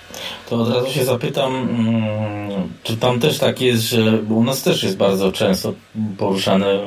to 0.50 0.56
od 0.56 0.74
razu 0.74 0.92
się 0.92 1.06
zapytam, 1.06 1.56
mm, 1.56 2.70
czy 2.84 2.98
tam 2.98 3.20
też 3.20 3.40
tak 3.40 3.62
jest, 3.62 3.84
że 3.84 4.12
bo 4.12 4.36
u 4.36 4.44
nas 4.44 4.64
też 4.64 4.84
jest 4.84 4.98
bardzo 4.98 5.32
często 5.32 5.74
poruszane, 6.18 6.80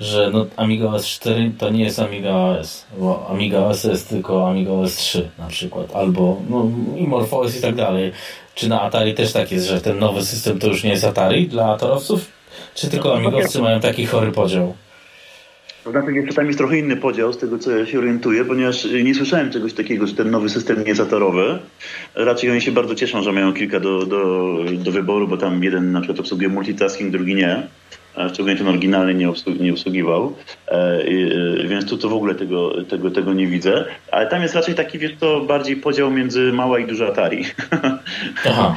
że 0.00 0.30
no 0.32 0.46
Amiga 0.56 0.86
OS 0.86 1.06
4 1.06 1.52
to 1.58 1.70
nie 1.70 1.84
jest 1.84 1.98
Amiga 1.98 2.30
OS, 2.30 2.84
bo 2.98 3.26
Amiga 3.30 3.58
OS 3.58 3.84
jest 3.84 4.08
tylko 4.08 4.48
Amiga 4.50 4.72
OS 4.72 4.96
3 4.96 5.30
na 5.38 5.46
przykład, 5.46 5.96
albo 5.96 6.36
no, 6.48 6.70
i 6.96 7.06
MorphOS 7.06 7.58
i 7.58 7.62
tak 7.62 7.74
dalej. 7.74 8.12
Czy 8.54 8.68
na 8.68 8.82
Atari 8.82 9.14
też 9.14 9.32
tak 9.32 9.52
jest, 9.52 9.66
że 9.66 9.80
ten 9.80 9.98
nowy 9.98 10.24
system 10.24 10.58
to 10.58 10.66
już 10.66 10.84
nie 10.84 10.90
jest 10.90 11.04
Atari 11.04 11.48
dla 11.48 11.72
atarowców? 11.72 12.26
Czy 12.74 12.88
tylko 12.88 13.14
amigowcy 13.14 13.62
mają 13.62 13.80
taki 13.80 14.06
chory 14.06 14.32
podział? 14.32 14.74
Znaczy 15.90 16.12
jeszcze 16.12 16.34
tam 16.34 16.46
jest 16.46 16.58
trochę 16.58 16.78
inny 16.78 16.96
podział 16.96 17.32
z 17.32 17.38
tego, 17.38 17.58
co 17.58 17.70
ja 17.70 17.86
się 17.86 17.98
orientuję, 17.98 18.44
ponieważ 18.44 18.84
nie 18.84 19.14
słyszałem 19.14 19.50
czegoś 19.50 19.72
takiego, 19.72 20.06
że 20.06 20.14
ten 20.14 20.30
nowy 20.30 20.48
system 20.48 20.78
nie 20.78 20.88
jest 20.88 21.00
atorowy. 21.00 21.58
Raczej 22.14 22.50
oni 22.50 22.60
się 22.60 22.72
bardzo 22.72 22.94
cieszą, 22.94 23.22
że 23.22 23.32
mają 23.32 23.52
kilka 23.52 23.80
do, 23.80 24.06
do, 24.06 24.58
do 24.72 24.92
wyboru, 24.92 25.28
bo 25.28 25.36
tam 25.36 25.64
jeden 25.64 25.92
na 25.92 26.00
przykład 26.00 26.20
obsługuje 26.20 26.48
multitasking, 26.48 27.12
drugi 27.12 27.34
nie. 27.34 27.66
Szczególnie 28.32 28.56
ten 28.56 28.68
oryginalny 28.68 29.14
nie, 29.14 29.28
obsług, 29.28 29.60
nie 29.60 29.72
obsługiwał, 29.72 30.36
e, 30.68 30.72
e, 30.72 31.68
więc 31.68 31.86
tu 31.90 31.98
to 31.98 32.08
w 32.08 32.14
ogóle 32.14 32.34
tego, 32.34 32.84
tego, 32.84 33.10
tego 33.10 33.32
nie 33.32 33.46
widzę. 33.46 33.84
Ale 34.12 34.26
tam 34.26 34.42
jest 34.42 34.54
raczej 34.54 34.74
taki, 34.74 34.98
wiesz 34.98 35.12
to 35.20 35.40
bardziej 35.40 35.76
podział 35.76 36.10
między 36.10 36.52
mała 36.52 36.78
i 36.78 36.86
duża 36.86 37.06
Atari. 37.06 37.44
Aha. 38.48 38.76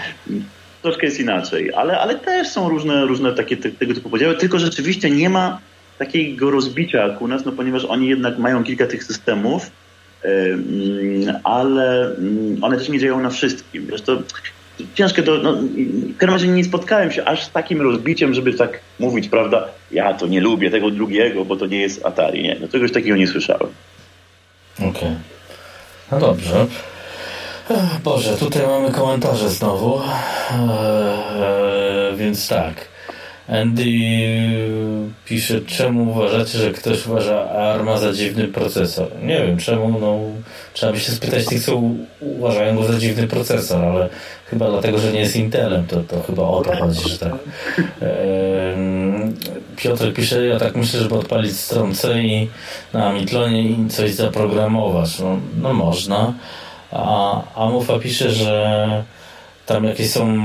Troszkę 0.82 1.06
jest 1.06 1.20
inaczej, 1.20 1.74
ale, 1.74 2.00
ale 2.00 2.16
też 2.16 2.48
są 2.48 2.70
różne, 2.70 3.06
różne 3.06 3.34
takie 3.34 3.58
te, 3.58 3.70
tego 3.70 3.94
typu 3.94 4.10
podziały, 4.10 4.36
tylko 4.36 4.60
rzeczywiście 4.60 5.10
nie 5.10 5.30
ma 5.30 5.60
takiego 6.00 6.52
rozbicia 6.52 7.08
jak 7.08 7.22
u 7.22 7.28
nas, 7.28 7.46
no 7.46 7.52
ponieważ 7.52 7.86
oni 7.86 8.08
jednak 8.08 8.38
mają 8.38 8.64
kilka 8.64 8.88
tych 8.88 9.04
systemów, 9.04 9.72
ale 11.44 12.16
one 12.62 12.78
też 12.78 12.90
nie 12.90 13.00
działają 13.00 13.24
na 13.24 13.30
wszystkim. 13.30 13.88
Wiesz, 13.88 14.02
to 14.02 14.18
ciężkie 14.94 15.24
to, 15.24 15.38
no, 15.38 15.54
w 15.54 16.18
każdym 16.18 16.34
razie 16.34 16.48
nie 16.48 16.64
spotkałem 16.64 17.12
się 17.12 17.26
aż 17.26 17.44
z 17.44 17.52
takim 17.52 17.82
rozbiciem, 17.82 18.34
żeby 18.34 18.54
tak 18.54 18.80
mówić, 19.00 19.30
prawda, 19.30 19.68
ja 19.92 20.14
to 20.14 20.28
nie 20.28 20.42
lubię 20.42 20.72
tego 20.72 20.92
drugiego, 20.92 21.46
bo 21.46 21.56
to 21.56 21.66
nie 21.66 21.82
jest 21.82 22.06
Atari, 22.06 22.44
nie, 22.44 22.58
no 22.62 22.68
czegoś 22.68 22.92
takiego 22.92 23.16
nie 23.16 23.28
słyszałem. 23.28 23.70
Okej. 24.78 24.90
Okay. 24.90 25.16
No 26.12 26.20
dobrze. 26.20 26.68
Boże, 28.04 28.38
tutaj 28.38 28.68
mamy 28.68 28.92
komentarze 28.92 29.50
znowu, 29.50 30.02
eee, 30.52 32.18
więc 32.18 32.48
tak. 32.48 32.89
Andy 33.52 33.86
pisze, 35.26 35.62
czemu 35.62 36.12
uważacie, 36.12 36.58
że 36.58 36.72
ktoś 36.72 37.08
uważa 37.08 37.50
ARMA 37.50 37.98
za 37.98 38.14
dziwny 38.14 38.48
procesor? 38.48 39.08
Nie 39.24 39.38
wiem 39.48 39.58
czemu, 39.58 40.00
no 40.00 40.20
trzeba 40.74 40.94
by 40.94 41.00
się 41.00 41.12
spytać 41.12 41.46
tych, 41.46 41.64
co 41.64 41.82
uważają 42.20 42.76
go 42.76 42.84
za 42.84 43.00
dziwny 43.00 43.28
procesor, 43.28 43.86
ale 43.86 44.10
chyba 44.46 44.70
dlatego, 44.70 44.98
że 44.98 45.12
nie 45.12 45.20
jest 45.20 45.36
Intelem, 45.36 45.88
to, 45.88 46.04
to 46.04 46.22
chyba 46.22 46.44
o 46.44 46.62
to 46.62 46.76
chodzi, 46.76 47.10
że 47.10 47.18
tak. 47.18 47.34
Piotr 49.76 50.14
pisze, 50.14 50.46
ja 50.46 50.60
tak 50.60 50.76
myślę, 50.76 51.00
żeby 51.00 51.16
odpalić 51.16 51.58
stronę 51.58 52.24
i 52.24 52.50
na 52.94 53.08
Amitlonie 53.08 53.64
i 53.64 53.88
coś 53.90 54.12
zaprogramować. 54.12 55.20
No, 55.20 55.40
no 55.62 55.74
można. 55.74 56.34
A 56.92 57.42
Amufa 57.56 58.00
pisze, 58.00 58.32
że 58.32 59.04
tam 59.66 59.84
jakieś 59.84 60.10
są 60.10 60.38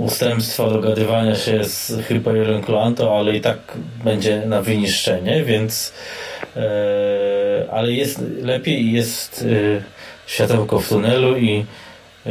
ustępstwa 0.00 0.70
dogadywania 0.70 1.36
się 1.36 1.64
z 1.64 1.92
Hyperion 2.08 2.62
Clanto, 2.62 3.18
ale 3.18 3.36
i 3.36 3.40
tak 3.40 3.58
będzie 4.04 4.42
na 4.46 4.62
wyniszczenie, 4.62 5.44
więc 5.44 5.92
e, 6.56 6.60
ale 7.70 7.92
jest 7.92 8.22
lepiej 8.42 8.82
i 8.82 8.92
jest 8.92 9.44
e, 9.78 9.82
światełko 10.26 10.80
w 10.80 10.88
tunelu 10.88 11.36
i 11.36 11.64
e, 12.26 12.30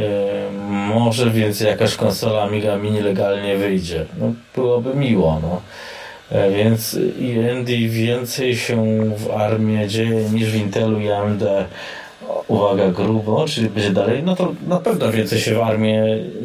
może 0.70 1.30
więc 1.30 1.60
jakaś 1.60 1.96
konsola 1.96 2.42
Amiga 2.42 2.76
Mini 2.76 3.00
legalnie 3.00 3.56
wyjdzie. 3.56 4.04
No, 4.18 4.32
byłoby 4.54 4.94
miło, 4.94 5.40
no. 5.42 5.60
E, 6.32 6.50
więc 6.50 6.98
AMD 7.50 7.68
więcej 7.88 8.56
się 8.56 9.04
w 9.16 9.30
armii 9.30 9.88
dzieje 9.88 10.30
niż 10.30 10.50
w 10.50 10.56
Intelu 10.56 11.00
i 11.00 11.10
AMD 11.10 11.42
uwaga, 12.48 12.90
grubo, 12.90 13.44
czyli 13.48 13.70
będzie 13.70 13.90
dalej, 13.90 14.22
no 14.22 14.36
to 14.36 14.52
na 14.68 14.76
pewno 14.76 15.12
więcej 15.12 15.38
się 15.38 15.54
w 15.54 15.60
armii 15.60 15.96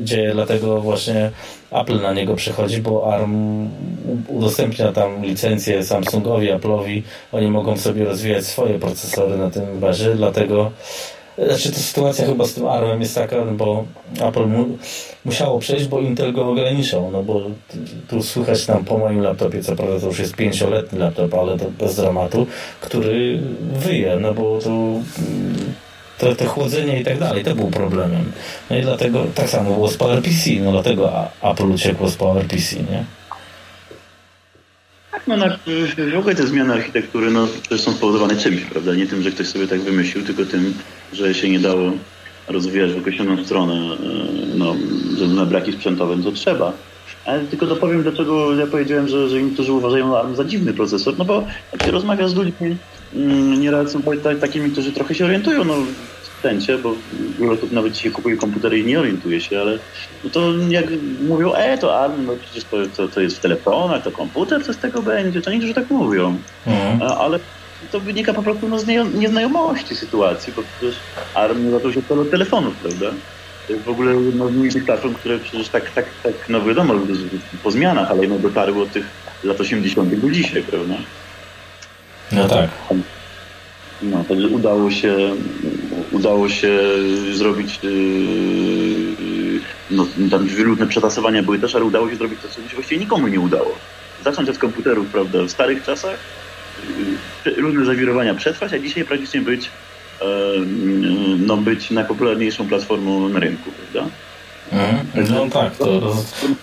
dzieje, 0.03 0.31
dlatego 0.33 0.81
właśnie 0.81 1.31
Apple 1.71 2.01
na 2.01 2.13
niego 2.13 2.35
przechodzi, 2.35 2.81
bo 2.81 3.13
ARM 3.13 3.69
udostępnia 4.27 4.91
tam 4.91 5.25
licencję 5.25 5.83
Samsungowi, 5.83 6.51
Apple'owi, 6.53 7.01
oni 7.31 7.47
mogą 7.47 7.77
sobie 7.77 8.05
rozwijać 8.05 8.45
swoje 8.45 8.79
procesory 8.79 9.37
na 9.37 9.51
tym 9.51 9.79
bazie, 9.79 10.15
dlatego 10.15 10.71
znaczy 11.37 11.71
to 11.71 11.79
sytuacja 11.79 12.25
chyba 12.25 12.45
z 12.45 12.53
tym 12.53 12.67
ARM 12.67 13.01
jest 13.01 13.15
taka, 13.15 13.45
bo 13.45 13.85
Apple 14.21 14.47
mu, 14.47 14.77
musiało 15.25 15.59
przejść, 15.59 15.85
bo 15.85 15.99
Intel 15.99 16.33
go 16.33 16.49
ograniczał, 16.49 17.11
no 17.11 17.23
bo 17.23 17.41
tu 18.07 18.23
słychać 18.23 18.65
tam 18.65 18.85
po 18.85 18.97
moim 18.97 19.21
laptopie, 19.21 19.63
co 19.63 19.75
prawda 19.75 19.99
to 19.99 20.07
już 20.07 20.19
jest 20.19 20.35
pięcioletni 20.35 20.99
laptop, 20.99 21.33
ale 21.33 21.57
to 21.57 21.65
bez 21.79 21.95
dramatu, 21.95 22.47
który 22.81 23.39
wyje, 23.73 24.17
no 24.21 24.33
bo 24.33 24.59
to, 26.17 26.35
to 26.35 26.45
chłodzenie 26.45 27.01
i 27.01 27.03
tak 27.03 27.19
dalej, 27.19 27.43
to 27.43 27.55
był 27.55 27.67
problemem. 27.67 28.31
No 28.69 28.77
i 28.77 28.81
dlatego 28.81 29.25
tak 29.35 29.49
samo 29.49 29.73
było 29.73 29.87
z 29.87 29.97
PowerPC, 29.97 30.49
no 30.63 30.71
dlatego 30.71 31.13
Apple 31.43 31.71
uciekło 31.71 32.09
z 32.09 32.15
PowerPC, 32.15 32.75
nie? 32.75 33.05
Tak, 35.25 35.37
no 35.39 35.45
na, 35.45 35.57
w 36.13 36.17
ogóle 36.17 36.35
te 36.35 36.47
zmiany 36.47 36.73
architektury 36.73 37.31
no, 37.31 37.47
też 37.69 37.81
są 37.81 37.93
spowodowane 37.93 38.35
czymś, 38.35 38.61
prawda? 38.61 38.95
Nie 38.95 39.07
tym, 39.07 39.21
że 39.21 39.31
ktoś 39.31 39.47
sobie 39.47 39.67
tak 39.67 39.81
wymyślił, 39.81 40.25
tylko 40.25 40.45
tym, 40.45 40.73
że 41.13 41.33
się 41.33 41.49
nie 41.49 41.59
dało 41.59 41.91
rozwijać 42.47 42.93
w 42.93 42.97
określoną 42.97 43.45
stronę, 43.45 43.73
e, 43.73 43.97
no, 44.55 44.75
względu 45.11 45.35
na 45.35 45.45
braki 45.45 45.73
sprzętowe, 45.73 46.23
to 46.23 46.31
trzeba. 46.31 46.73
Ale 47.25 47.39
tylko 47.39 47.65
dopowiem, 47.65 48.03
dlaczego 48.03 48.55
ja 48.55 48.67
powiedziałem, 48.67 49.07
że, 49.07 49.29
że 49.29 49.43
niektórzy 49.43 49.73
uważają 49.73 50.17
ARM 50.17 50.35
za 50.35 50.45
dziwny 50.45 50.73
procesor, 50.73 51.17
no 51.17 51.25
bo 51.25 51.47
jak 51.71 51.83
się 51.83 51.91
rozmawia 51.91 52.27
z 52.27 52.35
ludźmi, 52.35 52.77
mm, 53.15 53.61
nieraz 53.61 53.91
są 53.91 54.01
takimi, 54.41 54.71
którzy 54.71 54.91
trochę 54.91 55.15
się 55.15 55.25
orientują 55.25 55.65
no, 55.65 55.75
bo 56.83 56.95
wiele 57.39 57.51
osób 57.51 57.71
nawet 57.71 57.93
dzisiaj 57.93 58.11
kupuje 58.11 58.37
komputery 58.37 58.79
i 58.79 58.85
nie 58.85 58.99
orientuje 58.99 59.41
się, 59.41 59.61
ale 59.61 59.79
no 60.23 60.29
to 60.29 60.53
jak 60.69 60.85
mówią, 61.27 61.53
e, 61.53 61.77
to 61.77 61.99
ARM, 61.99 62.25
no 62.25 62.33
przecież 62.45 62.63
to, 62.63 62.77
to, 62.97 63.07
to 63.07 63.21
jest 63.21 63.37
w 63.37 63.39
telefonach, 63.39 64.03
to 64.03 64.11
komputer, 64.11 64.65
co 64.65 64.73
z 64.73 64.77
tego 64.77 65.01
będzie, 65.01 65.41
to 65.41 65.51
niektórzy 65.51 65.73
tak 65.73 65.89
mówią. 65.89 66.37
Mhm. 66.67 67.01
Ale 67.01 67.39
to 67.91 67.99
wynika 67.99 68.33
po 68.33 68.43
prostu 68.43 68.67
no, 68.67 68.79
z 68.79 68.87
nieznajomości 69.13 69.95
sytuacji, 69.95 70.53
bo 70.55 70.61
przecież 70.63 70.95
ARM 71.33 71.71
zaczął 71.71 71.93
się 71.93 71.99
od 72.09 72.31
telefonów, 72.31 72.75
prawda? 72.75 73.05
To 73.67 73.73
jest 73.73 73.85
w 73.85 73.89
ogóle 73.89 74.15
jedno 74.15 74.49
z 74.69 74.85
platform, 74.85 75.13
które 75.13 75.39
przecież 75.39 75.69
tak, 75.69 75.89
tak, 75.89 76.05
tak, 76.23 76.33
no 76.49 76.61
wiadomo, 76.61 76.93
po 77.63 77.71
zmianach, 77.71 78.11
ale 78.11 78.27
no 78.27 78.39
dotarły 78.39 78.81
od 78.81 78.91
tych 78.91 79.05
lat 79.43 79.61
80. 79.61 80.15
do 80.15 80.29
dzisiaj, 80.29 80.63
prawda? 80.63 80.93
No 82.31 82.47
tak. 82.47 82.69
No, 84.01 84.23
także 84.23 84.47
udało 84.47 84.91
się, 84.91 85.17
udało 86.15 86.49
się 86.49 86.79
zrobić, 87.33 87.79
yy, 87.83 89.59
no 89.91 90.05
tam 90.31 90.47
różne 90.57 90.87
przetasowania 90.87 91.43
były 91.43 91.59
też, 91.59 91.75
ale 91.75 91.85
udało 91.85 92.09
się 92.09 92.15
zrobić 92.15 92.39
to, 92.41 92.47
co 92.47 92.55
się 92.69 92.75
właściwie 92.75 93.01
nikomu 93.01 93.27
nie 93.27 93.39
udało. 93.39 93.71
Zacząć 94.23 94.49
od 94.49 94.57
komputerów, 94.57 95.07
prawda, 95.07 95.43
w 95.43 95.51
starych 95.51 95.83
czasach, 95.83 96.17
yy, 97.45 97.61
różne 97.61 97.85
zawirowania 97.85 98.33
przetrwać, 98.35 98.73
a 98.73 98.79
dzisiaj 98.79 99.05
praktycznie 99.05 99.41
być, 99.41 99.69
yy, 100.21 100.27
no, 101.37 101.57
być 101.57 101.91
najpopularniejszą 101.91 102.67
platformą 102.67 103.29
na 103.29 103.39
rynku, 103.39 103.71
prawda? 103.71 104.09
Mhm. 104.71 105.33
No 105.33 105.49
tak, 105.49 105.77
to 105.77 106.15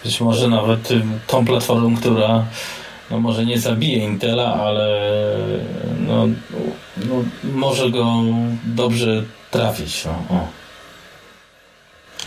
być 0.05 0.21
może 0.21 0.49
nawet 0.49 0.89
tą 1.27 1.45
platformą, 1.45 1.97
która 1.97 2.45
no 3.11 3.21
może 3.21 3.47
nie 3.47 3.59
zabije 3.59 4.05
Intela, 4.05 4.55
ale 4.55 5.01
no, 6.07 6.29
no, 6.97 7.25
może 7.55 7.91
go 7.91 8.23
dobrze 8.65 9.23
trafić. 9.53 10.05
No. 10.05 10.39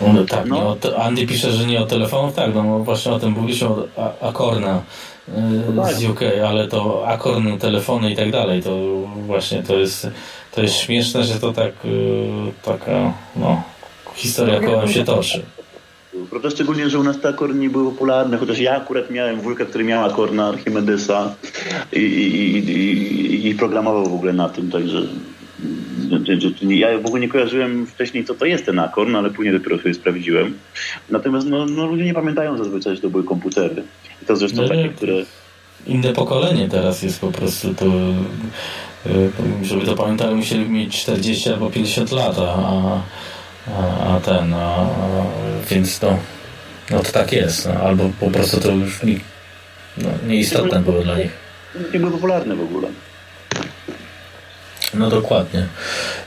O. 0.01 0.13
No, 0.13 0.25
tak, 0.25 0.45
no. 0.45 0.57
o, 0.57 1.03
Andy 1.03 1.27
pisze, 1.27 1.51
że 1.51 1.65
nie 1.65 1.81
o 1.81 1.85
telefonów, 1.85 2.35
tak, 2.35 2.55
no 2.55 2.79
właśnie 2.79 3.11
o 3.11 3.19
tym 3.19 3.31
mówiliśmy 3.31 3.67
o 3.67 3.87
Akorna 4.21 4.81
y, 5.27 5.31
no 5.73 5.85
z 5.85 6.01
tak. 6.01 6.11
UK, 6.11 6.21
ale 6.47 6.67
to 6.67 7.07
Akorn, 7.07 7.57
telefony 7.57 8.11
i 8.11 8.15
tak 8.15 8.31
dalej, 8.31 8.63
to 8.63 8.77
właśnie 9.25 9.63
to 9.63 9.77
jest, 9.77 10.07
to 10.51 10.61
jest 10.61 10.75
śmieszne, 10.75 11.23
że 11.23 11.39
to 11.39 11.53
tak 11.53 11.71
y, 11.85 12.29
taka, 12.63 13.13
no, 13.35 13.63
historia 14.15 14.59
kołem 14.59 14.89
się 14.89 15.03
toczy. 15.03 15.41
Prawda? 16.29 16.49
Szczególnie, 16.49 16.89
że 16.89 16.99
u 16.99 17.03
nas 17.03 17.19
te 17.19 17.29
akordy 17.29 17.59
nie 17.59 17.69
były 17.69 17.91
popularne, 17.91 18.37
chociaż 18.37 18.59
ja 18.59 18.75
akurat 18.75 19.11
miałem 19.11 19.41
wujka, 19.41 19.65
który 19.65 19.83
miał 19.83 20.05
akord 20.05 20.33
na 20.33 20.47
Archimedesa 20.47 21.35
i, 21.93 21.99
i, 21.99 22.57
i, 22.57 23.47
i 23.47 23.55
programował 23.55 24.09
w 24.09 24.13
ogóle 24.13 24.33
na 24.33 24.49
tym, 24.49 24.71
także 24.71 25.01
ja 26.69 26.97
w 26.97 27.05
ogóle 27.05 27.21
nie 27.21 27.29
kojarzyłem 27.29 27.87
wcześniej, 27.87 28.25
co 28.25 28.35
to 28.35 28.45
jest 28.45 28.65
ten 28.65 28.79
akord, 28.79 29.09
no 29.09 29.19
ale 29.19 29.29
później 29.29 29.53
dopiero 29.53 29.77
sobie 29.77 29.93
sprawdziłem. 29.93 30.57
Natomiast 31.09 31.47
no, 31.47 31.65
no 31.65 31.85
ludzie 31.85 32.05
nie 32.05 32.13
pamiętają 32.13 32.57
zazwyczaj, 32.57 32.95
że 32.95 33.01
to 33.01 33.09
były 33.09 33.23
komputery. 33.23 33.83
I 34.23 34.25
to 34.25 34.35
zresztą 34.35 34.61
no, 34.61 34.67
takie, 34.69 34.89
które... 34.89 35.13
Inne 35.87 36.13
pokolenie 36.13 36.69
teraz 36.69 37.03
jest 37.03 37.21
po 37.21 37.31
prostu 37.31 37.73
to... 37.73 37.85
Y, 39.05 39.65
żeby 39.65 39.85
to 39.85 39.95
pamiętały, 39.95 40.35
musieli 40.35 40.69
mieć 40.69 41.01
40 41.01 41.49
albo 41.49 41.69
50 41.69 42.11
lat, 42.11 42.35
a 42.39 43.01
a, 43.67 44.15
a 44.15 44.19
ten, 44.19 44.53
a, 44.53 44.89
więc 45.69 45.99
to, 45.99 46.17
no 46.91 46.99
to 46.99 47.11
tak 47.11 47.31
jest, 47.31 47.65
no, 47.65 47.73
albo 47.73 48.09
po 48.19 48.31
prostu 48.31 48.59
to 48.59 48.71
już 48.71 49.03
nie, 49.03 49.19
no, 49.97 50.09
nieistotne 50.27 50.79
było 50.79 51.01
dla 51.01 51.17
nich. 51.17 51.31
Nie 51.93 51.99
były 51.99 52.11
popularne 52.11 52.55
w 52.55 52.61
ogóle. 52.61 52.87
No 54.97 55.09
dokładnie. 55.09 55.65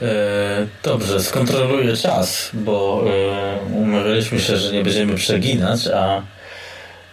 E, 0.02 0.66
dobrze, 0.82 1.22
skontroluję 1.22 1.96
czas, 1.96 2.50
bo 2.54 3.04
e, 3.06 3.74
umawialiśmy 3.74 4.40
się, 4.40 4.56
że 4.56 4.72
nie 4.72 4.84
będziemy 4.84 5.14
przeginać, 5.14 5.86
a, 5.86 6.22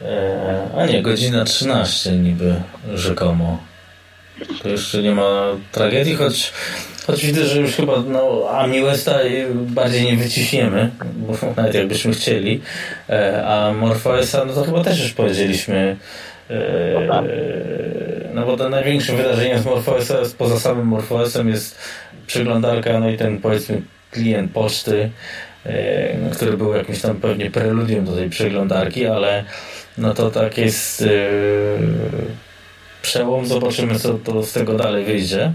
e, 0.02 0.70
a 0.78 0.86
nie, 0.86 1.02
godzina 1.02 1.46
13 1.46 2.12
niby 2.12 2.56
rzekomo. 2.94 3.58
To 4.64 4.70
jeszcze 4.70 5.02
nie 5.02 5.12
ma 5.12 5.42
tragedii, 5.72 6.16
choć 6.16 6.54
Choć 7.08 7.26
widzę, 7.26 7.46
że 7.46 7.60
już 7.60 7.76
chyba 7.76 8.00
no, 8.00 8.50
Ami 8.50 8.82
Westa 8.82 9.20
bardziej 9.54 10.06
nie 10.06 10.18
wyciśniemy, 10.18 10.92
bo 11.16 11.34
nawet 11.58 11.74
jakbyśmy 11.74 12.14
chcieli. 12.14 12.62
A 13.46 13.74
Morpheus'a, 13.82 14.48
no 14.48 14.54
to 14.54 14.64
chyba 14.64 14.84
też 14.84 15.04
już 15.04 15.14
powiedzieliśmy. 15.14 15.98
E, 16.50 17.24
no 18.36 18.46
bo 18.46 18.58
to 18.58 18.70
największym 18.70 19.18
wydarzeniem 19.18 19.60
z 19.60 19.66
Morpheus'a, 19.66 20.36
poza 20.38 20.60
samym 20.60 20.92
Morpheus'em 20.92 21.48
jest 21.48 21.80
przeglądarka, 22.28 23.00
no 23.00 23.10
i 23.10 23.18
ten 23.18 23.38
powiedzmy 23.38 23.82
klient 24.12 24.52
poczty, 24.52 25.10
e, 25.66 26.18
no, 26.18 26.36
który 26.36 26.58
był 26.58 26.74
jakimś 26.74 27.02
tam 27.02 27.16
pewnie 27.16 27.52
preludium 27.52 28.06
do 28.06 28.16
tej 28.16 28.30
przeglądarki, 28.30 29.06
ale 29.06 29.44
no 29.98 30.14
to 30.14 30.32
tak 30.32 30.58
jest 30.58 31.04
przełom, 33.02 33.46
zobaczymy 33.46 34.00
co 34.00 34.14
to 34.14 34.44
z 34.44 34.54
tego 34.54 34.74
dalej 34.74 35.06
wyjdzie. 35.06 35.52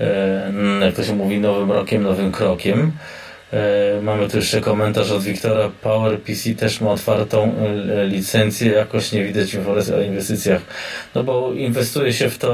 E, 0.00 0.52
jak 0.80 0.94
to 0.94 1.04
się 1.04 1.14
mówi, 1.14 1.40
nowym 1.40 1.72
rokiem, 1.72 2.02
nowym 2.02 2.32
krokiem. 2.32 2.92
E, 3.52 4.02
mamy 4.02 4.28
tu 4.28 4.36
jeszcze 4.36 4.60
komentarz 4.60 5.10
od 5.10 5.22
Wiktora. 5.22 5.70
PowerPC 5.82 6.54
też 6.54 6.80
ma 6.80 6.90
otwartą 6.90 7.54
e, 7.96 8.06
licencję, 8.06 8.72
jakoś 8.72 9.12
nie 9.12 9.24
widać 9.24 9.54
informacji 9.54 9.94
o 9.94 10.00
inwestycjach. 10.00 10.62
No 11.14 11.24
bo 11.24 11.52
inwestuje 11.52 12.12
się 12.12 12.30
w 12.30 12.38
to, 12.38 12.50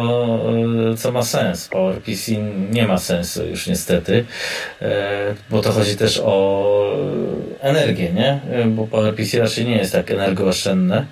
co 0.98 1.12
ma 1.12 1.22
sens. 1.22 1.68
PowerPC 1.68 2.32
nie 2.70 2.86
ma 2.86 2.98
sensu 2.98 3.46
już 3.46 3.66
niestety, 3.66 4.24
bo 5.50 5.62
to 5.62 5.72
chodzi 5.72 5.96
też 5.96 6.20
o 6.24 6.96
energię, 7.60 8.12
nie? 8.12 8.40
Bo 8.66 8.86
PowerPC 8.86 9.38
raczej 9.38 9.64
nie 9.64 9.76
jest 9.76 9.92
tak 9.92 10.10
energooszczędne. 10.10 11.06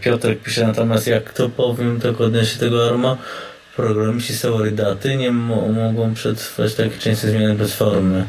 Piotr 0.00 0.36
pisze 0.44 0.66
natomiast, 0.66 1.06
jak 1.06 1.32
to 1.32 1.48
powiem, 1.48 2.00
tak 2.00 2.20
odnośnie 2.20 2.60
tego 2.60 2.88
arma, 2.88 3.16
programiści 3.76 4.34
daty 4.72 5.16
nie 5.16 5.30
mo 5.30 5.68
mogą 5.68 6.14
przetrwać 6.14 6.74
takie 6.74 6.98
częste 6.98 7.30
zmiany 7.30 7.54
bez 7.54 7.72
formy. 7.72 8.24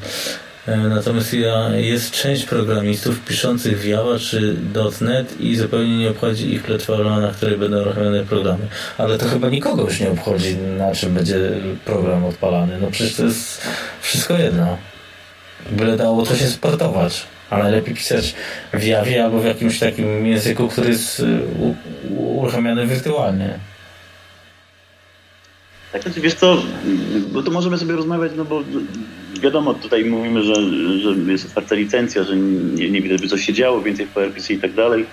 E, 0.68 0.78
natomiast 0.78 1.36
jest 1.78 2.12
część 2.12 2.46
programistów 2.46 3.26
piszących 3.26 3.80
w 3.80 3.86
Java 3.86 4.20
czy 4.20 4.56
.NET 5.02 5.42
i 5.42 5.56
zupełnie 5.56 5.98
nie 5.98 6.10
obchodzi 6.10 6.54
ich 6.54 6.64
platforma, 6.64 7.20
na 7.20 7.32
której 7.32 7.58
będą 7.58 7.84
robione 7.84 8.24
programy. 8.24 8.68
Ale 8.98 9.18
to 9.18 9.26
chyba 9.26 9.50
nikogo 9.50 9.84
już 9.84 10.00
nie 10.00 10.10
obchodzi, 10.10 10.56
na 10.58 10.96
czym 10.96 11.14
będzie 11.14 11.52
program 11.86 12.26
odpalany. 12.26 12.78
No 12.82 12.88
przecież 12.92 13.16
to 13.16 13.24
jest 13.24 13.62
wszystko 14.02 14.38
jedno. 14.38 14.78
Byle 15.72 15.98
dało 15.98 16.26
to 16.26 16.36
się 16.36 16.48
sportować. 16.48 17.24
A 17.50 17.58
najlepiej 17.58 17.96
pisać 17.96 18.36
w 18.74 18.84
Jawie 18.84 19.24
albo 19.24 19.40
w 19.40 19.46
jakimś 19.46 19.80
takim 19.80 20.28
języku, 20.28 20.68
który 20.68 20.90
jest 20.90 21.20
y, 21.20 21.40
uruchamiany 22.18 22.88
wirtualnie. 22.88 23.60
Tak, 25.92 26.04
znaczy 26.04 26.22
wiesz 26.22 26.34
co, 26.34 26.58
bo 27.32 27.44
to 27.44 27.52
możemy 27.52 27.78
sobie 27.78 27.96
rozmawiać, 27.96 28.32
no 28.36 28.46
bo 28.46 28.64
wiadomo, 29.40 29.74
tutaj 29.74 30.06
mówimy, 30.06 30.44
że, 30.44 30.56
że 31.00 31.32
jest 31.32 31.46
otwarta 31.46 31.76
licencja, 31.76 32.24
że 32.24 32.36
nie, 32.38 32.90
nie 32.90 33.02
widać, 33.02 33.22
by 33.22 33.28
coś 33.28 33.46
się 33.46 33.54
działo, 33.54 33.82
więcej 33.82 34.06
w 34.06 34.10
PRPC 34.10 34.54
i 34.54 34.60
tak 34.60 34.74
dalej. 34.74 35.06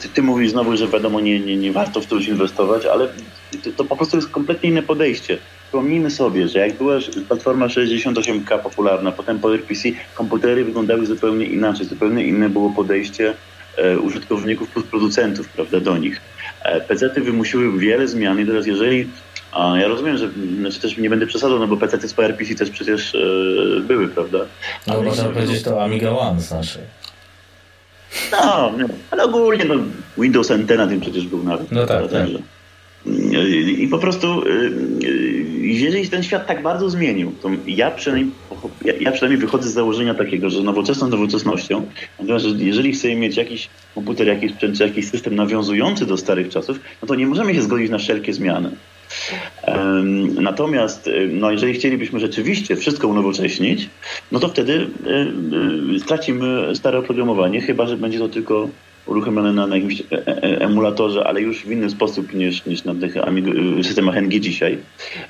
Ty, 0.00 0.08
ty 0.08 0.22
mówisz 0.22 0.50
znowu, 0.50 0.76
że 0.76 0.88
wiadomo, 0.88 1.20
nie, 1.20 1.40
nie, 1.40 1.56
nie 1.56 1.72
warto 1.72 2.00
w 2.00 2.12
już 2.12 2.28
inwestować, 2.28 2.86
ale 2.86 3.08
to, 3.64 3.70
to 3.76 3.84
po 3.84 3.96
prostu 3.96 4.16
jest 4.16 4.28
kompletnie 4.28 4.68
inne 4.68 4.82
podejście. 4.82 5.38
Przypomnijmy 5.62 6.10
sobie, 6.10 6.48
że 6.48 6.58
jak 6.58 6.76
była 6.76 6.98
platforma 7.28 7.66
68K 7.66 8.58
popularna, 8.58 9.12
potem 9.12 9.38
PowerPC, 9.38 9.88
komputery 10.14 10.64
wyglądały 10.64 11.06
zupełnie 11.06 11.46
inaczej, 11.46 11.86
zupełnie 11.86 12.24
inne 12.24 12.48
było 12.48 12.70
podejście 12.70 13.34
e, 13.76 13.98
użytkowników 13.98 14.68
plus 14.68 14.84
producentów, 14.84 15.48
prawda, 15.48 15.80
do 15.80 15.98
nich. 15.98 16.20
E, 16.64 16.80
PC-ty 16.80 17.20
wymusiły 17.20 17.78
wiele 17.78 18.08
zmian 18.08 18.40
i 18.40 18.46
teraz 18.46 18.66
jeżeli 18.66 19.08
a 19.52 19.78
ja 19.78 19.88
rozumiem, 19.88 20.18
że 20.18 20.30
znaczy 20.60 20.80
też 20.80 20.96
nie 20.96 21.10
będę 21.10 21.26
przesadzał, 21.26 21.58
no 21.58 21.66
bo 21.66 21.76
PC 21.76 22.08
z 22.08 22.14
PowerPC 22.14 22.54
też 22.54 22.70
przecież 22.70 23.14
e, 23.14 23.80
były, 23.80 24.08
prawda? 24.08 24.38
No 24.86 24.94
ale 24.94 25.02
można 25.02 25.24
powiedzieć 25.24 25.62
to 25.62 25.84
Amiga 25.84 26.10
One 26.10 26.40
znaczy. 26.40 26.78
No, 28.32 28.72
ale 29.10 29.24
ogólnie 29.24 29.64
no, 29.64 29.74
Windows 30.18 30.50
NT 30.50 30.70
na 30.76 30.86
tym 30.86 31.00
przecież 31.00 31.26
był 31.26 31.44
nawet. 31.44 31.72
No 31.72 31.86
tak, 31.86 32.10
tak. 32.10 32.28
I 33.78 33.88
po 33.88 33.98
prostu, 33.98 34.42
y, 34.42 34.50
y, 35.04 35.44
jeżeli 35.60 36.08
ten 36.08 36.22
świat 36.22 36.46
tak 36.46 36.62
bardzo 36.62 36.90
zmienił, 36.90 37.32
to 37.42 37.50
ja 37.66 37.90
przynajmniej, 37.90 38.34
ja 39.00 39.12
przynajmniej 39.12 39.40
wychodzę 39.40 39.68
z 39.68 39.72
założenia 39.72 40.14
takiego, 40.14 40.50
że 40.50 40.62
nowoczesną 40.62 41.08
nowoczesnością, 41.08 41.86
natomiast 42.20 42.46
jeżeli 42.58 42.92
chcemy 42.92 43.16
mieć 43.16 43.36
jakiś 43.36 43.68
komputer, 43.94 44.26
jakiś 44.26 44.52
sprzęt, 44.52 44.76
czy 44.78 44.82
jakiś 44.82 45.08
system 45.08 45.34
nawiązujący 45.34 46.06
do 46.06 46.16
starych 46.16 46.48
czasów, 46.48 46.80
no 47.02 47.08
to 47.08 47.14
nie 47.14 47.26
możemy 47.26 47.54
się 47.54 47.62
zgodzić 47.62 47.90
na 47.90 47.98
wszelkie 47.98 48.32
zmiany. 48.32 48.70
Natomiast 50.40 51.06
y, 51.06 51.28
no, 51.32 51.50
jeżeli 51.50 51.74
chcielibyśmy 51.74 52.20
rzeczywiście 52.20 52.76
wszystko 52.76 53.08
unowocześnić, 53.08 53.88
no 54.32 54.40
to 54.40 54.48
wtedy 54.48 54.86
stracimy 55.98 56.76
stare 56.76 56.98
oprogramowanie, 56.98 57.60
chyba 57.60 57.86
że 57.86 57.96
będzie 57.96 58.18
to 58.18 58.28
tylko 58.28 58.68
uruchomione 59.06 59.52
na, 59.52 59.66
na 59.66 59.76
jakimś 59.76 60.00
e, 60.00 60.26
e, 60.26 60.60
emulatorze, 60.60 61.24
ale 61.26 61.40
już 61.40 61.62
w 61.62 61.70
inny 61.70 61.90
sposób 61.90 62.34
niż, 62.34 62.66
niż 62.66 62.84
na 62.84 62.94
tych 62.94 63.14
systemach 63.82 64.16
NG 64.16 64.40
dzisiaj. 64.40 64.78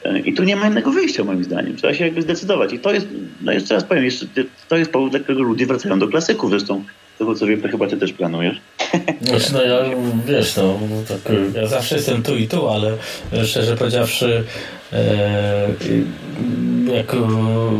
E, 0.04 0.18
I 0.18 0.34
tu 0.34 0.44
nie 0.44 0.56
ma 0.56 0.66
innego 0.66 0.90
wyjścia 0.90 1.24
moim 1.24 1.44
zdaniem. 1.44 1.76
Trzeba 1.76 1.94
się 1.94 2.04
jakby 2.04 2.22
zdecydować. 2.22 2.72
I 2.72 2.78
to 2.78 2.92
jest, 2.92 3.06
no 3.40 3.52
jeszcze 3.52 3.74
raz 3.74 3.84
powiem, 3.84 4.04
jeszcze, 4.04 4.26
to 4.68 4.76
jest 4.76 4.92
powód, 4.92 5.10
dla 5.10 5.20
którego 5.20 5.42
ludzie 5.42 5.66
wracają 5.66 5.98
do 5.98 6.08
klasyków. 6.08 6.50
Zresztą 6.50 6.84
z 7.14 7.18
tego 7.18 7.34
co 7.34 7.46
wiem, 7.46 7.62
to 7.62 7.68
chyba 7.68 7.86
ty 7.86 7.96
też 7.96 8.12
planujesz. 8.12 8.60
Znaczy, 9.22 9.52
no 9.52 9.62
ja, 9.62 9.76
wiesz, 10.26 10.56
no, 10.56 10.78
tak, 11.08 11.34
ja 11.54 11.66
zawsze 11.66 11.96
jestem 11.96 12.22
tu 12.22 12.36
i 12.36 12.48
tu, 12.48 12.68
ale 12.68 12.96
szczerze 13.44 13.76
powiedziawszy, 13.76 14.44
e, 14.92 15.68
jak, 16.94 17.16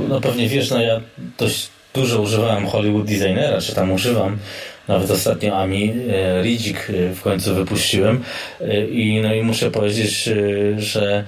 no 0.08 0.20
pewnie 0.20 0.48
wiesz, 0.48 0.70
no 0.70 0.80
ja 0.80 1.00
dość 1.38 1.68
dużo 1.94 2.20
używałem 2.20 2.66
Hollywood 2.66 3.06
Designera, 3.06 3.60
czy 3.60 3.74
tam 3.74 3.92
używam 3.92 4.38
nawet 4.88 5.10
ostatnio 5.10 5.56
Ami 5.56 5.92
e, 6.10 6.42
Ridzik 6.42 6.88
w 7.14 7.20
końcu 7.22 7.54
wypuściłem 7.54 8.22
e, 8.60 8.86
i, 8.86 9.20
no 9.22 9.34
i 9.34 9.42
muszę 9.42 9.70
powiedzieć, 9.70 10.28
że 10.76 11.24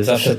zawsze 0.00 0.36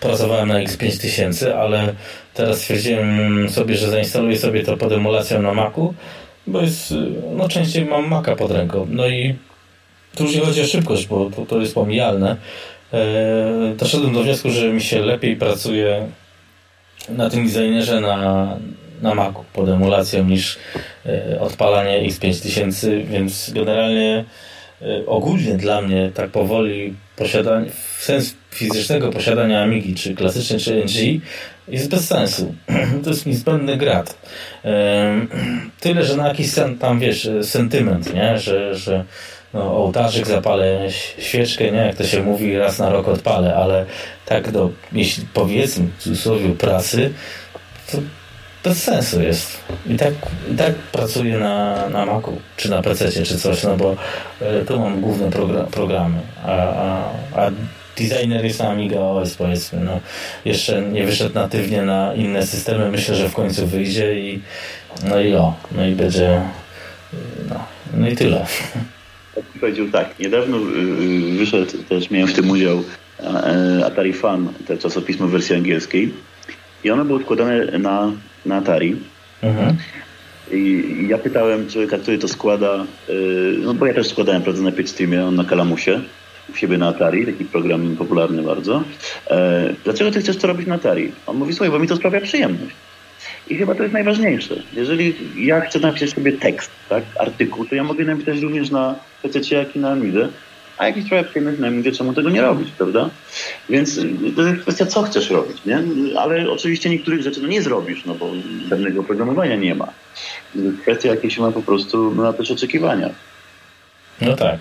pracowałem 0.00 0.48
na 0.48 0.64
X5000, 0.64 1.50
ale 1.50 1.94
teraz 2.34 2.58
stwierdziłem 2.58 3.48
sobie, 3.48 3.76
że 3.76 3.90
zainstaluję 3.90 4.38
sobie 4.38 4.62
to 4.62 4.76
pod 4.76 4.92
emulacją 4.92 5.42
na 5.42 5.54
Macu, 5.54 5.94
bo 6.46 6.60
jest, 6.60 6.94
no 7.36 7.48
częściej 7.48 7.84
mam 7.84 8.08
Maca 8.08 8.36
pod 8.36 8.50
ręką. 8.50 8.86
No 8.90 9.08
i 9.08 9.34
tu 10.14 10.24
już 10.24 10.34
nie 10.34 10.40
chodzi 10.40 10.60
o 10.60 10.66
szybkość, 10.66 11.06
bo 11.06 11.30
to, 11.30 11.46
to 11.46 11.60
jest 11.60 11.74
pomijalne. 11.74 12.36
Doszedłem 13.76 14.14
do 14.14 14.22
wniosku, 14.22 14.50
że 14.50 14.72
mi 14.72 14.80
się 14.80 15.00
lepiej 15.00 15.36
pracuje 15.36 16.06
na 17.08 17.30
tym 17.30 17.46
designerze 17.46 18.00
na, 18.00 18.56
na 19.02 19.14
Macu 19.14 19.44
pod 19.52 19.68
emulacją 19.68 20.24
niż 20.24 20.58
e, 21.06 21.40
odpalanie 21.40 22.10
X5000, 22.10 23.04
więc 23.04 23.50
generalnie 23.54 24.24
e, 24.82 25.06
ogólnie 25.06 25.54
dla 25.54 25.82
mnie 25.82 26.10
tak 26.14 26.30
powoli 26.30 26.94
posiadanie, 27.16 27.70
w 27.70 28.04
sens 28.04 28.34
fizycznego 28.50 29.10
posiadania 29.10 29.62
Amigi, 29.62 29.94
czy 29.94 30.14
klasycznej, 30.14 30.60
czy 30.60 30.84
NG 30.84 31.20
jest 31.68 31.90
bez 31.90 32.08
sensu. 32.08 32.54
To 33.04 33.10
jest 33.10 33.26
niezbędny 33.26 33.76
grad. 33.76 34.18
Tyle, 35.80 36.04
że 36.04 36.16
na 36.16 36.28
jakiś 36.28 36.50
sen, 36.50 36.78
tam 36.78 36.98
wiesz, 36.98 37.28
sentyment, 37.42 38.14
nie? 38.14 38.38
że, 38.38 38.74
że 38.74 39.04
no, 39.54 39.76
ołtarzyk 39.76 40.26
zapalę 40.26 40.88
świeczkę, 41.18 41.70
nie? 41.70 41.78
Jak 41.78 41.96
to 41.96 42.04
się 42.04 42.22
mówi, 42.22 42.58
raz 42.58 42.78
na 42.78 42.90
rok 42.90 43.08
odpalę, 43.08 43.56
ale 43.56 43.86
tak 44.26 44.50
do, 44.50 44.70
jeśli 44.92 45.26
powiedzmy 45.34 45.86
w 45.98 46.02
cudzysłowie 46.02 46.48
pracy, 46.48 47.12
to 47.92 47.98
bez 48.64 48.82
sensu 48.82 49.22
jest. 49.22 49.58
I 49.86 49.96
tak, 49.96 50.14
tak 50.58 50.74
pracuję 50.74 51.38
na, 51.38 51.88
na 51.88 52.06
Macu, 52.06 52.40
czy 52.56 52.70
na 52.70 52.82
PC, 52.82 53.12
czy 53.12 53.38
coś, 53.38 53.62
no 53.62 53.76
bo 53.76 53.96
e, 54.40 54.64
tu 54.64 54.80
mam 54.80 55.00
główne 55.00 55.30
program, 55.30 55.66
programy, 55.66 56.20
a, 56.44 56.52
a, 56.52 57.10
a 57.32 57.50
designer 57.96 58.44
jest 58.44 58.58
na 58.58 58.68
Amiga 58.68 59.00
OS 59.00 59.34
powiedzmy, 59.34 59.80
no. 59.80 60.00
Jeszcze 60.44 60.82
nie 60.82 61.06
wyszedł 61.06 61.34
natywnie 61.34 61.82
na 61.82 62.14
inne 62.14 62.46
systemy, 62.46 62.90
myślę, 62.90 63.14
że 63.14 63.28
w 63.28 63.34
końcu 63.34 63.66
wyjdzie 63.66 64.20
i 64.20 64.40
no 65.08 65.20
i 65.20 65.34
o, 65.34 65.54
no 65.72 65.86
i 65.86 65.94
będzie 65.94 66.42
no, 67.48 67.64
no 67.94 68.08
i 68.08 68.16
tyle. 68.16 68.46
Powiedział 69.60 69.86
tak, 69.88 70.18
niedawno 70.18 70.56
y, 70.56 70.60
y, 71.32 71.38
wyszedł, 71.38 71.78
też 71.88 72.10
miałem 72.10 72.28
w 72.28 72.34
tym 72.34 72.50
udział 72.50 72.82
e, 73.20 73.86
Atari 73.86 74.12
Fan, 74.12 74.48
te 74.66 74.78
czasopismo 74.78 75.26
w 75.26 75.30
wersji 75.30 75.56
angielskiej 75.56 76.14
i 76.84 76.90
ono 76.90 77.04
było 77.04 77.20
składane 77.20 77.78
na 77.78 78.12
na 78.46 78.56
Atari. 78.56 78.96
Mhm. 79.42 79.76
I 80.52 80.84
ja 81.08 81.18
pytałem 81.18 81.68
człowieka, 81.68 81.98
który 81.98 82.18
to 82.18 82.28
składa, 82.28 82.86
y, 83.08 83.56
no 83.58 83.74
bo 83.74 83.86
ja 83.86 83.94
też 83.94 84.08
składałem 84.08 84.42
prawda, 84.42 84.62
na 84.62 84.72
Pitstreamie, 84.72 85.24
on 85.24 85.34
na 85.34 85.44
Kalamusie, 85.44 86.00
u 86.50 86.56
siebie 86.56 86.78
na 86.78 86.88
Atari, 86.88 87.26
taki 87.26 87.44
program 87.44 87.96
popularny 87.96 88.42
bardzo. 88.42 88.84
E, 89.30 89.74
dlaczego 89.84 90.10
ty 90.10 90.20
chcesz 90.20 90.36
to 90.36 90.46
robić 90.46 90.66
na 90.66 90.74
Atari? 90.74 91.12
On 91.26 91.36
mówi, 91.36 91.52
słuchaj, 91.52 91.70
bo 91.70 91.78
mi 91.78 91.88
to 91.88 91.96
sprawia 91.96 92.20
przyjemność. 92.20 92.76
I 93.48 93.56
chyba 93.56 93.74
to 93.74 93.82
jest 93.82 93.92
najważniejsze. 93.92 94.62
Jeżeli 94.72 95.14
ja 95.36 95.60
chcę 95.60 95.78
napisać 95.78 96.10
sobie 96.10 96.32
tekst, 96.32 96.70
tak, 96.88 97.04
artykuł, 97.18 97.64
to 97.64 97.74
ja 97.74 97.84
mogę 97.84 98.04
napisać 98.04 98.40
również 98.40 98.70
na 98.70 98.94
PC, 99.22 99.54
jak 99.54 99.76
i 99.76 99.78
na 99.78 99.90
Amidze, 99.90 100.28
a 100.78 100.86
jakiś 100.86 101.08
trochę 101.08 101.24
przyjemność 101.24 101.58
na 101.58 101.70
wie, 101.70 101.92
czemu 101.92 102.12
tego 102.12 102.30
nie 102.30 102.42
robić, 102.42 102.70
prawda? 102.70 103.10
Więc 103.68 103.98
y, 103.98 104.08
to 104.36 104.42
jest 104.42 104.62
kwestia, 104.62 104.86
co 104.86 105.02
chcesz 105.02 105.30
robić, 105.30 105.64
nie? 105.64 105.82
Ale 106.18 106.50
oczywiście 106.50 106.90
niektórych 106.90 107.22
rzeczy 107.22 107.42
no 107.42 107.48
nie 107.48 107.62
zrobisz, 107.62 108.04
no 108.04 108.14
bo 108.14 108.30
żadnego 108.68 109.02
programowania 109.02 109.56
nie 109.56 109.74
ma. 109.74 109.88
Kwestia, 110.82 111.08
jakie 111.08 111.30
się 111.30 111.42
ma 111.42 111.52
po 111.52 111.62
prostu 111.62 112.14
na 112.14 112.32
też 112.32 112.50
oczekiwania. 112.50 113.10
No 114.20 114.36
tak. 114.36 114.58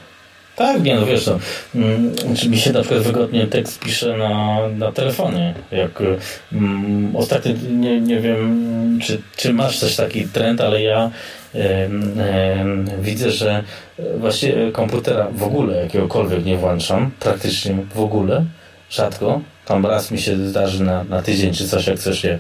Tak, 0.56 0.84
nie 0.84 0.96
no 0.96 1.06
wiesz, 1.06 1.26
no, 1.26 1.40
mm, 1.76 2.16
czy 2.36 2.50
mi 2.50 2.58
się 2.58 2.72
na 2.72 2.82
przykład 2.82 3.02
wygodnie 3.02 3.48
tekst 3.48 3.80
pisze 3.80 4.18
na, 4.18 4.60
na 4.78 4.92
telefonie. 4.92 5.54
Jak 5.72 6.04
mm, 6.54 7.16
ostatnio 7.16 7.52
nie, 7.70 8.02
nie 8.02 8.20
wiem, 8.20 9.00
czy, 9.04 9.22
czy 9.38 9.54
masz 9.54 9.80
też 9.80 9.96
taki 9.96 10.28
trend, 10.28 10.62
ale 10.62 10.82
ja 10.82 11.12
widzę, 13.00 13.32
że 13.32 13.64
właśnie 14.18 14.54
komputera 14.74 15.28
w 15.36 15.44
ogóle 15.44 15.82
jakiegokolwiek 15.82 16.46
nie 16.46 16.58
włączam, 16.58 17.12
praktycznie 17.20 17.76
w 17.96 18.00
ogóle, 18.00 18.46
rzadko. 18.90 19.42
Tam 19.66 19.86
raz 19.86 20.12
mi 20.12 20.22
się 20.22 20.48
zdarzy 20.48 20.84
na, 20.84 21.04
na 21.04 21.22
tydzień 21.22 21.54
czy 21.54 21.68
coś, 21.68 21.88
jak 21.88 22.00
coś 22.00 22.24
je 22.24 22.40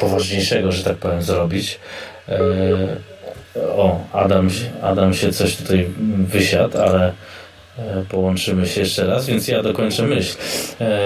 poważniejszego, 0.00 0.72
że 0.72 0.84
tak 0.84 0.96
powiem, 0.96 1.22
zrobić. 1.22 1.78
E, 2.28 2.38
o, 3.62 4.00
Adam, 4.12 4.48
Adam 4.82 5.14
się 5.14 5.32
coś 5.32 5.56
tutaj 5.56 5.88
wysiadł, 6.18 6.78
ale 6.78 7.12
e, 7.78 8.04
połączymy 8.08 8.66
się 8.66 8.80
jeszcze 8.80 9.06
raz, 9.06 9.26
więc 9.26 9.48
ja 9.48 9.62
dokończę 9.62 10.02
myśl. 10.02 10.36
E, 10.80 10.96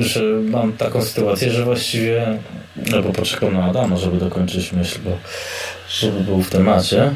że 0.00 0.22
mam 0.24 0.72
taką 0.72 1.02
sytuację, 1.02 1.50
że 1.50 1.64
właściwie 1.64 2.38
no 2.76 3.02
bo 3.02 3.12
poczekam 3.12 3.54
na 3.54 3.64
Adama, 3.64 3.96
żeby 3.96 4.16
dokończyć 4.16 4.72
myśl, 4.72 4.98
bo 5.04 5.10
żeby 5.88 6.20
był 6.20 6.42
w 6.42 6.50
temacie. 6.50 7.10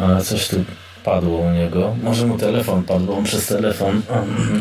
Ale 0.00 0.22
coś 0.22 0.48
tu 0.48 0.56
padło 1.04 1.38
u 1.38 1.50
niego. 1.50 1.96
Może 2.02 2.26
mu 2.26 2.38
telefon 2.38 2.82
padł, 2.82 3.12
on 3.12 3.24
przez 3.24 3.46
telefon 3.46 4.02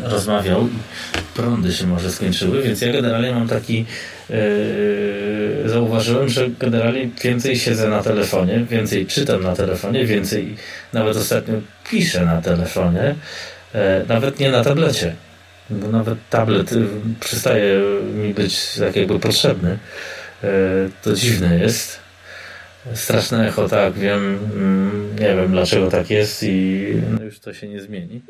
rozmawiał 0.04 0.68
i 0.68 1.36
prądy 1.36 1.74
się 1.74 1.88
może 1.88 2.12
skończyły, 2.12 2.62
więc 2.62 2.82
ja 2.82 2.94
generalnie 2.94 3.32
mam 3.32 3.48
taki 3.48 3.86
yy, 4.30 4.36
zauważyłem, 5.66 6.30
że 6.30 6.50
generalnie 6.50 7.10
więcej 7.24 7.58
siedzę 7.58 7.90
na 7.90 8.04
telefonie, 8.04 8.66
więcej 8.70 9.06
czytam 9.06 9.44
na 9.44 9.56
telefonie, 9.56 10.06
więcej 10.06 10.56
nawet 10.94 11.18
ostatnio 11.18 11.54
piszę 11.90 12.26
na 12.26 12.42
telefonie, 12.42 13.16
yy, 13.74 13.80
nawet 14.08 14.40
nie 14.40 14.52
na 14.52 14.64
tablecie 14.64 15.16
bo 15.70 15.88
nawet 15.88 16.18
tablet 16.30 16.72
y, 16.72 16.86
przestaje 17.20 17.80
mi 18.16 18.34
być 18.34 18.76
tak 18.80 18.96
jakby 18.96 19.20
potrzebny. 19.20 19.78
E, 20.44 20.50
to 21.04 21.14
dziwne 21.14 21.60
jest. 21.60 22.00
Straszne 22.96 23.48
echo, 23.48 23.70
tak, 23.70 23.94
wiem. 23.94 24.40
Mm, 24.54 25.16
nie 25.20 25.36
wiem 25.36 25.52
dlaczego 25.52 25.92
tak 25.92 26.10
jest 26.10 26.44
i 26.44 26.94
no 27.20 27.24
już 27.24 27.40
to 27.40 27.54
się 27.54 27.68
nie 27.68 27.82
zmieni. 27.82 28.22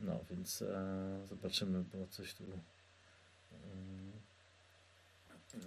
No 0.00 0.18
więc 0.30 0.62
e, 0.62 1.26
zobaczymy, 1.28 1.84
bo 1.94 2.06
coś 2.10 2.34
tu 2.34 2.44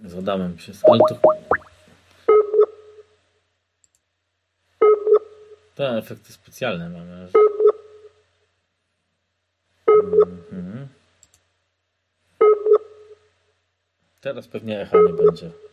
e, 0.05 0.09
z 0.09 0.15
Adamem 0.15 0.59
się. 0.59 0.73
To. 0.73 1.19
To 5.75 5.97
efekty 5.97 6.33
specjalne 6.33 6.89
mamy. 6.89 7.27
Mhm. 10.51 10.87
Teraz 14.21 14.47
pewnie 14.47 14.81
echa 14.81 14.97
nie 14.97 15.13
będzie. 15.13 15.64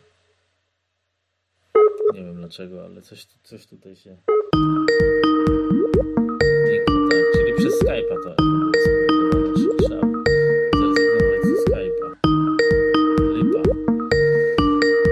Nie 2.13 2.23
wiem 2.23 2.35
dlaczego, 2.35 2.85
ale 2.85 3.01
coś, 3.01 3.27
coś 3.43 3.65
tutaj 3.65 3.95
się... 3.95 4.15
tak, 7.09 7.25
czyli 7.33 7.53
przez 7.57 7.81
Skype'a 7.81 8.15
to 8.23 8.35
trzeba 9.79 10.01
zrezygnować 10.75 11.41
ze 11.43 11.55
Skype'a. 11.63 12.07
Lipa. 13.35 13.61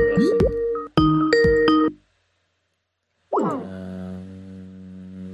Właśnie. 0.10 0.38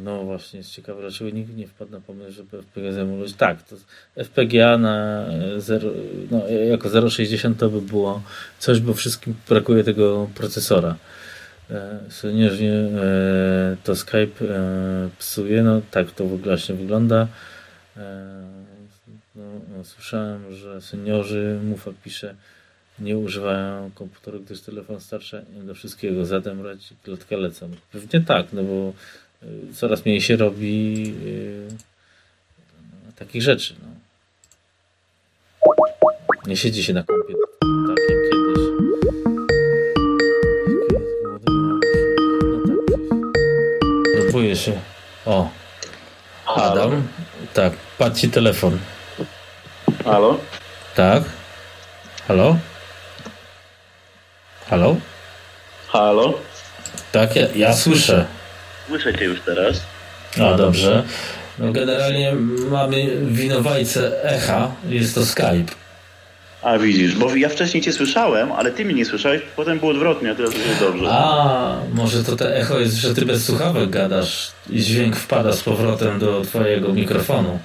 No 0.04 0.24
właśnie, 0.24 0.58
jest 0.58 0.72
ciekawe, 0.72 1.02
dlaczego 1.02 1.30
nikt 1.30 1.56
nie 1.56 1.68
wpadł 1.68 1.92
na 1.92 2.02
pomysł, 2.02 2.32
żeby 2.32 2.62
FPGA 2.62 2.92
zemulować. 2.92 3.34
Tak, 3.34 3.64
to 3.64 3.76
FPGA 4.16 4.78
na 4.78 5.26
0, 5.58 5.90
no, 6.32 6.48
jako 6.48 6.90
0,60 6.90 7.56
to 7.56 7.70
by 7.70 7.82
było 7.82 8.22
coś, 8.60 8.80
bo 8.80 8.94
wszystkim 8.94 9.36
brakuje 9.50 9.84
tego 9.84 10.30
procesora. 10.36 10.96
E, 11.72 12.00
seniorzy 12.10 12.66
e, 12.66 13.78
to 13.84 13.96
Skype 13.96 14.46
e, 14.46 15.10
psuje, 15.20 15.64
no 15.64 15.82
tak 15.92 16.12
to 16.12 16.26
właśnie 16.26 16.76
wygląda. 16.76 17.28
No, 19.36 19.44
no, 19.78 19.84
słyszałem, 19.84 20.56
że 20.56 20.82
seniorzy, 20.82 21.60
Mufa 21.64 21.92
pisze, 22.04 22.36
nie 23.00 23.18
używają 23.18 23.92
komputerów, 23.96 24.46
gdyż 24.46 24.62
telefon 24.62 25.02
starszy 25.02 25.46
do 25.64 25.76
wszystkiego, 25.76 26.26
zatem 26.26 26.66
radzi 26.66 26.96
klatkę 27.04 27.38
lecą. 27.38 27.70
Pewnie 27.92 28.22
tak, 28.22 28.54
no 28.54 28.64
bo 28.64 28.94
coraz 29.74 30.06
mniej 30.06 30.22
się 30.22 30.36
robi 30.36 31.14
takich 33.16 33.42
rzeczy. 33.42 33.76
No. 33.84 33.88
Nie 36.48 36.58
siedzi 36.58 36.84
się 36.84 36.94
na 36.94 37.04
komputerze 37.04 37.38
tak 37.88 38.37
się. 44.58 44.80
O. 45.26 45.50
Adam. 46.56 47.08
Tak, 47.54 47.74
padł 47.98 48.16
ci 48.16 48.30
telefon. 48.30 48.80
Halo? 50.06 50.38
Tak. 50.96 51.24
Halo? 52.28 52.58
Halo? 54.70 54.96
Halo? 55.88 56.34
Tak, 57.12 57.36
ja, 57.36 57.48
ja 57.56 57.74
słyszę. 57.74 58.26
Słyszę 58.88 59.14
cię 59.14 59.26
już 59.26 59.42
teraz. 59.42 59.82
A, 60.42 60.58
dobrze. 60.58 61.04
No 61.60 61.72
generalnie 61.72 62.34
mamy 62.70 63.18
winowajcę 63.22 64.24
echa, 64.24 64.72
jest 64.90 65.16
to 65.16 65.26
Skype. 65.26 65.72
A 66.62 66.78
widzisz, 66.78 67.16
bo 67.16 67.36
ja 67.36 67.50
wcześniej 67.50 67.84
cię 67.84 67.94
słyszałem, 67.94 68.52
ale 68.52 68.72
ty 68.72 68.86
mnie 68.86 68.94
nie 68.94 69.06
słyszałeś, 69.06 69.42
potem 69.56 69.80
było 69.80 69.92
odwrotnie, 69.92 70.32
a 70.32 70.36
teraz 70.36 70.54
już 70.54 70.66
jest 70.66 70.80
dobrze. 70.80 71.08
A, 71.10 71.78
może 71.94 72.24
to 72.24 72.36
te 72.36 72.56
echo 72.56 72.80
jest, 72.80 72.96
że 72.96 73.16
ty 73.16 73.26
bez 73.26 73.46
słuchawek 73.46 73.90
gadasz 73.90 74.52
i 74.70 74.82
dźwięk 74.82 75.16
wpada 75.16 75.54
z 75.54 75.62
powrotem 75.64 76.20
do 76.20 76.42
twojego 76.42 76.94
mikrofonu. 76.94 77.60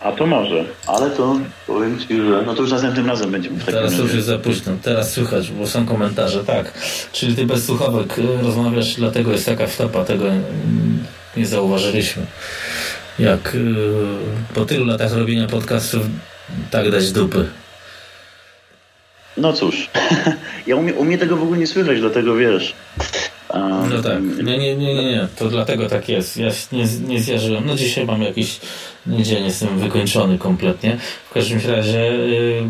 A 0.00 0.12
to 0.12 0.26
może, 0.26 0.64
ale 0.86 1.10
to 1.10 1.36
powiem 1.66 1.98
ci, 1.98 2.16
że 2.16 2.42
no 2.46 2.54
to 2.54 2.62
już 2.62 2.70
następnym 2.70 3.06
razem 3.06 3.30
będziemy 3.30 3.56
w 3.56 3.58
takim 3.58 3.74
Teraz 3.74 3.98
już 3.98 4.14
jest 4.14 4.26
za 4.26 4.38
późno, 4.38 4.72
teraz 4.82 5.12
słychać, 5.12 5.50
bo 5.50 5.66
są 5.66 5.86
komentarze, 5.86 6.44
tak. 6.44 6.72
Czyli 7.12 7.36
ty 7.36 7.46
bez 7.46 7.64
słuchawek 7.66 8.14
rozmawiasz, 8.42 8.94
dlatego 8.94 9.32
jest 9.32 9.46
taka 9.46 9.66
wtopa, 9.66 10.04
tego 10.04 10.24
nie 11.36 11.46
zauważyliśmy. 11.46 12.26
Jak 13.18 13.54
y, 13.54 13.74
po 14.54 14.64
tylu 14.64 14.84
latach 14.84 15.12
robienia 15.12 15.46
podcastów 15.46 16.02
tak 16.70 16.90
dać 16.90 17.12
dupy. 17.12 17.46
No 19.36 19.52
cóż, 19.52 19.90
ja 20.66 20.76
umie, 20.76 20.94
umie 20.94 21.18
tego 21.18 21.36
w 21.36 21.42
ogóle 21.42 21.58
nie 21.58 21.66
słyszeć, 21.66 22.00
dlatego 22.00 22.36
wiesz. 22.36 22.74
Um, 23.54 23.90
no 23.90 24.02
tak, 24.02 24.22
nie, 24.22 24.58
nie, 24.58 24.76
nie, 24.76 24.94
nie, 24.94 25.28
to 25.38 25.48
dlatego 25.48 25.88
tak 25.88 26.08
jest. 26.08 26.36
Ja 26.36 26.48
nie, 26.72 26.84
nie 27.08 27.20
zjarzyłem. 27.20 27.66
No 27.66 27.74
dzisiaj 27.74 28.06
mam 28.06 28.22
jakiś 28.22 28.60
dzień, 29.06 29.44
jestem 29.44 29.78
wykończony 29.78 30.38
kompletnie. 30.38 30.96
W 31.30 31.32
każdym 31.32 31.60
razie 31.68 31.98
yy, 31.98 32.62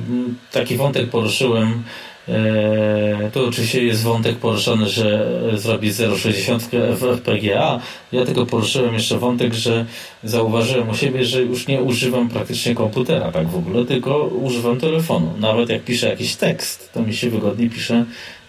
taki 0.52 0.76
wątek 0.76 1.10
poruszyłem 1.10 1.82
E, 2.28 3.30
tu 3.34 3.48
oczywiście 3.48 3.84
jest 3.84 4.02
wątek 4.02 4.36
poruszony, 4.36 4.88
że 4.88 5.30
zrobi 5.54 5.90
0,60 5.90 6.58
w 6.96 7.18
FPGA. 7.18 7.80
Ja 8.12 8.24
tylko 8.24 8.46
poruszyłem 8.46 8.94
jeszcze 8.94 9.18
wątek, 9.18 9.54
że 9.54 9.86
zauważyłem 10.24 10.88
u 10.88 10.94
siebie, 10.94 11.24
że 11.24 11.42
już 11.42 11.66
nie 11.66 11.82
używam 11.82 12.28
praktycznie 12.28 12.74
komputera 12.74 13.32
tak 13.32 13.48
w 13.48 13.56
ogóle, 13.56 13.84
tylko 13.84 14.24
używam 14.24 14.80
telefonu. 14.80 15.34
Nawet 15.38 15.68
jak 15.68 15.84
piszę 15.84 16.08
jakiś 16.08 16.36
tekst, 16.36 16.92
to 16.92 17.02
mi 17.02 17.14
się 17.14 17.30
wygodnie 17.30 17.70
pisze 17.70 18.04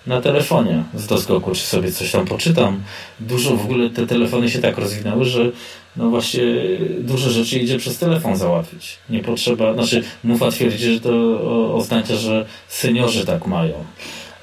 na 0.07 0.21
telefonie 0.21 0.83
z 0.93 1.07
doskoku, 1.07 1.51
czy 1.51 1.61
sobie 1.61 1.91
coś 1.91 2.11
tam 2.11 2.25
poczytam. 2.25 2.83
Dużo 3.19 3.55
w 3.55 3.63
ogóle 3.65 3.89
te 3.89 4.07
telefony 4.07 4.49
się 4.49 4.59
tak 4.59 4.77
rozwinęły, 4.77 5.25
że 5.25 5.51
no 5.97 6.09
właśnie 6.09 6.43
dużo 6.99 7.29
rzeczy 7.29 7.59
idzie 7.59 7.77
przez 7.77 7.97
telefon 7.97 8.35
załatwić. 8.35 8.97
Nie 9.09 9.19
potrzeba, 9.19 9.73
znaczy 9.73 10.03
Mufa 10.23 10.51
twierdzi, 10.51 10.93
że 10.93 10.99
to 10.99 11.75
oznacza, 11.75 12.15
że 12.15 12.45
seniorzy 12.67 13.25
tak 13.25 13.47
mają. 13.47 13.73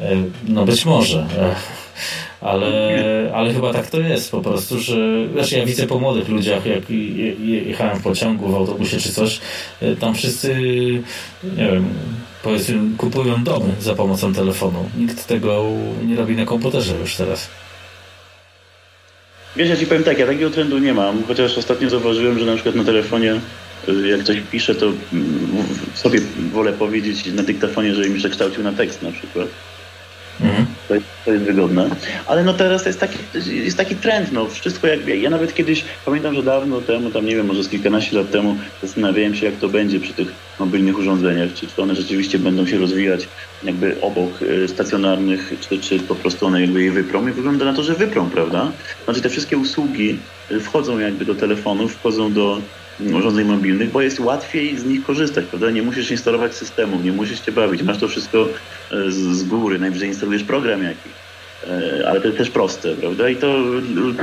E, 0.01 0.17
no 0.49 0.65
być 0.65 0.85
może. 0.85 1.27
E, 1.39 1.55
ale, 2.41 3.31
ale 3.35 3.55
chyba 3.55 3.73
tak 3.73 3.91
to 3.91 4.01
jest 4.01 4.31
po 4.31 4.41
prostu, 4.41 4.81
że 4.81 5.29
znaczy 5.33 5.59
ja 5.59 5.67
widzę 5.67 5.87
po 5.87 5.99
młodych 5.99 6.29
ludziach, 6.29 6.67
jak 6.67 6.83
jechałem 7.67 7.99
w 7.99 8.03
pociągu, 8.03 8.49
w 8.49 8.55
autobusie 8.55 8.99
czy 8.99 9.13
coś, 9.13 9.41
e, 9.81 9.97
tam 9.97 10.15
wszyscy, 10.15 10.55
nie 11.57 11.67
wiem, 11.73 11.89
powiedzmy, 12.43 12.81
kupują 12.99 13.45
domy 13.45 13.75
za 13.81 13.95
pomocą 13.95 14.35
telefonu. 14.35 14.89
Nikt 14.99 15.27
tego 15.27 15.65
nie 16.07 16.17
robi 16.17 16.37
na 16.37 16.45
komputerze 16.45 16.95
już 17.01 17.17
teraz. 17.17 17.49
Wiesz, 19.57 19.69
ja 19.69 19.77
ci 19.77 19.87
powiem 19.87 20.05
tak, 20.05 20.19
ja 20.19 20.27
takiego 20.27 20.51
trendu 20.51 20.79
nie 20.79 20.95
mam, 20.95 21.25
chociaż 21.25 21.59
ostatnio 21.59 21.91
zauważyłem, 21.91 22.39
że 22.39 22.47
na 22.47 22.55
przykład 22.55 22.75
na 22.75 22.85
telefonie 22.85 23.41
y, 23.89 24.09
jak 24.09 24.23
coś 24.23 24.41
piszę, 24.41 24.75
to 24.75 24.87
mm, 24.87 25.65
sobie 25.95 26.21
wolę 26.53 26.73
powiedzieć 26.73 27.27
na 27.27 27.43
dyktafonie, 27.43 27.95
że 27.95 28.09
mi 28.09 28.19
przekształcił 28.19 28.63
na 28.63 28.73
tekst 28.73 29.03
na 29.03 29.13
przykład. 29.13 29.49
Mhm. 30.40 30.66
To, 30.89 30.94
jest, 30.94 31.06
to 31.24 31.32
jest 31.32 31.44
wygodne. 31.44 31.90
Ale 32.27 32.44
no 32.44 32.55
teraz 32.55 32.86
jest 32.86 33.01
taki, 33.01 33.19
jest 33.47 33.77
taki 33.77 33.97
trend, 33.97 34.32
no 34.32 34.48
wszystko 34.48 34.86
jak 34.86 35.09
Ja 35.09 35.31
nawet 35.31 35.55
kiedyś, 35.55 35.85
pamiętam, 36.05 36.35
że 36.35 36.43
dawno 36.43 36.81
temu, 36.81 37.11
tam 37.11 37.27
nie 37.27 37.36
wiem, 37.36 37.47
może 37.47 37.62
z 37.62 37.69
kilkanaście 37.69 38.16
lat 38.16 38.31
temu 38.31 38.56
zastanawiałem 38.82 39.35
się, 39.35 39.47
jak 39.47 39.56
to 39.56 39.69
będzie 39.69 40.01
przy 40.01 40.15
tych 40.15 40.28
mobilnych 40.59 40.98
urządzeniach, 40.98 41.52
czy 41.55 41.82
one 41.82 41.94
rzeczywiście 41.94 42.39
będą 42.39 42.66
się 42.66 42.78
rozwijać 42.78 43.28
jakby 43.62 44.01
obok 44.01 44.43
y, 44.43 44.69
stacjonarnych, 44.69 45.52
czy, 45.61 45.81
czy 45.81 46.01
po 46.01 46.15
prostu 46.15 46.47
one 46.47 46.61
jakby 46.61 46.82
je 46.82 46.93
wyprą. 46.93 47.28
I 47.28 47.32
wygląda 47.32 47.65
na 47.65 47.73
to, 47.73 47.82
że 47.82 47.94
wyprą, 47.94 48.31
prawda? 48.31 48.73
Znaczy 49.05 49.23
te 49.23 49.28
wszystkie 49.28 49.59
usługi 49.59 50.19
y, 50.51 50.61
wchodzą 50.61 50.98
jakby 50.98 51.24
do 51.24 51.35
telefonów, 51.35 51.94
wchodzą 51.94 52.32
do 52.32 52.62
urządzeń 53.01 53.47
mobilnych, 53.47 53.91
bo 53.91 54.03
jest 54.03 54.21
łatwiej 54.21 54.79
z 54.79 54.85
nich 54.85 55.05
korzystać, 55.05 55.45
prawda? 55.45 55.71
Nie 55.71 55.83
musisz 55.83 56.11
instalować 56.11 56.55
systemu, 56.55 57.01
nie 57.01 57.12
musisz 57.12 57.47
się 57.47 57.53
bawić, 57.53 57.83
masz 57.83 57.99
to 57.99 58.09
wszystko 58.09 58.49
e, 58.91 59.11
z, 59.11 59.16
z 59.16 59.45
góry, 59.45 59.79
najwyżej 59.79 60.09
instalujesz 60.09 60.45
program 60.45 60.83
jakiś, 60.83 61.12
e, 61.66 62.09
ale 62.09 62.21
to 62.21 62.27
jest 62.27 62.39
też 62.39 62.51
proste, 62.51 62.95
prawda? 62.95 63.29
I 63.29 63.37
to 63.37 63.65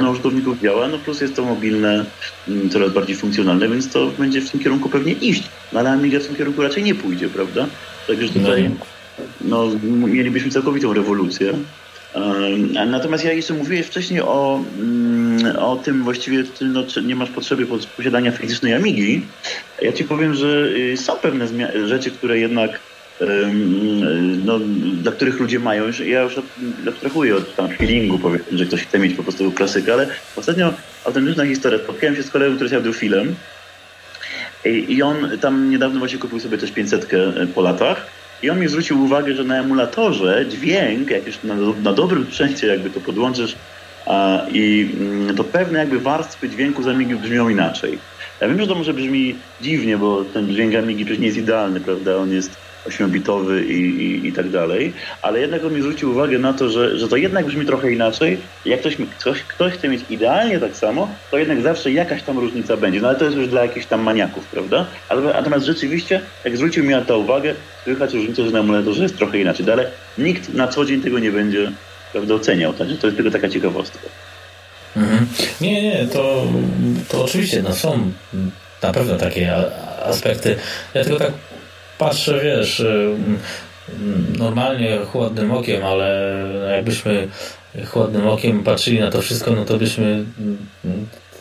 na 0.02 0.10
użytkowników 0.10 0.60
działa, 0.62 0.88
no 0.88 0.98
plus 0.98 1.22
jest 1.22 1.36
to 1.36 1.46
mobilne, 1.46 2.06
mm, 2.48 2.70
coraz 2.70 2.94
bardziej 2.94 3.16
funkcjonalne, 3.16 3.70
więc 3.70 3.92
to 3.92 4.08
będzie 4.08 4.42
w 4.42 4.52
tym 4.52 4.60
kierunku 4.60 4.90
pewnie 4.90 5.14
iść, 5.14 5.44
no 5.74 5.80
ale 5.80 5.90
Amiga 5.90 6.20
w 6.20 6.28
tym 6.28 6.36
kierunku 6.36 6.62
raczej 6.62 6.84
nie 6.84 6.96
pójdzie, 6.96 7.30
prawda? 7.30 7.68
Także 8.08 8.30
tutaj 8.30 8.70
no, 9.42 9.70
mielibyśmy 10.08 10.52
całkowitą 10.52 10.94
rewolucję. 10.94 11.54
Natomiast 12.88 13.26
ja 13.26 13.34
jeszcze 13.34 13.54
mówiłeś 13.54 13.86
wcześniej 13.86 14.22
o, 14.22 14.64
mm, 14.80 15.56
o 15.56 15.76
tym 15.76 16.04
właściwie, 16.04 16.44
ty 16.44 16.66
no, 16.66 16.84
nie 17.04 17.16
masz 17.16 17.30
potrzeby 17.30 17.68
posiadania 17.98 18.32
fizycznej 18.32 18.74
Amigi. 18.74 19.22
Ja 19.82 19.94
ci 19.94 20.04
powiem, 20.04 20.34
że 20.34 20.70
y, 20.78 20.98
są 20.98 21.16
pewne 21.16 21.48
rzeczy, 21.88 22.12
które 22.12 22.40
jednak 22.40 22.80
no, 24.46 24.60
dla 24.94 25.12
których 25.12 25.40
ludzie 25.40 25.60
mają, 25.60 25.84
ja 26.06 26.22
już 26.22 26.34
abstrahuję 26.88 27.36
od 27.36 27.56
tam 27.56 27.70
feelingu, 27.70 28.20
powiedzmy, 28.20 28.58
że 28.58 28.66
ktoś 28.66 28.82
chce 28.82 29.00
mieć 29.00 29.14
po 29.14 29.24
prostu 29.24 29.52
klasykę, 29.52 29.94
ale 29.94 30.08
ostatnio 30.36 30.74
autentyczna 31.06 31.46
historia, 31.46 31.80
spotkałem 31.80 32.16
się 32.16 32.24
z 32.24 32.30
kolegą, 32.30 32.56
który 32.56 32.66
jest 32.66 32.76
audiofilem 32.76 33.36
i 34.66 35.02
on 35.02 35.38
tam 35.42 35.70
niedawno 35.70 36.00
właśnie 36.00 36.20
kupił 36.20 36.40
sobie 36.40 36.58
też 36.58 36.72
500 36.72 37.08
po 37.56 37.62
latach 37.62 38.21
I 38.44 38.50
on 38.50 38.60
mi 38.60 38.68
zwrócił 38.68 39.04
uwagę, 39.04 39.36
że 39.36 39.44
na 39.44 39.60
emulatorze 39.60 40.46
dźwięk, 40.50 41.10
jak 41.10 41.28
już 41.28 41.44
na, 41.44 41.56
na 41.84 41.94
dobrym 41.94 42.26
sprzęcie 42.26 42.68
jakby 42.68 42.90
to 42.90 43.00
podłączysz, 43.00 43.56
a, 44.06 44.46
i 44.52 44.92
mm, 45.00 45.36
to 45.36 45.44
pewne 45.44 45.80
jakby 45.80 46.00
warstwy 46.00 46.50
dźwięku 46.50 46.84
z 46.84 46.88
Amigi 46.88 47.16
brzmią 47.16 47.50
inaczej. 47.50 47.98
Ja 48.42 48.48
wiem, 48.48 48.62
że 48.62 48.68
to 48.68 48.76
może 48.76 48.94
brzmi 48.94 49.36
dziwnie, 49.62 49.98
bo 49.98 50.26
ten 50.26 50.50
dźwięk 50.50 50.76
Amigi 50.76 51.06
przecież 51.06 51.20
nie 51.20 51.28
jest 51.28 51.38
idealny, 51.38 51.80
prawda? 51.80 52.18
On 52.18 52.32
jest 52.32 52.58
8-bitowy 52.88 53.66
i, 53.66 53.80
i, 54.04 54.28
i, 54.28 54.34
tak 54.34 54.50
dalej, 54.50 54.94
ale 55.22 55.40
jednak 55.40 55.66
on 55.66 55.74
mi 55.74 55.82
zwrócił 55.82 56.12
uwagę 56.12 56.40
na 56.40 56.54
to, 56.54 56.70
że, 56.70 56.98
że 57.00 57.08
to 57.08 57.16
jednak 57.16 57.46
brzmi 57.46 57.66
trochę 57.66 57.92
inaczej. 57.92 58.38
Jak 58.66 58.80
ktoś, 58.80 58.98
ktoś, 59.20 59.44
ktoś 59.44 59.74
chce 59.74 59.90
mieć 59.90 60.02
idealnie 60.10 60.60
tak 60.60 60.76
samo, 60.76 61.10
to 61.32 61.38
jednak 61.38 61.62
zawsze 61.62 61.92
jakaś 61.92 62.24
tam 62.24 62.40
różnica 62.40 62.78
będzie. 62.78 63.02
No 63.02 63.08
ale 63.08 63.18
to 63.18 63.26
jest 63.26 63.38
już 63.38 63.48
dla 63.48 63.62
jakichś 63.62 63.86
tam 63.86 64.02
maniaków, 64.02 64.46
prawda? 64.46 64.86
Ale, 65.10 65.22
natomiast 65.22 65.66
rzeczywiście, 65.66 66.22
jak 66.46 66.58
zwrócił 66.58 66.84
mi 66.84 66.90
na 66.90 67.02
to 67.02 67.20
uwagę, 67.20 67.56
słychać 67.84 68.14
różnicę, 68.14 68.46
że 68.46 68.52
na 68.52 68.60
emulatorze 68.60 69.04
jest 69.04 69.18
trochę 69.18 69.40
inaczej. 69.40 69.66
No, 69.66 69.74
ale 69.74 69.92
nikt 70.18 70.54
na 70.54 70.68
co 70.68 70.86
dzień 70.86 71.02
tego 71.02 71.20
nie 71.20 71.32
będzie 71.32 71.72
prawda, 72.12 72.34
oceniał, 72.34 72.74
także 72.74 72.96
to 72.96 73.08
jest 73.08 73.18
tylko 73.18 73.32
taka 73.32 73.50
ciekawostka. 73.50 74.00
Mhm. 74.98 75.28
Nie, 75.62 75.82
nie, 75.82 76.08
to, 76.08 76.48
to 77.10 77.24
oczywiście 77.24 77.62
no, 77.62 77.74
są 77.74 78.12
na 78.82 78.94
pewno 78.94 79.18
takie 79.18 79.56
aspekty. 80.06 80.56
Ja 80.94 81.04
tylko 81.04 81.20
tak 81.20 81.32
patrzę, 82.02 82.40
wiesz, 82.44 82.80
y, 82.80 83.16
normalnie 84.38 84.98
chłodnym 85.12 85.52
okiem, 85.52 85.86
ale 85.86 86.36
jakbyśmy 86.76 87.28
chłodnym 87.86 88.28
okiem 88.28 88.64
patrzyli 88.64 89.00
na 89.00 89.12
to 89.12 89.22
wszystko, 89.22 89.52
no 89.52 89.66
to 89.66 89.78
byśmy 89.78 90.26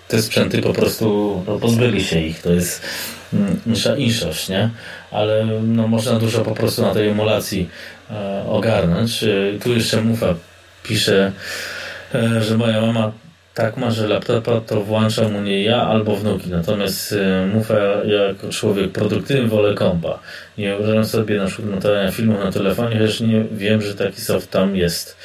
te 0.09 0.23
sprzęty 0.23 0.63
po 0.63 0.73
prostu 0.73 1.43
no, 1.47 1.59
pozbyli 1.59 2.05
się 2.05 2.21
ich. 2.21 2.43
To 2.43 2.53
jest 2.53 2.83
insza, 3.67 3.97
inszość, 3.97 4.49
nie? 4.49 4.71
Ale 5.11 5.47
no, 5.63 5.89
można 5.89 6.19
dużo 6.19 6.45
po 6.45 6.55
prostu 6.55 6.83
na 6.83 6.95
tej 6.95 7.09
emulacji 7.09 7.69
e, 8.11 8.45
ogarnąć. 8.49 9.25
E, 9.25 9.29
tu 9.63 9.75
jeszcze 9.75 10.03
Mufa 10.03 10.35
pisze, 10.83 11.33
e, 12.15 12.43
że 12.43 12.59
moja 12.59 12.81
mama 12.81 13.13
tak 13.55 13.77
ma, 13.77 13.91
że 13.91 14.09
laptopa 14.09 14.61
to 14.61 14.81
włączam 14.81 15.37
u 15.37 15.41
niej 15.41 15.65
ja 15.65 15.83
albo 15.83 16.17
wnuki. 16.17 16.51
Natomiast 16.51 17.13
y, 17.13 17.17
mówię 17.55 17.75
jako 18.05 18.49
człowiek 18.49 18.93
produktywny 18.93 19.49
wolę 19.49 19.75
kompa. 19.75 20.19
Nie 20.59 20.77
wyobrażam 20.77 21.05
sobie 21.05 21.39
na 21.39 21.47
przykład 21.47 21.71
notowania 21.71 22.13
filmu 22.13 22.39
na 22.39 22.53
telefonie, 22.53 22.99
chociaż 22.99 23.21
nie 23.21 23.45
wiem, 23.53 23.83
że 23.83 23.95
taki 23.95 24.21
soft 24.21 24.51
tam 24.51 24.77
jest. 24.77 25.17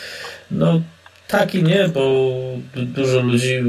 No 0.52 0.82
tak 1.28 1.56
i 1.56 1.64
nie, 1.64 1.88
bo 1.88 2.34
dużo 2.76 3.20
ludzi 3.20 3.64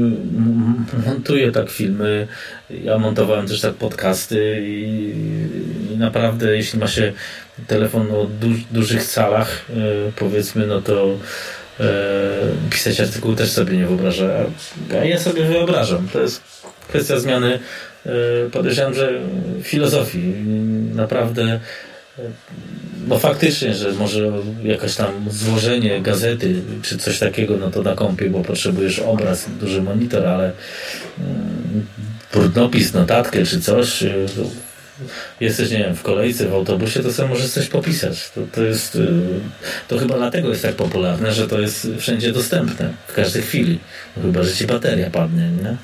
montuje 1.05 1.51
tak 1.51 1.69
filmy. 1.69 2.27
Ja 2.69 2.97
montowałem 2.97 3.47
też 3.47 3.61
tak 3.61 3.73
podcasty 3.73 4.61
i, 4.61 5.13
i 5.93 5.97
naprawdę 5.97 6.57
jeśli 6.57 6.79
ma 6.79 6.87
się 6.87 7.13
telefon 7.67 8.11
o 8.11 8.23
du 8.41 8.47
dużych 8.71 9.03
calach, 9.03 9.65
y, 9.69 10.11
powiedzmy, 10.15 10.67
no 10.67 10.81
to 10.81 11.17
pisać 12.69 12.99
artykuł 12.99 13.35
też 13.35 13.51
sobie 13.51 13.77
nie 13.77 13.85
wyobrażam. 13.85 14.29
A 15.01 15.05
ja 15.05 15.19
sobie 15.19 15.43
wyobrażam. 15.43 16.07
To 16.13 16.21
jest 16.21 16.41
kwestia 16.87 17.19
zmiany, 17.19 17.59
e, 18.05 18.09
podejrzewam, 18.51 18.93
że 18.93 19.21
filozofii. 19.63 20.33
Naprawdę 20.95 21.43
e, 21.43 22.21
no 23.07 23.19
faktycznie, 23.19 23.73
że 23.73 23.91
może 23.91 24.31
jakaś 24.63 24.95
tam 24.95 25.25
złożenie 25.29 26.01
gazety 26.01 26.61
czy 26.81 26.97
coś 26.97 27.19
takiego, 27.19 27.57
no 27.57 27.71
to 27.71 27.83
na 27.83 27.95
kąpie, 27.95 28.29
bo 28.29 28.41
potrzebujesz 28.41 28.99
obraz, 28.99 29.45
duży 29.59 29.81
monitor, 29.81 30.25
ale 30.25 30.51
mm, 31.19 31.85
brudnopis, 32.33 32.93
notatkę 32.93 33.45
czy 33.45 33.61
coś, 33.61 34.03
jesteś, 35.39 35.71
nie 35.71 35.77
wiem, 35.77 35.95
w 35.95 36.03
kolejce, 36.03 36.47
w 36.47 36.53
autobusie, 36.53 36.99
to 36.99 37.13
sobie 37.13 37.29
możesz 37.29 37.49
coś 37.49 37.67
popisać. 37.67 38.29
To, 38.29 38.41
to 38.51 38.63
jest, 38.63 38.95
y, 38.95 39.09
to 39.87 39.97
chyba 39.97 40.17
dlatego 40.17 40.49
jest 40.49 40.61
tak 40.61 40.75
popularne, 40.75 41.33
że 41.33 41.47
to 41.47 41.59
jest 41.59 41.87
wszędzie 41.99 42.31
dostępne, 42.31 42.93
w 43.07 43.13
każdej 43.13 43.41
chwili. 43.41 43.79
No 44.17 44.23
chyba, 44.23 44.43
że 44.43 44.53
ci 44.53 44.67
bateria 44.67 45.09
padnie, 45.09 45.49
nie? 45.63 45.75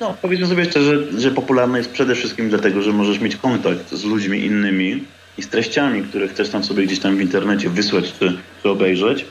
No, 0.00 0.16
powiedzmy 0.22 0.46
sobie 0.46 0.64
jeszcze, 0.64 0.80
że, 1.18 1.30
popularne 1.30 1.78
jest 1.78 1.90
przede 1.90 2.14
wszystkim 2.14 2.48
dlatego, 2.48 2.82
że 2.82 2.92
możesz 2.92 3.20
mieć 3.20 3.36
kontakt 3.36 3.94
z 3.94 4.04
ludźmi 4.04 4.44
innymi 4.44 5.04
i 5.38 5.42
z 5.42 5.48
treściami, 5.48 6.02
które 6.02 6.28
chcesz 6.28 6.48
tam 6.48 6.64
sobie 6.64 6.86
gdzieś 6.86 6.98
tam 6.98 7.16
w 7.16 7.20
internecie 7.20 7.68
wysłać 7.68 8.12
czy, 8.18 8.38
czy 8.62 8.68
obejrzeć 8.68 9.24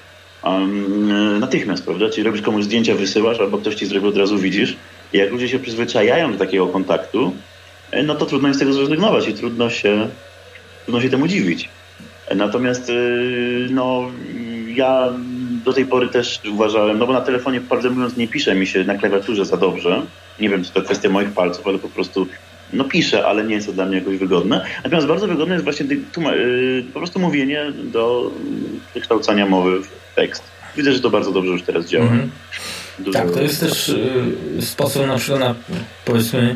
um, 0.43 1.39
natychmiast, 1.39 1.85
prawda? 1.85 2.09
Czyli 2.09 2.23
robisz 2.23 2.41
komuś 2.41 2.63
zdjęcia, 2.63 2.95
wysyłasz, 2.95 3.39
albo 3.39 3.57
ktoś 3.57 3.75
ci 3.75 3.85
zrobi 3.85 4.07
od 4.07 4.17
razu 4.17 4.37
widzisz. 4.37 4.75
I 5.13 5.17
jak 5.17 5.31
ludzie 5.31 5.49
się 5.49 5.59
przyzwyczajają 5.59 6.31
do 6.31 6.37
takiego 6.37 6.67
kontaktu, 6.67 7.33
no 8.03 8.15
to 8.15 8.25
trudno 8.25 8.47
jest 8.47 8.59
z 8.59 8.61
tego 8.61 8.73
zrezygnować 8.73 9.27
i 9.27 9.33
trudno 9.33 9.69
się, 9.69 10.09
trudno 10.85 11.01
się 11.01 11.09
temu 11.09 11.27
dziwić. 11.27 11.69
E, 12.27 12.35
natomiast 12.35 12.89
y, 12.89 13.67
no, 13.71 14.11
ja 14.75 15.13
do 15.65 15.73
tej 15.73 15.85
pory 15.85 16.07
też 16.07 16.39
uważałem, 16.51 16.99
no 16.99 17.07
bo 17.07 17.13
na 17.13 17.21
telefonie, 17.21 17.61
prawdę 17.61 17.89
mówiąc, 17.89 18.17
nie 18.17 18.27
pisze 18.27 18.55
mi 18.55 18.67
się 18.67 18.83
na 18.83 18.97
klawiaturze 18.97 19.45
za 19.45 19.57
dobrze. 19.57 20.01
Nie 20.39 20.49
wiem, 20.49 20.63
czy 20.63 20.71
to 20.71 20.81
kwestia 20.81 21.09
moich 21.09 21.31
palców, 21.31 21.67
ale 21.67 21.79
po 21.79 21.89
prostu 21.89 22.27
no 22.73 22.83
piszę, 22.83 23.25
ale 23.25 23.43
nie 23.43 23.55
jest 23.55 23.67
to 23.67 23.73
dla 23.73 23.85
mnie 23.85 23.97
jakoś 23.97 24.17
wygodne. 24.17 24.65
Natomiast 24.83 25.07
bardzo 25.07 25.27
wygodne 25.27 25.53
jest 25.53 25.63
właśnie 25.63 25.85
po 26.93 26.99
prostu 26.99 27.19
mówienie 27.19 27.65
do 27.83 28.31
wykształcania 28.93 29.45
mowy 29.45 29.81
w 29.81 30.15
tekst. 30.15 30.43
Widzę, 30.77 30.93
że 30.93 30.99
to 30.99 31.09
bardzo 31.09 31.31
dobrze 31.31 31.51
już 31.51 31.61
teraz 31.61 31.85
działa. 31.85 32.05
Mm 32.05 32.19
-hmm. 32.19 33.13
Tak, 33.13 33.31
to 33.31 33.41
jest 33.41 33.59
też 33.59 33.89
y, 33.89 34.61
sposób 34.61 35.07
na 35.07 35.17
przykład 35.17 35.39
na 35.39 35.55
powiedzmy 36.05 36.55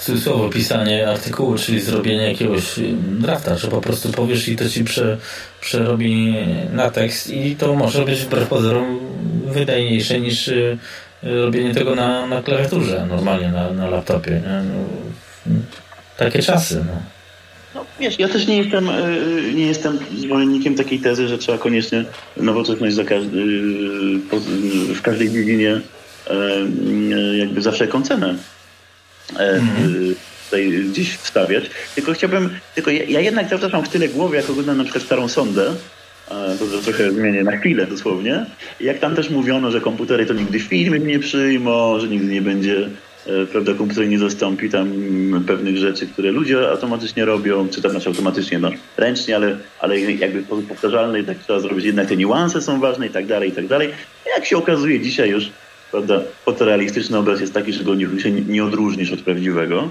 cudzysłowo 0.00 0.48
pisanie 0.48 1.08
artykułu, 1.08 1.56
czyli 1.58 1.80
zrobienie 1.80 2.28
jakiegoś 2.28 2.78
y, 2.78 2.94
drafta, 3.02 3.56
że 3.56 3.68
po 3.68 3.80
prostu 3.80 4.12
powiesz 4.12 4.48
i 4.48 4.56
to 4.56 4.68
ci 4.68 4.84
prze, 4.84 5.18
przerobi 5.60 6.34
na 6.72 6.90
tekst 6.90 7.30
i 7.30 7.56
to 7.56 7.74
może 7.74 8.04
być 8.04 8.20
wbrew 8.20 8.48
pozorom 8.48 8.98
wydajniejsze 9.46 10.20
niż 10.20 10.48
y, 10.48 10.78
robienie 11.22 11.74
tego 11.74 11.94
na, 11.94 12.26
na 12.26 12.42
klawiaturze 12.42 13.06
normalnie, 13.08 13.48
na, 13.48 13.72
na 13.72 13.90
laptopie. 13.90 14.42
No, 14.46 14.84
takie 16.16 16.42
czasy. 16.42 16.84
No. 16.86 17.02
No, 17.74 17.84
wiesz, 18.00 18.18
ja 18.18 18.28
też 18.28 18.46
nie 18.46 18.58
jestem, 18.58 18.88
y, 18.88 19.52
nie 19.54 19.66
jestem 19.66 19.98
zwolennikiem 20.18 20.74
takiej 20.74 20.98
tezy, 20.98 21.28
że 21.28 21.38
trzeba 21.38 21.58
koniecznie 21.58 22.04
nowoczesność 22.36 22.94
za 22.94 23.04
każdy, 23.04 23.44
w 24.94 25.02
każdej 25.02 25.30
dziedzinie 25.30 25.80
jakby 27.38 27.62
za 27.62 27.72
wszelką 27.72 28.02
cenę 28.02 28.34
mm. 29.38 30.14
tutaj 30.44 30.70
gdzieś 30.90 31.16
wstawiać. 31.16 31.70
Tylko 31.94 32.12
chciałbym, 32.12 32.50
tylko 32.74 32.90
ja, 32.90 33.04
ja 33.04 33.20
jednak 33.20 33.46
mam 33.72 33.84
w 33.84 33.88
tyle 33.88 34.08
głowy, 34.08 34.36
jak 34.36 34.50
oglądam 34.50 34.76
na 34.76 34.84
przykład 34.84 35.04
starą 35.04 35.28
sondę, 35.28 35.74
to, 36.58 36.66
to 36.66 36.82
trochę 36.84 37.12
zmienię 37.12 37.44
na 37.44 37.56
chwilę 37.56 37.86
dosłownie. 37.86 38.46
Jak 38.80 38.98
tam 38.98 39.16
też 39.16 39.30
mówiono, 39.30 39.70
że 39.70 39.80
komputery 39.80 40.26
to 40.26 40.34
nigdy 40.34 40.60
firmy 40.60 40.98
nie 40.98 41.18
przyjmą, 41.18 42.00
że 42.00 42.08
nigdy 42.08 42.32
nie 42.32 42.42
będzie, 42.42 42.88
e, 43.26 43.46
prawda, 43.46 43.74
komputer 43.74 44.08
nie 44.08 44.18
zastąpi 44.18 44.70
tam 44.70 44.92
pewnych 45.46 45.76
rzeczy, 45.76 46.06
które 46.06 46.30
ludzie 46.30 46.70
automatycznie 46.70 47.24
robią, 47.24 47.68
czy 47.68 47.82
tam 47.82 47.90
znaczy 47.90 48.08
automatycznie, 48.08 48.58
no, 48.58 48.70
ręcznie, 48.96 49.36
ale, 49.36 49.56
ale 49.80 50.00
jakby 50.00 50.42
powtarzalne 50.68 51.20
i 51.20 51.24
tak 51.24 51.38
trzeba 51.38 51.60
zrobić, 51.60 51.84
jednak 51.84 52.08
te 52.08 52.16
niuanse 52.16 52.62
są 52.62 52.80
ważne 52.80 53.06
i 53.06 53.10
tak 53.10 53.26
dalej, 53.26 53.48
i 53.48 53.52
tak 53.52 53.66
dalej. 53.66 53.90
Jak 54.36 54.46
się 54.46 54.56
okazuje 54.56 55.00
dzisiaj 55.00 55.30
już 55.30 55.50
prawda, 55.90 56.20
fotorealistyczny 56.44 57.18
obraz 57.18 57.40
jest 57.40 57.54
taki, 57.54 57.72
że 57.72 57.84
go 57.84 57.94
nie, 57.94 58.20
się 58.20 58.30
nie 58.30 58.64
odróżnisz 58.64 59.12
od 59.12 59.20
prawdziwego. 59.20 59.88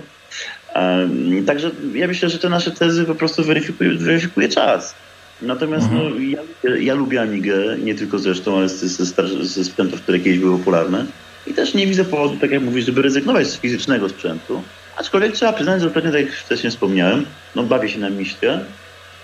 Także 1.46 1.72
ja 1.94 2.08
myślę, 2.08 2.30
że 2.30 2.40
te 2.40 2.50
nasze 2.50 2.72
tezy 2.72 3.06
po 3.06 3.16
prostu 3.16 3.44
weryfikuje, 3.44 3.92
weryfikuje 3.92 4.50
czas. 4.50 4.96
Natomiast 5.42 5.86
mhm. 5.86 6.14
no, 6.14 6.20
ja, 6.20 6.76
ja, 6.78 6.94
lubię 6.94 7.22
Amigę, 7.22 7.78
nie 7.84 7.96
tylko 7.96 8.20
zresztą, 8.20 8.58
ale 8.58 8.70
ze, 8.70 8.88
ze, 8.88 9.46
ze 9.46 9.64
sprzętów, 9.64 10.02
które 10.02 10.20
kiedyś 10.20 10.40
były 10.40 10.58
popularne. 10.58 11.06
I 11.48 11.54
też 11.54 11.74
nie 11.74 11.88
widzę 11.88 12.06
powodu, 12.06 12.38
tak 12.38 12.52
jak 12.52 12.62
mówisz, 12.62 12.86
żeby 12.86 13.02
rezygnować 13.02 13.48
z 13.48 13.58
fizycznego 13.58 14.10
sprzętu. 14.10 14.64
Aczkolwiek 14.98 15.34
trzeba 15.34 15.54
przyznać, 15.54 15.82
że 15.82 15.88
ostatnio, 15.88 16.12
tak 16.12 16.22
jak 16.22 16.34
wcześniej 16.34 16.72
wspomniałem, 16.72 17.26
no 17.56 17.64
bawię 17.64 17.90
się 17.90 18.00
na 18.00 18.10
miście 18.10 18.60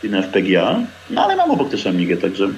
i 0.03 0.09
na 0.09 0.21
FPGA, 0.21 0.79
no 1.09 1.23
ale 1.23 1.35
mam 1.35 1.51
obok 1.51 1.69
też 1.69 1.87
Amigę, 1.87 2.17
także 2.17 2.49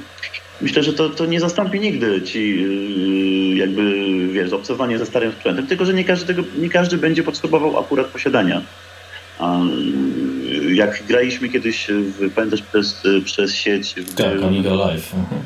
Myślę, 0.62 0.84
że 0.84 0.94
to, 0.94 1.10
to 1.10 1.26
nie 1.26 1.40
zastąpi 1.40 1.80
nigdy 1.80 2.22
ci 2.22 2.62
yy, 2.62 3.56
jakby, 3.56 3.94
wiesz, 4.32 4.54
obcowanie 4.54 4.98
ze 4.98 5.06
starym 5.06 5.32
sprzętem, 5.32 5.68
tylko 5.68 5.86
że 5.86 5.94
nie 5.94 6.04
każdy, 6.04 6.26
tego, 6.34 6.48
nie 6.58 6.70
każdy 6.70 6.98
będzie 6.98 7.24
potrzebował 7.24 7.80
akurat 7.80 8.08
posiadania. 8.08 8.62
A, 9.40 9.60
yy, 10.46 10.76
jak 10.76 11.04
graliśmy 11.08 11.50
kiedyś, 11.50 11.88
w, 11.90 12.34
pamiętasz, 12.34 12.62
przez, 12.62 13.04
przez 13.26 13.56
sieć... 13.56 13.94
W, 13.94 14.16
tak, 14.16 14.44
Amiga 14.44 14.74
Live. 14.74 15.14
Mhm. 15.14 15.42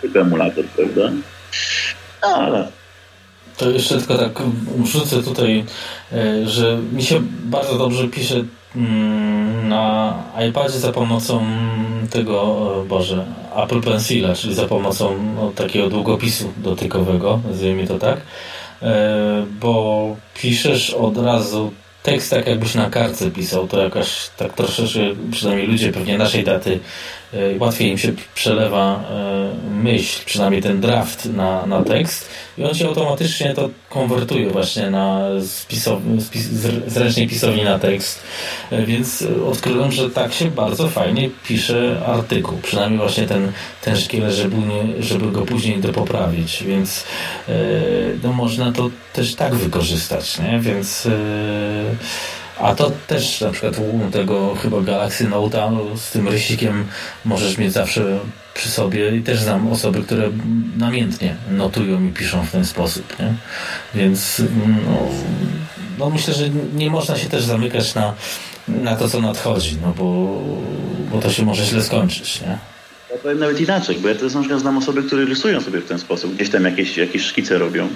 Tylko 0.00 0.20
emulator, 0.20 0.64
prawda? 0.64 1.12
No, 2.22 2.28
ale... 2.28 2.68
To 3.56 3.70
jeszcze 3.70 3.98
tylko 3.98 4.18
tak 4.18 4.42
wrzucę 4.78 5.22
tutaj, 5.22 5.64
yy, 6.12 6.48
że 6.48 6.78
mi 6.92 7.02
się 7.02 7.22
bardzo 7.44 7.78
dobrze 7.78 8.08
pisze 8.08 8.44
na 9.62 10.14
iPadzie 10.48 10.78
za 10.78 10.92
pomocą 10.92 11.44
tego, 12.10 12.84
Boże, 12.88 13.24
Apple 13.56 13.80
Pencila, 13.80 14.34
czyli 14.34 14.54
za 14.54 14.66
pomocą 14.66 15.16
no, 15.36 15.50
takiego 15.50 15.88
długopisu 15.88 16.52
dotykowego, 16.56 17.40
nazwijmy 17.48 17.86
to 17.86 17.98
tak, 17.98 18.20
e, 18.82 19.46
bo 19.60 20.16
piszesz 20.34 20.90
od 20.90 21.18
razu 21.18 21.72
tekst 22.02 22.30
tak 22.30 22.46
jakbyś 22.46 22.74
na 22.74 22.90
kartce 22.90 23.30
pisał, 23.30 23.68
to 23.68 23.82
jakaś 23.82 24.30
tak 24.36 24.52
troszeczkę, 24.52 25.00
przynajmniej 25.32 25.66
ludzie 25.66 25.92
pewnie 25.92 26.18
naszej 26.18 26.44
daty, 26.44 26.80
e, 27.32 27.38
łatwiej 27.58 27.90
im 27.90 27.98
się 27.98 28.12
przelewa 28.34 29.04
e, 29.10 29.70
myśl, 29.70 30.24
przynajmniej 30.26 30.62
ten 30.62 30.80
draft 30.80 31.24
na, 31.24 31.66
na 31.66 31.82
tekst. 31.82 32.28
I 32.58 32.64
on 32.64 32.74
się 32.74 32.88
automatycznie 32.88 33.54
to 33.54 33.70
konwertuje 33.90 34.50
właśnie 34.50 34.90
na 34.90 35.20
spisow, 35.46 35.98
spis, 36.20 36.42
zręcznej 36.86 37.28
pisowni 37.28 37.64
na 37.64 37.78
tekst, 37.78 38.22
e, 38.70 38.86
więc 38.86 39.24
odkryłem, 39.46 39.92
że 39.92 40.10
tak 40.10 40.32
się 40.32 40.50
bardzo 40.50 40.88
fajnie 40.88 41.30
pisze 41.48 42.02
artykuł, 42.06 42.58
przynajmniej 42.62 42.98
właśnie 42.98 43.26
ten, 43.26 43.52
ten 43.82 43.96
szkielet, 43.96 44.32
żeby, 44.32 44.56
żeby 45.00 45.30
go 45.30 45.42
później 45.42 45.80
dopoprawić, 45.80 46.64
więc 46.64 47.04
no 48.22 48.32
można 48.32 48.72
to 48.72 48.90
też 49.12 49.34
tak 49.34 49.54
wykorzystać, 49.54 50.38
nie? 50.38 50.60
Więc 50.60 51.08
a 52.60 52.74
to 52.74 52.92
też 53.06 53.40
na 53.40 53.50
przykład 53.50 53.78
u 53.78 54.10
tego 54.10 54.54
chyba 54.54 54.80
Galaxy 54.80 55.28
Note 55.28 55.70
z 55.96 56.10
tym 56.10 56.28
rysikiem 56.28 56.86
możesz 57.24 57.58
mieć 57.58 57.72
zawsze 57.72 58.18
przy 58.54 58.68
sobie 58.68 59.16
i 59.16 59.22
też 59.22 59.40
znam 59.40 59.72
osoby, 59.72 60.02
które 60.02 60.30
namiętnie 60.76 61.36
notują 61.50 62.06
i 62.06 62.12
piszą 62.12 62.46
w 62.46 62.50
ten 62.50 62.64
sposób, 62.64 63.18
nie? 63.18 63.34
Więc 63.94 64.42
no, 64.86 65.08
no 65.98 66.10
myślę, 66.10 66.34
że 66.34 66.48
nie 66.74 66.90
można 66.90 67.16
się 67.16 67.28
też 67.28 67.44
zamykać 67.44 67.94
na, 67.94 68.14
na 68.68 68.96
to, 68.96 69.08
co 69.08 69.20
nadchodzi, 69.20 69.76
no 69.82 69.94
bo, 69.98 70.38
bo 71.12 71.20
to 71.20 71.30
się 71.30 71.42
może 71.44 71.64
źle 71.64 71.82
skończyć, 71.82 72.40
nie? 72.40 72.58
Ja 73.10 73.18
powiem 73.22 73.38
nawet 73.38 73.60
inaczej, 73.60 73.96
bo 74.02 74.08
ja 74.08 74.14
też 74.14 74.34
na 74.34 74.40
przykład 74.40 74.60
znam 74.60 74.78
osoby, 74.78 75.02
które 75.02 75.24
rysują 75.24 75.60
sobie 75.60 75.80
w 75.80 75.88
ten 75.88 75.98
sposób, 75.98 76.34
gdzieś 76.34 76.50
tam 76.50 76.64
jakieś, 76.64 76.96
jakieś 76.96 77.22
szkice 77.22 77.58
robią 77.58 77.88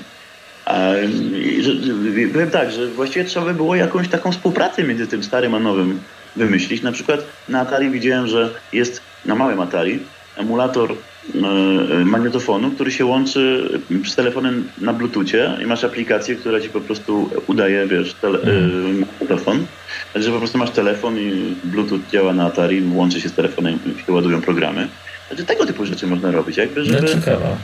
Powiem 2.33 2.51
tak, 2.53 2.71
że 2.73 2.87
właściwie 2.87 3.25
trzeba 3.25 3.47
by 3.47 3.55
było 3.55 3.77
jakąś 3.77 4.09
taką 4.09 4.33
współpracę 4.33 4.85
między 4.85 5.07
tym 5.07 5.23
starym 5.23 5.55
a 5.55 5.59
nowym 5.59 6.01
wymyślić. 6.37 6.83
Na 6.83 6.93
przykład 6.93 7.21
na 7.49 7.61
Atari 7.61 7.91
widziałem, 7.91 8.27
że 8.27 8.51
jest 8.73 9.01
na 9.25 9.35
małym 9.35 9.61
Atari 9.61 10.01
emulator 10.37 10.91
e, 10.93 12.05
magnetofonu, 12.05 12.71
który 12.71 12.93
się 12.93 13.05
łączy 13.05 13.71
z 14.07 14.15
telefonem 14.15 14.69
na 14.79 14.93
bluetoothie 14.93 15.59
i 15.63 15.67
masz 15.67 15.85
aplikację, 15.85 16.37
która 16.37 16.61
ci 16.61 16.69
po 16.69 16.81
prostu 16.81 17.31
udaje, 17.47 17.87
wiesz, 17.87 18.15
tele, 18.15 18.39
mm. 18.39 18.99
magnetofon. 18.99 19.67
Także 20.13 20.31
po 20.31 20.39
prostu 20.39 20.59
masz 20.59 20.71
telefon 20.71 21.19
i 21.19 21.55
bluetooth 21.65 22.01
działa 22.13 22.33
na 22.33 22.47
Atari, 22.47 22.83
łączy 22.95 23.21
się 23.21 23.29
z 23.29 23.33
telefonem 23.33 23.79
i 23.87 24.07
się 24.07 24.13
ładują 24.13 24.43
programy. 24.43 24.89
Także 25.29 25.45
tego 25.45 25.67
typu 25.67 25.87
rzeczy 25.87 26.07
można 26.07 26.31
robić, 26.31 26.57
jakby, 26.57 26.85
żeby... 26.85 27.09
Ciekawe 27.09 27.57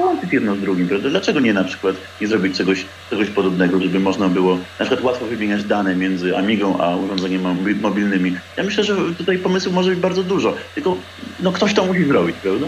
połączyć 0.00 0.32
jedno 0.32 0.56
z 0.56 0.60
drugim, 0.60 0.88
prawda? 0.88 1.08
Dlaczego 1.08 1.40
nie 1.40 1.52
na 1.52 1.64
przykład 1.64 1.96
nie 2.20 2.26
zrobić 2.26 2.56
czegoś, 2.56 2.84
czegoś 3.10 3.28
podobnego, 3.28 3.80
żeby 3.80 4.00
można 4.00 4.28
było 4.28 4.54
na 4.54 4.86
przykład 4.86 5.00
łatwo 5.00 5.26
wymieniać 5.26 5.64
dane 5.64 5.96
między 5.96 6.36
Amigą 6.36 6.78
a 6.80 6.96
urządzeniami 6.96 7.74
mobilnymi. 7.80 8.36
Ja 8.56 8.64
myślę, 8.64 8.84
że 8.84 8.96
tutaj 9.18 9.38
pomysłów 9.38 9.74
może 9.74 9.90
być 9.90 10.00
bardzo 10.00 10.22
dużo, 10.22 10.54
tylko 10.74 10.96
no 11.40 11.52
ktoś 11.52 11.74
to 11.74 11.84
musi 11.84 12.04
zrobić, 12.04 12.36
prawda? 12.42 12.66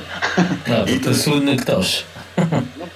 No, 0.68 0.84
to, 0.84 1.04
to 1.04 1.14
słynny 1.14 1.56
ktoś. 1.56 2.04
No, 2.78 2.86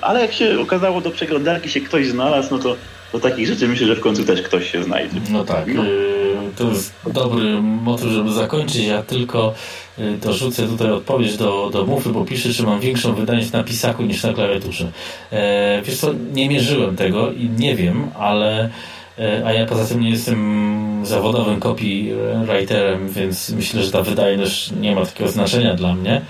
ale 0.00 0.20
jak 0.20 0.32
się 0.32 0.60
okazało, 0.60 1.00
do 1.00 1.10
przeglądarki 1.10 1.70
się 1.70 1.80
ktoś 1.80 2.06
znalazł, 2.06 2.48
no 2.50 2.58
to 2.58 2.76
do 3.12 3.20
takich 3.20 3.46
rzeczy 3.46 3.68
myślę, 3.68 3.86
że 3.86 3.96
w 3.96 4.00
końcu 4.00 4.24
też 4.24 4.42
ktoś 4.42 4.70
się 4.70 4.84
znajdzie. 4.84 5.20
No 5.30 5.44
tak. 5.44 5.74
No. 5.74 5.84
Y, 5.84 6.16
to 6.56 6.68
jest 6.68 6.94
dobry 7.06 7.62
motyw, 7.62 8.08
żeby 8.08 8.32
zakończyć. 8.32 8.84
Ja 8.84 9.02
tylko 9.02 9.54
y, 9.98 10.16
dorzucę 10.22 10.68
tutaj 10.68 10.90
odpowiedź 10.90 11.36
do, 11.36 11.70
do 11.72 11.86
mufy, 11.86 12.08
bo 12.08 12.24
piszę, 12.24 12.52
czy 12.52 12.62
mam 12.62 12.80
większą 12.80 13.14
wydajność 13.14 13.52
na 13.52 13.64
pisaku 13.64 14.02
niż 14.02 14.22
na 14.22 14.32
klawiaturze. 14.32 14.90
E, 15.32 15.82
wiesz 15.82 15.98
co, 15.98 16.12
nie 16.32 16.48
mierzyłem 16.48 16.96
tego 16.96 17.32
i 17.32 17.50
nie 17.58 17.76
wiem, 17.76 18.10
ale 18.18 18.70
e, 19.18 19.42
a 19.46 19.52
ja 19.52 19.66
poza 19.66 19.84
tym 19.84 20.00
nie 20.00 20.10
jestem 20.10 21.02
zawodowym 21.06 21.60
copywriterem, 21.60 23.08
więc 23.08 23.50
myślę, 23.50 23.82
że 23.82 23.90
ta 23.90 24.02
wydajność 24.02 24.72
nie 24.80 24.94
ma 24.94 25.06
takiego 25.06 25.30
znaczenia 25.30 25.74
dla 25.74 25.94
mnie. 25.94 26.22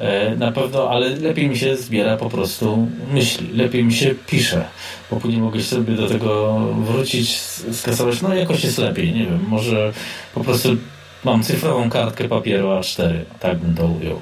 E, 0.00 0.36
na 0.36 0.52
pewno, 0.52 0.90
ale 0.90 1.08
lepiej 1.08 1.48
mi 1.48 1.58
się 1.58 1.76
zbiera 1.76 2.16
po 2.16 2.30
prostu 2.30 2.88
myśli, 3.12 3.48
lepiej 3.54 3.84
mi 3.84 3.92
się 3.92 4.14
pisze, 4.26 4.64
bo 5.10 5.16
później 5.16 5.40
mogę 5.40 5.62
sobie 5.62 5.94
do 5.94 6.08
tego 6.08 6.58
wrócić, 6.58 7.36
skasować, 7.72 8.22
no 8.22 8.34
jakoś 8.34 8.64
jest 8.64 8.78
lepiej, 8.78 9.12
nie 9.12 9.26
wiem, 9.26 9.44
może 9.48 9.92
po 10.34 10.44
prostu 10.44 10.68
mam 11.24 11.42
cyfrową 11.42 11.90
kartkę 11.90 12.28
papieru 12.28 12.68
A4, 12.68 13.14
tak 13.40 13.58
bym 13.58 13.74
to 13.74 13.86
ujął, 13.86 14.20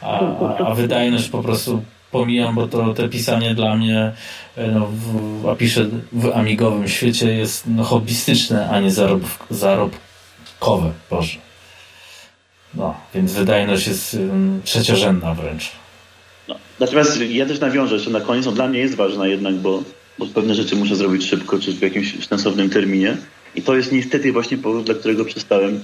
a, 0.00 0.20
a 0.58 0.74
wydajność 0.74 1.28
po 1.28 1.42
prostu 1.42 1.82
pomijam, 2.10 2.54
bo 2.54 2.68
to 2.68 2.94
te 2.94 3.08
pisanie 3.08 3.54
dla 3.54 3.76
mnie, 3.76 4.12
e, 4.56 4.66
no, 4.66 4.86
w, 4.86 5.48
a 5.48 5.54
piszę 5.54 5.86
w 6.12 6.30
amigowym 6.34 6.88
świecie 6.88 7.34
jest 7.34 7.64
no, 7.66 7.84
hobbystyczne, 7.84 8.70
a 8.70 8.80
nie 8.80 8.90
zarob, 8.90 9.22
zarobkowe, 9.50 10.92
Boże. 11.10 11.49
No, 12.74 12.94
więc 13.14 13.32
wydajność 13.32 13.86
jest 13.86 14.14
um, 14.14 14.60
trzeciorzędna 14.64 15.34
wręcz. 15.34 15.72
No, 16.48 16.56
natomiast 16.80 17.20
ja 17.20 17.46
też 17.46 17.60
nawiążę 17.60 17.94
jeszcze 17.94 18.10
na 18.10 18.20
koniec, 18.20 18.46
no, 18.46 18.52
dla 18.52 18.68
mnie 18.68 18.78
jest 18.78 18.94
ważna 18.94 19.26
jednak, 19.26 19.54
bo, 19.54 19.82
bo 20.18 20.26
pewne 20.26 20.54
rzeczy 20.54 20.76
muszę 20.76 20.96
zrobić 20.96 21.28
szybko, 21.28 21.58
czy 21.58 21.72
w 21.72 21.82
jakimś 21.82 22.26
sensownym 22.26 22.70
terminie. 22.70 23.16
I 23.54 23.62
to 23.62 23.76
jest 23.76 23.92
niestety 23.92 24.32
właśnie 24.32 24.58
powód, 24.58 24.84
dla 24.84 24.94
którego 24.94 25.24
przestałem, 25.24 25.80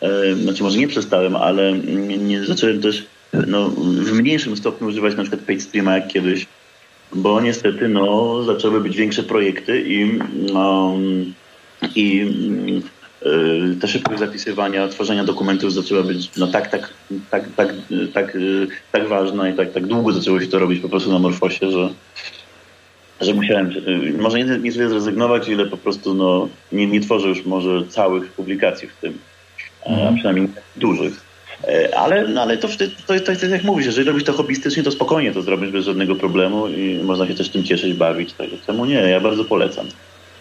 e, 0.00 0.34
znaczy 0.34 0.62
może 0.62 0.78
nie 0.78 0.88
przestałem, 0.88 1.36
ale 1.36 1.72
nie 2.18 2.44
zacząłem 2.44 2.80
też 2.80 3.06
no, 3.46 3.68
w 3.78 4.12
mniejszym 4.12 4.56
stopniu 4.56 4.88
używać 4.88 5.16
na 5.16 5.22
przykład 5.22 5.42
PageStreama 5.42 5.94
jak 5.94 6.08
kiedyś, 6.08 6.46
bo 7.12 7.40
niestety 7.40 7.88
no, 7.88 8.42
zaczęły 8.42 8.80
być 8.80 8.96
większe 8.96 9.22
projekty 9.22 9.84
i, 9.86 10.18
no, 10.52 10.94
i 11.94 12.26
Y, 13.26 13.76
te 13.80 13.88
szybkość 13.88 14.18
zapisywania, 14.18 14.88
tworzenia 14.88 15.24
dokumentów 15.24 15.72
zaczęła 15.72 16.02
być 16.02 16.30
no, 16.36 16.46
tak, 16.46 16.70
tak, 16.70 16.94
tak, 17.30 17.44
tak, 17.56 17.70
tak, 18.12 18.36
y, 18.36 18.66
tak 18.92 19.08
ważna 19.08 19.48
i 19.48 19.54
tak, 19.54 19.72
tak 19.72 19.86
długo 19.86 20.12
zaczęło 20.12 20.40
się 20.40 20.46
to 20.46 20.58
robić 20.58 20.80
po 20.80 20.88
prostu 20.88 21.12
na 21.12 21.18
Morfosie, 21.18 21.70
że, 21.70 21.88
że 23.20 23.34
musiałem 23.34 23.70
y, 23.70 24.18
może 24.18 24.38
nie, 24.38 24.58
nie 24.58 24.72
sobie 24.72 24.88
zrezygnować, 24.88 25.48
ile 25.48 25.66
po 25.66 25.76
prostu 25.76 26.14
no, 26.14 26.48
nie, 26.72 26.86
nie 26.86 27.00
tworzę 27.00 27.28
już 27.28 27.46
może 27.46 27.86
całych 27.88 28.32
publikacji 28.32 28.88
w 28.88 28.96
tym, 28.96 29.18
mm. 29.86 30.08
a 30.08 30.12
przynajmniej 30.12 30.48
dużych. 30.76 31.30
Ale, 31.96 32.28
no, 32.28 32.42
ale 32.42 32.58
to, 32.58 32.68
to, 32.68 32.84
to, 33.06 33.14
jest, 33.14 33.26
to 33.26 33.32
jest 33.32 33.50
jak 33.50 33.64
mówisz, 33.64 33.86
jeżeli 33.86 34.08
robisz 34.08 34.24
to 34.24 34.32
hobbystycznie, 34.32 34.82
to 34.82 34.90
spokojnie 34.90 35.32
to 35.32 35.42
zrobisz 35.42 35.70
bez 35.70 35.84
żadnego 35.84 36.14
problemu 36.14 36.68
i 36.68 37.00
można 37.04 37.26
się 37.26 37.34
też 37.34 37.48
tym 37.48 37.64
cieszyć, 37.64 37.94
bawić. 37.94 38.32
Tak, 38.32 38.46
czemu 38.66 38.84
nie? 38.84 38.94
Ja 38.94 39.20
bardzo 39.20 39.44
polecam. 39.44 39.86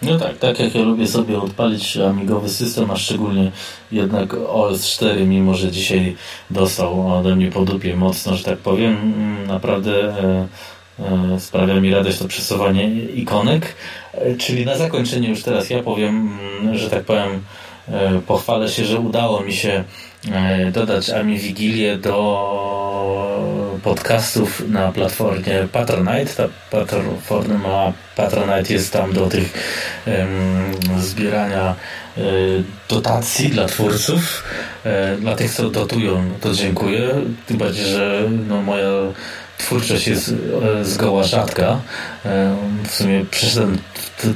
No 0.01 0.19
tak, 0.19 0.37
tak 0.37 0.59
jak 0.59 0.75
ja 0.75 0.81
lubię 0.81 1.07
sobie 1.07 1.39
odpalić 1.39 1.97
amigowy 1.97 2.49
system, 2.49 2.91
a 2.91 2.95
szczególnie 2.95 3.51
jednak 3.91 4.33
OS 4.33 4.87
4, 4.87 5.25
mimo 5.25 5.53
że 5.53 5.71
dzisiaj 5.71 6.15
dostał 6.49 7.17
ode 7.17 7.35
mnie 7.35 7.51
po 7.51 7.65
dupie 7.65 7.95
mocno, 7.95 8.35
że 8.35 8.43
tak 8.43 8.57
powiem, 8.57 8.97
mm, 8.97 9.47
naprawdę 9.47 9.93
e, 9.93 10.47
e, 10.99 11.39
sprawia 11.39 11.73
mi 11.81 11.93
radość 11.93 12.17
to 12.17 12.27
przesuwanie 12.27 12.89
ikonek. 13.03 13.75
E, 14.13 14.35
czyli 14.35 14.65
na 14.65 14.77
zakończenie 14.77 15.29
już 15.29 15.43
teraz 15.43 15.69
ja 15.69 15.83
powiem, 15.83 16.39
mm, 16.61 16.77
że 16.77 16.89
tak 16.89 17.03
powiem, 17.03 17.43
e, 17.87 18.21
pochwalę 18.27 18.69
się, 18.69 18.85
że 18.85 18.99
udało 18.99 19.41
mi 19.41 19.53
się 19.53 19.83
e, 20.31 20.71
dodać 20.71 21.09
Ami 21.09 21.37
Wigilię 21.37 21.97
do 21.97 23.58
podcastów 23.83 24.69
na 24.69 24.91
platformie 24.91 25.67
Patronite. 25.71 26.25
Ta 26.37 26.43
platforma 26.69 27.93
Patronite 28.15 28.73
jest 28.73 28.93
tam 28.93 29.13
do 29.13 29.27
tych 29.27 29.53
um, 30.07 31.01
zbierania 31.01 31.75
y, 32.17 32.63
dotacji 32.89 33.49
dla 33.49 33.65
twórców. 33.65 34.43
E, 34.85 35.17
dla 35.17 35.35
tych, 35.35 35.51
co 35.51 35.69
dotują, 35.69 36.23
to 36.41 36.53
dziękuję. 36.53 37.09
Tym 37.47 37.57
bardziej, 37.57 37.85
że 37.85 38.23
no, 38.47 38.61
moja 38.61 38.89
twórczość 39.57 40.07
jest 40.07 40.33
e, 40.79 40.85
zgoła 40.85 41.23
rzadka. 41.23 41.79
E, 42.25 42.55
w 42.83 42.95
sumie 42.95 43.25
przeszedłem 43.31 43.77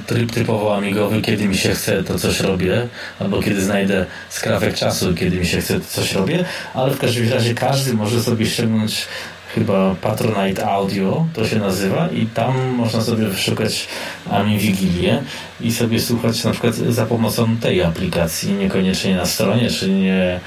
tryb 0.07 0.31
typowo 0.31 0.75
amigowy, 0.75 1.21
kiedy 1.21 1.47
mi 1.47 1.57
się 1.57 1.73
chce, 1.73 2.03
to 2.03 2.19
coś 2.19 2.39
robię, 2.39 2.87
albo 3.19 3.41
kiedy 3.41 3.61
znajdę 3.61 4.05
skrawek 4.29 4.75
czasu, 4.75 5.13
kiedy 5.13 5.37
mi 5.37 5.45
się 5.45 5.61
chce, 5.61 5.79
to 5.79 5.85
coś 5.85 6.13
robię, 6.13 6.45
ale 6.73 6.91
w 6.91 6.99
każdym 6.99 7.31
razie 7.31 7.53
każdy 7.53 7.93
może 7.93 8.23
sobie 8.23 8.45
ściągnąć 8.45 9.07
chyba 9.55 9.95
Patronite 10.01 10.69
Audio 10.69 11.25
to 11.33 11.47
się 11.47 11.59
nazywa 11.59 12.07
i 12.07 12.25
tam 12.25 12.69
można 12.69 13.01
sobie 13.01 13.25
wyszukać 13.25 13.87
Ami 14.31 14.57
Wigilię 14.57 15.23
i 15.61 15.71
sobie 15.71 15.99
słuchać 15.99 16.43
na 16.43 16.51
przykład 16.51 16.75
za 16.75 17.05
pomocą 17.05 17.57
tej 17.57 17.83
aplikacji, 17.83 18.53
niekoniecznie 18.53 19.15
na 19.15 19.25
stronie, 19.25 19.69
czy 19.69 19.89
nie, 19.89 20.39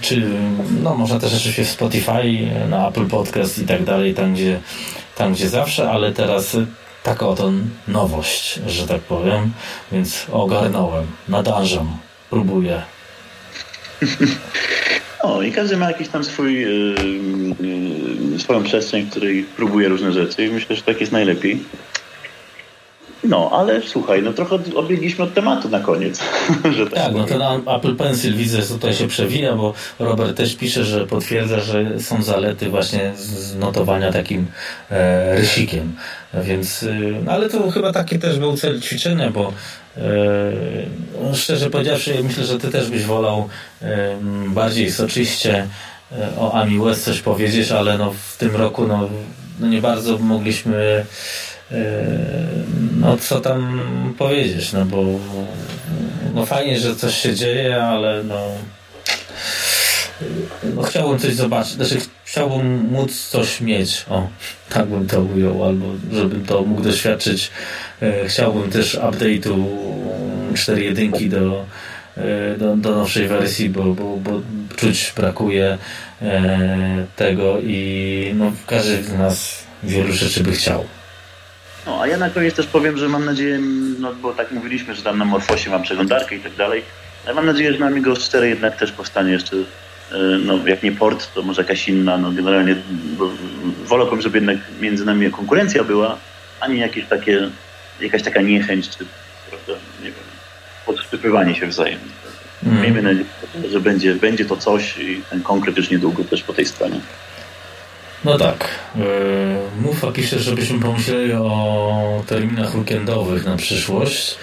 czy 0.00 0.22
no 0.82 0.94
można 0.94 1.18
też 1.18 1.34
oczywiście 1.34 1.64
w 1.64 1.70
Spotify, 1.70 2.50
na 2.68 2.88
Apple 2.88 3.06
Podcast 3.06 3.58
i 3.58 3.66
tak 3.66 3.84
dalej, 3.84 4.14
tam 4.14 4.34
gdzie, 4.34 4.60
tam 5.16 5.32
gdzie 5.32 5.48
zawsze, 5.48 5.90
ale 5.90 6.12
teraz 6.12 6.56
taka 7.02 7.26
oto 7.26 7.52
nowość, 7.88 8.60
że 8.66 8.88
tak 8.88 9.00
powiem, 9.00 9.52
więc 9.92 10.26
ogarnąłem, 10.32 11.06
nadążam, 11.28 11.98
próbuję. 12.30 12.82
No 15.26 15.42
i 15.42 15.52
każdy 15.52 15.76
ma 15.76 15.86
jakiś 15.88 16.08
tam 16.08 16.24
swój, 16.24 16.60
yy, 16.60 16.94
yy, 18.32 18.40
swoją 18.40 18.62
przestrzeń, 18.62 19.02
w 19.02 19.10
której 19.10 19.42
próbuje 19.56 19.88
różne 19.88 20.12
rzeczy 20.12 20.46
i 20.46 20.50
myślę, 20.50 20.76
że 20.76 20.82
tak 20.82 21.00
jest 21.00 21.12
najlepiej. 21.12 21.60
No, 23.28 23.50
ale 23.52 23.82
słuchaj, 23.82 24.22
no 24.22 24.32
trochę 24.32 24.58
odbiegliśmy 24.76 25.24
od 25.24 25.34
tematu 25.34 25.68
na 25.68 25.80
koniec. 25.80 26.18
tak, 26.90 27.04
tak 27.04 27.14
no 27.14 27.24
ten 27.24 27.42
Apple 27.76 27.96
Pencil 27.96 28.34
widzę, 28.34 28.62
że 28.62 28.68
tutaj 28.68 28.94
się 28.94 29.08
przewija, 29.08 29.56
bo 29.56 29.74
Robert 29.98 30.36
też 30.36 30.56
pisze, 30.56 30.84
że 30.84 31.06
potwierdza, 31.06 31.60
że 31.60 32.00
są 32.00 32.22
zalety 32.22 32.68
właśnie 32.68 33.12
z 33.16 33.56
notowania 33.56 34.12
takim 34.12 34.46
e, 34.90 35.36
rysikiem. 35.36 35.96
Więc, 36.34 36.82
e, 36.82 36.94
no 37.24 37.32
ale 37.32 37.48
to 37.48 37.70
chyba 37.70 37.92
taki 37.92 38.18
też 38.18 38.38
był 38.38 38.56
cel 38.56 38.80
ćwiczenia, 38.80 39.30
bo 39.30 39.52
szczerze 41.34 41.70
powiedziawszy, 41.70 42.18
myślę, 42.22 42.44
że 42.44 42.58
ty 42.58 42.70
też 42.70 42.90
byś 42.90 43.02
wolał 43.02 43.48
e, 43.82 44.16
bardziej 44.46 44.92
soczyście 44.92 45.66
e, 46.12 46.38
o 46.38 46.54
Ami 46.54 46.78
West 46.78 47.04
coś 47.04 47.20
powiedzieć, 47.20 47.72
ale 47.72 47.98
no 47.98 48.14
w 48.32 48.36
tym 48.36 48.56
roku 48.56 48.86
no, 48.86 49.08
no 49.60 49.66
nie 49.66 49.80
bardzo 49.80 50.18
mogliśmy 50.18 51.06
E, 51.72 52.04
no 53.00 53.16
co 53.16 53.40
tam 53.40 54.14
powiedzieć, 54.18 54.72
no 54.72 54.84
bo 54.84 55.04
no 56.34 56.46
fajnie, 56.46 56.80
że 56.80 56.96
coś 56.96 57.14
się 57.14 57.34
dzieje, 57.34 57.82
ale 57.82 58.24
no, 58.24 58.48
no 60.74 60.82
chciałbym 60.82 61.18
coś 61.18 61.34
zobaczyć, 61.34 61.72
znaczy 61.72 61.96
chciałbym 62.24 62.88
móc 62.90 63.28
coś 63.28 63.60
mieć, 63.60 64.04
o, 64.08 64.28
tak 64.68 64.86
bym 64.86 65.06
to 65.06 65.20
ujął, 65.20 65.64
albo 65.64 65.86
żebym 66.12 66.46
to 66.46 66.62
mógł 66.62 66.82
doświadczyć. 66.82 67.50
E, 68.02 68.28
chciałbym 68.28 68.70
też 68.70 68.94
update'u 68.94 69.66
4.1 70.52 71.28
do, 71.28 71.64
e, 72.16 72.56
do, 72.58 72.76
do 72.76 72.90
nowszej 72.90 73.28
wersji, 73.28 73.68
bo, 73.68 73.84
bo, 73.84 74.16
bo 74.16 74.40
czuć 74.76 75.12
brakuje 75.16 75.78
tego 77.16 77.60
i 77.60 78.32
no, 78.34 78.52
każdy 78.66 79.02
z 79.02 79.12
nas 79.12 79.64
wielu 79.82 80.12
rzeczy 80.12 80.42
by 80.42 80.52
chciał. 80.52 80.84
No, 81.86 82.00
a 82.00 82.06
ja 82.06 82.16
na 82.16 82.30
koniec 82.30 82.54
też 82.54 82.66
powiem, 82.66 82.96
że 82.96 83.08
mam 83.08 83.24
nadzieję, 83.24 83.58
no 83.98 84.14
bo 84.14 84.32
tak 84.32 84.52
mówiliśmy, 84.52 84.94
że 84.94 85.02
tam 85.02 85.18
na 85.18 85.24
Morfosie 85.24 85.70
mam 85.70 85.82
przeglądarkę 85.82 86.36
i 86.36 86.40
tak 86.40 86.54
dalej, 86.54 86.82
ale 87.24 87.34
mam 87.34 87.46
nadzieję, 87.46 87.72
że 87.72 87.78
na 87.78 87.86
Amigo 87.86 88.16
4 88.16 88.48
jednak 88.48 88.76
też 88.76 88.92
powstanie 88.92 89.32
jeszcze, 89.32 89.56
e, 89.56 89.64
no 90.44 90.68
jak 90.68 90.82
nie 90.82 90.92
port, 90.92 91.34
to 91.34 91.42
może 91.42 91.62
jakaś 91.62 91.88
inna, 91.88 92.18
no 92.18 92.32
generalnie 92.32 92.76
wolałbym, 93.84 94.22
żeby 94.22 94.38
jednak 94.38 94.56
między 94.80 95.04
nami 95.04 95.30
konkurencja 95.30 95.84
była, 95.84 96.16
a 96.60 96.68
nie 96.68 96.78
jakieś 96.78 97.06
takie, 97.06 97.50
jakaś 98.00 98.22
taka 98.22 98.40
niechęć, 98.40 98.88
czy 98.88 99.06
prawda, 99.50 99.72
nie 99.98 100.10
wiem, 100.10 100.24
podszczypywanie 100.86 101.54
się 101.54 101.66
wzajemnie. 101.66 102.12
Mm. 102.66 102.82
Miejmy 102.82 103.02
nadzieję, 103.02 103.26
że 103.72 103.80
będzie, 103.80 104.14
będzie 104.14 104.44
to 104.44 104.56
coś 104.56 104.98
i 104.98 105.22
ten 105.30 105.42
konkret 105.42 105.76
już 105.76 105.90
niedługo 105.90 106.24
też 106.24 106.42
po 106.42 106.52
tej 106.52 106.66
stronie. 106.66 107.00
No 108.24 108.38
tak. 108.38 108.68
E, 108.96 109.00
Mufa 109.80 110.12
pisze, 110.12 110.38
żebyśmy 110.38 110.80
pomyśleli 110.80 111.32
o 111.32 112.22
terminach 112.26 112.74
weekendowych 112.74 113.44
na 113.44 113.56
przyszłość. 113.56 114.36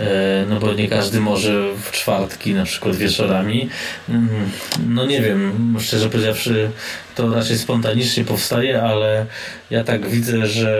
E, 0.00 0.46
no 0.48 0.60
bo 0.60 0.74
nie 0.74 0.88
każdy 0.88 1.20
może 1.20 1.74
w 1.82 1.90
czwartki, 1.90 2.54
na 2.54 2.64
przykład 2.64 2.96
wieczorami. 2.96 3.68
Mm, 4.08 4.28
no 4.88 5.06
nie 5.06 5.20
wiem, 5.20 5.76
szczerze 5.80 6.10
powiedziawszy, 6.10 6.70
to 7.14 7.34
raczej 7.34 7.58
spontanicznie 7.58 8.24
powstaje, 8.24 8.82
ale 8.82 9.26
ja 9.70 9.84
tak 9.84 10.08
widzę, 10.08 10.46
że 10.46 10.70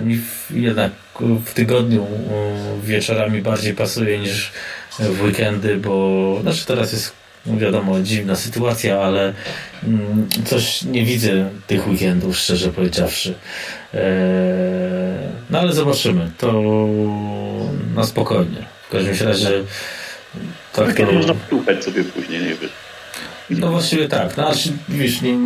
e, 0.00 0.04
mi 0.04 0.20
jednak 0.50 0.92
w 1.20 1.54
tygodniu 1.54 2.06
wieczorami 2.82 3.42
bardziej 3.42 3.74
pasuje 3.74 4.18
niż 4.18 4.52
w 4.98 5.22
weekendy, 5.22 5.76
bo 5.76 6.38
znaczy 6.42 6.66
teraz 6.66 6.92
jest 6.92 7.25
no 7.46 7.58
wiadomo, 7.58 8.00
dziwna 8.00 8.36
sytuacja, 8.36 9.00
ale 9.00 9.32
mm, 9.84 10.28
coś 10.44 10.82
nie 10.82 11.04
widzę 11.04 11.50
tych 11.66 11.88
weekendów, 11.88 12.36
szczerze 12.36 12.72
powiedziawszy. 12.72 13.34
Eee, 13.94 14.00
no 15.50 15.58
ale 15.58 15.72
zobaczymy. 15.72 16.30
To 16.38 16.52
na 17.94 18.04
spokojnie. 18.04 18.66
W 18.88 18.90
każdym 18.90 19.28
razie 19.28 19.50
tak 20.72 20.96
to... 20.96 21.12
Można 21.12 21.34
słuchać 21.48 21.84
sobie 21.84 22.04
później, 22.04 22.40
nie 22.40 22.48
wiem. 22.48 22.70
No 23.50 23.70
właściwie 23.70 24.08
tak. 24.08 24.36
No, 24.36 24.52
wiesz, 24.88 25.22
nie, 25.22 25.38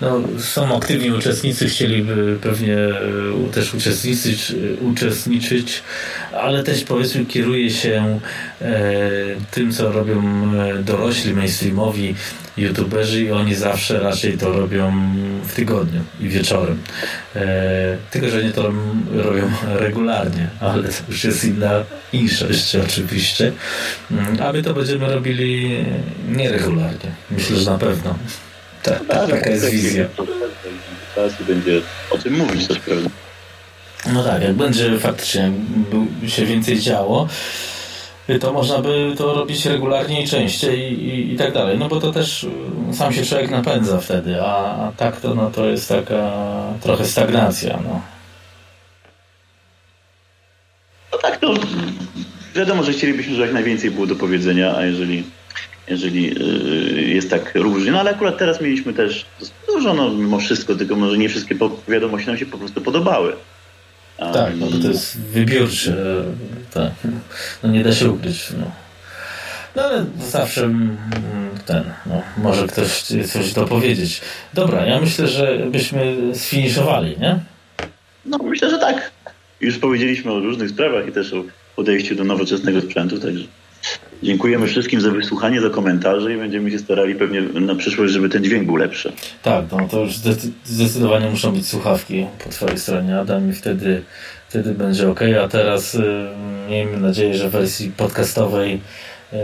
no, 0.00 0.20
są 0.38 0.76
aktywni 0.76 1.10
uczestnicy, 1.10 1.68
chcieliby 1.68 2.38
pewnie 2.42 2.76
e, 2.76 3.52
też 3.52 3.74
uczestniczyć, 3.74 4.52
uczestniczyć 4.80 5.82
ale 6.32 6.62
też 6.62 6.84
powiedzmy 6.84 7.24
kieruje 7.26 7.70
się 7.70 8.20
e, 8.62 8.80
tym, 9.50 9.72
co 9.72 9.92
robią 9.92 10.22
e, 10.54 10.82
dorośli, 10.82 11.34
mainstreamowi 11.34 12.14
youtuberzy 12.60 13.24
i 13.24 13.30
oni 13.30 13.54
zawsze 13.54 14.00
raczej 14.00 14.38
to 14.38 14.52
robią 14.52 14.92
w 15.44 15.54
tygodniu 15.54 16.00
i 16.20 16.28
wieczorem. 16.28 16.78
E, 17.36 17.96
tylko, 18.10 18.28
że 18.28 18.44
nie 18.44 18.50
to 18.50 18.72
robią 19.12 19.50
regularnie, 19.66 20.48
ale 20.60 20.88
to 20.88 20.94
już 21.08 21.24
jest 21.24 21.44
inna 21.44 21.84
inszość 22.12 22.76
oczywiście. 22.76 23.52
Mm, 24.10 24.42
a 24.42 24.52
my 24.52 24.62
to 24.62 24.74
będziemy 24.74 25.12
robili 25.12 25.84
nieregularnie. 26.28 27.10
Myślę, 27.30 27.56
że 27.56 27.70
na 27.70 27.78
pewno. 27.78 28.14
Ta, 28.82 28.90
ta, 28.90 29.26
taka 29.26 29.50
jest 29.50 29.70
wizja. 29.70 30.04
Teraz 31.14 31.32
będzie 31.48 31.80
o 32.10 32.18
tym 32.18 32.34
mówić 32.34 32.66
też 32.66 32.78
pewnie. 32.78 33.10
No 34.12 34.24
tak, 34.24 34.42
jak 34.42 34.52
będzie 34.52 34.98
faktycznie 34.98 35.52
się 36.26 36.46
więcej 36.46 36.80
działo, 36.80 37.28
to 38.40 38.52
można 38.52 38.78
by 38.78 39.14
to 39.18 39.34
robić 39.34 39.66
regularnie 39.66 40.22
i 40.22 40.28
częściej 40.28 41.04
i, 41.04 41.34
i, 41.34 41.36
tak 41.36 41.52
dalej. 41.52 41.78
No 41.78 41.88
bo 41.88 42.00
to 42.00 42.12
też 42.12 42.44
y, 42.44 42.50
sam 42.92 43.12
się 43.12 43.24
człowiek 43.24 43.50
napędza 43.50 44.00
wtedy, 44.00 44.42
a, 44.42 44.86
a 44.86 44.92
tak 44.96 45.20
to, 45.20 45.34
no, 45.34 45.50
to 45.50 45.66
jest 45.66 45.88
taka 45.88 46.32
trochę 46.80 47.04
stagnacja. 47.04 47.78
No. 47.84 48.00
no 51.12 51.18
tak, 51.18 51.36
to 51.36 51.54
wiadomo, 52.54 52.82
że 52.82 52.92
chcielibyśmy, 52.92 53.32
żeby 53.32 53.46
jak 53.46 53.54
najwięcej 53.54 53.90
było 53.90 54.06
do 54.06 54.16
powiedzenia, 54.16 54.76
a 54.76 54.84
jeżeli, 54.84 55.24
jeżeli 55.88 56.22
yy, 56.22 57.02
jest 57.02 57.30
tak 57.30 57.54
różnie, 57.54 57.92
no 57.92 58.00
ale 58.00 58.10
akurat 58.10 58.38
teraz 58.38 58.60
mieliśmy 58.60 58.92
też 58.92 59.26
dużo, 59.66 59.94
no 59.94 60.10
mimo 60.10 60.38
wszystko, 60.38 60.74
tylko 60.74 60.96
może 60.96 61.18
nie 61.18 61.28
wszystkie 61.28 61.56
wiadomości 61.88 62.28
nam 62.28 62.38
się 62.38 62.46
po 62.46 62.58
prostu 62.58 62.80
podobały. 62.80 63.32
Tak, 64.20 64.52
no 64.56 64.66
to 64.66 64.88
jest 64.88 65.20
wybiórcze. 65.20 66.24
Tak. 66.74 66.92
No 67.62 67.70
nie 67.70 67.84
da 67.84 67.92
się 67.92 68.10
ukryć. 68.10 68.48
No. 68.60 68.70
No 69.76 69.82
ale 69.82 70.04
zawsze 70.18 70.64
mm, 70.64 70.96
ten, 71.66 71.84
no, 72.06 72.22
może 72.36 72.66
ktoś 72.66 73.02
coś 73.02 73.52
dopowiedzieć. 73.52 74.20
Dobra, 74.54 74.86
ja 74.86 75.00
myślę, 75.00 75.28
że 75.28 75.58
byśmy 75.58 76.16
sfiniszowali, 76.34 77.16
nie? 77.20 77.38
No 78.26 78.38
myślę, 78.38 78.70
że 78.70 78.78
tak. 78.78 79.10
Już 79.60 79.78
powiedzieliśmy 79.78 80.32
o 80.32 80.40
różnych 80.40 80.70
sprawach 80.70 81.08
i 81.08 81.12
też 81.12 81.32
o 81.32 81.44
podejściu 81.76 82.14
do 82.14 82.24
nowoczesnego 82.24 82.80
sprzętu, 82.80 83.18
także 83.18 83.44
Dziękujemy 84.22 84.66
wszystkim 84.66 85.00
za 85.00 85.10
wysłuchanie, 85.10 85.60
za 85.60 85.70
komentarze 85.70 86.34
i 86.34 86.38
będziemy 86.38 86.70
się 86.70 86.78
starali 86.78 87.14
pewnie 87.14 87.40
na 87.40 87.74
przyszłość, 87.74 88.12
żeby 88.12 88.28
ten 88.28 88.44
dźwięk 88.44 88.66
był 88.66 88.76
lepszy. 88.76 89.12
Tak, 89.42 89.64
no 89.72 89.88
to 89.88 90.00
już 90.00 90.12
zdecydowanie 90.64 91.30
muszą 91.30 91.52
być 91.52 91.68
słuchawki 91.68 92.26
po 92.44 92.50
Twojej 92.50 92.78
stronie, 92.78 93.18
Adam, 93.18 93.50
i 93.50 93.52
wtedy, 93.52 94.02
wtedy 94.48 94.74
będzie 94.74 95.10
ok. 95.10 95.20
A 95.44 95.48
teraz 95.48 95.94
y, 95.94 96.26
miejmy 96.68 97.00
nadzieję, 97.00 97.34
że 97.34 97.48
w 97.48 97.52
wersji 97.52 97.92
podcastowej 97.96 98.80
y, 99.32 99.36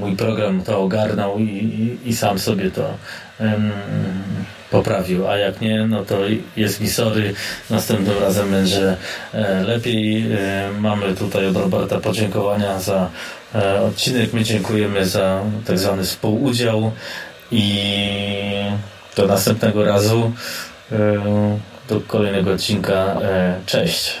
mój 0.00 0.16
program 0.16 0.62
to 0.62 0.80
ogarnął 0.80 1.38
i, 1.38 1.42
i, 1.42 2.08
i 2.08 2.12
sam 2.12 2.38
sobie 2.38 2.70
to 2.70 2.94
y, 3.40 3.44
poprawił, 4.70 5.28
a 5.28 5.38
jak 5.38 5.60
nie, 5.60 5.86
no 5.86 6.04
to 6.04 6.18
jest 6.56 6.80
mi 6.80 6.88
sorry, 6.88 7.34
następnym 7.70 8.18
razem 8.18 8.50
będzie 8.50 8.96
e, 9.34 9.62
lepiej. 9.62 10.26
E, 10.32 10.70
mamy 10.80 11.14
tutaj 11.14 11.46
od 11.46 11.56
Roberta 11.56 12.00
podziękowania 12.00 12.80
za 12.80 13.10
odcinek, 13.88 14.32
my 14.32 14.44
dziękujemy 14.44 15.06
za 15.06 15.42
tak 15.66 15.78
zwany 15.78 16.04
współudział 16.04 16.92
i 17.52 17.84
do 19.16 19.26
następnego 19.26 19.84
razu 19.84 20.32
do 21.88 22.00
kolejnego 22.00 22.52
odcinka. 22.52 23.16
Cześć. 23.66 24.18